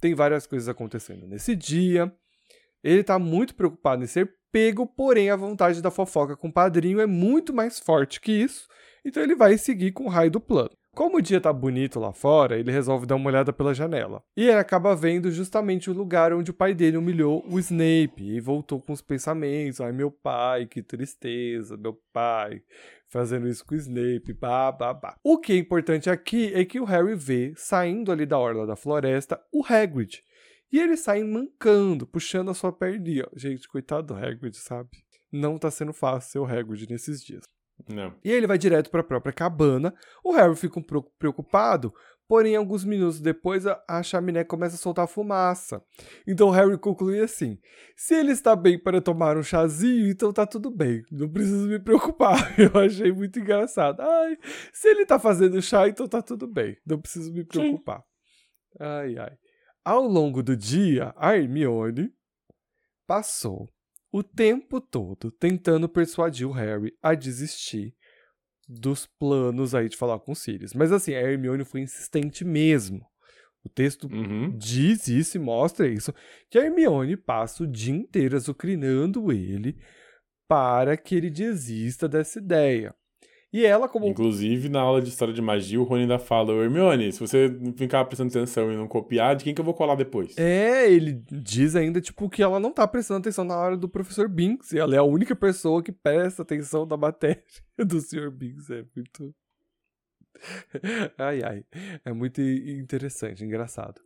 Tem 0.00 0.14
várias 0.14 0.46
coisas 0.46 0.68
acontecendo 0.68 1.26
nesse 1.28 1.54
dia. 1.54 2.12
Ele 2.82 3.02
tá 3.02 3.18
muito 3.18 3.54
preocupado 3.54 4.02
em 4.02 4.06
ser 4.06 4.32
pego, 4.50 4.86
porém 4.86 5.30
a 5.30 5.36
vontade 5.36 5.80
da 5.80 5.90
fofoca 5.90 6.36
com 6.36 6.48
o 6.48 6.52
padrinho 6.52 7.00
é 7.00 7.06
muito 7.06 7.54
mais 7.54 7.78
forte 7.78 8.20
que 8.20 8.32
isso, 8.32 8.68
então 9.04 9.22
ele 9.22 9.34
vai 9.34 9.56
seguir 9.56 9.92
com 9.92 10.04
o 10.04 10.08
raio 10.08 10.30
do 10.30 10.40
plano. 10.40 10.70
Como 10.94 11.16
o 11.16 11.22
dia 11.22 11.40
tá 11.40 11.50
bonito 11.50 11.98
lá 11.98 12.12
fora, 12.12 12.58
ele 12.58 12.70
resolve 12.70 13.06
dar 13.06 13.16
uma 13.16 13.30
olhada 13.30 13.50
pela 13.50 13.72
janela. 13.72 14.22
E 14.36 14.42
ele 14.42 14.58
acaba 14.58 14.94
vendo 14.94 15.30
justamente 15.30 15.88
o 15.88 15.94
lugar 15.94 16.34
onde 16.34 16.50
o 16.50 16.54
pai 16.54 16.74
dele 16.74 16.98
humilhou 16.98 17.42
o 17.48 17.58
Snape 17.58 18.22
e 18.22 18.38
voltou 18.40 18.78
com 18.78 18.92
os 18.92 19.00
pensamentos: 19.00 19.80
ai 19.80 19.90
meu 19.90 20.10
pai, 20.10 20.66
que 20.66 20.82
tristeza, 20.82 21.78
meu 21.78 21.98
pai 22.12 22.62
fazendo 23.12 23.46
isso 23.46 23.64
com 23.66 23.74
o 23.74 23.78
Snape, 23.78 24.32
bah. 24.32 25.16
O 25.22 25.38
que 25.38 25.52
é 25.52 25.56
importante 25.56 26.08
aqui 26.08 26.50
é 26.54 26.64
que 26.64 26.80
o 26.80 26.84
Harry 26.84 27.14
vê, 27.14 27.52
saindo 27.54 28.10
ali 28.10 28.24
da 28.24 28.38
orla 28.38 28.66
da 28.66 28.74
floresta, 28.74 29.38
o 29.52 29.62
Hagrid, 29.62 30.22
e 30.72 30.80
eles 30.80 31.00
saem 31.00 31.24
mancando, 31.24 32.06
puxando 32.06 32.50
a 32.50 32.54
sua 32.54 32.72
perninha. 32.72 33.28
Gente, 33.36 33.68
coitado 33.68 34.08
do 34.08 34.14
Hagrid, 34.14 34.56
sabe? 34.56 34.88
Não 35.30 35.58
tá 35.58 35.70
sendo 35.70 35.92
fácil 35.92 36.30
ser 36.30 36.38
o 36.38 36.44
Hagrid 36.46 36.88
nesses 36.88 37.22
dias. 37.22 37.44
Não. 37.88 38.14
E 38.24 38.30
aí 38.30 38.36
ele 38.36 38.46
vai 38.46 38.58
direto 38.58 38.90
para 38.90 39.00
a 39.00 39.04
própria 39.04 39.32
cabana. 39.32 39.94
O 40.24 40.32
Harry 40.32 40.54
fica 40.56 40.78
um 40.78 40.82
pouco 40.82 41.12
preocupado, 41.18 41.92
porém, 42.28 42.54
alguns 42.54 42.84
minutos 42.84 43.20
depois, 43.20 43.64
a 43.66 44.02
chaminé 44.02 44.44
começa 44.44 44.76
a 44.76 44.78
soltar 44.78 45.08
fumaça. 45.08 45.82
Então 46.26 46.48
o 46.48 46.50
Harry 46.50 46.78
conclui 46.78 47.20
assim: 47.20 47.58
se 47.96 48.14
ele 48.14 48.32
está 48.32 48.54
bem 48.54 48.78
para 48.78 49.00
tomar 49.00 49.36
um 49.36 49.42
chazinho, 49.42 50.08
então 50.08 50.32
tá 50.32 50.46
tudo 50.46 50.70
bem. 50.70 51.02
Não 51.10 51.28
preciso 51.28 51.68
me 51.68 51.78
preocupar. 51.78 52.54
Eu 52.58 52.80
achei 52.80 53.12
muito 53.12 53.38
engraçado. 53.38 54.00
Ai, 54.00 54.38
se 54.72 54.88
ele 54.88 55.04
tá 55.04 55.18
fazendo 55.18 55.60
chá, 55.60 55.88
então 55.88 56.06
tá 56.06 56.22
tudo 56.22 56.46
bem. 56.46 56.76
Não 56.86 57.00
preciso 57.00 57.32
me 57.32 57.44
preocupar. 57.44 57.98
Sim. 57.98 58.04
Ai, 58.80 59.18
ai. 59.18 59.41
Ao 59.84 60.06
longo 60.06 60.42
do 60.42 60.56
dia, 60.56 61.12
a 61.16 61.36
Hermione 61.36 62.12
passou 63.06 63.68
o 64.12 64.22
tempo 64.22 64.80
todo 64.80 65.30
tentando 65.32 65.88
persuadir 65.88 66.46
o 66.46 66.52
Harry 66.52 66.96
a 67.02 67.14
desistir 67.14 67.94
dos 68.68 69.06
planos 69.06 69.74
aí 69.74 69.88
de 69.88 69.96
falar 69.96 70.20
com 70.20 70.32
o 70.32 70.36
Sirius. 70.36 70.72
Mas 70.72 70.92
assim, 70.92 71.14
a 71.14 71.20
Hermione 71.20 71.64
foi 71.64 71.80
insistente 71.80 72.44
mesmo. 72.44 73.04
O 73.64 73.68
texto 73.68 74.08
uhum. 74.08 74.56
diz 74.56 75.08
isso 75.08 75.36
e 75.36 75.40
mostra 75.40 75.88
isso, 75.88 76.12
que 76.50 76.58
a 76.58 76.64
Hermione 76.64 77.16
passa 77.16 77.62
o 77.62 77.66
dia 77.66 77.94
inteiro 77.94 78.36
azucrinando 78.36 79.32
ele 79.32 79.78
para 80.48 80.96
que 80.96 81.14
ele 81.14 81.30
desista 81.30 82.08
dessa 82.08 82.38
ideia. 82.38 82.94
E 83.52 83.66
ela, 83.66 83.86
como. 83.86 84.06
Inclusive, 84.06 84.70
na 84.70 84.80
aula 84.80 85.02
de 85.02 85.10
história 85.10 85.34
de 85.34 85.42
magia, 85.42 85.78
o 85.78 85.84
Rony 85.84 86.02
ainda 86.02 86.18
fala: 86.18 86.52
Hermione, 86.54 87.12
se 87.12 87.20
você 87.20 87.54
ficar 87.76 88.04
prestando 88.06 88.30
atenção 88.30 88.72
e 88.72 88.76
não 88.76 88.88
copiar, 88.88 89.36
de 89.36 89.44
quem 89.44 89.54
que 89.54 89.60
eu 89.60 89.64
vou 89.64 89.74
colar 89.74 89.94
depois? 89.94 90.36
É, 90.38 90.90
ele 90.90 91.22
diz 91.30 91.76
ainda, 91.76 92.00
tipo, 92.00 92.30
que 92.30 92.42
ela 92.42 92.58
não 92.58 92.72
tá 92.72 92.88
prestando 92.88 93.20
atenção 93.20 93.44
na 93.44 93.56
hora 93.56 93.76
do 93.76 93.90
professor 93.90 94.26
Binks. 94.26 94.72
E 94.72 94.78
ela 94.78 94.94
é 94.94 94.98
a 94.98 95.02
única 95.02 95.36
pessoa 95.36 95.82
que 95.82 95.92
presta 95.92 96.40
atenção 96.40 96.86
na 96.86 96.96
matéria 96.96 97.42
do 97.78 98.00
Sr. 98.00 98.30
Binks. 98.30 98.70
É 98.70 98.84
muito. 98.96 99.34
ai, 101.18 101.42
ai. 101.42 101.64
É 102.06 102.12
muito 102.12 102.40
interessante, 102.40 103.44
engraçado. 103.44 104.00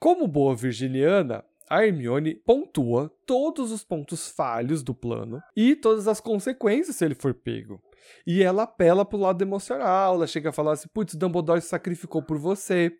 Como 0.00 0.26
boa 0.26 0.56
virginiana, 0.56 1.44
a 1.70 1.86
Hermione 1.86 2.34
pontua 2.34 3.08
todos 3.24 3.70
os 3.70 3.84
pontos 3.84 4.28
falhos 4.28 4.82
do 4.82 4.92
plano 4.92 5.40
e 5.56 5.76
todas 5.76 6.08
as 6.08 6.20
consequências 6.20 6.96
se 6.96 7.04
ele 7.04 7.14
for 7.14 7.32
pego. 7.32 7.80
E 8.26 8.42
ela 8.42 8.64
apela 8.64 9.04
pro 9.04 9.16
lado 9.16 9.40
emocional, 9.40 10.16
ela 10.16 10.26
chega 10.26 10.48
a 10.48 10.52
falar 10.52 10.72
assim: 10.72 10.88
putz, 10.92 11.14
Dumbledore 11.14 11.60
se 11.60 11.68
sacrificou 11.68 12.22
por 12.24 12.38
você, 12.38 12.92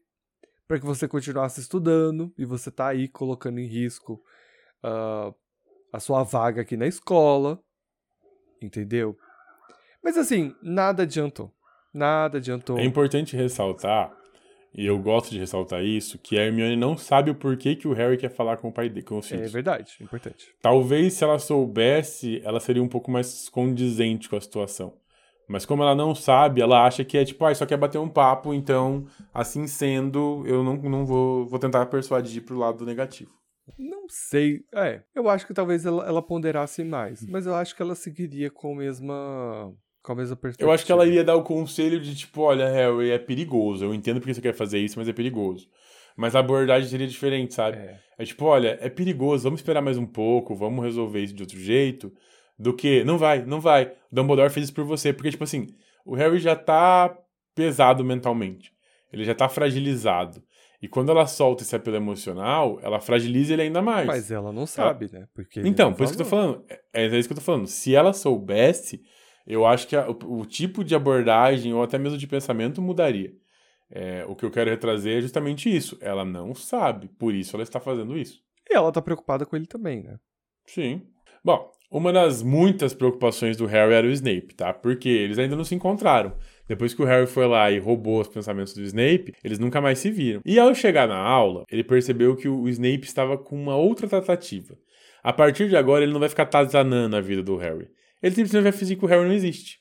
para 0.68 0.78
que 0.78 0.86
você 0.86 1.08
continuasse 1.08 1.60
estudando, 1.60 2.32
e 2.38 2.44
você 2.44 2.70
tá 2.70 2.86
aí 2.86 3.08
colocando 3.08 3.58
em 3.58 3.66
risco 3.66 4.22
uh, 4.84 5.34
a 5.92 5.98
sua 5.98 6.22
vaga 6.22 6.62
aqui 6.62 6.76
na 6.76 6.86
escola. 6.86 7.60
Entendeu? 8.62 9.16
Mas 10.02 10.16
assim, 10.16 10.54
nada 10.62 11.02
adiantou. 11.02 11.52
Nada 11.92 12.38
adiantou. 12.38 12.78
É 12.78 12.84
importante 12.84 13.34
ressaltar, 13.36 14.14
e 14.72 14.86
eu 14.86 14.98
gosto 14.98 15.30
de 15.30 15.38
ressaltar 15.38 15.84
isso, 15.84 16.18
que 16.18 16.38
a 16.38 16.44
Hermione 16.44 16.76
não 16.76 16.96
sabe 16.96 17.30
o 17.30 17.34
porquê 17.34 17.74
que 17.74 17.88
o 17.88 17.92
Harry 17.92 18.16
quer 18.16 18.30
falar 18.30 18.56
com 18.56 18.68
o 18.68 18.72
pai 18.72 18.88
dele, 18.88 19.02
com 19.02 19.18
o 19.18 19.22
É 19.32 19.46
verdade, 19.48 19.96
importante. 20.00 20.48
Talvez 20.62 21.14
se 21.14 21.24
ela 21.24 21.38
soubesse, 21.38 22.40
ela 22.44 22.60
seria 22.60 22.82
um 22.82 22.88
pouco 22.88 23.10
mais 23.10 23.48
condizente 23.48 24.28
com 24.28 24.36
a 24.36 24.40
situação. 24.40 24.94
Mas 25.48 25.66
como 25.66 25.82
ela 25.82 25.96
não 25.96 26.14
sabe, 26.14 26.60
ela 26.60 26.86
acha 26.86 27.04
que 27.04 27.18
é 27.18 27.24
tipo, 27.24 27.44
ah, 27.44 27.52
só 27.52 27.66
quer 27.66 27.76
bater 27.76 27.98
um 27.98 28.08
papo, 28.08 28.54
então, 28.54 29.06
assim 29.34 29.66
sendo, 29.66 30.44
eu 30.46 30.62
não, 30.62 30.76
não 30.76 31.04
vou, 31.04 31.44
vou 31.46 31.58
tentar 31.58 31.84
persuadir 31.86 32.44
pro 32.44 32.56
lado 32.56 32.86
negativo. 32.86 33.32
Não 33.76 34.06
sei. 34.08 34.60
É, 34.72 35.02
eu 35.12 35.28
acho 35.28 35.46
que 35.46 35.54
talvez 35.54 35.84
ela, 35.84 36.06
ela 36.06 36.22
ponderasse 36.22 36.84
mais. 36.84 37.26
Mas 37.26 37.46
eu 37.46 37.54
acho 37.56 37.74
que 37.74 37.82
ela 37.82 37.96
seguiria 37.96 38.48
com 38.48 38.74
a 38.74 38.76
mesma 38.76 39.74
Com 40.02 40.12
a 40.12 40.14
mesma 40.14 40.36
perspectiva. 40.36 40.70
Eu 40.70 40.72
acho 40.72 40.86
que 40.86 40.92
ela 40.92 41.06
iria 41.06 41.22
dar 41.22 41.36
o 41.36 41.42
conselho 41.42 42.00
de 42.00 42.14
tipo, 42.14 42.42
olha, 42.42 42.68
Harry, 42.68 43.10
é 43.10 43.18
perigoso. 43.18 43.84
Eu 43.84 43.94
entendo 43.94 44.20
porque 44.20 44.34
você 44.34 44.40
quer 44.40 44.54
fazer 44.54 44.78
isso, 44.78 44.98
mas 44.98 45.08
é 45.08 45.12
perigoso. 45.12 45.68
Mas 46.16 46.34
a 46.34 46.40
abordagem 46.40 46.88
seria 46.88 47.06
diferente, 47.06 47.54
sabe? 47.54 47.78
É. 47.78 48.00
É 48.18 48.24
tipo, 48.24 48.44
olha, 48.44 48.78
é 48.80 48.88
perigoso, 48.88 49.44
vamos 49.44 49.60
esperar 49.60 49.80
mais 49.80 49.96
um 49.96 50.06
pouco, 50.06 50.54
vamos 50.54 50.84
resolver 50.84 51.20
isso 51.20 51.34
de 51.34 51.42
outro 51.42 51.58
jeito. 51.58 52.12
Do 52.58 52.74
que, 52.74 53.02
não 53.04 53.16
vai, 53.16 53.42
não 53.44 53.60
vai. 53.60 53.92
Dumbledore 54.12 54.50
fez 54.50 54.64
isso 54.64 54.74
por 54.74 54.84
você. 54.84 55.12
Porque, 55.12 55.30
tipo 55.30 55.44
assim, 55.44 55.68
o 56.04 56.14
Harry 56.14 56.38
já 56.38 56.54
tá 56.54 57.16
pesado 57.54 58.04
mentalmente. 58.04 58.72
Ele 59.12 59.24
já 59.24 59.34
tá 59.34 59.48
fragilizado. 59.48 60.42
E 60.82 60.88
quando 60.88 61.10
ela 61.10 61.26
solta 61.26 61.62
esse 61.62 61.76
apelo 61.76 61.96
emocional, 61.96 62.78
ela 62.82 63.00
fragiliza 63.00 63.52
ele 63.52 63.62
ainda 63.62 63.82
mais. 63.82 64.06
Mas 64.06 64.30
ela 64.30 64.52
não 64.52 64.66
sabe, 64.66 65.10
né? 65.12 65.26
Porque 65.34 65.60
Então, 65.60 65.92
por 65.92 66.04
isso 66.04 66.14
que 66.14 66.20
eu 66.20 66.24
tô 66.24 66.30
falando. 66.30 66.64
É, 66.92 67.06
é 67.06 67.18
isso 67.18 67.28
que 67.28 67.32
eu 67.32 67.38
tô 67.38 67.42
falando. 67.42 67.66
Se 67.66 67.94
ela 67.94 68.12
soubesse, 68.12 69.02
eu 69.52 69.66
acho 69.66 69.86
que 69.88 69.96
a- 69.96 70.08
o, 70.08 70.40
o 70.40 70.46
tipo 70.46 70.82
de 70.84 70.94
abordagem 70.94 71.72
ou 71.72 71.82
até 71.82 71.98
mesmo 71.98 72.18
de 72.18 72.26
pensamento 72.26 72.80
mudaria. 72.80 73.32
É, 73.90 74.24
o 74.28 74.36
que 74.36 74.44
eu 74.44 74.50
quero 74.50 74.70
retrazer 74.70 75.18
é 75.18 75.20
justamente 75.20 75.74
isso. 75.74 75.98
Ela 76.00 76.24
não 76.24 76.54
sabe, 76.54 77.08
por 77.18 77.34
isso 77.34 77.56
ela 77.56 77.62
está 77.62 77.80
fazendo 77.80 78.16
isso. 78.16 78.40
E 78.70 78.74
ela 78.74 78.92
tá 78.92 79.02
preocupada 79.02 79.44
com 79.44 79.56
ele 79.56 79.66
também, 79.66 80.02
né? 80.02 80.16
Sim. 80.66 81.02
Bom, 81.44 81.70
uma 81.90 82.12
das 82.12 82.40
muitas 82.42 82.94
preocupações 82.94 83.56
do 83.56 83.66
Harry 83.66 83.94
era 83.94 84.06
o 84.06 84.10
Snape, 84.10 84.54
tá? 84.54 84.72
Porque 84.72 85.08
eles 85.08 85.38
ainda 85.38 85.56
não 85.56 85.64
se 85.64 85.74
encontraram. 85.74 86.36
Depois 86.68 86.94
que 86.94 87.02
o 87.02 87.04
Harry 87.04 87.26
foi 87.26 87.48
lá 87.48 87.68
e 87.72 87.80
roubou 87.80 88.20
os 88.20 88.28
pensamentos 88.28 88.72
do 88.74 88.82
Snape, 88.82 89.34
eles 89.42 89.58
nunca 89.58 89.80
mais 89.80 89.98
se 89.98 90.08
viram. 90.08 90.40
E 90.44 90.56
ao 90.56 90.72
chegar 90.72 91.08
na 91.08 91.16
aula, 91.18 91.64
ele 91.68 91.82
percebeu 91.82 92.36
que 92.36 92.46
o 92.48 92.68
Snape 92.68 93.04
estava 93.06 93.36
com 93.36 93.60
uma 93.60 93.74
outra 93.74 94.06
tratativa. 94.06 94.76
A 95.22 95.32
partir 95.32 95.68
de 95.68 95.76
agora, 95.76 96.04
ele 96.04 96.12
não 96.12 96.20
vai 96.20 96.28
ficar 96.28 96.46
tazanando 96.46 97.16
a 97.16 97.20
vida 97.20 97.42
do 97.42 97.56
Harry. 97.56 97.88
Ele 98.22 98.34
simplesmente 98.34 98.62
vai 98.62 98.72
fingir 98.72 98.98
que 98.98 99.04
o 99.04 99.08
Harry 99.08 99.26
não 99.26 99.34
existe. 99.34 99.78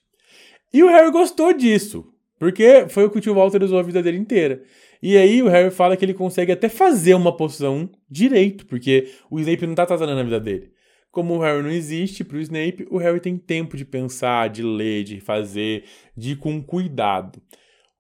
E 0.74 0.84
o 0.84 0.88
Harry 0.88 1.12
gostou 1.12 1.54
disso, 1.54 2.14
porque 2.38 2.86
foi 2.90 3.06
o 3.06 3.10
que 3.10 3.18
o 3.18 3.22
tio 3.22 3.34
Walter 3.34 3.64
usou 3.64 3.80
a 3.80 3.84
vida 3.84 4.02
dele 4.02 4.18
inteira. 4.18 4.62
E 5.02 5.18
aí 5.18 5.42
o 5.42 5.48
Harry 5.48 5.72
fala 5.72 5.96
que 5.96 6.04
ele 6.04 6.14
consegue 6.14 6.52
até 6.52 6.70
fazer 6.70 7.14
uma 7.14 7.36
poção 7.36 7.90
direito, 8.10 8.66
porque 8.66 9.12
o 9.30 9.40
Snape 9.40 9.66
não 9.66 9.76
tá 9.76 9.86
tazanando 9.86 10.20
a 10.20 10.24
vida 10.24 10.40
dele. 10.40 10.72
Como 11.12 11.36
o 11.36 11.40
Harry 11.40 11.64
não 11.64 11.72
existe 11.72 12.24
pro 12.24 12.40
Snape, 12.40 12.88
o 12.92 12.98
Harry 12.98 13.20
tem 13.20 13.38
tempo 13.38 13.76
de 13.76 13.84
pensar, 13.84 14.50
de 14.50 14.62
ler, 14.62 15.04
de 15.04 15.20
fazer, 15.20 15.86
de 16.16 16.32
ir 16.32 16.36
com 16.36 16.62
cuidado. 16.62 17.42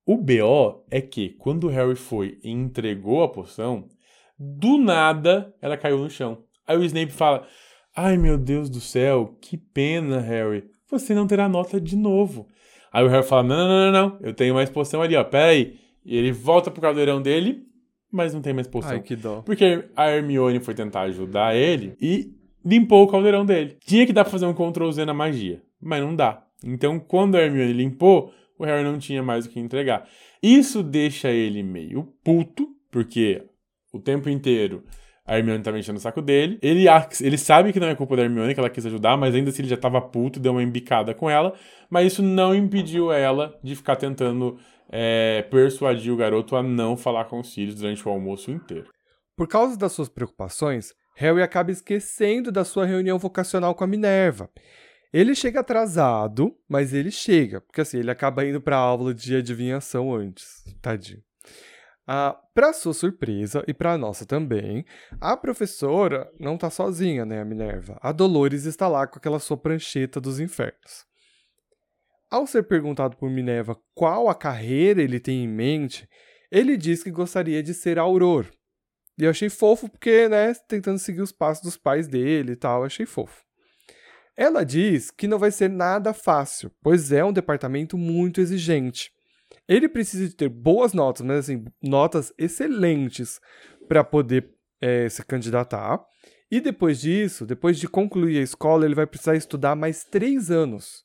O 0.05 0.15
BO 0.17 0.85
é 0.91 1.01
que 1.01 1.29
quando 1.39 1.65
o 1.65 1.69
Harry 1.69 1.95
foi 1.95 2.37
e 2.43 2.51
entregou 2.51 3.23
a 3.23 3.29
poção, 3.29 3.87
do 4.37 4.77
nada 4.77 5.53
ela 5.61 5.77
caiu 5.77 5.97
no 5.97 6.09
chão. 6.09 6.43
Aí 6.67 6.77
o 6.77 6.83
Snape 6.83 7.11
fala: 7.11 7.47
Ai 7.95 8.17
meu 8.17 8.37
Deus 8.37 8.69
do 8.69 8.79
céu, 8.79 9.37
que 9.41 9.57
pena, 9.57 10.19
Harry. 10.19 10.63
Você 10.89 11.13
não 11.13 11.27
terá 11.27 11.47
nota 11.47 11.79
de 11.79 11.95
novo. 11.95 12.47
Aí 12.91 13.03
o 13.03 13.07
Harry 13.07 13.25
fala: 13.25 13.43
Não, 13.43 13.57
não, 13.57 13.91
não, 13.91 13.91
não. 13.91 14.19
Eu 14.21 14.33
tenho 14.33 14.53
mais 14.53 14.69
poção 14.69 15.01
ali, 15.01 15.15
ó. 15.15 15.23
Pera 15.23 15.51
aí. 15.51 15.77
E 16.05 16.17
ele 16.17 16.31
volta 16.31 16.71
pro 16.71 16.81
caldeirão 16.81 17.21
dele, 17.21 17.63
mas 18.11 18.33
não 18.33 18.41
tem 18.41 18.53
mais 18.53 18.67
poção. 18.67 18.91
Ai, 18.91 19.01
que 19.01 19.15
dó. 19.15 19.41
Porque 19.41 19.85
a 19.95 20.09
Hermione 20.09 20.59
foi 20.59 20.73
tentar 20.73 21.01
ajudar 21.01 21.55
ele 21.55 21.95
e 22.01 22.33
limpou 22.65 23.03
o 23.03 23.07
caldeirão 23.07 23.45
dele. 23.45 23.77
Tinha 23.85 24.05
que 24.05 24.13
dar 24.13 24.23
pra 24.23 24.31
fazer 24.31 24.45
um 24.45 24.53
Ctrl 24.53 24.91
Z 24.91 25.05
na 25.05 25.13
magia, 25.13 25.61
mas 25.79 26.01
não 26.01 26.15
dá. 26.15 26.43
Então, 26.63 26.99
quando 26.99 27.35
a 27.35 27.41
Hermione 27.41 27.73
limpou, 27.73 28.33
o 28.57 28.65
Harry 28.65 28.83
não 28.83 28.97
tinha 28.97 29.23
mais 29.23 29.45
o 29.45 29.49
que 29.49 29.59
entregar. 29.59 30.07
Isso 30.41 30.81
deixa 30.81 31.29
ele 31.29 31.63
meio 31.63 32.13
puto, 32.23 32.67
porque 32.91 33.43
o 33.93 33.99
tempo 33.99 34.29
inteiro 34.29 34.83
a 35.29 35.37
Hermione 35.37 35.61
tava 35.61 35.77
enchendo 35.77 35.99
o 35.99 36.01
saco 36.01 36.23
dele. 36.23 36.57
Ele, 36.59 36.85
ele 37.21 37.37
sabe 37.37 37.71
que 37.71 37.79
não 37.79 37.87
é 37.87 37.93
culpa 37.93 38.15
da 38.15 38.23
Hermione, 38.23 38.55
que 38.55 38.59
ela 38.59 38.69
quis 38.69 38.83
ajudar, 38.87 39.15
mas 39.15 39.35
ainda 39.35 39.51
assim 39.51 39.61
ele 39.61 39.69
já 39.69 39.77
tava 39.77 40.01
puto, 40.01 40.39
deu 40.39 40.53
uma 40.53 40.63
embicada 40.63 41.13
com 41.13 41.29
ela. 41.29 41.53
Mas 41.87 42.13
isso 42.13 42.23
não 42.23 42.55
impediu 42.55 43.11
ela 43.11 43.55
de 43.63 43.75
ficar 43.75 43.95
tentando 43.95 44.57
é, 44.91 45.43
persuadir 45.43 46.11
o 46.11 46.17
garoto 46.17 46.55
a 46.55 46.63
não 46.63 46.97
falar 46.97 47.25
com 47.25 47.39
os 47.39 47.53
filhos 47.53 47.75
durante 47.75 48.05
o 48.07 48.11
almoço 48.11 48.49
inteiro. 48.49 48.89
Por 49.37 49.47
causa 49.47 49.77
das 49.77 49.91
suas 49.91 50.09
preocupações, 50.09 50.93
Harry 51.15 51.43
acaba 51.43 51.69
esquecendo 51.69 52.51
da 52.51 52.65
sua 52.65 52.87
reunião 52.87 53.19
vocacional 53.19 53.75
com 53.75 53.83
a 53.83 53.87
Minerva. 53.87 54.49
Ele 55.13 55.35
chega 55.35 55.59
atrasado, 55.59 56.55
mas 56.67 56.91
ele 56.91 57.11
chega, 57.11 57.61
porque 57.61 57.81
assim, 57.81 57.99
ele 57.99 58.09
acaba 58.09 58.45
indo 58.45 58.59
para 58.59 58.77
a 58.77 58.79
aula 58.79 59.13
de 59.13 59.35
adivinhação 59.35 60.11
antes, 60.13 60.63
tadinho. 60.81 61.21
Ah, 62.11 62.35
para 62.55 62.73
sua 62.73 62.91
surpresa 62.91 63.63
e 63.67 63.73
para 63.73 63.95
nossa 63.95 64.25
também, 64.25 64.83
a 65.21 65.37
professora 65.37 66.27
não 66.39 66.57
tá 66.57 66.67
sozinha, 66.71 67.23
né, 67.23 67.39
a 67.39 67.45
Minerva. 67.45 67.99
A 68.01 68.11
Dolores 68.11 68.65
está 68.65 68.87
lá 68.87 69.05
com 69.05 69.19
aquela 69.19 69.37
sua 69.37 69.55
prancheta 69.55 70.19
dos 70.19 70.39
infernos. 70.39 71.05
Ao 72.27 72.47
ser 72.47 72.63
perguntado 72.63 73.15
por 73.15 73.29
Minerva 73.29 73.77
qual 73.93 74.27
a 74.27 74.33
carreira 74.33 75.03
ele 75.03 75.19
tem 75.19 75.43
em 75.43 75.47
mente, 75.47 76.09
ele 76.49 76.77
diz 76.77 77.03
que 77.03 77.11
gostaria 77.11 77.61
de 77.61 77.75
ser 77.75 77.99
auror. 77.99 78.47
E 79.15 79.25
eu 79.25 79.29
achei 79.29 79.47
fofo 79.47 79.87
porque, 79.87 80.27
né, 80.27 80.55
tentando 80.67 80.97
seguir 80.97 81.21
os 81.21 81.31
passos 81.31 81.63
dos 81.63 81.77
pais 81.77 82.07
dele 82.07 82.53
e 82.53 82.55
tal, 82.55 82.83
achei 82.83 83.05
fofo. 83.05 83.43
Ela 84.35 84.65
diz 84.65 85.11
que 85.11 85.27
não 85.27 85.37
vai 85.37 85.51
ser 85.51 85.69
nada 85.69 86.11
fácil, 86.11 86.71
pois 86.81 87.11
é 87.11 87.23
um 87.23 87.31
departamento 87.31 87.95
muito 87.99 88.41
exigente. 88.41 89.11
Ele 89.69 89.87
precisa 89.87 90.27
de 90.27 90.35
ter 90.35 90.49
boas 90.49 90.93
notas, 90.93 91.23
mas 91.23 91.37
assim, 91.37 91.63
notas 91.79 92.33
excelentes 92.39 93.39
para 93.87 94.03
poder 94.03 94.49
eh, 94.81 95.07
se 95.07 95.23
candidatar. 95.23 96.03
E 96.51 96.59
depois 96.59 96.99
disso, 96.99 97.45
depois 97.45 97.77
de 97.77 97.87
concluir 97.87 98.39
a 98.39 98.41
escola, 98.41 98.83
ele 98.83 98.95
vai 98.95 99.05
precisar 99.05 99.35
estudar 99.35 99.75
mais 99.75 100.03
três 100.03 100.49
anos. 100.49 101.03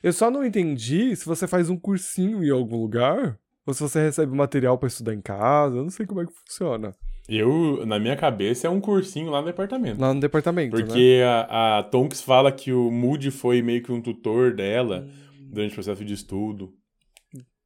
Eu 0.00 0.12
só 0.12 0.30
não 0.30 0.44
entendi 0.44 1.16
se 1.16 1.26
você 1.26 1.48
faz 1.48 1.68
um 1.68 1.76
cursinho 1.76 2.44
em 2.44 2.50
algum 2.50 2.80
lugar 2.80 3.36
ou 3.66 3.74
se 3.74 3.82
você 3.82 4.00
recebe 4.00 4.32
material 4.32 4.78
para 4.78 4.86
estudar 4.86 5.12
em 5.12 5.20
casa. 5.20 5.78
Eu 5.78 5.82
não 5.82 5.90
sei 5.90 6.06
como 6.06 6.20
é 6.20 6.26
que 6.26 6.32
funciona. 6.32 6.94
Eu, 7.28 7.84
na 7.84 7.98
minha 7.98 8.16
cabeça, 8.16 8.68
é 8.68 8.70
um 8.70 8.80
cursinho 8.80 9.30
lá 9.30 9.40
no 9.40 9.48
departamento. 9.48 10.00
Lá 10.00 10.14
no 10.14 10.20
departamento, 10.20 10.76
né? 10.76 10.82
Porque 10.84 11.20
a, 11.26 11.78
a 11.78 11.82
Tonks 11.82 12.22
fala 12.22 12.52
que 12.52 12.72
o 12.72 12.88
Moody 12.88 13.32
foi 13.32 13.60
meio 13.60 13.82
que 13.82 13.90
um 13.90 14.00
tutor 14.00 14.54
dela 14.54 15.08
durante 15.50 15.72
o 15.72 15.74
processo 15.74 16.04
de 16.04 16.14
estudo. 16.14 16.72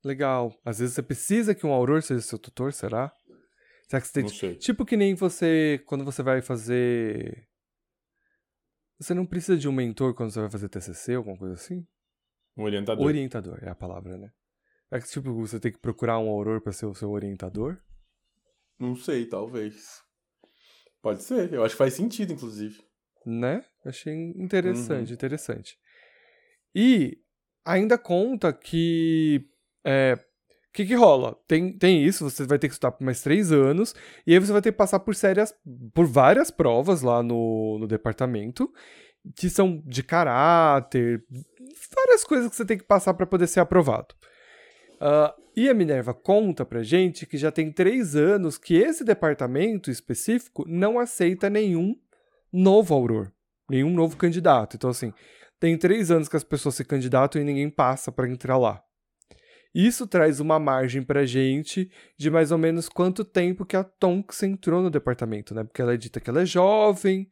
Legal. 0.05 0.53
Às 0.64 0.78
vezes 0.80 0.94
você 0.94 1.03
precisa 1.03 1.55
que 1.55 1.66
um 1.66 1.72
auror 1.72 2.03
seja 2.03 2.20
seu 2.20 2.38
tutor, 2.38 2.72
será? 2.72 3.12
Será 3.88 4.00
que 4.00 4.07
você 4.09 4.12
tem... 4.14 4.22
Não 4.24 4.30
sei. 4.30 4.55
Tipo 4.57 4.84
que 4.84 4.96
nem 4.96 5.14
você, 5.14 5.82
quando 5.86 6.05
você 6.05 6.22
vai 6.22 6.40
fazer... 6.42 7.46
Você 8.98 9.14
não 9.14 9.26
precisa 9.26 9.57
de 9.57 9.68
um 9.68 9.72
mentor 9.72 10.14
quando 10.14 10.30
você 10.32 10.40
vai 10.40 10.50
fazer 10.50 10.68
TCC, 10.68 11.14
alguma 11.14 11.36
coisa 11.36 11.55
assim? 11.55 11.86
Um 12.57 12.62
orientador. 12.64 13.05
Orientador 13.07 13.59
é 13.62 13.68
a 13.68 13.74
palavra, 13.74 14.16
né? 14.16 14.30
É 14.90 15.00
que 15.00 15.09
tipo, 15.09 15.32
você 15.34 15.59
tem 15.59 15.72
que 15.72 15.78
procurar 15.80 16.18
um 16.18 16.28
auror 16.28 16.61
para 16.61 16.72
ser 16.72 16.86
o 16.86 16.94
seu 16.94 17.11
orientador? 17.11 17.78
Não 18.78 18.94
sei, 18.94 19.26
talvez. 19.26 20.00
Pode 21.00 21.22
ser. 21.22 21.53
Eu 21.53 21.64
acho 21.64 21.74
que 21.74 21.78
faz 21.78 21.94
sentido, 21.94 22.32
inclusive. 22.32 22.80
Né? 23.26 23.64
Achei 23.84 24.14
interessante, 24.36 25.09
Uhum. 25.09 25.14
interessante. 25.14 25.76
E 26.74 27.18
ainda 27.64 27.96
conta 27.98 28.53
que. 28.53 29.48
É, 29.85 30.18
que, 30.72 30.87
que 30.87 30.95
rola? 30.95 31.37
Tem, 31.47 31.72
tem 31.72 32.03
isso, 32.03 32.28
você 32.28 32.47
vai 32.47 32.59
ter 32.59 32.68
que 32.68 32.74
estudar 32.74 32.93
por 32.93 33.05
mais 33.05 33.20
três 33.20 33.53
anos, 33.53 33.95
e 34.26 34.33
aí 34.33 34.39
você 34.39 34.53
vai 34.53 34.62
ter 34.62 34.72
que 34.72 34.78
passar 34.78 35.01
por 35.01 35.14
sérias, 35.14 35.55
por 35.93 36.07
várias 36.07 36.51
provas 36.51 37.03
lá 37.03 37.22
no, 37.22 37.78
no 37.78 37.87
departamento, 37.87 38.72
que 39.37 39.51
são 39.51 39.83
de 39.87 40.03
caráter, 40.03 41.22
várias 41.95 42.24
coisas 42.24 42.49
que 42.49 42.57
você 42.57 42.64
tem 42.64 42.78
que 42.78 42.85
passar 42.85 43.14
para 43.14 43.26
poder 43.26 43.47
ser 43.47 43.61
aprovado. 43.61 44.14
Ah, 44.99 45.35
e 45.55 45.68
a 45.68 45.74
Minerva 45.74 46.14
conta 46.14 46.64
pra 46.64 46.83
gente 46.83 47.26
que 47.26 47.37
já 47.37 47.53
tem 47.53 47.70
três 47.70 48.16
anos 48.16 48.57
que 48.57 48.74
esse 48.74 49.05
departamento 49.05 49.91
específico 49.91 50.64
não 50.66 50.99
aceita 50.99 51.51
nenhum 51.51 51.95
novo 52.51 52.95
auror, 52.95 53.30
nenhum 53.68 53.93
novo 53.93 54.16
candidato. 54.16 54.76
Então, 54.76 54.89
assim, 54.89 55.12
tem 55.61 55.76
três 55.76 56.11
anos 56.11 56.28
que 56.28 56.37
as 56.37 56.45
pessoas 56.45 56.76
se 56.76 56.85
candidatam 56.85 57.43
e 57.43 57.45
ninguém 57.45 57.68
passa 57.68 58.11
para 58.11 58.28
entrar 58.28 58.57
lá. 58.57 58.83
Isso 59.75 60.07
traz 60.07 60.39
uma 60.39 60.59
margem 60.59 61.03
pra 61.03 61.25
gente 61.25 61.91
de 62.18 62.31
mais 62.31 62.53
ou 62.53 62.59
menos 62.59 62.89
quanto 62.89 63.25
tempo 63.25 63.64
que 63.64 63.77
a 63.77 63.83
Tonks 63.83 64.43
entrou 64.43 64.83
no 64.83 64.91
departamento, 64.91 65.55
né? 65.55 65.64
Porque 65.64 65.81
ela 65.81 65.95
é 65.95 65.97
dita 65.97 66.20
que 66.20 66.29
ela 66.29 66.43
é 66.43 66.47
jovem, 66.47 67.29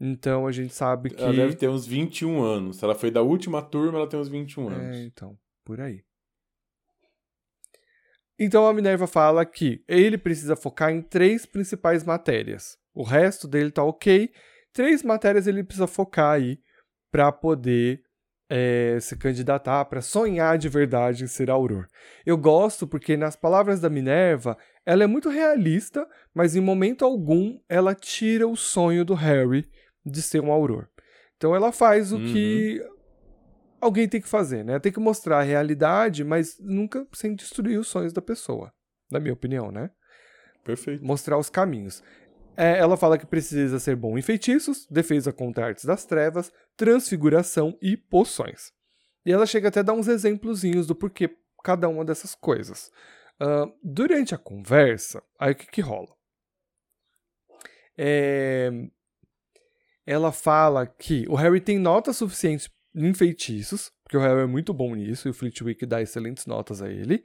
então 0.00 0.48
a 0.48 0.52
gente 0.52 0.74
sabe 0.74 1.10
que. 1.10 1.22
Ela 1.22 1.32
deve 1.32 1.54
ter 1.54 1.68
uns 1.68 1.86
21 1.86 2.42
anos. 2.42 2.78
Se 2.78 2.84
ela 2.84 2.94
foi 2.94 3.08
da 3.08 3.22
última 3.22 3.62
turma, 3.62 3.98
ela 3.98 4.08
tem 4.08 4.18
uns 4.18 4.28
21 4.28 4.68
anos. 4.68 4.96
É, 4.96 5.04
então, 5.04 5.38
por 5.64 5.80
aí. 5.80 6.02
Então 8.36 8.66
a 8.66 8.74
Minerva 8.74 9.06
fala 9.06 9.46
que 9.46 9.84
ele 9.86 10.18
precisa 10.18 10.56
focar 10.56 10.90
em 10.90 11.00
três 11.00 11.46
principais 11.46 12.02
matérias. 12.02 12.76
O 12.92 13.04
resto 13.04 13.46
dele 13.46 13.70
tá 13.70 13.84
ok. 13.84 14.32
Três 14.72 15.04
matérias 15.04 15.46
ele 15.46 15.62
precisa 15.62 15.86
focar 15.86 16.32
aí 16.32 16.58
para 17.12 17.30
poder 17.30 18.02
é, 18.54 18.98
se 19.00 19.16
candidatar, 19.16 19.86
para 19.86 20.02
sonhar 20.02 20.58
de 20.58 20.68
verdade 20.68 21.24
em 21.24 21.26
ser 21.26 21.48
auror. 21.50 21.86
Eu 22.26 22.36
gosto 22.36 22.86
porque 22.86 23.16
nas 23.16 23.34
palavras 23.34 23.80
da 23.80 23.88
Minerva, 23.88 24.58
ela 24.84 25.02
é 25.02 25.06
muito 25.06 25.30
realista, 25.30 26.06
mas 26.34 26.54
em 26.54 26.60
momento 26.60 27.02
algum 27.02 27.58
ela 27.66 27.94
tira 27.94 28.46
o 28.46 28.54
sonho 28.54 29.06
do 29.06 29.14
Harry 29.14 29.64
de 30.04 30.20
ser 30.20 30.42
um 30.42 30.52
auror. 30.52 30.86
Então 31.38 31.56
ela 31.56 31.72
faz 31.72 32.12
o 32.12 32.16
Uhum. 32.16 32.24
que 32.26 32.84
alguém 33.80 34.06
tem 34.06 34.20
que 34.20 34.28
fazer, 34.28 34.62
né? 34.62 34.78
Tem 34.78 34.92
que 34.92 35.00
mostrar 35.00 35.38
a 35.38 35.42
realidade, 35.42 36.22
mas 36.22 36.58
nunca 36.60 37.06
sem 37.14 37.34
destruir 37.34 37.78
os 37.78 37.88
sonhos 37.88 38.12
da 38.12 38.20
pessoa, 38.20 38.70
na 39.10 39.18
minha 39.18 39.32
opinião, 39.32 39.72
né? 39.72 39.90
Perfeito. 40.62 41.02
Mostrar 41.02 41.38
os 41.38 41.48
caminhos. 41.48 42.02
É, 42.56 42.78
ela 42.78 42.96
fala 42.96 43.16
que 43.16 43.26
precisa 43.26 43.78
ser 43.78 43.96
bom 43.96 44.18
em 44.18 44.22
feitiços, 44.22 44.86
defesa 44.90 45.32
contra 45.32 45.66
artes 45.66 45.84
das 45.84 46.04
trevas, 46.04 46.52
transfiguração 46.76 47.78
e 47.80 47.96
poções. 47.96 48.72
E 49.24 49.32
ela 49.32 49.46
chega 49.46 49.68
até 49.68 49.80
a 49.80 49.82
dar 49.82 49.94
uns 49.94 50.08
exemplozinhos 50.08 50.86
do 50.86 50.94
porquê 50.94 51.30
cada 51.62 51.88
uma 51.88 52.04
dessas 52.04 52.34
coisas. 52.34 52.90
Uh, 53.40 53.72
durante 53.82 54.34
a 54.34 54.38
conversa, 54.38 55.22
aí 55.38 55.52
o 55.52 55.56
que, 55.56 55.66
que 55.66 55.80
rola? 55.80 56.14
É... 57.96 58.70
Ela 60.04 60.32
fala 60.32 60.86
que 60.86 61.24
o 61.28 61.34
Harry 61.36 61.60
tem 61.60 61.78
notas 61.78 62.16
suficientes 62.16 62.68
em 62.94 63.14
feitiços, 63.14 63.92
porque 64.02 64.16
o 64.16 64.20
Harry 64.20 64.42
é 64.42 64.46
muito 64.46 64.74
bom 64.74 64.94
nisso, 64.94 65.28
e 65.28 65.30
o 65.30 65.34
Flitwick 65.34 65.86
dá 65.86 66.02
excelentes 66.02 66.44
notas 66.44 66.82
a 66.82 66.90
ele. 66.90 67.24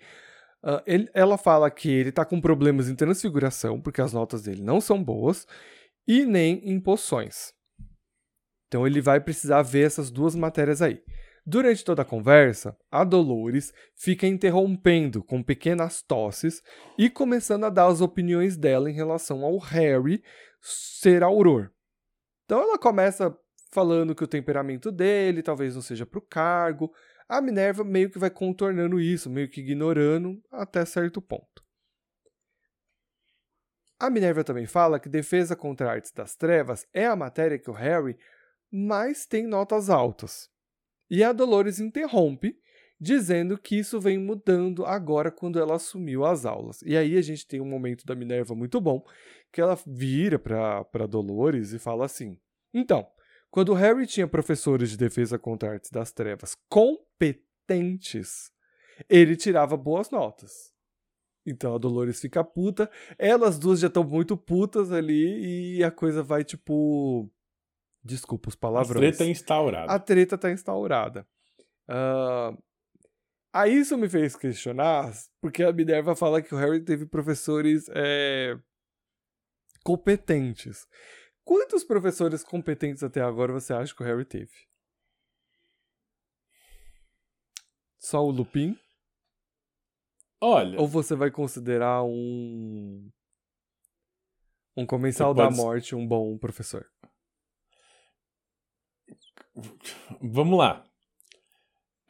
Uh, 0.64 0.82
ele, 0.86 1.10
ela 1.14 1.38
fala 1.38 1.70
que 1.70 1.90
ele 1.90 2.12
tá 2.12 2.26
com 2.26 2.42
problemas 2.42 2.90
em 2.90 2.96
transfiguração, 2.96 3.80
porque 3.80 4.02
as 4.02 4.14
notas 4.14 4.44
dele 4.44 4.62
não 4.62 4.82
são 4.82 5.04
boas, 5.04 5.46
e 6.08 6.26
nem 6.26 6.62
em 6.70 6.80
poções. 6.80 7.54
Então 8.68 8.86
ele 8.86 9.02
vai 9.02 9.20
precisar 9.20 9.62
ver 9.62 9.86
essas 9.86 10.10
duas 10.10 10.36
matérias 10.36 10.82
aí. 10.82 11.02
Durante 11.46 11.86
toda 11.86 12.02
a 12.02 12.06
conversa, 12.06 12.78
a 12.92 13.06
Dolores 13.06 13.74
fica 13.96 14.28
interrompendo 14.28 15.24
com 15.24 15.42
pequenas 15.42 16.02
tosses 16.02 16.62
e 16.98 17.10
começando 17.10 17.66
a 17.66 17.70
dar 17.70 17.88
as 17.88 18.02
opiniões 18.02 18.58
dela 18.58 18.90
em 18.90 18.94
relação 18.94 19.46
ao 19.46 19.58
Harry 19.58 20.22
ser 20.62 21.24
auror. 21.24 21.72
Então 22.44 22.62
ela 22.62 22.78
começa 22.78 23.34
falando 23.72 24.14
que 24.14 24.24
o 24.24 24.28
temperamento 24.28 24.92
dele 24.92 25.42
talvez 25.42 25.76
não 25.76 25.82
seja 25.82 26.06
para 26.06 26.20
o 26.20 26.28
cargo. 26.28 26.92
A 27.28 27.42
Minerva 27.42 27.84
meio 27.84 28.10
que 28.10 28.18
vai 28.18 28.30
contornando 28.30 29.00
isso, 29.00 29.30
meio 29.30 29.50
que 29.50 29.62
ignorando 29.62 30.42
até 30.52 30.86
certo 30.86 31.22
ponto. 31.22 31.64
A 34.00 34.10
Minerva 34.10 34.44
também 34.44 34.66
fala 34.66 35.00
que 35.00 35.10
defesa 35.10 35.56
contra 35.56 35.92
artes 35.92 36.12
das 36.12 36.36
trevas 36.36 36.88
é 36.94 37.06
a 37.06 37.16
matéria 37.16 37.58
que 37.58 37.70
o 37.70 37.74
Harry 37.74 38.18
mais 38.72 39.26
tem 39.26 39.48
notas 39.48 39.90
altas. 39.90 40.50
E 41.10 41.24
a 41.24 41.34
Dolores 41.34 41.80
interrompe, 41.80 42.60
dizendo 43.00 43.58
que 43.58 43.78
isso 43.78 44.00
vem 44.00 44.18
mudando 44.18 44.86
agora 44.86 45.32
quando 45.32 45.60
ela 45.60 45.76
assumiu 45.76 46.26
as 46.26 46.46
aulas. 46.46 46.82
E 46.84 46.96
aí 46.96 47.18
a 47.18 47.22
gente 47.22 47.48
tem 47.48 47.60
um 47.60 47.70
momento 47.70 48.06
da 48.06 48.16
Minerva 48.16 48.54
muito 48.54 48.80
bom, 48.80 49.04
que 49.52 49.62
ela 49.62 49.78
vira 49.86 50.38
para 50.38 51.08
Dolores 51.08 51.74
e 51.74 51.80
fala 51.80 52.06
assim: 52.06 52.38
Então, 52.74 53.08
quando 53.50 53.74
Harry 53.74 54.06
tinha 54.06 54.28
professores 54.28 54.92
de 54.92 54.98
defesa 54.98 55.40
contra 55.40 55.72
artes 55.72 55.90
das 55.90 56.12
trevas 56.12 56.56
competentes, 56.70 58.52
ele 59.10 59.36
tirava 59.36 59.76
boas 59.78 60.10
notas. 60.10 60.74
Então 61.46 61.74
a 61.74 61.78
Dolores 61.78 62.20
fica 62.20 62.44
puta, 62.44 62.90
elas 63.18 63.58
duas 63.58 63.80
já 63.80 63.88
estão 63.88 64.04
muito 64.04 64.36
putas 64.36 64.92
ali 64.92 65.78
e 65.78 65.84
a 65.84 65.90
coisa 65.90 66.22
vai 66.22 66.44
tipo 66.44 67.32
Desculpa 68.08 68.50
os 68.50 68.56
palavrões. 68.56 68.96
A 68.96 69.18
treta 69.18 69.24
é 69.26 69.28
instaurada. 69.28 69.92
A 69.92 70.00
treta 70.00 70.38
tá 70.38 70.52
instaurada. 70.52 71.28
Uh, 71.90 72.58
aí 73.52 73.78
isso 73.78 73.98
me 73.98 74.08
fez 74.08 74.36
questionar, 74.36 75.12
porque 75.42 75.62
a 75.62 75.74
Minerva 75.74 76.16
fala 76.16 76.42
que 76.42 76.56
o 76.56 76.58
Harry 76.58 76.82
teve 76.82 77.06
professores 77.06 77.86
é, 77.94 78.58
competentes. 79.84 80.88
Quantos 81.48 81.82
professores 81.82 82.44
competentes 82.44 83.04
até 83.04 83.22
agora 83.22 83.54
você 83.54 83.72
acha 83.74 83.96
que 83.96 84.04
o 84.04 84.06
Harry 84.06 84.26
teve? 84.26 84.52
Só 87.98 88.22
o 88.22 88.30
Lupin? 88.30 88.78
Olha. 90.42 90.78
Ou 90.78 90.86
você 90.90 91.16
vai 91.16 91.32
considerar 91.32 92.04
um. 92.04 93.10
Um 94.76 94.86
comensal 94.86 95.34
da 95.34 95.50
morte 95.50 95.96
um 95.96 96.06
bom 96.06 96.38
professor? 96.38 96.86
Vamos 100.22 100.60
lá. 100.60 100.86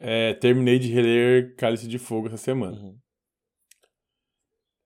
É, 0.00 0.34
terminei 0.34 0.80
de 0.80 0.88
reler 0.88 1.54
Cálice 1.54 1.86
de 1.86 1.96
Fogo 2.00 2.26
essa 2.26 2.36
semana. 2.36 2.76
Uhum. 2.76 2.98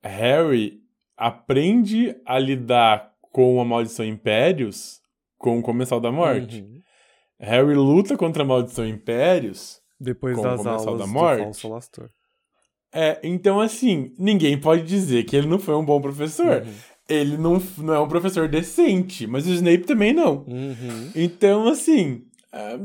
Harry 0.02 0.86
aprende 1.16 2.20
a 2.26 2.38
lidar 2.38 3.11
com 3.32 3.60
a 3.60 3.64
maldição 3.64 4.04
Impérios 4.04 5.00
com 5.38 5.58
o 5.58 5.62
Comensal 5.62 6.00
da 6.00 6.12
Morte. 6.12 6.60
Uhum. 6.60 6.80
Harry 7.40 7.74
luta 7.74 8.16
contra 8.16 8.44
a 8.44 8.46
maldição 8.46 8.86
Impérios 8.86 9.80
depois 9.98 10.36
com 10.36 10.42
das 10.42 10.60
o 10.60 10.62
Comensal 10.62 10.88
aulas 10.88 11.00
da 11.00 11.12
Morte. 11.12 11.60
É, 12.94 13.18
então 13.22 13.58
assim, 13.58 14.14
ninguém 14.18 14.60
pode 14.60 14.82
dizer 14.82 15.24
que 15.24 15.34
ele 15.34 15.48
não 15.48 15.58
foi 15.58 15.74
um 15.74 15.84
bom 15.84 16.00
professor. 16.00 16.62
Uhum. 16.62 16.72
Ele 17.08 17.36
não, 17.36 17.60
não 17.78 17.94
é 17.94 18.00
um 18.00 18.08
professor 18.08 18.48
decente, 18.48 19.26
mas 19.26 19.46
o 19.46 19.52
Snape 19.52 19.84
também 19.84 20.12
não. 20.12 20.44
Uhum. 20.46 21.10
Então, 21.14 21.66
assim, 21.66 22.24
ah, 22.52 22.78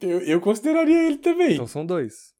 eu, 0.00 0.20
eu 0.20 0.40
consideraria 0.40 1.06
ele 1.06 1.18
também. 1.18 1.54
Então 1.54 1.66
são 1.66 1.84
dois. 1.84 2.37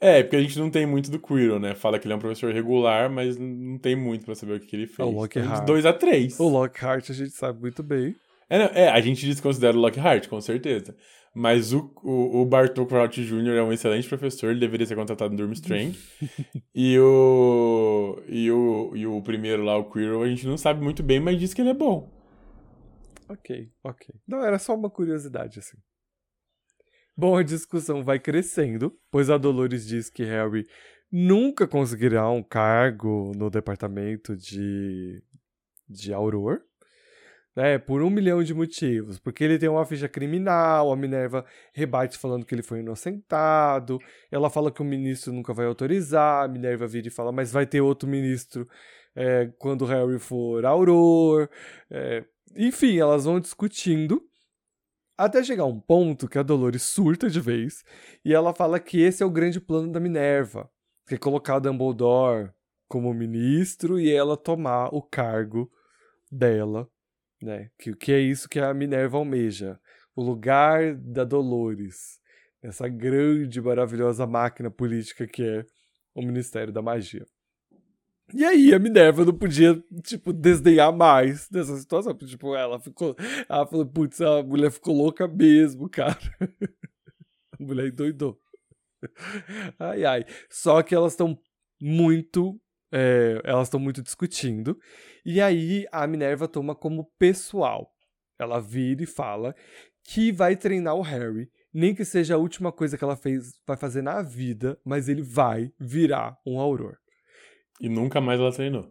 É, 0.00 0.22
porque 0.22 0.36
a 0.36 0.40
gente 0.40 0.58
não 0.58 0.70
tem 0.70 0.86
muito 0.86 1.10
do 1.10 1.18
Quirrell, 1.18 1.60
né? 1.60 1.74
Fala 1.74 1.98
que 1.98 2.06
ele 2.06 2.14
é 2.14 2.16
um 2.16 2.20
professor 2.20 2.52
regular, 2.52 3.10
mas 3.10 3.36
não 3.36 3.76
tem 3.76 3.94
muito 3.94 4.24
pra 4.24 4.34
saber 4.34 4.54
o 4.54 4.60
que, 4.60 4.66
que 4.66 4.74
ele 4.74 4.86
fez. 4.86 5.06
O 5.06 5.12
Lockhart. 5.12 5.46
Então, 5.46 5.60
de 5.60 5.66
2 5.66 5.86
a 5.86 5.92
3. 5.92 6.40
O 6.40 6.48
Lockhart 6.48 7.10
a 7.10 7.12
gente 7.12 7.32
sabe 7.32 7.60
muito 7.60 7.82
bem. 7.82 8.16
É, 8.48 8.58
não, 8.58 8.64
é 8.74 8.88
a 8.88 9.00
gente 9.00 9.26
desconsidera 9.26 9.76
o 9.76 9.80
Lockhart, 9.80 10.26
com 10.26 10.40
certeza. 10.40 10.96
Mas 11.34 11.72
o, 11.72 11.92
o, 12.02 12.40
o 12.40 12.46
Bartol 12.46 12.86
Crouch 12.86 13.22
Jr. 13.22 13.58
é 13.58 13.62
um 13.62 13.72
excelente 13.72 14.08
professor, 14.08 14.50
ele 14.50 14.58
deveria 14.58 14.86
ser 14.86 14.96
contratado 14.96 15.30
no 15.30 15.36
Durmstrang. 15.36 15.96
e, 16.74 16.98
o, 16.98 18.20
e, 18.26 18.50
o, 18.50 18.96
e 18.96 19.06
o 19.06 19.22
primeiro 19.22 19.62
lá, 19.62 19.76
o 19.76 19.88
Quirrell, 19.88 20.22
a 20.22 20.28
gente 20.28 20.46
não 20.46 20.56
sabe 20.56 20.82
muito 20.82 21.02
bem, 21.02 21.20
mas 21.20 21.38
diz 21.38 21.54
que 21.54 21.60
ele 21.60 21.70
é 21.70 21.74
bom. 21.74 22.10
Ok, 23.28 23.70
ok. 23.84 24.14
Não, 24.26 24.44
era 24.44 24.58
só 24.58 24.74
uma 24.74 24.90
curiosidade, 24.90 25.60
assim. 25.60 25.76
Bom, 27.16 27.36
a 27.36 27.42
discussão 27.42 28.02
vai 28.02 28.18
crescendo, 28.18 28.96
pois 29.10 29.28
a 29.28 29.36
Dolores 29.36 29.86
diz 29.86 30.08
que 30.08 30.24
Harry 30.24 30.66
nunca 31.10 31.66
conseguirá 31.66 32.30
um 32.30 32.42
cargo 32.42 33.32
no 33.36 33.50
departamento 33.50 34.36
de, 34.36 35.22
de 35.88 36.12
Auror, 36.14 36.60
né, 37.54 37.78
por 37.78 38.00
um 38.02 38.10
milhão 38.10 38.42
de 38.42 38.54
motivos. 38.54 39.18
Porque 39.18 39.42
ele 39.42 39.58
tem 39.58 39.68
uma 39.68 39.84
ficha 39.84 40.08
criminal, 40.08 40.92
a 40.92 40.96
Minerva 40.96 41.44
rebate 41.74 42.16
falando 42.16 42.46
que 42.46 42.54
ele 42.54 42.62
foi 42.62 42.80
inocentado, 42.80 43.98
ela 44.30 44.48
fala 44.48 44.70
que 44.70 44.80
o 44.80 44.84
ministro 44.84 45.32
nunca 45.32 45.52
vai 45.52 45.66
autorizar, 45.66 46.44
a 46.44 46.48
Minerva 46.48 46.86
vira 46.86 47.08
e 47.08 47.10
fala, 47.10 47.32
mas 47.32 47.52
vai 47.52 47.66
ter 47.66 47.80
outro 47.80 48.08
ministro 48.08 48.68
é, 49.14 49.50
quando 49.58 49.84
Harry 49.84 50.18
for 50.18 50.64
Auror. 50.64 51.48
É, 51.90 52.24
enfim, 52.56 52.98
elas 52.98 53.24
vão 53.24 53.40
discutindo 53.40 54.29
até 55.24 55.44
chegar 55.44 55.66
um 55.66 55.78
ponto 55.78 56.26
que 56.26 56.38
a 56.38 56.42
Dolores 56.42 56.82
surta 56.82 57.28
de 57.28 57.40
vez 57.40 57.84
e 58.24 58.32
ela 58.32 58.54
fala 58.54 58.80
que 58.80 59.02
esse 59.02 59.22
é 59.22 59.26
o 59.26 59.30
grande 59.30 59.60
plano 59.60 59.92
da 59.92 60.00
Minerva, 60.00 60.70
que 61.06 61.14
é 61.14 61.18
colocar 61.18 61.58
Dumbledore 61.58 62.50
como 62.88 63.12
ministro 63.12 64.00
e 64.00 64.10
ela 64.10 64.34
tomar 64.34 64.88
o 64.94 65.02
cargo 65.02 65.70
dela, 66.32 66.88
né? 67.42 67.68
Que, 67.78 67.94
que 67.94 68.12
é 68.12 68.18
isso 68.18 68.48
que 68.48 68.58
a 68.58 68.72
Minerva 68.72 69.18
almeja, 69.18 69.78
o 70.16 70.22
lugar 70.22 70.94
da 70.94 71.22
Dolores, 71.22 72.18
essa 72.62 72.88
grande, 72.88 73.60
maravilhosa 73.60 74.26
máquina 74.26 74.70
política 74.70 75.26
que 75.26 75.42
é 75.42 75.66
o 76.14 76.22
Ministério 76.22 76.72
da 76.72 76.80
Magia. 76.80 77.26
E 78.34 78.44
aí 78.44 78.74
a 78.74 78.78
Minerva 78.78 79.24
não 79.24 79.32
podia, 79.32 79.82
tipo, 80.02 80.32
desdenhar 80.32 80.92
mais 80.92 81.48
dessa 81.48 81.76
situação. 81.76 82.14
Tipo, 82.14 82.54
ela 82.54 82.78
ficou. 82.78 83.16
Ela 83.48 83.66
falou, 83.66 83.86
putz, 83.86 84.20
a 84.20 84.42
mulher 84.42 84.70
ficou 84.70 84.94
louca 84.94 85.26
mesmo, 85.26 85.88
cara. 85.88 86.18
a 87.58 87.62
mulher 87.62 87.88
endoidou. 87.88 88.38
Ai, 89.78 90.04
ai. 90.04 90.24
Só 90.48 90.82
que 90.82 90.94
elas 90.94 91.12
estão 91.12 91.38
muito. 91.80 92.60
É, 92.92 93.40
elas 93.44 93.68
estão 93.68 93.80
muito 93.80 94.02
discutindo. 94.02 94.78
E 95.24 95.40
aí 95.40 95.86
a 95.92 96.06
Minerva 96.06 96.48
toma 96.48 96.74
como 96.74 97.10
pessoal. 97.18 97.90
Ela 98.38 98.60
vira 98.60 99.02
e 99.02 99.06
fala 99.06 99.54
que 100.04 100.32
vai 100.32 100.56
treinar 100.56 100.94
o 100.94 101.02
Harry. 101.02 101.50
Nem 101.72 101.94
que 101.94 102.04
seja 102.04 102.34
a 102.34 102.38
última 102.38 102.72
coisa 102.72 102.98
que 102.98 103.04
ela 103.04 103.16
fez, 103.16 103.52
vai 103.66 103.76
fazer 103.76 104.02
na 104.02 104.22
vida, 104.22 104.78
mas 104.84 105.08
ele 105.08 105.22
vai 105.22 105.72
virar 105.78 106.36
um 106.44 106.58
auror. 106.58 106.96
E 107.80 107.88
nunca 107.88 108.20
mais 108.20 108.38
ela 108.38 108.52
treinou. 108.52 108.86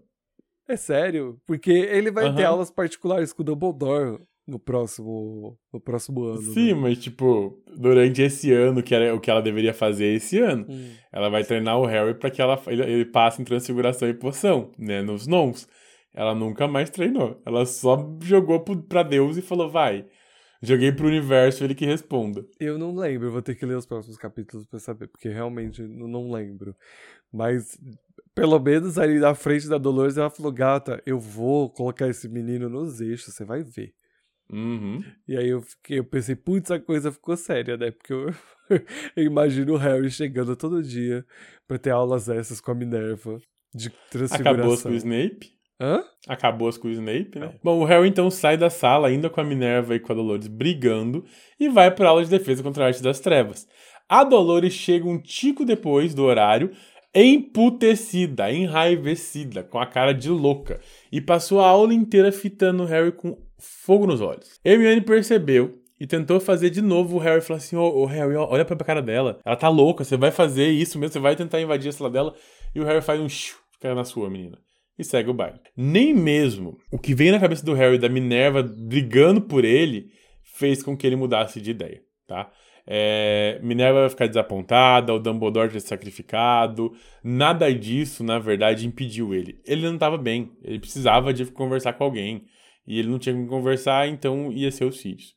É 0.67 0.75
sério? 0.75 1.39
Porque 1.45 1.71
ele 1.71 2.11
vai 2.11 2.25
uhum. 2.25 2.35
ter 2.35 2.43
aulas 2.43 2.69
particulares 2.69 3.33
com 3.33 3.41
o 3.41 3.45
Dumbledore 3.45 4.19
no 4.49 4.59
próximo, 4.59 5.57
no 5.71 5.79
próximo 5.79 6.23
ano. 6.23 6.41
Sim, 6.41 6.73
né? 6.73 6.79
mas 6.81 6.97
tipo, 6.97 7.61
durante 7.77 8.21
esse 8.21 8.51
ano, 8.51 8.81
que 8.81 8.93
era 8.93 9.15
o 9.15 9.19
que 9.19 9.29
ela 9.29 9.41
deveria 9.41 9.73
fazer 9.73 10.07
esse 10.07 10.39
ano, 10.39 10.65
hum. 10.67 10.91
ela 11.11 11.29
vai 11.29 11.43
treinar 11.43 11.79
o 11.79 11.85
Harry 11.85 12.15
para 12.15 12.31
que 12.31 12.41
ela, 12.41 12.61
ele, 12.67 12.83
ele 12.83 13.05
passe 13.05 13.41
em 13.41 13.45
transfiguração 13.45 14.09
e 14.09 14.13
poção, 14.13 14.71
né, 14.77 15.01
nos 15.01 15.27
nons. 15.27 15.67
Ela 16.13 16.33
nunca 16.33 16.67
mais 16.67 16.89
treinou. 16.89 17.39
Ela 17.45 17.65
só 17.65 18.17
jogou 18.21 18.59
pro, 18.59 18.81
pra 18.81 19.03
Deus 19.03 19.37
e 19.37 19.41
falou, 19.41 19.69
vai. 19.69 20.05
Joguei 20.61 20.91
pro 20.91 21.07
universo 21.07 21.63
ele 21.63 21.73
que 21.73 21.85
responda. 21.85 22.45
Eu 22.59 22.77
não 22.77 22.93
lembro, 22.93 23.31
vou 23.31 23.41
ter 23.41 23.55
que 23.55 23.65
ler 23.65 23.77
os 23.77 23.85
próximos 23.85 24.17
capítulos 24.17 24.65
pra 24.65 24.77
saber, 24.77 25.07
porque 25.07 25.29
realmente 25.29 25.81
não 25.81 26.29
lembro. 26.29 26.75
Mas, 27.31 27.79
pelo 28.39 28.57
menos 28.57 28.97
ali 28.97 29.19
na 29.19 29.35
frente 29.35 29.67
da 29.67 29.77
Dolores, 29.77 30.17
ela 30.17 30.29
falou: 30.29 30.49
gata, 30.49 31.03
eu 31.05 31.19
vou 31.19 31.69
colocar 31.69 32.07
esse 32.07 32.29
menino 32.29 32.69
nos 32.69 33.01
eixos, 33.01 33.33
você 33.33 33.43
vai 33.43 33.63
ver. 33.63 33.93
Uhum. 34.49 35.03
E 35.27 35.35
aí 35.37 35.49
eu, 35.49 35.61
fiquei, 35.61 35.99
eu 35.99 36.05
pensei, 36.05 36.35
putz, 36.35 36.71
a 36.71 36.79
coisa 36.79 37.11
ficou 37.11 37.35
séria, 37.35 37.75
né? 37.75 37.91
Porque 37.91 38.13
eu, 38.13 38.33
eu 39.15 39.23
imagino 39.23 39.73
o 39.73 39.77
Harry 39.77 40.09
chegando 40.09 40.55
todo 40.55 40.81
dia 40.81 41.25
pra 41.67 41.77
ter 41.77 41.91
aulas 41.91 42.29
essas 42.29 42.61
com 42.61 42.71
a 42.71 42.75
Minerva 42.75 43.39
de 43.75 43.89
transfiguração. 44.09 44.53
Acabou 44.53 44.77
com 44.77 44.89
o 44.89 44.95
Snape? 44.95 45.51
Hã? 45.81 46.03
Acabou 46.27 46.79
com 46.79 46.87
o 46.87 46.91
Snape, 46.91 47.39
né? 47.39 47.45
É. 47.47 47.59
Bom, 47.61 47.79
o 47.79 47.85
Harry 47.85 48.07
então 48.07 48.31
sai 48.31 48.57
da 48.57 48.69
sala, 48.69 49.09
ainda 49.09 49.29
com 49.29 49.41
a 49.41 49.43
Minerva 49.43 49.95
e 49.95 49.99
com 49.99 50.13
a 50.13 50.15
Dolores 50.15 50.47
brigando, 50.47 51.25
e 51.59 51.67
vai 51.67 51.91
pra 51.91 52.07
aula 52.07 52.23
de 52.23 52.29
defesa 52.29 52.63
contra 52.63 52.85
a 52.85 52.87
arte 52.87 53.03
das 53.03 53.19
trevas. 53.19 53.67
A 54.07 54.23
Dolores 54.23 54.73
chega 54.73 55.07
um 55.07 55.21
tico 55.21 55.63
depois 55.63 56.15
do 56.15 56.23
horário, 56.23 56.71
emputecida, 57.14 58.51
enraivecida, 58.51 59.64
com 59.64 59.80
a 59.80 59.86
cara 59.86 60.14
de 60.14 60.30
louca, 60.30 60.80
e 61.12 61.20
passou 61.20 61.60
a 61.60 61.68
aula 61.68 61.93
inteira 61.93 62.32
fitando 62.32 62.86
Harry 62.86 63.12
com 63.12 63.38
fogo 63.57 64.05
nos 64.05 64.22
olhos. 64.22 64.60
Hermione 64.64 65.01
percebeu 65.01 65.80
e 65.99 66.07
tentou 66.07 66.39
fazer 66.39 66.70
de 66.70 66.82
novo 66.82 67.18
o 67.18 67.20
Harry 67.20 67.41
falou 67.41 67.57
assim: 67.57 67.76
Ô 67.76 68.03
oh, 68.03 68.05
Harry, 68.05 68.36
olha 68.36 68.64
pra 68.64 68.78
cara 68.78 69.01
dela. 69.01 69.39
Ela 69.43 69.55
tá 69.55 69.68
louca, 69.68 70.03
você 70.03 70.16
vai 70.16 70.32
fazer 70.32 70.70
isso 70.70 70.97
mesmo, 70.97 71.14
você 71.14 71.20
vai 71.20 71.36
tentar 71.36 71.60
invadir 71.60 71.89
a 71.89 71.91
sala 71.91 72.10
dela. 72.10 72.34
E 72.74 72.80
o 72.80 72.86
Harry 72.86 73.01
faz 73.01 73.20
um 73.20 73.28
shoo, 73.28 73.60
fica 73.74 73.93
na 73.93 74.05
sua, 74.05 74.30
menina. 74.30 74.57
E 74.97 75.03
segue 75.03 75.30
o 75.30 75.34
baile. 75.34 75.60
Nem 75.76 76.14
mesmo 76.14 76.78
o 76.91 76.97
que 76.97 77.14
veio 77.14 77.32
na 77.32 77.39
cabeça 77.39 77.66
do 77.66 77.74
Harry 77.74 77.97
da 77.97 78.10
Minerva 78.10 78.64
brigando 78.64 79.41
por 79.41 79.66
ele 79.66 80.12
fez 80.43 80.84
com 80.84 80.95
que 80.95 81.07
ele 81.07 81.16
mudasse 81.16 81.62
de 81.62 81.72
ideia, 81.72 82.01
tá? 82.28 82.51
É, 82.91 83.59
Minerva 83.61 83.99
vai 83.99 84.09
ficar 84.09 84.25
desapontada, 84.25 85.13
o 85.13 85.19
Dumbledore 85.19 85.71
ter 85.71 85.79
sacrificado. 85.79 86.91
Nada 87.23 87.71
disso, 87.71 88.23
na 88.23 88.39
verdade, 88.39 88.87
impediu 88.87 89.31
ele. 89.31 89.61
Ele 89.63 89.85
não 89.85 89.93
estava 89.93 90.17
bem, 90.17 90.51
ele 90.63 90.79
precisava 90.79 91.31
de 91.31 91.45
conversar 91.45 91.93
com 91.93 92.03
alguém. 92.03 92.45
E 92.87 92.97
ele 92.97 93.09
não 93.09 93.19
tinha 93.19 93.35
com 93.35 93.45
conversar, 93.45 94.07
então 94.07 94.51
ia 94.51 94.71
ser 94.71 94.85
os 94.85 94.99
Sirius. 94.99 95.35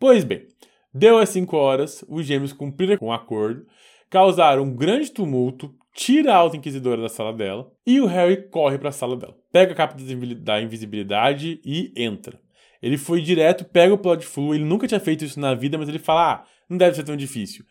Pois 0.00 0.24
bem, 0.24 0.48
deu 0.92 1.18
as 1.18 1.28
5 1.28 1.56
horas, 1.56 2.04
os 2.08 2.26
gêmeos 2.26 2.52
cumpriram 2.52 2.96
com 2.96 3.06
o 3.06 3.08
um 3.10 3.12
acordo, 3.12 3.64
causaram 4.10 4.64
um 4.64 4.74
grande 4.74 5.12
tumulto, 5.12 5.72
tira 5.94 6.32
a 6.32 6.36
Alta 6.36 6.56
Inquisidora 6.56 7.00
da 7.00 7.08
sala 7.08 7.32
dela 7.32 7.70
e 7.86 8.00
o 8.00 8.06
Harry 8.06 8.48
corre 8.50 8.76
para 8.76 8.88
a 8.88 8.92
sala 8.92 9.16
dela. 9.16 9.36
Pega 9.52 9.70
a 9.70 9.76
capa 9.76 9.96
da 9.96 10.60
invisibilidade 10.60 11.60
e 11.64 11.92
entra. 11.96 12.40
Ele 12.82 12.96
foi 12.98 13.20
direto, 13.20 13.64
pega 13.64 13.94
o 13.94 13.98
plot 13.98 14.24
flu, 14.24 14.52
ele 14.52 14.64
nunca 14.64 14.88
tinha 14.88 15.00
feito 15.00 15.24
isso 15.24 15.38
na 15.38 15.54
vida, 15.54 15.78
mas 15.78 15.88
ele 15.88 15.98
fala: 15.98 16.32
ah, 16.32 16.44
não 16.68 16.76
deve 16.76 16.96
ser 16.96 17.04
tão 17.04 17.16
difícil. 17.16 17.64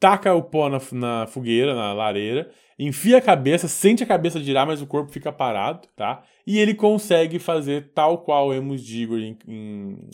Taca 0.00 0.34
o 0.34 0.42
pó 0.42 0.68
na, 0.68 0.78
na 0.92 1.26
fogueira, 1.26 1.74
na 1.74 1.92
lareira, 1.92 2.50
enfia 2.78 3.18
a 3.18 3.22
cabeça, 3.22 3.68
sente 3.68 4.02
a 4.02 4.06
cabeça 4.06 4.40
girar, 4.40 4.66
mas 4.66 4.82
o 4.82 4.86
corpo 4.86 5.12
fica 5.12 5.32
parado, 5.32 5.86
tá? 5.96 6.24
E 6.46 6.58
ele 6.58 6.74
consegue 6.74 7.38
fazer 7.38 7.92
tal 7.94 8.18
qual 8.18 8.52
Emus 8.52 8.84
Digor 8.84 9.18
em, 9.18 9.38
em 9.46 10.10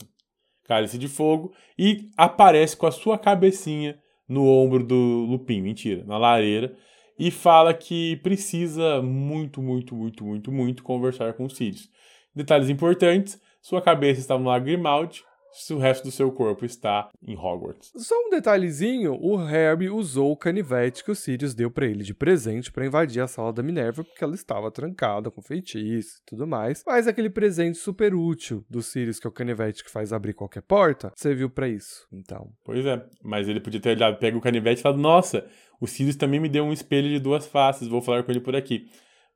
Cálice 0.64 0.99
de 0.99 1.09
Fogo 1.09 1.53
e 1.79 2.11
aparece 2.16 2.77
com 2.77 2.87
a 2.87 2.93
sua 2.93 3.18
cabecinha 3.18 3.99
no 4.29 4.47
ombro 4.47 4.85
do 4.85 5.27
Lupin, 5.29 5.61
mentira, 5.61 6.05
na 6.05 6.16
lareira, 6.16 6.77
e 7.18 7.31
fala 7.31 7.75
que 7.75 8.16
precisa 8.18 9.03
muito, 9.03 9.61
muito, 9.61 9.97
muito, 9.97 10.25
muito, 10.25 10.53
muito 10.53 10.83
conversar 10.85 11.33
com 11.33 11.47
os 11.47 11.57
Sirius. 11.57 11.89
Detalhes 12.35 12.71
importantes, 12.71 13.41
sua 13.61 13.83
cabeça 13.83 14.21
está 14.21 14.39
no 14.39 14.45
Lago 14.49 14.66
Grimaldi, 14.66 15.25
se 15.53 15.72
o 15.74 15.78
resto 15.78 16.05
do 16.05 16.11
seu 16.11 16.30
corpo 16.30 16.64
está 16.64 17.09
em 17.22 17.36
Hogwarts. 17.36 17.90
Só 17.96 18.14
um 18.26 18.30
detalhezinho, 18.30 19.14
o 19.20 19.36
Harry 19.36 19.88
usou 19.88 20.32
o 20.32 20.36
canivete 20.36 21.05
que 21.05 21.11
o 21.11 21.14
Sirius 21.14 21.55
deu 21.55 21.70
para 21.70 21.86
ele 21.86 22.05
de 22.05 22.14
presente 22.14 22.70
para 22.70 22.86
invadir 22.86 23.22
a 23.22 23.28
sala 23.28 23.53
da 23.53 23.62
Minerva 23.62 24.05
porque 24.05 24.22
ela 24.22 24.34
estava 24.34 24.70
trancada 24.70 25.30
com 25.30 25.42
feitiço 25.42 26.18
e 26.20 26.24
tudo 26.26 26.46
mais. 26.46 26.82
Mas 26.86 27.07
aquele 27.07 27.30
presente 27.30 27.78
super 27.78 28.14
útil 28.14 28.64
do 28.68 28.82
Sirius, 28.82 29.18
que 29.18 29.26
é 29.26 29.30
o 29.30 29.32
canivete 29.32 29.84
que 29.84 29.90
faz 29.90 30.12
abrir 30.12 30.34
qualquer 30.34 30.62
porta, 30.62 31.12
serviu 31.16 31.51
para 31.51 31.68
isso. 31.68 32.07
Então. 32.12 32.53
Pois 32.64 32.84
é, 32.86 33.05
mas 33.22 33.48
ele 33.48 33.61
podia 33.61 33.80
ter 33.80 33.96
olhado, 33.96 34.18
pega 34.18 34.36
o 34.36 34.40
canivete 34.40 34.80
e 34.80 34.82
falado: 34.82 35.01
"Nossa, 35.01 35.46
o 35.80 35.86
Sirius 35.86 36.16
também 36.16 36.40
me 36.40 36.48
deu 36.48 36.64
um 36.64 36.72
espelho 36.72 37.09
de 37.09 37.18
duas 37.18 37.46
faces, 37.46 37.88
vou 37.88 38.01
falar 38.01 38.22
com 38.22 38.30
ele 38.30 38.40
por 38.40 38.55
aqui". 38.55 38.88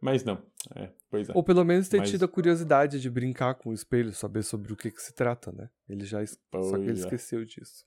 Mas 0.04 0.22
não. 0.22 0.38
É, 0.76 0.90
pois 1.10 1.30
é. 1.30 1.32
Ou 1.34 1.42
pelo 1.42 1.64
menos 1.64 1.88
ter 1.88 1.96
Mas... 1.96 2.10
tido 2.10 2.26
a 2.26 2.28
curiosidade 2.28 3.00
de 3.00 3.08
brincar 3.08 3.54
com 3.54 3.70
o 3.70 3.72
espelho, 3.72 4.12
saber 4.12 4.42
sobre 4.42 4.70
o 4.70 4.76
que, 4.76 4.90
que 4.90 5.00
se 5.00 5.14
trata, 5.14 5.50
né? 5.50 5.70
Ele 5.88 6.04
já. 6.04 6.18
Pois 6.50 6.66
Só 6.66 6.76
que 6.76 6.82
ele 6.82 6.90
é. 6.90 6.92
esqueceu 6.92 7.42
disso. 7.42 7.86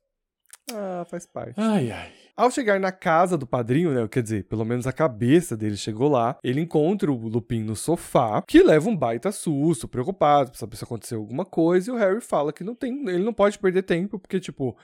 Ah, 0.73 1.05
faz 1.07 1.27
parte. 1.27 1.53
Ai, 1.57 1.91
ai. 1.91 2.11
Ao 2.35 2.49
chegar 2.49 2.79
na 2.79 2.91
casa 2.91 3.37
do 3.37 3.45
padrinho, 3.45 3.93
né? 3.93 4.07
Quer 4.07 4.23
dizer, 4.23 4.45
pelo 4.45 4.65
menos 4.65 4.87
a 4.87 4.91
cabeça 4.91 5.55
dele 5.55 5.77
chegou 5.77 6.09
lá. 6.09 6.39
Ele 6.43 6.59
encontra 6.59 7.11
o 7.11 7.27
Lupin 7.27 7.61
no 7.61 7.75
sofá, 7.75 8.41
que 8.41 8.63
leva 8.63 8.89
um 8.89 8.97
baita 8.97 9.31
susto, 9.31 9.87
preocupado, 9.87 10.49
pra 10.49 10.59
saber 10.59 10.75
se 10.75 10.83
aconteceu 10.83 11.19
alguma 11.19 11.45
coisa. 11.45 11.91
E 11.91 11.93
o 11.93 11.97
Harry 11.97 12.19
fala 12.19 12.51
que 12.51 12.63
não 12.63 12.73
tem. 12.73 13.07
Ele 13.07 13.23
não 13.23 13.33
pode 13.33 13.59
perder 13.59 13.83
tempo, 13.83 14.17
porque, 14.17 14.39
tipo, 14.39 14.75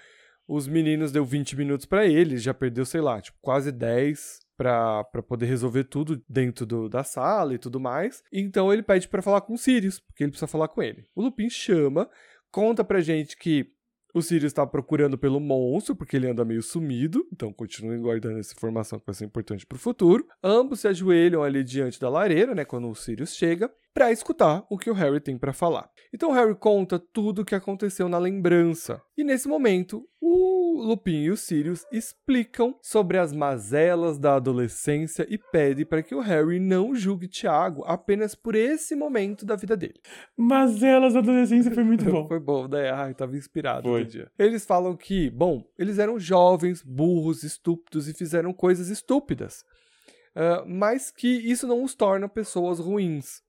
os 0.48 0.68
meninos 0.68 1.12
deu 1.12 1.26
20 1.26 1.56
minutos 1.56 1.88
para 1.88 2.06
ele, 2.06 2.38
já 2.38 2.54
perdeu, 2.54 2.86
sei 2.86 3.02
lá, 3.02 3.20
tipo, 3.20 3.40
quase 3.42 3.72
10 3.72 4.40
para 4.58 5.04
poder 5.28 5.46
resolver 5.46 5.86
tudo 5.86 6.22
dentro 6.28 6.66
do, 6.66 6.88
da 6.88 7.04
sala 7.04 7.54
e 7.54 7.58
tudo 7.58 7.80
mais. 7.80 8.24
Então 8.32 8.72
ele 8.72 8.84
pede 8.84 9.08
para 9.08 9.22
falar 9.22 9.42
com 9.42 9.54
o 9.54 9.58
Sirius, 9.58 10.00
porque 10.00 10.24
ele 10.24 10.32
precisa 10.32 10.48
falar 10.48 10.68
com 10.68 10.82
ele. 10.82 11.06
O 11.16 11.22
Lupin 11.22 11.50
chama, 11.50 12.10
conta 12.52 12.84
pra 12.84 13.02
gente 13.02 13.38
que 13.38 13.72
o 14.14 14.22
Sirius 14.22 14.52
está 14.52 14.66
procurando 14.66 15.18
pelo 15.18 15.40
monstro, 15.40 15.96
porque 15.96 16.16
ele 16.16 16.30
anda 16.30 16.46
meio 16.46 16.62
sumido, 16.62 17.26
então 17.34 17.52
continuem 17.52 18.00
guardando 18.00 18.38
essa 18.38 18.54
informação 18.54 19.00
que 19.00 19.06
vai 19.08 19.16
ser 19.16 19.26
importante 19.26 19.66
para 19.66 19.76
o 19.76 19.80
futuro. 19.80 20.28
Ambos 20.44 20.82
se 20.82 20.88
ajoelham 20.88 21.42
ali 21.42 21.64
diante 21.64 22.00
da 22.00 22.10
lareira, 22.10 22.54
né, 22.54 22.64
quando 22.64 22.88
o 22.88 22.96
Sirius 22.96 23.36
chega, 23.36 23.74
para 23.94 24.12
escutar 24.12 24.66
o 24.70 24.78
que 24.78 24.90
o 24.90 24.94
Harry 24.94 25.20
tem 25.20 25.38
para 25.38 25.54
falar. 25.54 25.90
Então 26.12 26.32
o 26.32 26.34
Harry 26.34 26.56
conta 26.56 26.98
tudo 26.98 27.42
o 27.42 27.46
que 27.46 27.54
aconteceu 27.54 28.10
na 28.10 28.18
lembrança. 28.18 29.02
E 29.16 29.24
nesse 29.24 29.48
momento, 29.48 30.04
o 30.20 30.82
Lupin 30.82 31.24
e 31.24 31.30
o 31.30 31.38
Sirius 31.38 31.86
explicam 31.92 32.76
sobre 32.82 33.20
as 33.20 33.32
mazelas 33.32 34.18
da 34.18 34.36
adolescência 34.36 35.28
e 35.30 35.38
pedem 35.38 35.86
para 35.86 36.02
que 36.02 36.16
o 36.16 36.20
Harry 36.20 36.60
não 36.60 36.96
julgue 36.96 37.28
Tiago 37.28 37.84
apenas 37.86 38.34
por 38.34 38.56
esse 38.56 38.96
momento 38.96 39.46
da 39.46 39.56
vida 39.56 39.78
dele. 39.78 40.02
Mazelas 40.36 41.14
da 41.14 41.20
adolescência 41.20 41.72
foi 41.72 41.84
muito 41.84 42.06
bom. 42.10 42.28
foi 42.28 42.40
bom, 42.40 42.68
né? 42.68 42.92
Ai, 42.92 43.14
tava 43.14 43.38
inspirado 43.38 43.88
foi. 43.88 44.04
no 44.04 44.10
dia. 44.10 44.32
Eles 44.40 44.66
falam 44.66 44.98
que, 44.98 45.30
bom, 45.30 45.64
eles 45.78 46.00
eram 46.00 46.20
jovens, 46.20 46.82
burros, 46.82 47.44
estúpidos 47.44 48.08
e 48.08 48.14
fizeram 48.14 48.52
coisas 48.54 48.90
estúpidas. 48.90 49.64
Uh, 50.36 50.66
mas 50.68 51.12
que 51.12 51.28
isso 51.28 51.68
não 51.68 51.84
os 51.84 51.94
torna 51.94 52.28
pessoas 52.28 52.80
ruins 52.80 53.43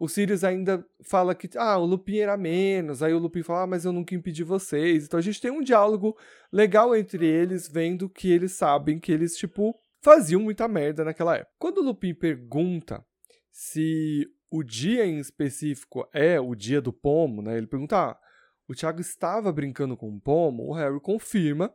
o 0.00 0.08
Sirius 0.08 0.42
ainda 0.42 0.82
fala 1.02 1.34
que 1.34 1.46
ah, 1.58 1.76
o 1.76 1.84
Lupin 1.84 2.20
era 2.20 2.34
menos, 2.34 3.02
aí 3.02 3.12
o 3.12 3.18
Lupin 3.18 3.42
fala, 3.42 3.64
ah, 3.64 3.66
mas 3.66 3.84
eu 3.84 3.92
nunca 3.92 4.14
impedi 4.14 4.42
vocês. 4.42 5.04
Então 5.04 5.18
a 5.18 5.22
gente 5.22 5.42
tem 5.42 5.50
um 5.50 5.60
diálogo 5.60 6.16
legal 6.50 6.96
entre 6.96 7.26
eles, 7.26 7.68
vendo 7.68 8.08
que 8.08 8.32
eles 8.32 8.52
sabem 8.52 8.98
que 8.98 9.12
eles, 9.12 9.36
tipo, 9.36 9.78
faziam 10.00 10.40
muita 10.40 10.66
merda 10.66 11.04
naquela 11.04 11.36
época. 11.36 11.52
Quando 11.58 11.78
o 11.78 11.84
Lupin 11.84 12.14
pergunta 12.14 13.04
se 13.52 14.26
o 14.50 14.62
dia 14.62 15.04
em 15.04 15.18
específico 15.18 16.08
é 16.14 16.40
o 16.40 16.54
dia 16.54 16.80
do 16.80 16.94
pomo, 16.94 17.42
né? 17.42 17.58
Ele 17.58 17.66
pergunta, 17.66 17.98
ah, 17.98 18.18
o 18.66 18.74
Thiago 18.74 19.02
estava 19.02 19.52
brincando 19.52 19.98
com 19.98 20.08
o 20.08 20.20
pomo, 20.20 20.62
o 20.66 20.72
Harry 20.72 20.98
confirma, 20.98 21.70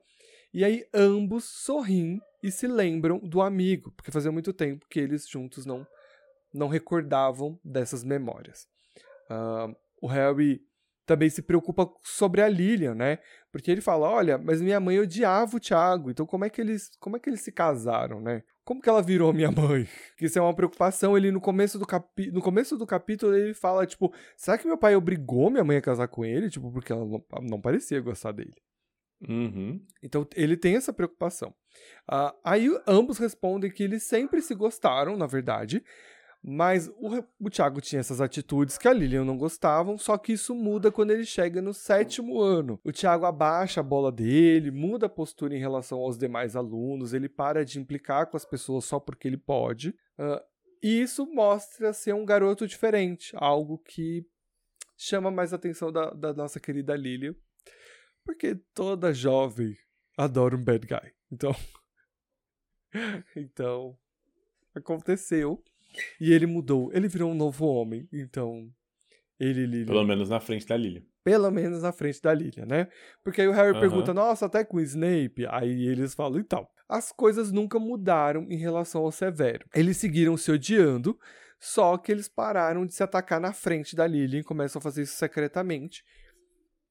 e 0.51 0.63
aí 0.63 0.83
ambos 0.91 1.43
sorriem 1.43 2.19
e 2.41 2.49
se 2.49 2.65
lembram 2.65 3.19
do 3.19 3.39
amigo, 3.39 3.91
porque 3.91 4.11
fazia 4.11 4.31
muito 4.31 4.51
tempo 4.51 4.87
que 4.89 4.99
eles 4.99 5.29
juntos 5.29 5.63
não 5.63 5.85
não 6.55 6.67
recordavam 6.67 7.59
dessas 7.63 8.03
memórias. 8.03 8.67
Uh, 9.29 9.75
o 10.01 10.07
Harry 10.07 10.61
também 11.05 11.29
se 11.29 11.41
preocupa 11.41 11.87
sobre 12.03 12.41
a 12.41 12.49
Lilian, 12.49 12.95
né? 12.95 13.19
Porque 13.51 13.69
ele 13.69 13.81
fala, 13.81 14.09
olha, 14.09 14.37
mas 14.37 14.61
minha 14.61 14.79
mãe 14.79 14.99
odiava 14.99 15.55
o 15.55 15.59
Thiago, 15.59 16.09
então 16.09 16.25
como 16.25 16.45
é 16.45 16.49
que 16.49 16.59
eles, 16.59 16.91
como 16.99 17.15
é 17.15 17.19
que 17.19 17.29
eles 17.29 17.41
se 17.41 17.51
casaram, 17.51 18.19
né? 18.19 18.43
Como 18.63 18.81
que 18.81 18.89
ela 18.89 19.01
virou 19.01 19.31
minha 19.31 19.51
mãe? 19.51 19.87
Que 20.17 20.25
isso 20.25 20.39
é 20.39 20.41
uma 20.41 20.55
preocupação. 20.55 21.15
Ele 21.15 21.31
no 21.31 21.39
começo 21.39 21.77
do 21.77 21.85
capi... 21.85 22.31
no 22.31 22.41
começo 22.41 22.75
do 22.75 22.87
capítulo 22.87 23.35
ele 23.35 23.53
fala 23.53 23.85
tipo, 23.85 24.11
será 24.35 24.57
que 24.57 24.67
meu 24.67 24.77
pai 24.77 24.95
obrigou 24.95 25.51
minha 25.51 25.63
mãe 25.63 25.77
a 25.77 25.81
casar 25.81 26.07
com 26.07 26.25
ele? 26.25 26.49
Tipo, 26.49 26.71
porque 26.71 26.91
ela 26.91 27.05
não, 27.05 27.23
não 27.43 27.61
parecia 27.61 28.01
gostar 28.01 28.31
dele. 28.31 28.55
Uhum. 29.27 29.79
Então 30.03 30.27
ele 30.35 30.57
tem 30.57 30.75
essa 30.75 30.91
preocupação. 30.91 31.53
Uh, 32.11 32.33
aí 32.43 32.67
ambos 32.87 33.19
respondem 33.19 33.71
que 33.71 33.83
eles 33.83 34.03
sempre 34.03 34.41
se 34.41 34.55
gostaram, 34.55 35.15
na 35.15 35.27
verdade, 35.27 35.83
mas 36.47 36.87
o, 36.99 37.23
o 37.39 37.49
Thiago 37.49 37.81
tinha 37.81 37.99
essas 37.99 38.21
atitudes 38.21 38.77
que 38.77 38.87
a 38.87 38.93
Lilian 38.93 39.25
não 39.25 39.35
gostavam, 39.35 39.97
só 39.97 40.15
que 40.15 40.33
isso 40.33 40.53
muda 40.53 40.91
quando 40.91 41.09
ele 41.09 41.25
chega 41.25 41.59
no 41.59 41.73
sétimo 41.73 42.39
ano. 42.39 42.79
O 42.83 42.91
Thiago 42.91 43.25
abaixa 43.25 43.79
a 43.79 43.83
bola 43.83 44.11
dele, 44.11 44.69
muda 44.69 45.07
a 45.07 45.09
postura 45.09 45.55
em 45.55 45.59
relação 45.59 45.97
aos 45.97 46.19
demais 46.19 46.55
alunos, 46.55 47.13
ele 47.13 47.27
para 47.27 47.65
de 47.65 47.79
implicar 47.79 48.27
com 48.27 48.37
as 48.37 48.45
pessoas 48.45 48.85
só 48.85 48.99
porque 48.99 49.27
ele 49.27 49.37
pode. 49.37 49.89
Uh, 50.19 50.39
e 50.83 51.01
isso 51.01 51.25
mostra 51.25 51.91
ser 51.91 52.13
um 52.13 52.23
garoto 52.23 52.67
diferente, 52.67 53.31
algo 53.35 53.79
que 53.79 54.23
chama 54.95 55.31
mais 55.31 55.51
a 55.51 55.55
atenção 55.55 55.91
da, 55.91 56.11
da 56.11 56.31
nossa 56.31 56.59
querida 56.59 56.95
Lilian. 56.95 57.33
Porque 58.23 58.53
toda 58.71 59.11
jovem 59.11 59.75
adora 60.15 60.55
um 60.55 60.63
bad 60.63 60.85
guy. 60.85 61.11
Então. 61.31 61.55
então. 63.35 63.97
Aconteceu. 64.75 65.63
E 66.19 66.33
ele 66.33 66.45
mudou. 66.45 66.91
Ele 66.93 67.07
virou 67.07 67.31
um 67.31 67.35
novo 67.35 67.65
homem. 67.65 68.07
Então. 68.11 68.69
Ele, 69.39 69.65
Lily. 69.65 69.85
Pelo 69.85 70.05
menos 70.05 70.29
na 70.29 70.39
frente 70.39 70.65
da 70.65 70.77
Lily. 70.77 71.05
Pelo 71.25 71.49
menos 71.49 71.81
na 71.81 71.91
frente 71.91 72.21
da 72.21 72.31
Lilia, 72.31 72.67
né? 72.67 72.87
Porque 73.23 73.41
aí 73.41 73.47
o 73.47 73.51
Harry 73.51 73.71
Aham. 73.71 73.79
pergunta, 73.79 74.13
nossa, 74.13 74.45
até 74.45 74.63
com 74.63 74.77
o 74.77 74.81
Snape. 74.81 75.47
Aí 75.49 75.87
eles 75.87 76.13
falam, 76.13 76.39
então. 76.39 76.67
As 76.87 77.11
coisas 77.11 77.51
nunca 77.51 77.79
mudaram 77.79 78.45
em 78.47 78.57
relação 78.57 79.01
ao 79.01 79.11
Severo. 79.11 79.65
Eles 79.73 79.97
seguiram 79.97 80.37
se 80.37 80.51
odiando, 80.51 81.19
só 81.59 81.97
que 81.97 82.11
eles 82.11 82.27
pararam 82.27 82.85
de 82.85 82.93
se 82.93 83.01
atacar 83.01 83.41
na 83.41 83.53
frente 83.53 83.95
da 83.95 84.05
Lily 84.05 84.37
e 84.37 84.43
começam 84.43 84.77
a 84.79 84.83
fazer 84.83 85.01
isso 85.01 85.17
secretamente. 85.17 86.03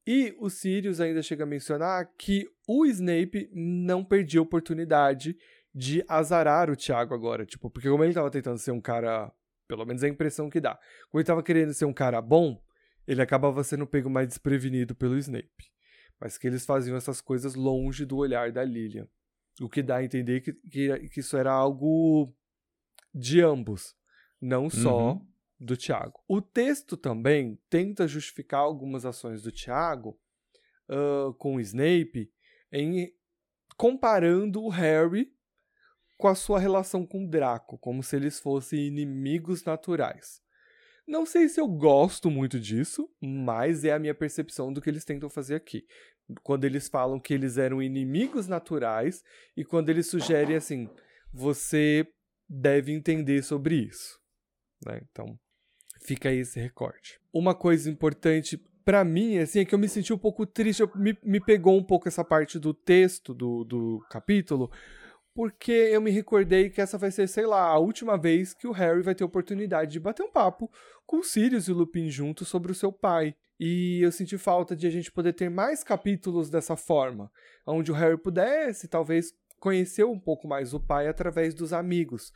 E 0.05 0.35
o 0.37 0.49
Sirius 0.49 0.99
ainda 0.99 1.21
chega 1.21 1.45
a 1.45 1.47
mencionar 1.47 2.11
que 2.17 2.45
o 2.67 2.85
Snape 2.85 3.49
não 3.53 4.03
perdia 4.03 4.41
a 4.41 4.43
oportunidade 4.43 5.37
de 5.75 6.05
azarar 6.07 6.69
o 6.69 6.75
Thiago 6.75 7.13
agora. 7.13 7.45
Tipo, 7.45 7.69
porque 7.69 7.89
como 7.89 8.01
ele 8.05 8.13
tava 8.13 8.31
tentando 8.31 8.57
ser 8.57 8.71
um 8.71 8.79
cara. 8.79 9.29
Pelo 9.67 9.85
menos 9.85 10.03
é 10.03 10.05
a 10.05 10.09
impressão 10.09 10.49
que 10.49 10.61
dá. 10.61 10.79
Como 11.09 11.19
ele 11.19 11.27
tava 11.27 11.43
querendo 11.43 11.73
ser 11.73 11.83
um 11.85 11.93
cara 11.93 12.21
bom, 12.21 12.61
ele 13.05 13.21
acabava 13.21 13.63
sendo 13.63 13.85
pego 13.85 14.09
mais 14.09 14.27
desprevenido 14.27 14.95
pelo 14.95 15.17
Snape. 15.17 15.71
Mas 16.19 16.37
que 16.37 16.47
eles 16.47 16.65
faziam 16.65 16.95
essas 16.95 17.19
coisas 17.19 17.55
longe 17.55 18.05
do 18.05 18.15
olhar 18.15 18.51
da 18.51 18.63
Lilian. 18.63 19.07
O 19.59 19.67
que 19.67 19.81
dá 19.83 19.97
a 19.97 20.03
entender 20.03 20.41
que, 20.41 20.53
que, 20.53 21.09
que 21.09 21.19
isso 21.19 21.35
era 21.35 21.51
algo 21.51 22.33
de 23.13 23.41
ambos, 23.41 23.95
não 24.39 24.69
só 24.69 25.13
Uhum. 25.13 25.27
do 25.59 25.75
Tiago. 25.75 26.21
O 26.27 26.41
texto 26.41 26.95
também 26.95 27.59
tenta 27.69 28.07
justificar 28.07 28.59
algumas 28.59 29.05
ações 29.05 29.41
do 29.41 29.51
Tiago 29.51 30.19
ah, 30.87 31.33
com 31.37 31.55
o 31.55 31.59
Snape 31.59 32.31
em 32.71 33.11
comparando 33.77 34.61
o 34.61 34.69
Harry 34.69 35.34
com 36.17 36.27
a 36.27 36.35
sua 36.35 36.59
relação 36.59 37.05
com 37.05 37.25
Draco, 37.27 37.77
como 37.77 38.01
se 38.03 38.15
eles 38.15 38.39
fossem 38.39 38.87
inimigos 38.87 39.63
naturais. 39.63 40.41
Não 41.07 41.25
sei 41.25 41.47
se 41.49 41.59
eu 41.59 41.67
gosto 41.67 42.31
muito 42.31 42.59
disso, 42.59 43.07
mas 43.21 43.83
é 43.83 43.91
a 43.93 43.99
minha 43.99 44.15
percepção 44.15 44.73
do 44.73 44.81
que 44.81 44.89
eles 44.89 45.05
tentam 45.05 45.29
fazer 45.29 45.55
aqui. 45.55 45.85
Quando 46.41 46.65
eles 46.65 46.87
falam 46.89 47.19
que 47.19 47.33
eles 47.33 47.57
eram 47.57 47.81
inimigos 47.81 48.47
naturais 48.47 49.23
e 49.55 49.63
quando 49.63 49.89
eles 49.89 50.07
sugerem 50.07 50.55
assim, 50.55 50.89
você 51.31 52.07
deve 52.49 52.91
entender 52.91 53.43
sobre 53.43 53.75
isso. 53.75 54.19
né? 54.85 54.99
Então, 55.11 55.37
fica 56.01 56.29
aí 56.29 56.39
esse 56.39 56.59
recorte. 56.59 57.19
Uma 57.33 57.53
coisa 57.53 57.89
importante 57.89 58.57
pra 58.83 59.03
mim, 59.03 59.37
assim, 59.39 59.59
é 59.59 59.65
que 59.65 59.73
eu 59.73 59.79
me 59.79 59.87
senti 59.89 60.11
um 60.13 60.17
pouco 60.17 60.45
triste, 60.45 60.79
eu- 60.81 60.91
me, 60.95 61.17
me 61.23 61.39
pegou 61.39 61.77
um 61.77 61.83
pouco 61.83 62.07
essa 62.07 62.23
parte 62.23 62.57
do 62.59 62.73
texto 62.73 63.33
do, 63.33 63.63
do 63.63 63.99
capítulo, 64.09 64.71
porque 65.35 65.71
eu 65.71 65.99
me 65.99 66.11
recordei 66.11 66.69
que 66.69 66.79
essa 66.79 66.97
vai 66.97 67.11
ser, 67.11 67.27
sei 67.27 67.45
lá, 67.45 67.63
a 67.67 67.77
última 67.77 68.17
vez 68.17 68.53
que 68.53 68.65
o 68.65 68.71
Harry 68.71 69.01
vai 69.01 69.13
ter 69.13 69.25
oportunidade 69.25 69.91
de 69.91 69.99
bater 69.99 70.23
um 70.23 70.31
papo 70.31 70.71
com 71.05 71.17
o 71.17 71.23
Sirius 71.23 71.67
e 71.67 71.73
o 71.73 71.75
Lupin 71.75 72.09
juntos 72.09 72.47
sobre 72.47 72.71
o 72.71 72.75
seu 72.75 72.89
pai. 72.89 73.35
E 73.59 73.99
eu 74.01 74.13
senti 74.13 74.37
falta 74.37 74.77
de 74.77 74.87
a 74.87 74.89
gente 74.89 75.11
poder 75.11 75.33
ter 75.33 75.49
mais 75.49 75.83
capítulos 75.83 76.49
dessa 76.49 76.77
forma, 76.77 77.29
onde 77.67 77.91
o 77.91 77.95
Harry 77.95 78.17
pudesse, 78.17 78.87
talvez, 78.87 79.33
conhecer 79.59 80.05
um 80.05 80.17
pouco 80.19 80.47
mais 80.47 80.73
o 80.73 80.79
pai 80.79 81.07
através 81.09 81.53
dos 81.53 81.73
amigos. 81.73 82.31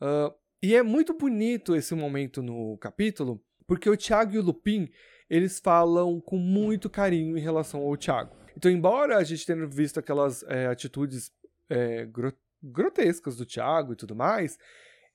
Ah, 0.00 0.32
e 0.62 0.76
é 0.76 0.84
muito 0.84 1.14
bonito 1.14 1.74
esse 1.74 1.96
momento 1.96 2.42
no 2.42 2.78
capítulo, 2.78 3.42
porque 3.66 3.90
o 3.90 3.96
Tiago 3.96 4.34
e 4.34 4.38
o 4.38 4.42
Lupin, 4.42 4.88
eles 5.28 5.58
falam 5.58 6.20
com 6.20 6.38
muito 6.38 6.88
carinho 6.88 7.36
em 7.36 7.40
relação 7.40 7.80
ao 7.82 7.96
Tiago. 7.96 8.36
Então, 8.56 8.70
embora 8.70 9.16
a 9.16 9.24
gente 9.24 9.44
tenha 9.44 9.66
visto 9.66 9.98
aquelas 9.98 10.44
é, 10.44 10.66
atitudes 10.66 11.32
é, 11.68 12.06
gro- 12.06 12.36
grotescas 12.62 13.36
do 13.36 13.44
Tiago 13.44 13.92
e 13.92 13.96
tudo 13.96 14.14
mais, 14.14 14.58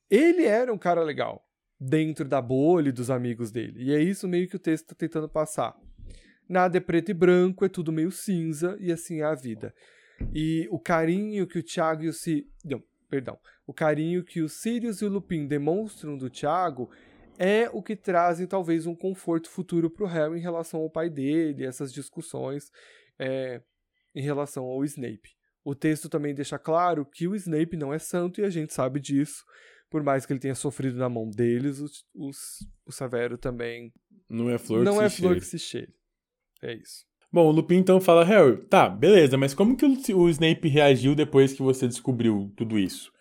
ele 0.09 0.45
era 0.45 0.73
um 0.73 0.77
cara 0.77 1.03
legal 1.03 1.45
dentro 1.79 2.27
da 2.27 2.41
bolha 2.41 2.89
e 2.89 2.91
dos 2.93 3.09
amigos 3.09 3.51
dele. 3.51 3.83
E 3.83 3.93
é 3.93 4.01
isso 4.01 4.27
meio 4.27 4.47
que 4.47 4.55
o 4.55 4.59
texto 4.59 4.83
está 4.83 4.95
tentando 4.95 5.27
passar. 5.27 5.75
Nada 6.47 6.77
é 6.77 6.81
preto 6.81 7.09
e 7.09 7.13
branco, 7.13 7.65
é 7.65 7.69
tudo 7.69 7.91
meio 7.91 8.11
cinza 8.11 8.77
e 8.79 8.91
assim 8.91 9.21
é 9.21 9.23
a 9.23 9.33
vida. 9.33 9.73
E 10.33 10.67
o 10.69 10.77
carinho 10.77 11.47
que 11.47 11.57
o 11.57 11.63
Tiago 11.63 12.03
e 12.03 12.07
o 12.07 12.13
Si... 12.13 12.45
Não, 12.63 12.83
perdão. 13.09 13.39
O 13.65 13.73
carinho 13.73 14.23
que 14.23 14.41
o 14.41 14.49
Sirius 14.49 15.01
e 15.01 15.05
o 15.05 15.09
Lupin 15.09 15.47
demonstram 15.47 16.17
do 16.17 16.29
Tiago 16.29 16.91
é 17.39 17.69
o 17.71 17.81
que 17.81 17.95
trazem 17.95 18.45
talvez 18.45 18.85
um 18.85 18.93
conforto 18.93 19.49
futuro 19.49 19.89
para 19.89 20.03
o 20.03 20.07
Harry 20.07 20.37
em 20.37 20.41
relação 20.41 20.81
ao 20.81 20.89
pai 20.89 21.09
dele, 21.09 21.65
essas 21.65 21.91
discussões 21.91 22.69
é, 23.17 23.61
em 24.13 24.21
relação 24.21 24.65
ao 24.65 24.83
Snape. 24.83 25.35
O 25.64 25.76
texto 25.76 26.09
também 26.09 26.34
deixa 26.34 26.57
claro 26.57 27.05
que 27.05 27.28
o 27.28 27.36
Snape 27.36 27.78
não 27.78 27.93
é 27.93 27.99
santo 27.99 28.41
e 28.41 28.43
a 28.43 28.49
gente 28.49 28.74
sabe 28.74 28.99
disso. 28.99 29.43
Por 29.89 30.01
mais 30.03 30.26
que 30.26 30.34
ele 30.34 30.39
tenha 30.39 30.55
sofrido 30.55 30.97
na 30.97 31.09
mão 31.09 31.30
deles, 31.30 31.80
os, 31.80 32.03
os- 32.16 32.68
o 32.86 32.91
Severo 32.91 33.38
também 33.38 33.91
Não 34.30 34.49
é 34.49 34.57
flor 34.57 34.84
não 34.84 34.97
que 34.97 35.03
é 35.03 35.09
se 35.09 35.18
flor 35.18 35.30
cheire. 35.34 35.39
que 35.41 35.45
se 35.47 35.59
cheire. 35.59 35.93
É 36.64 36.74
isso. 36.74 37.05
Bom, 37.32 37.47
o 37.47 37.51
Lupin 37.51 37.76
então 37.78 37.99
fala, 38.01 38.24
Harry, 38.26 38.57
tá, 38.68 38.89
beleza, 38.89 39.38
mas 39.38 39.53
como 39.53 39.76
que 39.78 39.86
o, 39.86 40.18
o 40.18 40.30
Snape 40.30 40.68
reagiu 40.68 41.14
depois 41.16 41.53
que 41.53 41.62
você 41.62 41.88
descobriu 41.88 42.51
tudo 42.57 42.78
isso? 42.80 43.12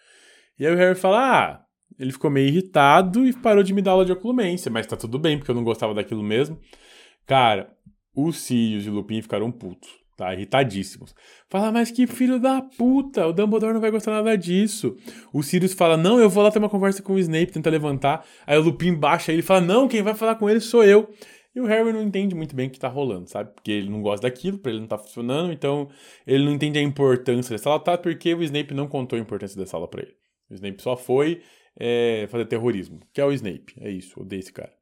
E 0.59 0.67
aí 0.67 0.73
o 0.75 0.77
Harry 0.77 0.99
fala, 0.99 1.19
ah, 1.21 1.65
ele 1.99 2.13
ficou 2.13 2.31
meio 2.31 2.49
irritado 2.49 3.27
e 3.27 3.33
parou 3.33 3.63
de 3.63 3.73
me 3.73 3.81
dar 3.83 3.93
aula 3.93 4.05
de 4.05 4.13
oculência, 4.13 4.71
mas 4.71 4.87
tá 4.87 4.97
tudo 4.97 5.19
bem, 5.19 5.39
porque 5.39 5.51
eu 5.51 5.55
não 5.55 5.63
gostava 5.65 5.95
daquilo 5.95 6.23
mesmo. 6.23 6.61
Cara, 7.27 7.73
o 8.15 8.33
Sirius 8.33 8.85
e 8.87 8.91
o 8.91 8.93
Lupin 8.95 9.23
ficaram 9.23 9.51
putos, 9.53 9.91
tá? 10.21 10.35
Irritadíssimos. 10.35 11.15
Fala, 11.49 11.73
mas 11.73 11.91
que 11.91 12.07
filho 12.07 12.39
da 12.39 12.61
puta, 12.61 13.27
o 13.27 13.33
Dumbledore 13.33 13.73
não 13.73 13.81
vai 13.81 13.91
gostar 13.91 14.11
nada 14.11 14.37
disso. 14.37 14.95
O 15.33 15.43
Sirius 15.43 15.73
fala, 15.73 15.97
não, 15.97 16.21
eu 16.21 16.29
vou 16.29 16.43
lá 16.43 16.51
ter 16.51 16.59
uma 16.59 16.69
conversa 16.69 17.03
com 17.03 17.15
o 17.15 17.19
Snape, 17.19 17.53
tenta 17.53 17.71
levantar. 17.71 18.27
Aí 18.47 18.59
o 18.59 18.63
Lupin 18.63 18.95
baixa 18.95 19.33
ele 19.33 19.41
e 19.41 19.43
fala, 19.43 19.63
não, 19.63 19.89
quem 19.89 20.03
vai 20.03 20.15
falar 20.15 20.35
com 20.35 20.49
ele 20.49 20.61
sou 20.61 20.85
eu. 20.85 21.09
E 21.55 21.61
o 21.61 21.65
Harry 21.65 21.93
não 21.93 22.03
entende 22.03 22.35
muito 22.35 22.55
bem 22.55 22.69
o 22.69 22.71
que 22.71 22.79
tá 22.79 22.87
rolando, 22.87 23.29
sabe? 23.29 23.53
Porque 23.55 23.73
ele 23.73 23.89
não 23.89 24.03
gosta 24.03 24.29
daquilo, 24.29 24.59
pra 24.59 24.71
ele 24.71 24.81
não 24.81 24.87
tá 24.87 24.99
funcionando, 24.99 25.53
então 25.53 25.89
ele 26.27 26.45
não 26.45 26.53
entende 26.53 26.79
a 26.79 26.83
importância 26.83 27.57
dessa 27.57 27.71
aula, 27.71 27.83
tá? 27.83 27.99
Porque 27.99 28.35
o 28.35 28.43
Snape 28.43 28.75
não 28.75 28.87
contou 28.87 29.19
a 29.19 29.23
importância 29.23 29.59
dessa 29.59 29.77
aula 29.77 29.89
pra 29.89 30.03
ele. 30.03 30.15
O 30.49 30.55
Snape 30.55 30.81
só 30.81 30.97
foi 30.97 31.41
é, 31.79 32.29
fazer 32.31 32.45
terrorismo, 32.45 33.01
que 33.13 33.21
é 33.21 33.25
o 33.25 33.33
Snape. 33.33 33.75
É 33.81 33.91
isso, 33.91 34.21
odeio 34.21 34.41
esse 34.41 34.53
cara. 34.53 34.73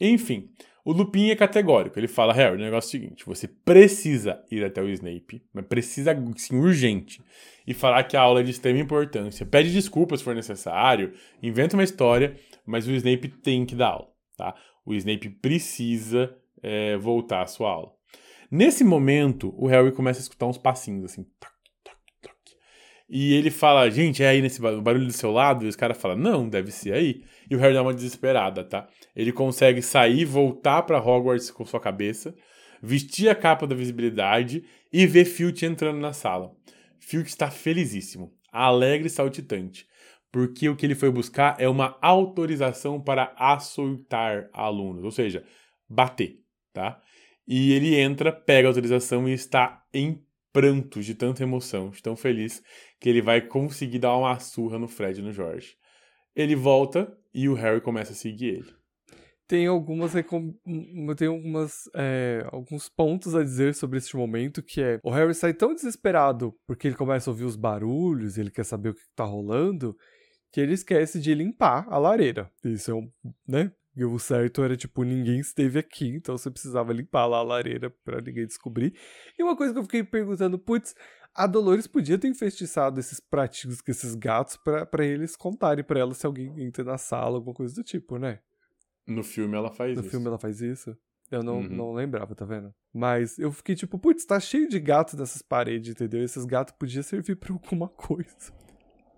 Enfim, 0.00 0.50
o 0.86 0.92
Lupin 0.92 1.30
é 1.30 1.36
categórico. 1.36 1.98
Ele 1.98 2.06
fala, 2.06 2.32
Harry, 2.32 2.54
o 2.54 2.58
negócio 2.58 2.86
é 2.86 2.88
o 2.88 3.02
seguinte, 3.02 3.26
você 3.26 3.48
precisa 3.48 4.40
ir 4.48 4.64
até 4.64 4.80
o 4.80 4.88
Snape, 4.88 5.42
mas 5.52 5.66
precisa, 5.66 6.12
assim, 6.12 6.56
urgente, 6.56 7.20
e 7.66 7.74
falar 7.74 8.04
que 8.04 8.16
a 8.16 8.20
aula 8.20 8.38
é 8.38 8.44
de 8.44 8.52
extrema 8.52 8.78
importância. 8.78 9.44
Pede 9.44 9.72
desculpas 9.72 10.20
se 10.20 10.24
for 10.24 10.32
necessário, 10.32 11.12
inventa 11.42 11.76
uma 11.76 11.82
história, 11.82 12.36
mas 12.64 12.86
o 12.86 12.92
Snape 12.92 13.26
tem 13.26 13.66
que 13.66 13.74
dar 13.74 13.88
aula, 13.88 14.08
tá? 14.36 14.54
O 14.84 14.94
Snape 14.94 15.28
precisa 15.28 16.32
é, 16.62 16.96
voltar 16.96 17.42
à 17.42 17.46
sua 17.48 17.68
aula. 17.68 17.92
Nesse 18.48 18.84
momento, 18.84 19.52
o 19.58 19.66
Harry 19.66 19.90
começa 19.90 20.20
a 20.20 20.22
escutar 20.22 20.46
uns 20.46 20.56
passinhos, 20.56 21.04
assim, 21.04 21.24
toc. 21.40 21.55
E 23.08 23.34
ele 23.34 23.50
fala, 23.50 23.88
gente, 23.88 24.22
é 24.22 24.28
aí 24.28 24.42
nesse 24.42 24.60
ba- 24.60 24.80
barulho 24.80 25.06
do 25.06 25.12
seu 25.12 25.30
lado? 25.30 25.64
E 25.64 25.68
os 25.68 25.76
caras 25.76 25.96
falam, 25.96 26.16
não, 26.16 26.48
deve 26.48 26.72
ser 26.72 26.92
aí. 26.92 27.22
E 27.48 27.54
o 27.54 27.58
Harry 27.58 27.74
dá 27.74 27.82
uma 27.82 27.94
desesperada, 27.94 28.64
tá? 28.64 28.88
Ele 29.14 29.32
consegue 29.32 29.80
sair, 29.80 30.24
voltar 30.24 30.82
pra 30.82 30.98
Hogwarts 30.98 31.50
com 31.50 31.64
sua 31.64 31.78
cabeça, 31.78 32.34
vestir 32.82 33.28
a 33.28 33.34
capa 33.34 33.66
da 33.66 33.76
visibilidade 33.76 34.64
e 34.92 35.06
ver 35.06 35.24
Filch 35.24 35.64
entrando 35.64 36.00
na 36.00 36.12
sala. 36.12 36.52
Filch 36.98 37.28
está 37.28 37.50
felizíssimo, 37.50 38.32
alegre 38.50 39.06
e 39.06 39.10
saltitante, 39.10 39.86
porque 40.32 40.68
o 40.68 40.74
que 40.74 40.84
ele 40.84 40.96
foi 40.96 41.10
buscar 41.10 41.54
é 41.60 41.68
uma 41.68 41.96
autorização 42.02 43.00
para 43.00 43.32
açoitar 43.38 44.50
alunos, 44.52 45.04
ou 45.04 45.12
seja, 45.12 45.44
bater, 45.88 46.40
tá? 46.72 47.00
E 47.46 47.72
ele 47.72 47.94
entra, 47.94 48.32
pega 48.32 48.66
a 48.66 48.70
autorização 48.70 49.28
e 49.28 49.32
está 49.32 49.84
em 49.94 50.20
prantos 50.52 51.04
de 51.04 51.14
tanta 51.14 51.42
emoção, 51.42 51.90
de 51.90 52.02
tão 52.02 52.16
feliz 52.16 52.62
que 53.00 53.08
ele 53.08 53.22
vai 53.22 53.40
conseguir 53.40 53.98
dar 53.98 54.16
uma 54.16 54.38
surra 54.38 54.78
no 54.78 54.88
Fred 54.88 55.20
e 55.20 55.22
no 55.22 55.32
Jorge. 55.32 55.76
Ele 56.34 56.54
volta 56.54 57.16
e 57.32 57.48
o 57.48 57.54
Harry 57.54 57.80
começa 57.80 58.12
a 58.12 58.16
seguir 58.16 58.46
ele. 58.46 58.76
Tem 59.48 59.66
algumas 59.66 60.12
hum, 60.66 61.14
tem 61.16 61.28
algumas 61.28 61.88
é, 61.94 62.44
alguns 62.50 62.88
pontos 62.88 63.34
a 63.34 63.44
dizer 63.44 63.74
sobre 63.74 63.98
este 63.98 64.16
momento 64.16 64.60
que 64.60 64.82
é 64.82 64.98
o 65.04 65.10
Harry 65.10 65.34
sai 65.34 65.54
tão 65.54 65.72
desesperado 65.72 66.52
porque 66.66 66.88
ele 66.88 66.96
começa 66.96 67.30
a 67.30 67.32
ouvir 67.32 67.44
os 67.44 67.54
barulhos, 67.54 68.38
ele 68.38 68.50
quer 68.50 68.64
saber 68.64 68.88
o 68.88 68.94
que 68.94 69.02
tá 69.14 69.22
rolando, 69.22 69.96
que 70.50 70.60
ele 70.60 70.74
esquece 70.74 71.20
de 71.20 71.32
limpar 71.32 71.86
a 71.88 71.96
lareira. 71.96 72.50
Isso 72.64 72.90
é 72.90 72.94
um, 72.94 73.08
né? 73.46 73.70
E 73.96 74.04
o 74.04 74.18
certo 74.18 74.64
era 74.64 74.76
tipo 74.76 75.04
ninguém 75.04 75.38
esteve 75.38 75.78
aqui, 75.78 76.08
então 76.08 76.36
você 76.36 76.50
precisava 76.50 76.92
limpar 76.92 77.26
lá 77.26 77.38
a 77.38 77.42
lareira 77.42 77.88
pra 78.04 78.20
ninguém 78.20 78.46
descobrir. 78.46 78.94
E 79.38 79.42
uma 79.44 79.56
coisa 79.56 79.72
que 79.72 79.78
eu 79.78 79.84
fiquei 79.84 80.02
perguntando, 80.02 80.58
putz, 80.58 80.92
a 81.36 81.46
Dolores 81.46 81.86
podia 81.86 82.18
ter 82.18 82.28
enfeitiçado 82.28 82.98
esses 83.00 83.20
pratinhos 83.20 83.80
com 83.80 83.90
esses 83.90 84.14
gatos 84.14 84.56
pra 84.56 84.86
pra 84.86 85.04
eles 85.04 85.36
contarem 85.36 85.84
pra 85.84 86.00
ela 86.00 86.14
se 86.14 86.26
alguém 86.26 86.52
entra 86.62 86.82
na 86.84 86.98
sala, 86.98 87.36
alguma 87.36 87.54
coisa 87.54 87.74
do 87.74 87.82
tipo, 87.82 88.18
né? 88.18 88.40
No 89.06 89.22
filme 89.22 89.56
ela 89.56 89.70
faz 89.70 89.94
No 89.96 90.00
isso. 90.02 90.10
filme 90.10 90.26
ela 90.26 90.38
faz 90.38 90.60
isso. 90.60 90.96
Eu 91.30 91.42
não, 91.42 91.58
Uhum. 91.58 91.68
não 91.68 91.92
lembrava, 91.92 92.34
tá 92.34 92.44
vendo? 92.44 92.72
Mas 92.94 93.36
eu 93.38 93.50
fiquei 93.50 93.74
tipo, 93.74 93.98
putz, 93.98 94.24
tá 94.24 94.38
cheio 94.38 94.68
de 94.68 94.78
gatos 94.78 95.14
nessas 95.14 95.42
paredes, 95.42 95.90
entendeu? 95.90 96.22
Esses 96.22 96.44
gatos 96.44 96.74
podiam 96.78 97.02
servir 97.02 97.34
pra 97.36 97.52
alguma 97.52 97.88
coisa. 97.88 98.52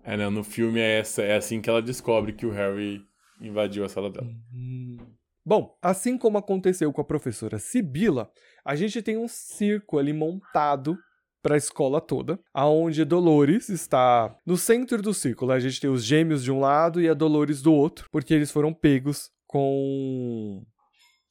É, 0.03 0.17
não, 0.17 0.31
no 0.31 0.43
filme 0.43 0.79
é, 0.79 0.99
essa, 0.99 1.21
é 1.21 1.35
assim 1.37 1.61
que 1.61 1.69
ela 1.69 1.81
descobre 1.81 2.33
que 2.33 2.45
o 2.45 2.51
Harry 2.51 3.05
invadiu 3.39 3.85
a 3.85 3.89
sala 3.89 4.09
dela. 4.09 4.27
Hum. 4.53 4.97
Bom, 5.45 5.77
assim 5.81 6.17
como 6.17 6.37
aconteceu 6.37 6.91
com 6.91 7.01
a 7.01 7.05
professora 7.05 7.57
Sibila, 7.59 8.31
a 8.65 8.75
gente 8.75 9.01
tem 9.01 9.17
um 9.17 9.27
circo 9.27 9.97
ali 9.97 10.11
montado 10.13 10.97
para 11.41 11.55
a 11.55 11.57
escola 11.57 12.01
toda, 12.01 12.39
aonde 12.53 13.03
Dolores 13.05 13.69
está 13.69 14.35
no 14.45 14.57
centro 14.57 15.01
do 15.01 15.13
círculo. 15.13 15.51
A 15.51 15.59
gente 15.59 15.79
tem 15.79 15.89
os 15.89 16.03
gêmeos 16.03 16.43
de 16.43 16.51
um 16.51 16.59
lado 16.59 17.01
e 17.01 17.07
a 17.09 17.13
Dolores 17.13 17.61
do 17.61 17.73
outro, 17.73 18.09
porque 18.11 18.33
eles 18.33 18.51
foram 18.51 18.73
pegos 18.73 19.29
com 19.47 20.63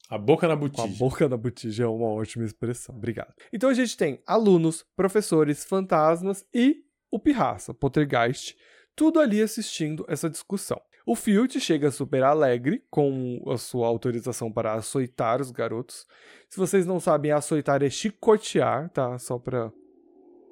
A 0.09 0.17
boca 0.17 0.47
na 0.47 0.57
com 0.57 0.65
a 0.65 0.67
botija. 0.69 0.99
boca 0.99 1.29
na 1.29 1.37
botija 1.37 1.83
é 1.83 1.87
uma 1.87 2.07
ótima 2.07 2.43
expressão. 2.45 2.95
Obrigado. 2.95 3.33
Então 3.53 3.69
a 3.69 3.73
gente 3.73 3.95
tem 3.95 4.21
alunos, 4.25 4.83
professores, 4.95 5.63
fantasmas 5.63 6.43
e 6.53 6.77
o 7.11 7.19
Pirraça, 7.19 7.73
Poltergeist, 7.73 8.55
tudo 8.95 9.19
ali 9.19 9.41
assistindo 9.41 10.05
essa 10.07 10.29
discussão. 10.29 10.79
O 11.05 11.15
Filt 11.15 11.57
chega 11.59 11.89
super 11.89 12.21
alegre 12.23 12.83
com 12.89 13.41
a 13.47 13.57
sua 13.57 13.87
autorização 13.87 14.51
para 14.51 14.73
açoitar 14.73 15.41
os 15.41 15.49
garotos. 15.49 16.05
Se 16.49 16.57
vocês 16.59 16.85
não 16.85 16.99
sabem, 16.99 17.31
açoitar 17.31 17.81
é 17.81 17.89
chicotear, 17.89 18.89
tá? 18.91 19.17
Só 19.17 19.39
pra 19.39 19.71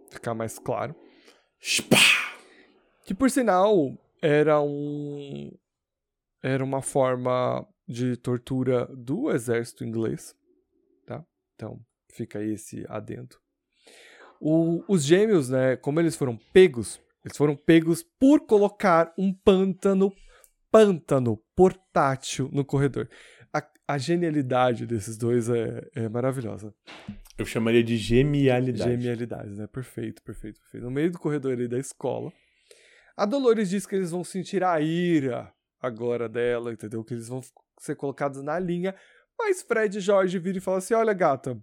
ficar 0.10 0.34
mais 0.34 0.58
claro. 0.60 0.96
Que 3.06 3.14
por 3.14 3.30
sinal 3.30 3.98
era 4.22 4.62
um 4.62 5.52
era 6.44 6.64
uma 6.64 6.82
forma 6.82 7.68
de 7.88 8.16
tortura 8.18 8.86
do 8.96 9.32
exército 9.32 9.84
inglês, 9.84 10.36
tá? 11.06 11.26
Então 11.56 11.80
fica 12.12 12.40
aí 12.40 12.54
esse 12.54 12.86
adendo. 12.90 13.36
O- 14.40 14.84
os 14.88 15.04
gêmeos, 15.04 15.50
né? 15.50 15.76
Como 15.78 16.00
eles 16.00 16.16
foram 16.16 16.38
pegos, 16.54 17.02
eles 17.26 17.36
foram 17.38 17.56
pegos 17.56 18.04
por 18.20 18.42
colocar 18.46 19.14
um 19.18 19.34
pântano 19.34 20.14
pântano 20.70 21.38
portátil 21.56 22.50
no 22.52 22.64
corredor. 22.64 23.10
A, 23.88 23.98
genialidade 23.98 24.86
desses 24.86 25.18
dois 25.18 25.50
é, 25.50 25.88
é 25.96 26.10
maravilhosa. 26.10 26.74
Eu 27.38 27.46
chamaria 27.46 27.84
de 27.84 27.98
genialidade. 27.98 28.92
Genialidade, 28.92 29.50
né? 29.52 29.68
Perfeito, 29.68 30.22
perfeito, 30.24 30.60
perfeito. 30.60 30.84
No 30.84 30.92
meio 30.92 31.12
do 31.12 31.20
corredor 31.20 31.54
ali 31.54 31.68
da 31.68 31.80
escola. 31.80 32.32
A 33.16 33.26
Dolores 33.26 33.70
diz 33.70 33.86
que 33.86 33.96
eles 33.96 34.12
vão 34.12 34.24
sentir 34.24 34.64
a 34.64 34.80
ira 34.82 35.54
agora 35.80 36.28
dela, 36.28 36.74
entendeu? 36.74 37.04
Que 37.04 37.14
eles 37.14 37.28
vão 37.28 37.42
ser 37.80 37.96
colocados 37.96 38.42
na 38.42 38.60
linha. 38.60 38.94
Mas 39.38 39.62
Fred 39.62 39.98
e 39.98 40.02
Jorge 40.02 40.40
viram 40.40 40.58
e 40.58 40.62
falam 40.62 40.80
assim: 40.80 40.94
olha, 40.94 41.14
gata, 41.14 41.58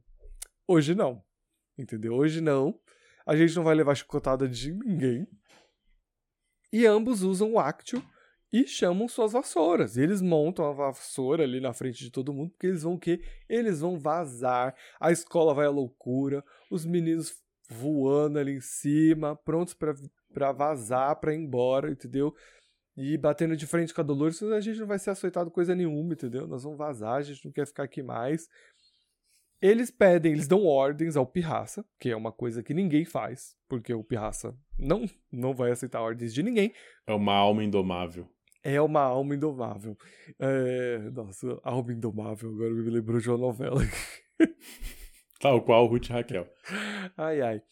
hoje 0.67 0.95
não. 0.95 1.23
Entendeu? 1.77 2.15
Hoje 2.15 2.41
não. 2.41 2.79
A 3.27 3.37
gente 3.37 3.55
não 3.57 3.65
vai 3.65 3.75
levar 3.75 3.95
chicotada 3.95 4.49
de 4.49 4.73
ninguém. 4.73 5.27
E 6.73 6.87
ambos 6.87 7.23
usam 7.23 7.53
o 7.53 7.59
Actio 7.59 8.05
e 8.55 8.69
chamam 8.69 9.09
suas 9.09 9.33
vassouras. 9.33 9.97
Eles 9.97 10.23
montam 10.23 10.65
a 10.65 10.73
vassoura 10.73 11.43
ali 11.43 11.59
na 11.59 11.73
frente 11.73 12.05
de 12.05 12.09
todo 12.09 12.33
mundo, 12.33 12.51
porque 12.51 12.69
eles 12.69 12.85
vão 12.85 12.95
o 12.95 12.99
quê? 13.01 13.21
Eles 13.49 13.81
vão 13.81 13.99
vazar. 13.99 14.77
A 15.01 15.11
escola 15.11 15.53
vai 15.53 15.67
à 15.67 15.71
loucura. 15.71 16.45
Os 16.71 16.87
meninos 16.87 17.35
voando 17.69 18.39
ali 18.39 18.53
em 18.53 18.61
cima, 18.61 19.35
prontos 19.35 19.75
pra 20.33 20.53
vazar, 20.53 21.17
pra 21.17 21.35
ir 21.35 21.39
embora, 21.39 21.91
entendeu? 21.91 22.33
E 22.97 23.19
batendo 23.19 23.57
de 23.57 23.67
frente 23.67 23.93
com 23.93 24.01
a 24.01 24.05
Dolores, 24.05 24.41
a 24.41 24.61
gente 24.61 24.79
não 24.79 24.87
vai 24.87 25.01
ser 25.01 25.11
açoitado 25.11 25.51
coisa 25.51 25.75
nenhuma, 25.75 26.13
entendeu? 26.13 26.47
Nós 26.47 26.63
vamos 26.63 26.79
vazar, 26.79 27.15
a 27.15 27.23
gente 27.23 27.45
não 27.45 27.51
quer 27.51 27.67
ficar 27.67 27.83
aqui 27.83 28.05
mais. 28.05 28.49
Eles 29.61 29.91
pedem, 29.91 30.31
eles 30.31 30.47
dão 30.47 30.65
ordens 30.65 31.17
ao 31.17 31.27
Pirraça, 31.27 31.85
que 31.99 32.09
é 32.09 32.17
uma 32.17 32.31
coisa 32.31 32.63
que 32.63 32.73
ninguém 32.73 33.05
faz, 33.05 33.57
porque 33.67 33.93
o 33.93 34.05
Pirraça 34.05 34.57
não, 34.79 35.11
não 35.33 35.53
vai 35.53 35.73
aceitar 35.73 36.03
ordens 36.03 36.33
de 36.33 36.41
ninguém. 36.41 36.73
É 37.05 37.13
uma 37.13 37.35
alma 37.35 37.65
indomável. 37.65 38.33
É 38.65 38.81
uma 38.81 39.03
alma 39.03 39.35
indomável. 39.35 39.97
É... 40.39 40.99
Nossa, 41.11 41.61
alma 41.63 41.93
indomável, 41.93 42.51
agora 42.51 42.73
me 42.73 42.91
lembrou 42.91 43.21
de 43.21 43.29
uma 43.29 43.37
novela. 43.37 43.81
Tal 45.39 45.61
qual 45.63 45.87
Ruth 45.87 46.09
Raquel. 46.09 46.49
Ai, 47.17 47.43
ai. 47.43 47.63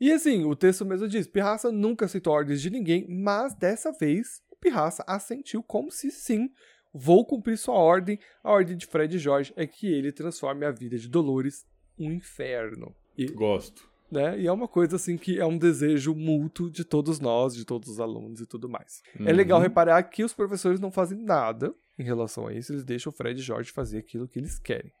E 0.00 0.10
assim, 0.12 0.44
o 0.44 0.56
texto 0.56 0.84
mesmo 0.84 1.06
diz: 1.06 1.28
Pirraça 1.28 1.70
nunca 1.70 2.06
aceitou 2.06 2.32
ordens 2.32 2.60
de 2.60 2.68
ninguém, 2.68 3.06
mas 3.08 3.54
dessa 3.54 3.92
vez 3.92 4.42
o 4.50 4.56
Pirraça 4.56 5.04
assentiu 5.06 5.62
como 5.62 5.92
se 5.92 6.10
sim, 6.10 6.50
vou 6.92 7.24
cumprir 7.24 7.56
sua 7.56 7.76
ordem. 7.76 8.18
A 8.42 8.50
ordem 8.50 8.76
de 8.76 8.86
Fred 8.86 9.14
e 9.14 9.20
Jorge 9.20 9.52
é 9.56 9.66
que 9.66 9.86
ele 9.86 10.10
transforme 10.10 10.66
a 10.66 10.72
vida 10.72 10.98
de 10.98 11.08
Dolores 11.08 11.64
um 11.96 12.10
inferno. 12.10 12.94
E, 13.16 13.26
Gosto. 13.26 13.88
Né, 14.10 14.38
e 14.38 14.46
é 14.46 14.52
uma 14.52 14.68
coisa 14.68 14.96
assim 14.96 15.16
que 15.16 15.38
é 15.40 15.46
um 15.46 15.58
desejo 15.58 16.14
mútuo 16.14 16.70
de 16.70 16.84
todos 16.84 17.18
nós, 17.20 17.54
de 17.54 17.64
todos 17.64 17.88
os 17.88 18.00
alunos 18.00 18.40
e 18.40 18.46
tudo 18.46 18.68
mais. 18.68 19.02
É 19.18 19.22
Uhum. 19.30 19.36
legal 19.36 19.60
reparar 19.60 20.02
que 20.04 20.22
os 20.24 20.32
professores 20.32 20.78
não 20.80 20.90
fazem 20.90 21.18
nada 21.18 21.74
em 21.98 22.02
relação 22.04 22.46
a 22.46 22.52
isso, 22.52 22.72
eles 22.72 22.84
deixam 22.84 23.10
o 23.12 23.14
Fred 23.14 23.38
e 23.40 23.42
Jorge 23.42 23.70
fazer 23.72 23.98
aquilo 23.98 24.28
que 24.28 24.38
eles 24.38 24.58
querem. 24.58 24.92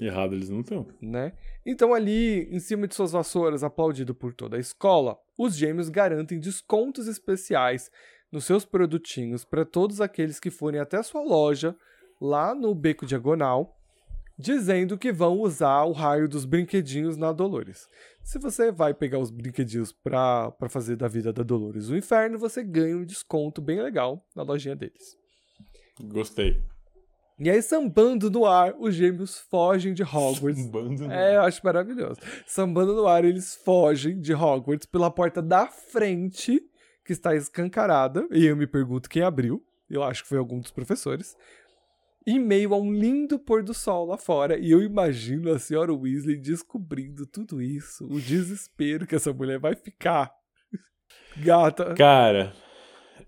Errado 0.00 0.34
eles 0.34 0.48
não 0.48 0.60
estão. 0.60 0.88
né? 1.00 1.32
Então 1.64 1.94
ali, 1.94 2.48
em 2.50 2.58
cima 2.58 2.88
de 2.88 2.94
suas 2.96 3.12
vassouras, 3.12 3.62
aplaudido 3.62 4.12
por 4.14 4.34
toda 4.34 4.56
a 4.56 4.60
escola, 4.60 5.16
os 5.38 5.54
gêmeos 5.56 5.88
garantem 5.88 6.40
descontos 6.40 7.06
especiais 7.06 7.90
nos 8.32 8.44
seus 8.44 8.64
produtinhos 8.64 9.44
para 9.44 9.64
todos 9.64 10.00
aqueles 10.00 10.40
que 10.40 10.50
forem 10.50 10.80
até 10.80 11.00
sua 11.02 11.22
loja 11.22 11.76
lá 12.20 12.54
no 12.56 12.74
Beco 12.74 13.06
Diagonal, 13.06 13.76
dizendo 14.38 14.98
que 14.98 15.12
vão 15.12 15.40
usar 15.40 15.84
o 15.84 15.92
raio 15.92 16.28
dos 16.28 16.44
brinquedinhos 16.44 17.16
na 17.16 17.32
Dolores. 17.32 17.88
Se 18.22 18.38
você 18.38 18.72
vai 18.72 18.92
pegar 18.94 19.18
os 19.18 19.30
brinquedinhos 19.30 19.92
para 19.92 20.52
fazer 20.68 20.96
da 20.96 21.08
vida 21.08 21.32
da 21.32 21.42
Dolores 21.42 21.88
o 21.88 21.96
inferno, 21.96 22.38
você 22.38 22.62
ganha 22.62 22.96
um 22.96 23.04
desconto 23.04 23.60
bem 23.60 23.80
legal 23.80 24.26
na 24.34 24.42
lojinha 24.42 24.74
deles. 24.74 25.16
Gostei. 26.00 26.62
E 27.38 27.50
aí, 27.50 27.60
sambando 27.60 28.30
no 28.30 28.46
ar, 28.46 28.74
os 28.78 28.94
gêmeos 28.94 29.38
fogem 29.50 29.92
de 29.92 30.04
Hogwarts 30.04 30.64
Um 30.64 30.70
bando. 30.70 31.10
é, 31.10 31.36
eu 31.36 31.42
acho 31.42 31.60
maravilhoso. 31.64 32.20
Sambando 32.46 32.94
no 32.94 33.08
ar, 33.08 33.24
eles 33.24 33.56
fogem 33.56 34.20
de 34.20 34.32
Hogwarts 34.32 34.86
pela 34.86 35.10
porta 35.10 35.42
da 35.42 35.66
frente, 35.66 36.62
que 37.04 37.12
está 37.12 37.34
escancarada. 37.34 38.26
E 38.30 38.46
eu 38.46 38.56
me 38.56 38.68
pergunto 38.68 39.08
quem 39.10 39.22
abriu. 39.22 39.60
Eu 39.90 40.02
acho 40.02 40.22
que 40.22 40.28
foi 40.28 40.38
algum 40.38 40.60
dos 40.60 40.70
professores. 40.70 41.36
Em 42.26 42.38
meio 42.38 42.72
a 42.72 42.78
um 42.78 42.92
lindo 42.92 43.38
pôr 43.38 43.62
do 43.62 43.74
sol 43.74 44.06
lá 44.06 44.16
fora. 44.16 44.58
E 44.58 44.70
eu 44.70 44.82
imagino 44.82 45.52
a 45.52 45.58
senhora 45.58 45.92
Weasley 45.92 46.36
descobrindo 46.36 47.26
tudo 47.26 47.60
isso. 47.60 48.06
O 48.06 48.18
desespero 48.18 49.06
que 49.06 49.14
essa 49.14 49.32
mulher 49.32 49.58
vai 49.58 49.74
ficar. 49.74 50.32
Gata. 51.36 51.94
Cara, 51.94 52.54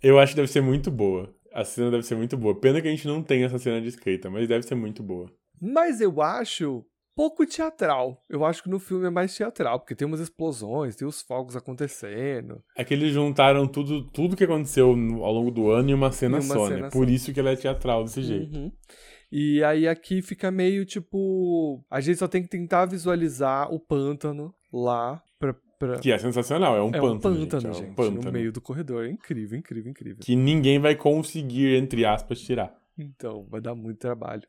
eu 0.02 0.18
acho 0.18 0.32
que 0.32 0.36
deve 0.36 0.50
ser 0.50 0.62
muito 0.62 0.90
boa. 0.90 1.34
A 1.52 1.64
cena 1.64 1.90
deve 1.90 2.04
ser 2.04 2.16
muito 2.16 2.36
boa. 2.36 2.58
Pena 2.58 2.80
que 2.80 2.88
a 2.88 2.90
gente 2.90 3.06
não 3.06 3.22
tem 3.22 3.44
essa 3.44 3.58
cena 3.58 3.80
de 3.80 3.88
escrita, 3.88 4.30
mas 4.30 4.48
deve 4.48 4.66
ser 4.66 4.74
muito 4.74 5.02
boa. 5.02 5.30
Mas 5.60 6.00
eu 6.00 6.22
acho 6.22 6.84
pouco 7.16 7.46
teatral. 7.46 8.22
Eu 8.28 8.44
acho 8.44 8.62
que 8.62 8.68
no 8.68 8.78
filme 8.78 9.06
é 9.06 9.10
mais 9.10 9.34
teatral, 9.34 9.80
porque 9.80 9.94
tem 9.94 10.06
umas 10.06 10.20
explosões, 10.20 10.94
tem 10.94 11.08
os 11.08 11.22
fogos 11.22 11.56
acontecendo. 11.56 12.62
É 12.76 12.84
que 12.84 12.92
eles 12.92 13.12
juntaram 13.12 13.66
tudo, 13.66 14.04
tudo 14.10 14.36
que 14.36 14.44
aconteceu 14.44 14.88
ao 14.90 15.32
longo 15.32 15.50
do 15.50 15.70
ano 15.70 15.90
em 15.90 15.94
uma 15.94 16.12
cena 16.12 16.36
Em 16.36 16.42
uma 16.42 16.54
só, 16.54 16.68
cena 16.68 16.82
né? 16.82 16.90
só. 16.90 16.98
Por 16.98 17.08
isso 17.08 17.32
que 17.32 17.40
ela 17.40 17.50
é 17.50 17.56
teatral 17.56 18.04
desse 18.04 18.22
jeito. 18.22 18.56
Uhum. 18.56 18.70
E 19.32 19.64
aí 19.64 19.88
aqui 19.88 20.22
fica 20.22 20.50
meio 20.50 20.84
tipo. 20.84 21.84
A 21.90 22.00
gente 22.00 22.18
só 22.18 22.28
tem 22.28 22.42
que 22.42 22.48
tentar 22.48 22.86
visualizar 22.86 23.72
o 23.72 23.80
pântano 23.80 24.54
lá 24.72 25.20
pra. 25.38 25.54
pra... 25.78 25.98
Que 25.98 26.12
é 26.12 26.18
sensacional, 26.18 26.76
é 26.76 26.82
um 26.82 26.90
é 26.90 27.00
pântano. 27.00 27.14
um 27.14 27.18
pântano, 27.18 27.72
gente, 27.72 27.74
gente, 27.74 27.88
é 27.88 27.90
um 27.90 27.94
pântano. 27.94 28.22
no 28.22 28.32
meio 28.32 28.52
do 28.52 28.60
corredor. 28.60 29.04
É 29.04 29.10
incrível, 29.10 29.58
incrível, 29.58 29.90
incrível. 29.90 30.18
Que 30.20 30.36
ninguém 30.36 30.78
vai 30.78 30.94
conseguir, 30.94 31.74
entre 31.76 32.04
aspas, 32.04 32.40
tirar. 32.40 32.72
Então, 32.96 33.46
vai 33.50 33.60
dar 33.60 33.74
muito 33.74 33.98
trabalho. 33.98 34.42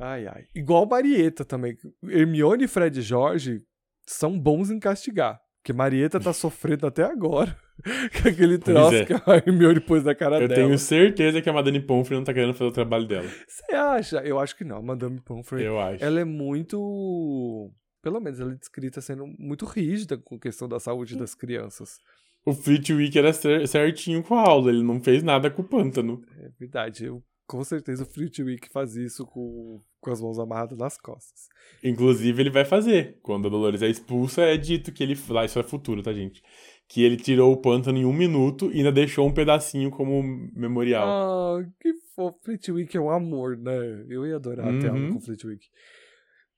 Ai, 0.00 0.26
ai. 0.26 0.44
Igual 0.54 0.86
Marieta 0.86 1.44
também. 1.44 1.76
Hermione, 2.04 2.66
Fred 2.66 2.98
e 2.98 3.02
Jorge 3.02 3.60
são 4.06 4.38
bons 4.38 4.70
em 4.70 4.78
castigar. 4.78 5.38
Porque 5.62 5.72
Marieta 5.74 6.18
tá 6.18 6.32
sofrendo 6.32 6.86
até 6.86 7.04
agora. 7.04 7.54
Com 8.22 8.28
aquele 8.28 8.58
troço 8.58 8.94
é. 8.96 9.04
que 9.04 9.12
a 9.12 9.22
Hermione 9.46 9.80
pôs 9.80 10.02
na 10.04 10.14
cara 10.14 10.40
Eu 10.40 10.48
dela. 10.48 10.62
tenho 10.66 10.78
certeza 10.78 11.40
que 11.42 11.48
a 11.48 11.52
Madame 11.52 11.80
Pomfrey 11.80 12.16
não 12.18 12.24
tá 12.24 12.32
querendo 12.32 12.54
fazer 12.54 12.70
o 12.70 12.72
trabalho 12.72 13.06
dela. 13.06 13.28
Você 13.46 13.74
acha? 13.74 14.16
Eu 14.18 14.38
acho 14.38 14.56
que 14.56 14.64
não. 14.64 14.78
A 14.78 14.82
Madame 14.82 15.20
Pomfrey 15.20 15.64
Eu 15.66 15.78
acho. 15.78 16.02
ela 16.02 16.18
é 16.20 16.24
muito. 16.24 17.70
Pelo 18.02 18.20
menos 18.20 18.40
ela 18.40 18.52
é 18.52 18.56
descrita 18.56 19.00
sendo 19.00 19.26
muito 19.38 19.64
rígida 19.66 20.16
com 20.16 20.36
a 20.36 20.38
questão 20.40 20.66
da 20.68 20.80
saúde 20.80 21.16
das 21.16 21.34
crianças. 21.34 21.98
O 22.44 22.54
Flitwick 22.54 23.18
era 23.18 23.32
cer- 23.34 23.68
certinho 23.68 24.22
com 24.22 24.34
a 24.34 24.40
aula, 24.40 24.70
ele 24.70 24.82
não 24.82 24.98
fez 24.98 25.22
nada 25.22 25.50
com 25.50 25.60
o 25.60 25.68
pântano. 25.68 26.22
É 26.38 26.48
verdade. 26.58 27.04
Eu, 27.04 27.22
com 27.50 27.64
certeza 27.64 28.04
o 28.04 28.06
Flitwick 28.06 28.68
faz 28.72 28.94
isso 28.94 29.26
com, 29.26 29.82
com 30.00 30.10
as 30.12 30.20
mãos 30.20 30.38
amarradas 30.38 30.78
nas 30.78 30.96
costas. 30.96 31.48
Inclusive, 31.82 32.40
ele 32.40 32.50
vai 32.50 32.64
fazer. 32.64 33.18
Quando 33.22 33.48
a 33.48 33.50
Dolores 33.50 33.82
é 33.82 33.88
expulsa, 33.88 34.42
é 34.42 34.56
dito 34.56 34.92
que 34.92 35.02
ele. 35.02 35.18
Lá, 35.28 35.44
isso 35.44 35.58
é 35.58 35.62
futuro, 35.64 36.00
tá, 36.00 36.12
gente? 36.12 36.40
que 36.88 37.04
ele 37.04 37.16
tirou 37.16 37.52
o 37.52 37.56
pântano 37.56 37.98
em 37.98 38.04
um 38.04 38.12
minuto 38.12 38.68
e 38.72 38.78
ainda 38.78 38.90
deixou 38.90 39.24
um 39.24 39.32
pedacinho 39.32 39.92
como 39.92 40.20
memorial. 40.52 41.06
Ah, 41.06 41.64
que 41.80 41.92
fofo. 42.16 42.36
Flitwick 42.42 42.96
é 42.96 43.00
um 43.00 43.08
amor, 43.10 43.56
né? 43.56 44.04
Eu 44.08 44.26
ia 44.26 44.34
adorar 44.34 44.66
a 44.66 44.78
tela 44.80 44.98
Uhum. 44.98 45.12
com 45.12 45.20
Flitwick. 45.20 45.66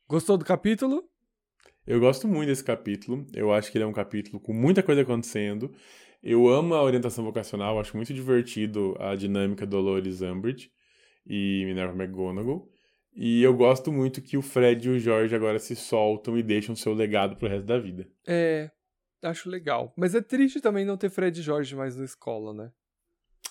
Gostou 0.09 0.39
do 0.39 0.45
capítulo? 0.45 1.05
Eu 1.87 2.01
gosto 2.01 2.27
muito 2.27 2.49
desse 2.49 2.65
capítulo. 2.65 3.27
Eu 3.35 3.53
acho 3.53 3.71
que 3.71 3.77
ele 3.77 3.85
é 3.85 3.87
um 3.87 3.93
capítulo 3.93 4.41
com 4.41 4.55
muita 4.55 4.83
coisa 4.83 5.03
acontecendo. 5.03 5.71
Eu 6.23 6.49
amo 6.49 6.75
a 6.75 6.83
orientação 6.83 7.25
vocacional, 7.25 7.79
acho 7.79 7.95
muito 7.95 8.15
divertido 8.15 8.97
a 9.01 9.15
dinâmica 9.15 9.67
Dolores 9.67 10.23
Umbridge 10.23 10.71
e 11.27 11.65
Minerva 11.67 11.95
McGonagall. 11.95 12.69
E 13.15 13.43
eu 13.43 13.55
gosto 13.55 13.93
muito 13.93 14.23
que 14.23 14.37
o 14.37 14.43
Fred 14.43 14.89
e 14.89 14.91
o 14.91 14.99
George 14.99 15.35
agora 15.35 15.59
se 15.59 15.77
soltam 15.77 16.37
e 16.39 16.43
deixam 16.43 16.75
seu 16.75 16.95
legado 16.95 17.37
pro 17.37 17.49
resto 17.49 17.67
da 17.67 17.79
vida. 17.79 18.09
É, 18.27 18.71
acho 19.23 19.51
legal. 19.51 19.93
Mas 19.97 20.15
é 20.15 20.23
triste 20.23 20.61
também 20.61 20.85
não 20.85 20.97
ter 20.97 21.11
Fred 21.11 21.39
e 21.39 21.43
Jorge 21.43 21.77
mais 21.77 21.95
na 21.95 22.05
escola, 22.05 22.55
né? 22.55 22.73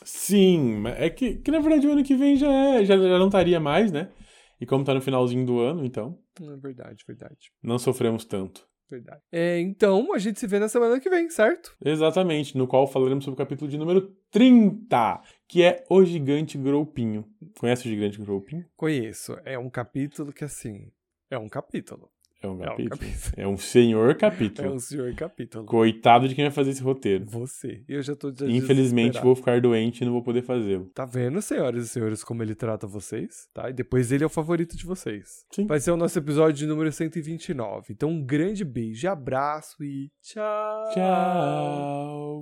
Sim, 0.04 0.78
mas 0.80 1.00
é 1.00 1.10
que, 1.10 1.36
que 1.36 1.52
na 1.52 1.60
verdade 1.60 1.86
o 1.88 1.92
ano 1.92 2.04
que 2.04 2.16
vem 2.16 2.36
já 2.36 2.52
é, 2.52 2.86
já, 2.86 2.98
já 2.98 3.20
não 3.20 3.28
estaria 3.28 3.60
mais, 3.60 3.92
né? 3.92 4.12
E 4.60 4.66
como 4.66 4.84
tá 4.84 4.94
no 4.94 5.02
finalzinho 5.02 5.46
do 5.46 5.60
ano, 5.60 5.86
então 5.86 6.18
É 6.40 6.56
verdade, 6.58 7.04
verdade, 7.06 7.52
não 7.62 7.78
sofremos 7.78 8.26
tanto. 8.26 8.68
Verdade. 8.92 9.22
É, 9.32 9.60
então, 9.60 10.14
a 10.14 10.20
gente 10.20 10.40
se 10.40 10.48
vê 10.48 10.60
na 10.60 10.70
semana 10.70 11.00
que 11.00 11.10
vem, 11.10 11.30
certo? 11.30 11.76
Exatamente, 11.84 12.58
no 12.58 12.68
qual 12.68 12.88
falaremos 12.88 13.24
sobre 13.24 13.36
o 13.36 13.38
capítulo 13.38 13.70
de 13.70 13.78
número 13.78 14.16
30, 14.30 15.22
que 15.48 15.64
é 15.64 15.84
O 15.90 16.04
Gigante 16.04 16.58
Groupinho. 16.58 17.26
Conhece 17.60 17.88
o 17.88 17.90
Gigante 17.90 18.20
Groupinho? 18.20 18.66
Conheço. 18.76 19.38
É 19.44 19.58
um 19.58 19.70
capítulo 19.70 20.32
que, 20.32 20.44
assim, 20.44 20.92
é 21.30 21.38
um 21.38 21.50
capítulo. 21.50 22.10
É 22.42 22.48
um 22.48 22.64
É 22.64 22.72
um 22.72 22.88
capítulo. 22.90 23.00
É 23.38 23.48
um 23.48 23.58
senhor 23.58 24.10
É 24.12 24.14
capítulo. 24.16 24.74
um 24.74 24.80
senhor 24.80 25.14
capítulo. 25.14 25.66
Coitado 25.66 26.28
de 26.28 26.34
quem 26.34 26.44
vai 26.46 26.52
fazer 26.52 26.72
esse 26.72 26.82
roteiro. 26.82 27.26
Você. 27.26 27.84
Eu 27.88 28.02
já 28.02 28.16
tô 28.16 28.34
já 28.34 28.48
Infelizmente 28.48 29.22
vou 29.22 29.36
ficar 29.36 29.62
doente 29.62 30.02
e 30.02 30.06
não 30.06 30.12
vou 30.14 30.24
poder 30.24 30.42
fazê-lo. 30.42 30.86
Tá 30.94 31.06
vendo, 31.06 31.42
senhoras 31.42 31.86
e 31.86 31.88
senhores, 31.90 32.24
como 32.24 32.42
ele 32.42 32.56
trata 32.56 32.88
vocês? 32.88 33.48
Tá? 33.54 33.70
E 33.70 33.74
depois 33.74 34.12
ele 34.12 34.24
é 34.24 34.28
o 34.28 34.30
favorito 34.30 34.76
de 34.76 34.86
vocês. 34.86 35.46
Sim. 35.52 35.68
Vai 35.68 35.80
ser 35.80 35.92
o 35.92 35.98
nosso 35.98 36.18
episódio 36.18 36.56
de 36.58 36.66
número 36.66 36.92
129. 36.92 37.94
Então, 37.94 38.10
um 38.10 38.24
grande 38.26 38.66
beijo 38.66 39.08
abraço 39.08 39.84
e 39.84 40.10
tchau. 40.22 40.90
Tchau. 40.94 42.32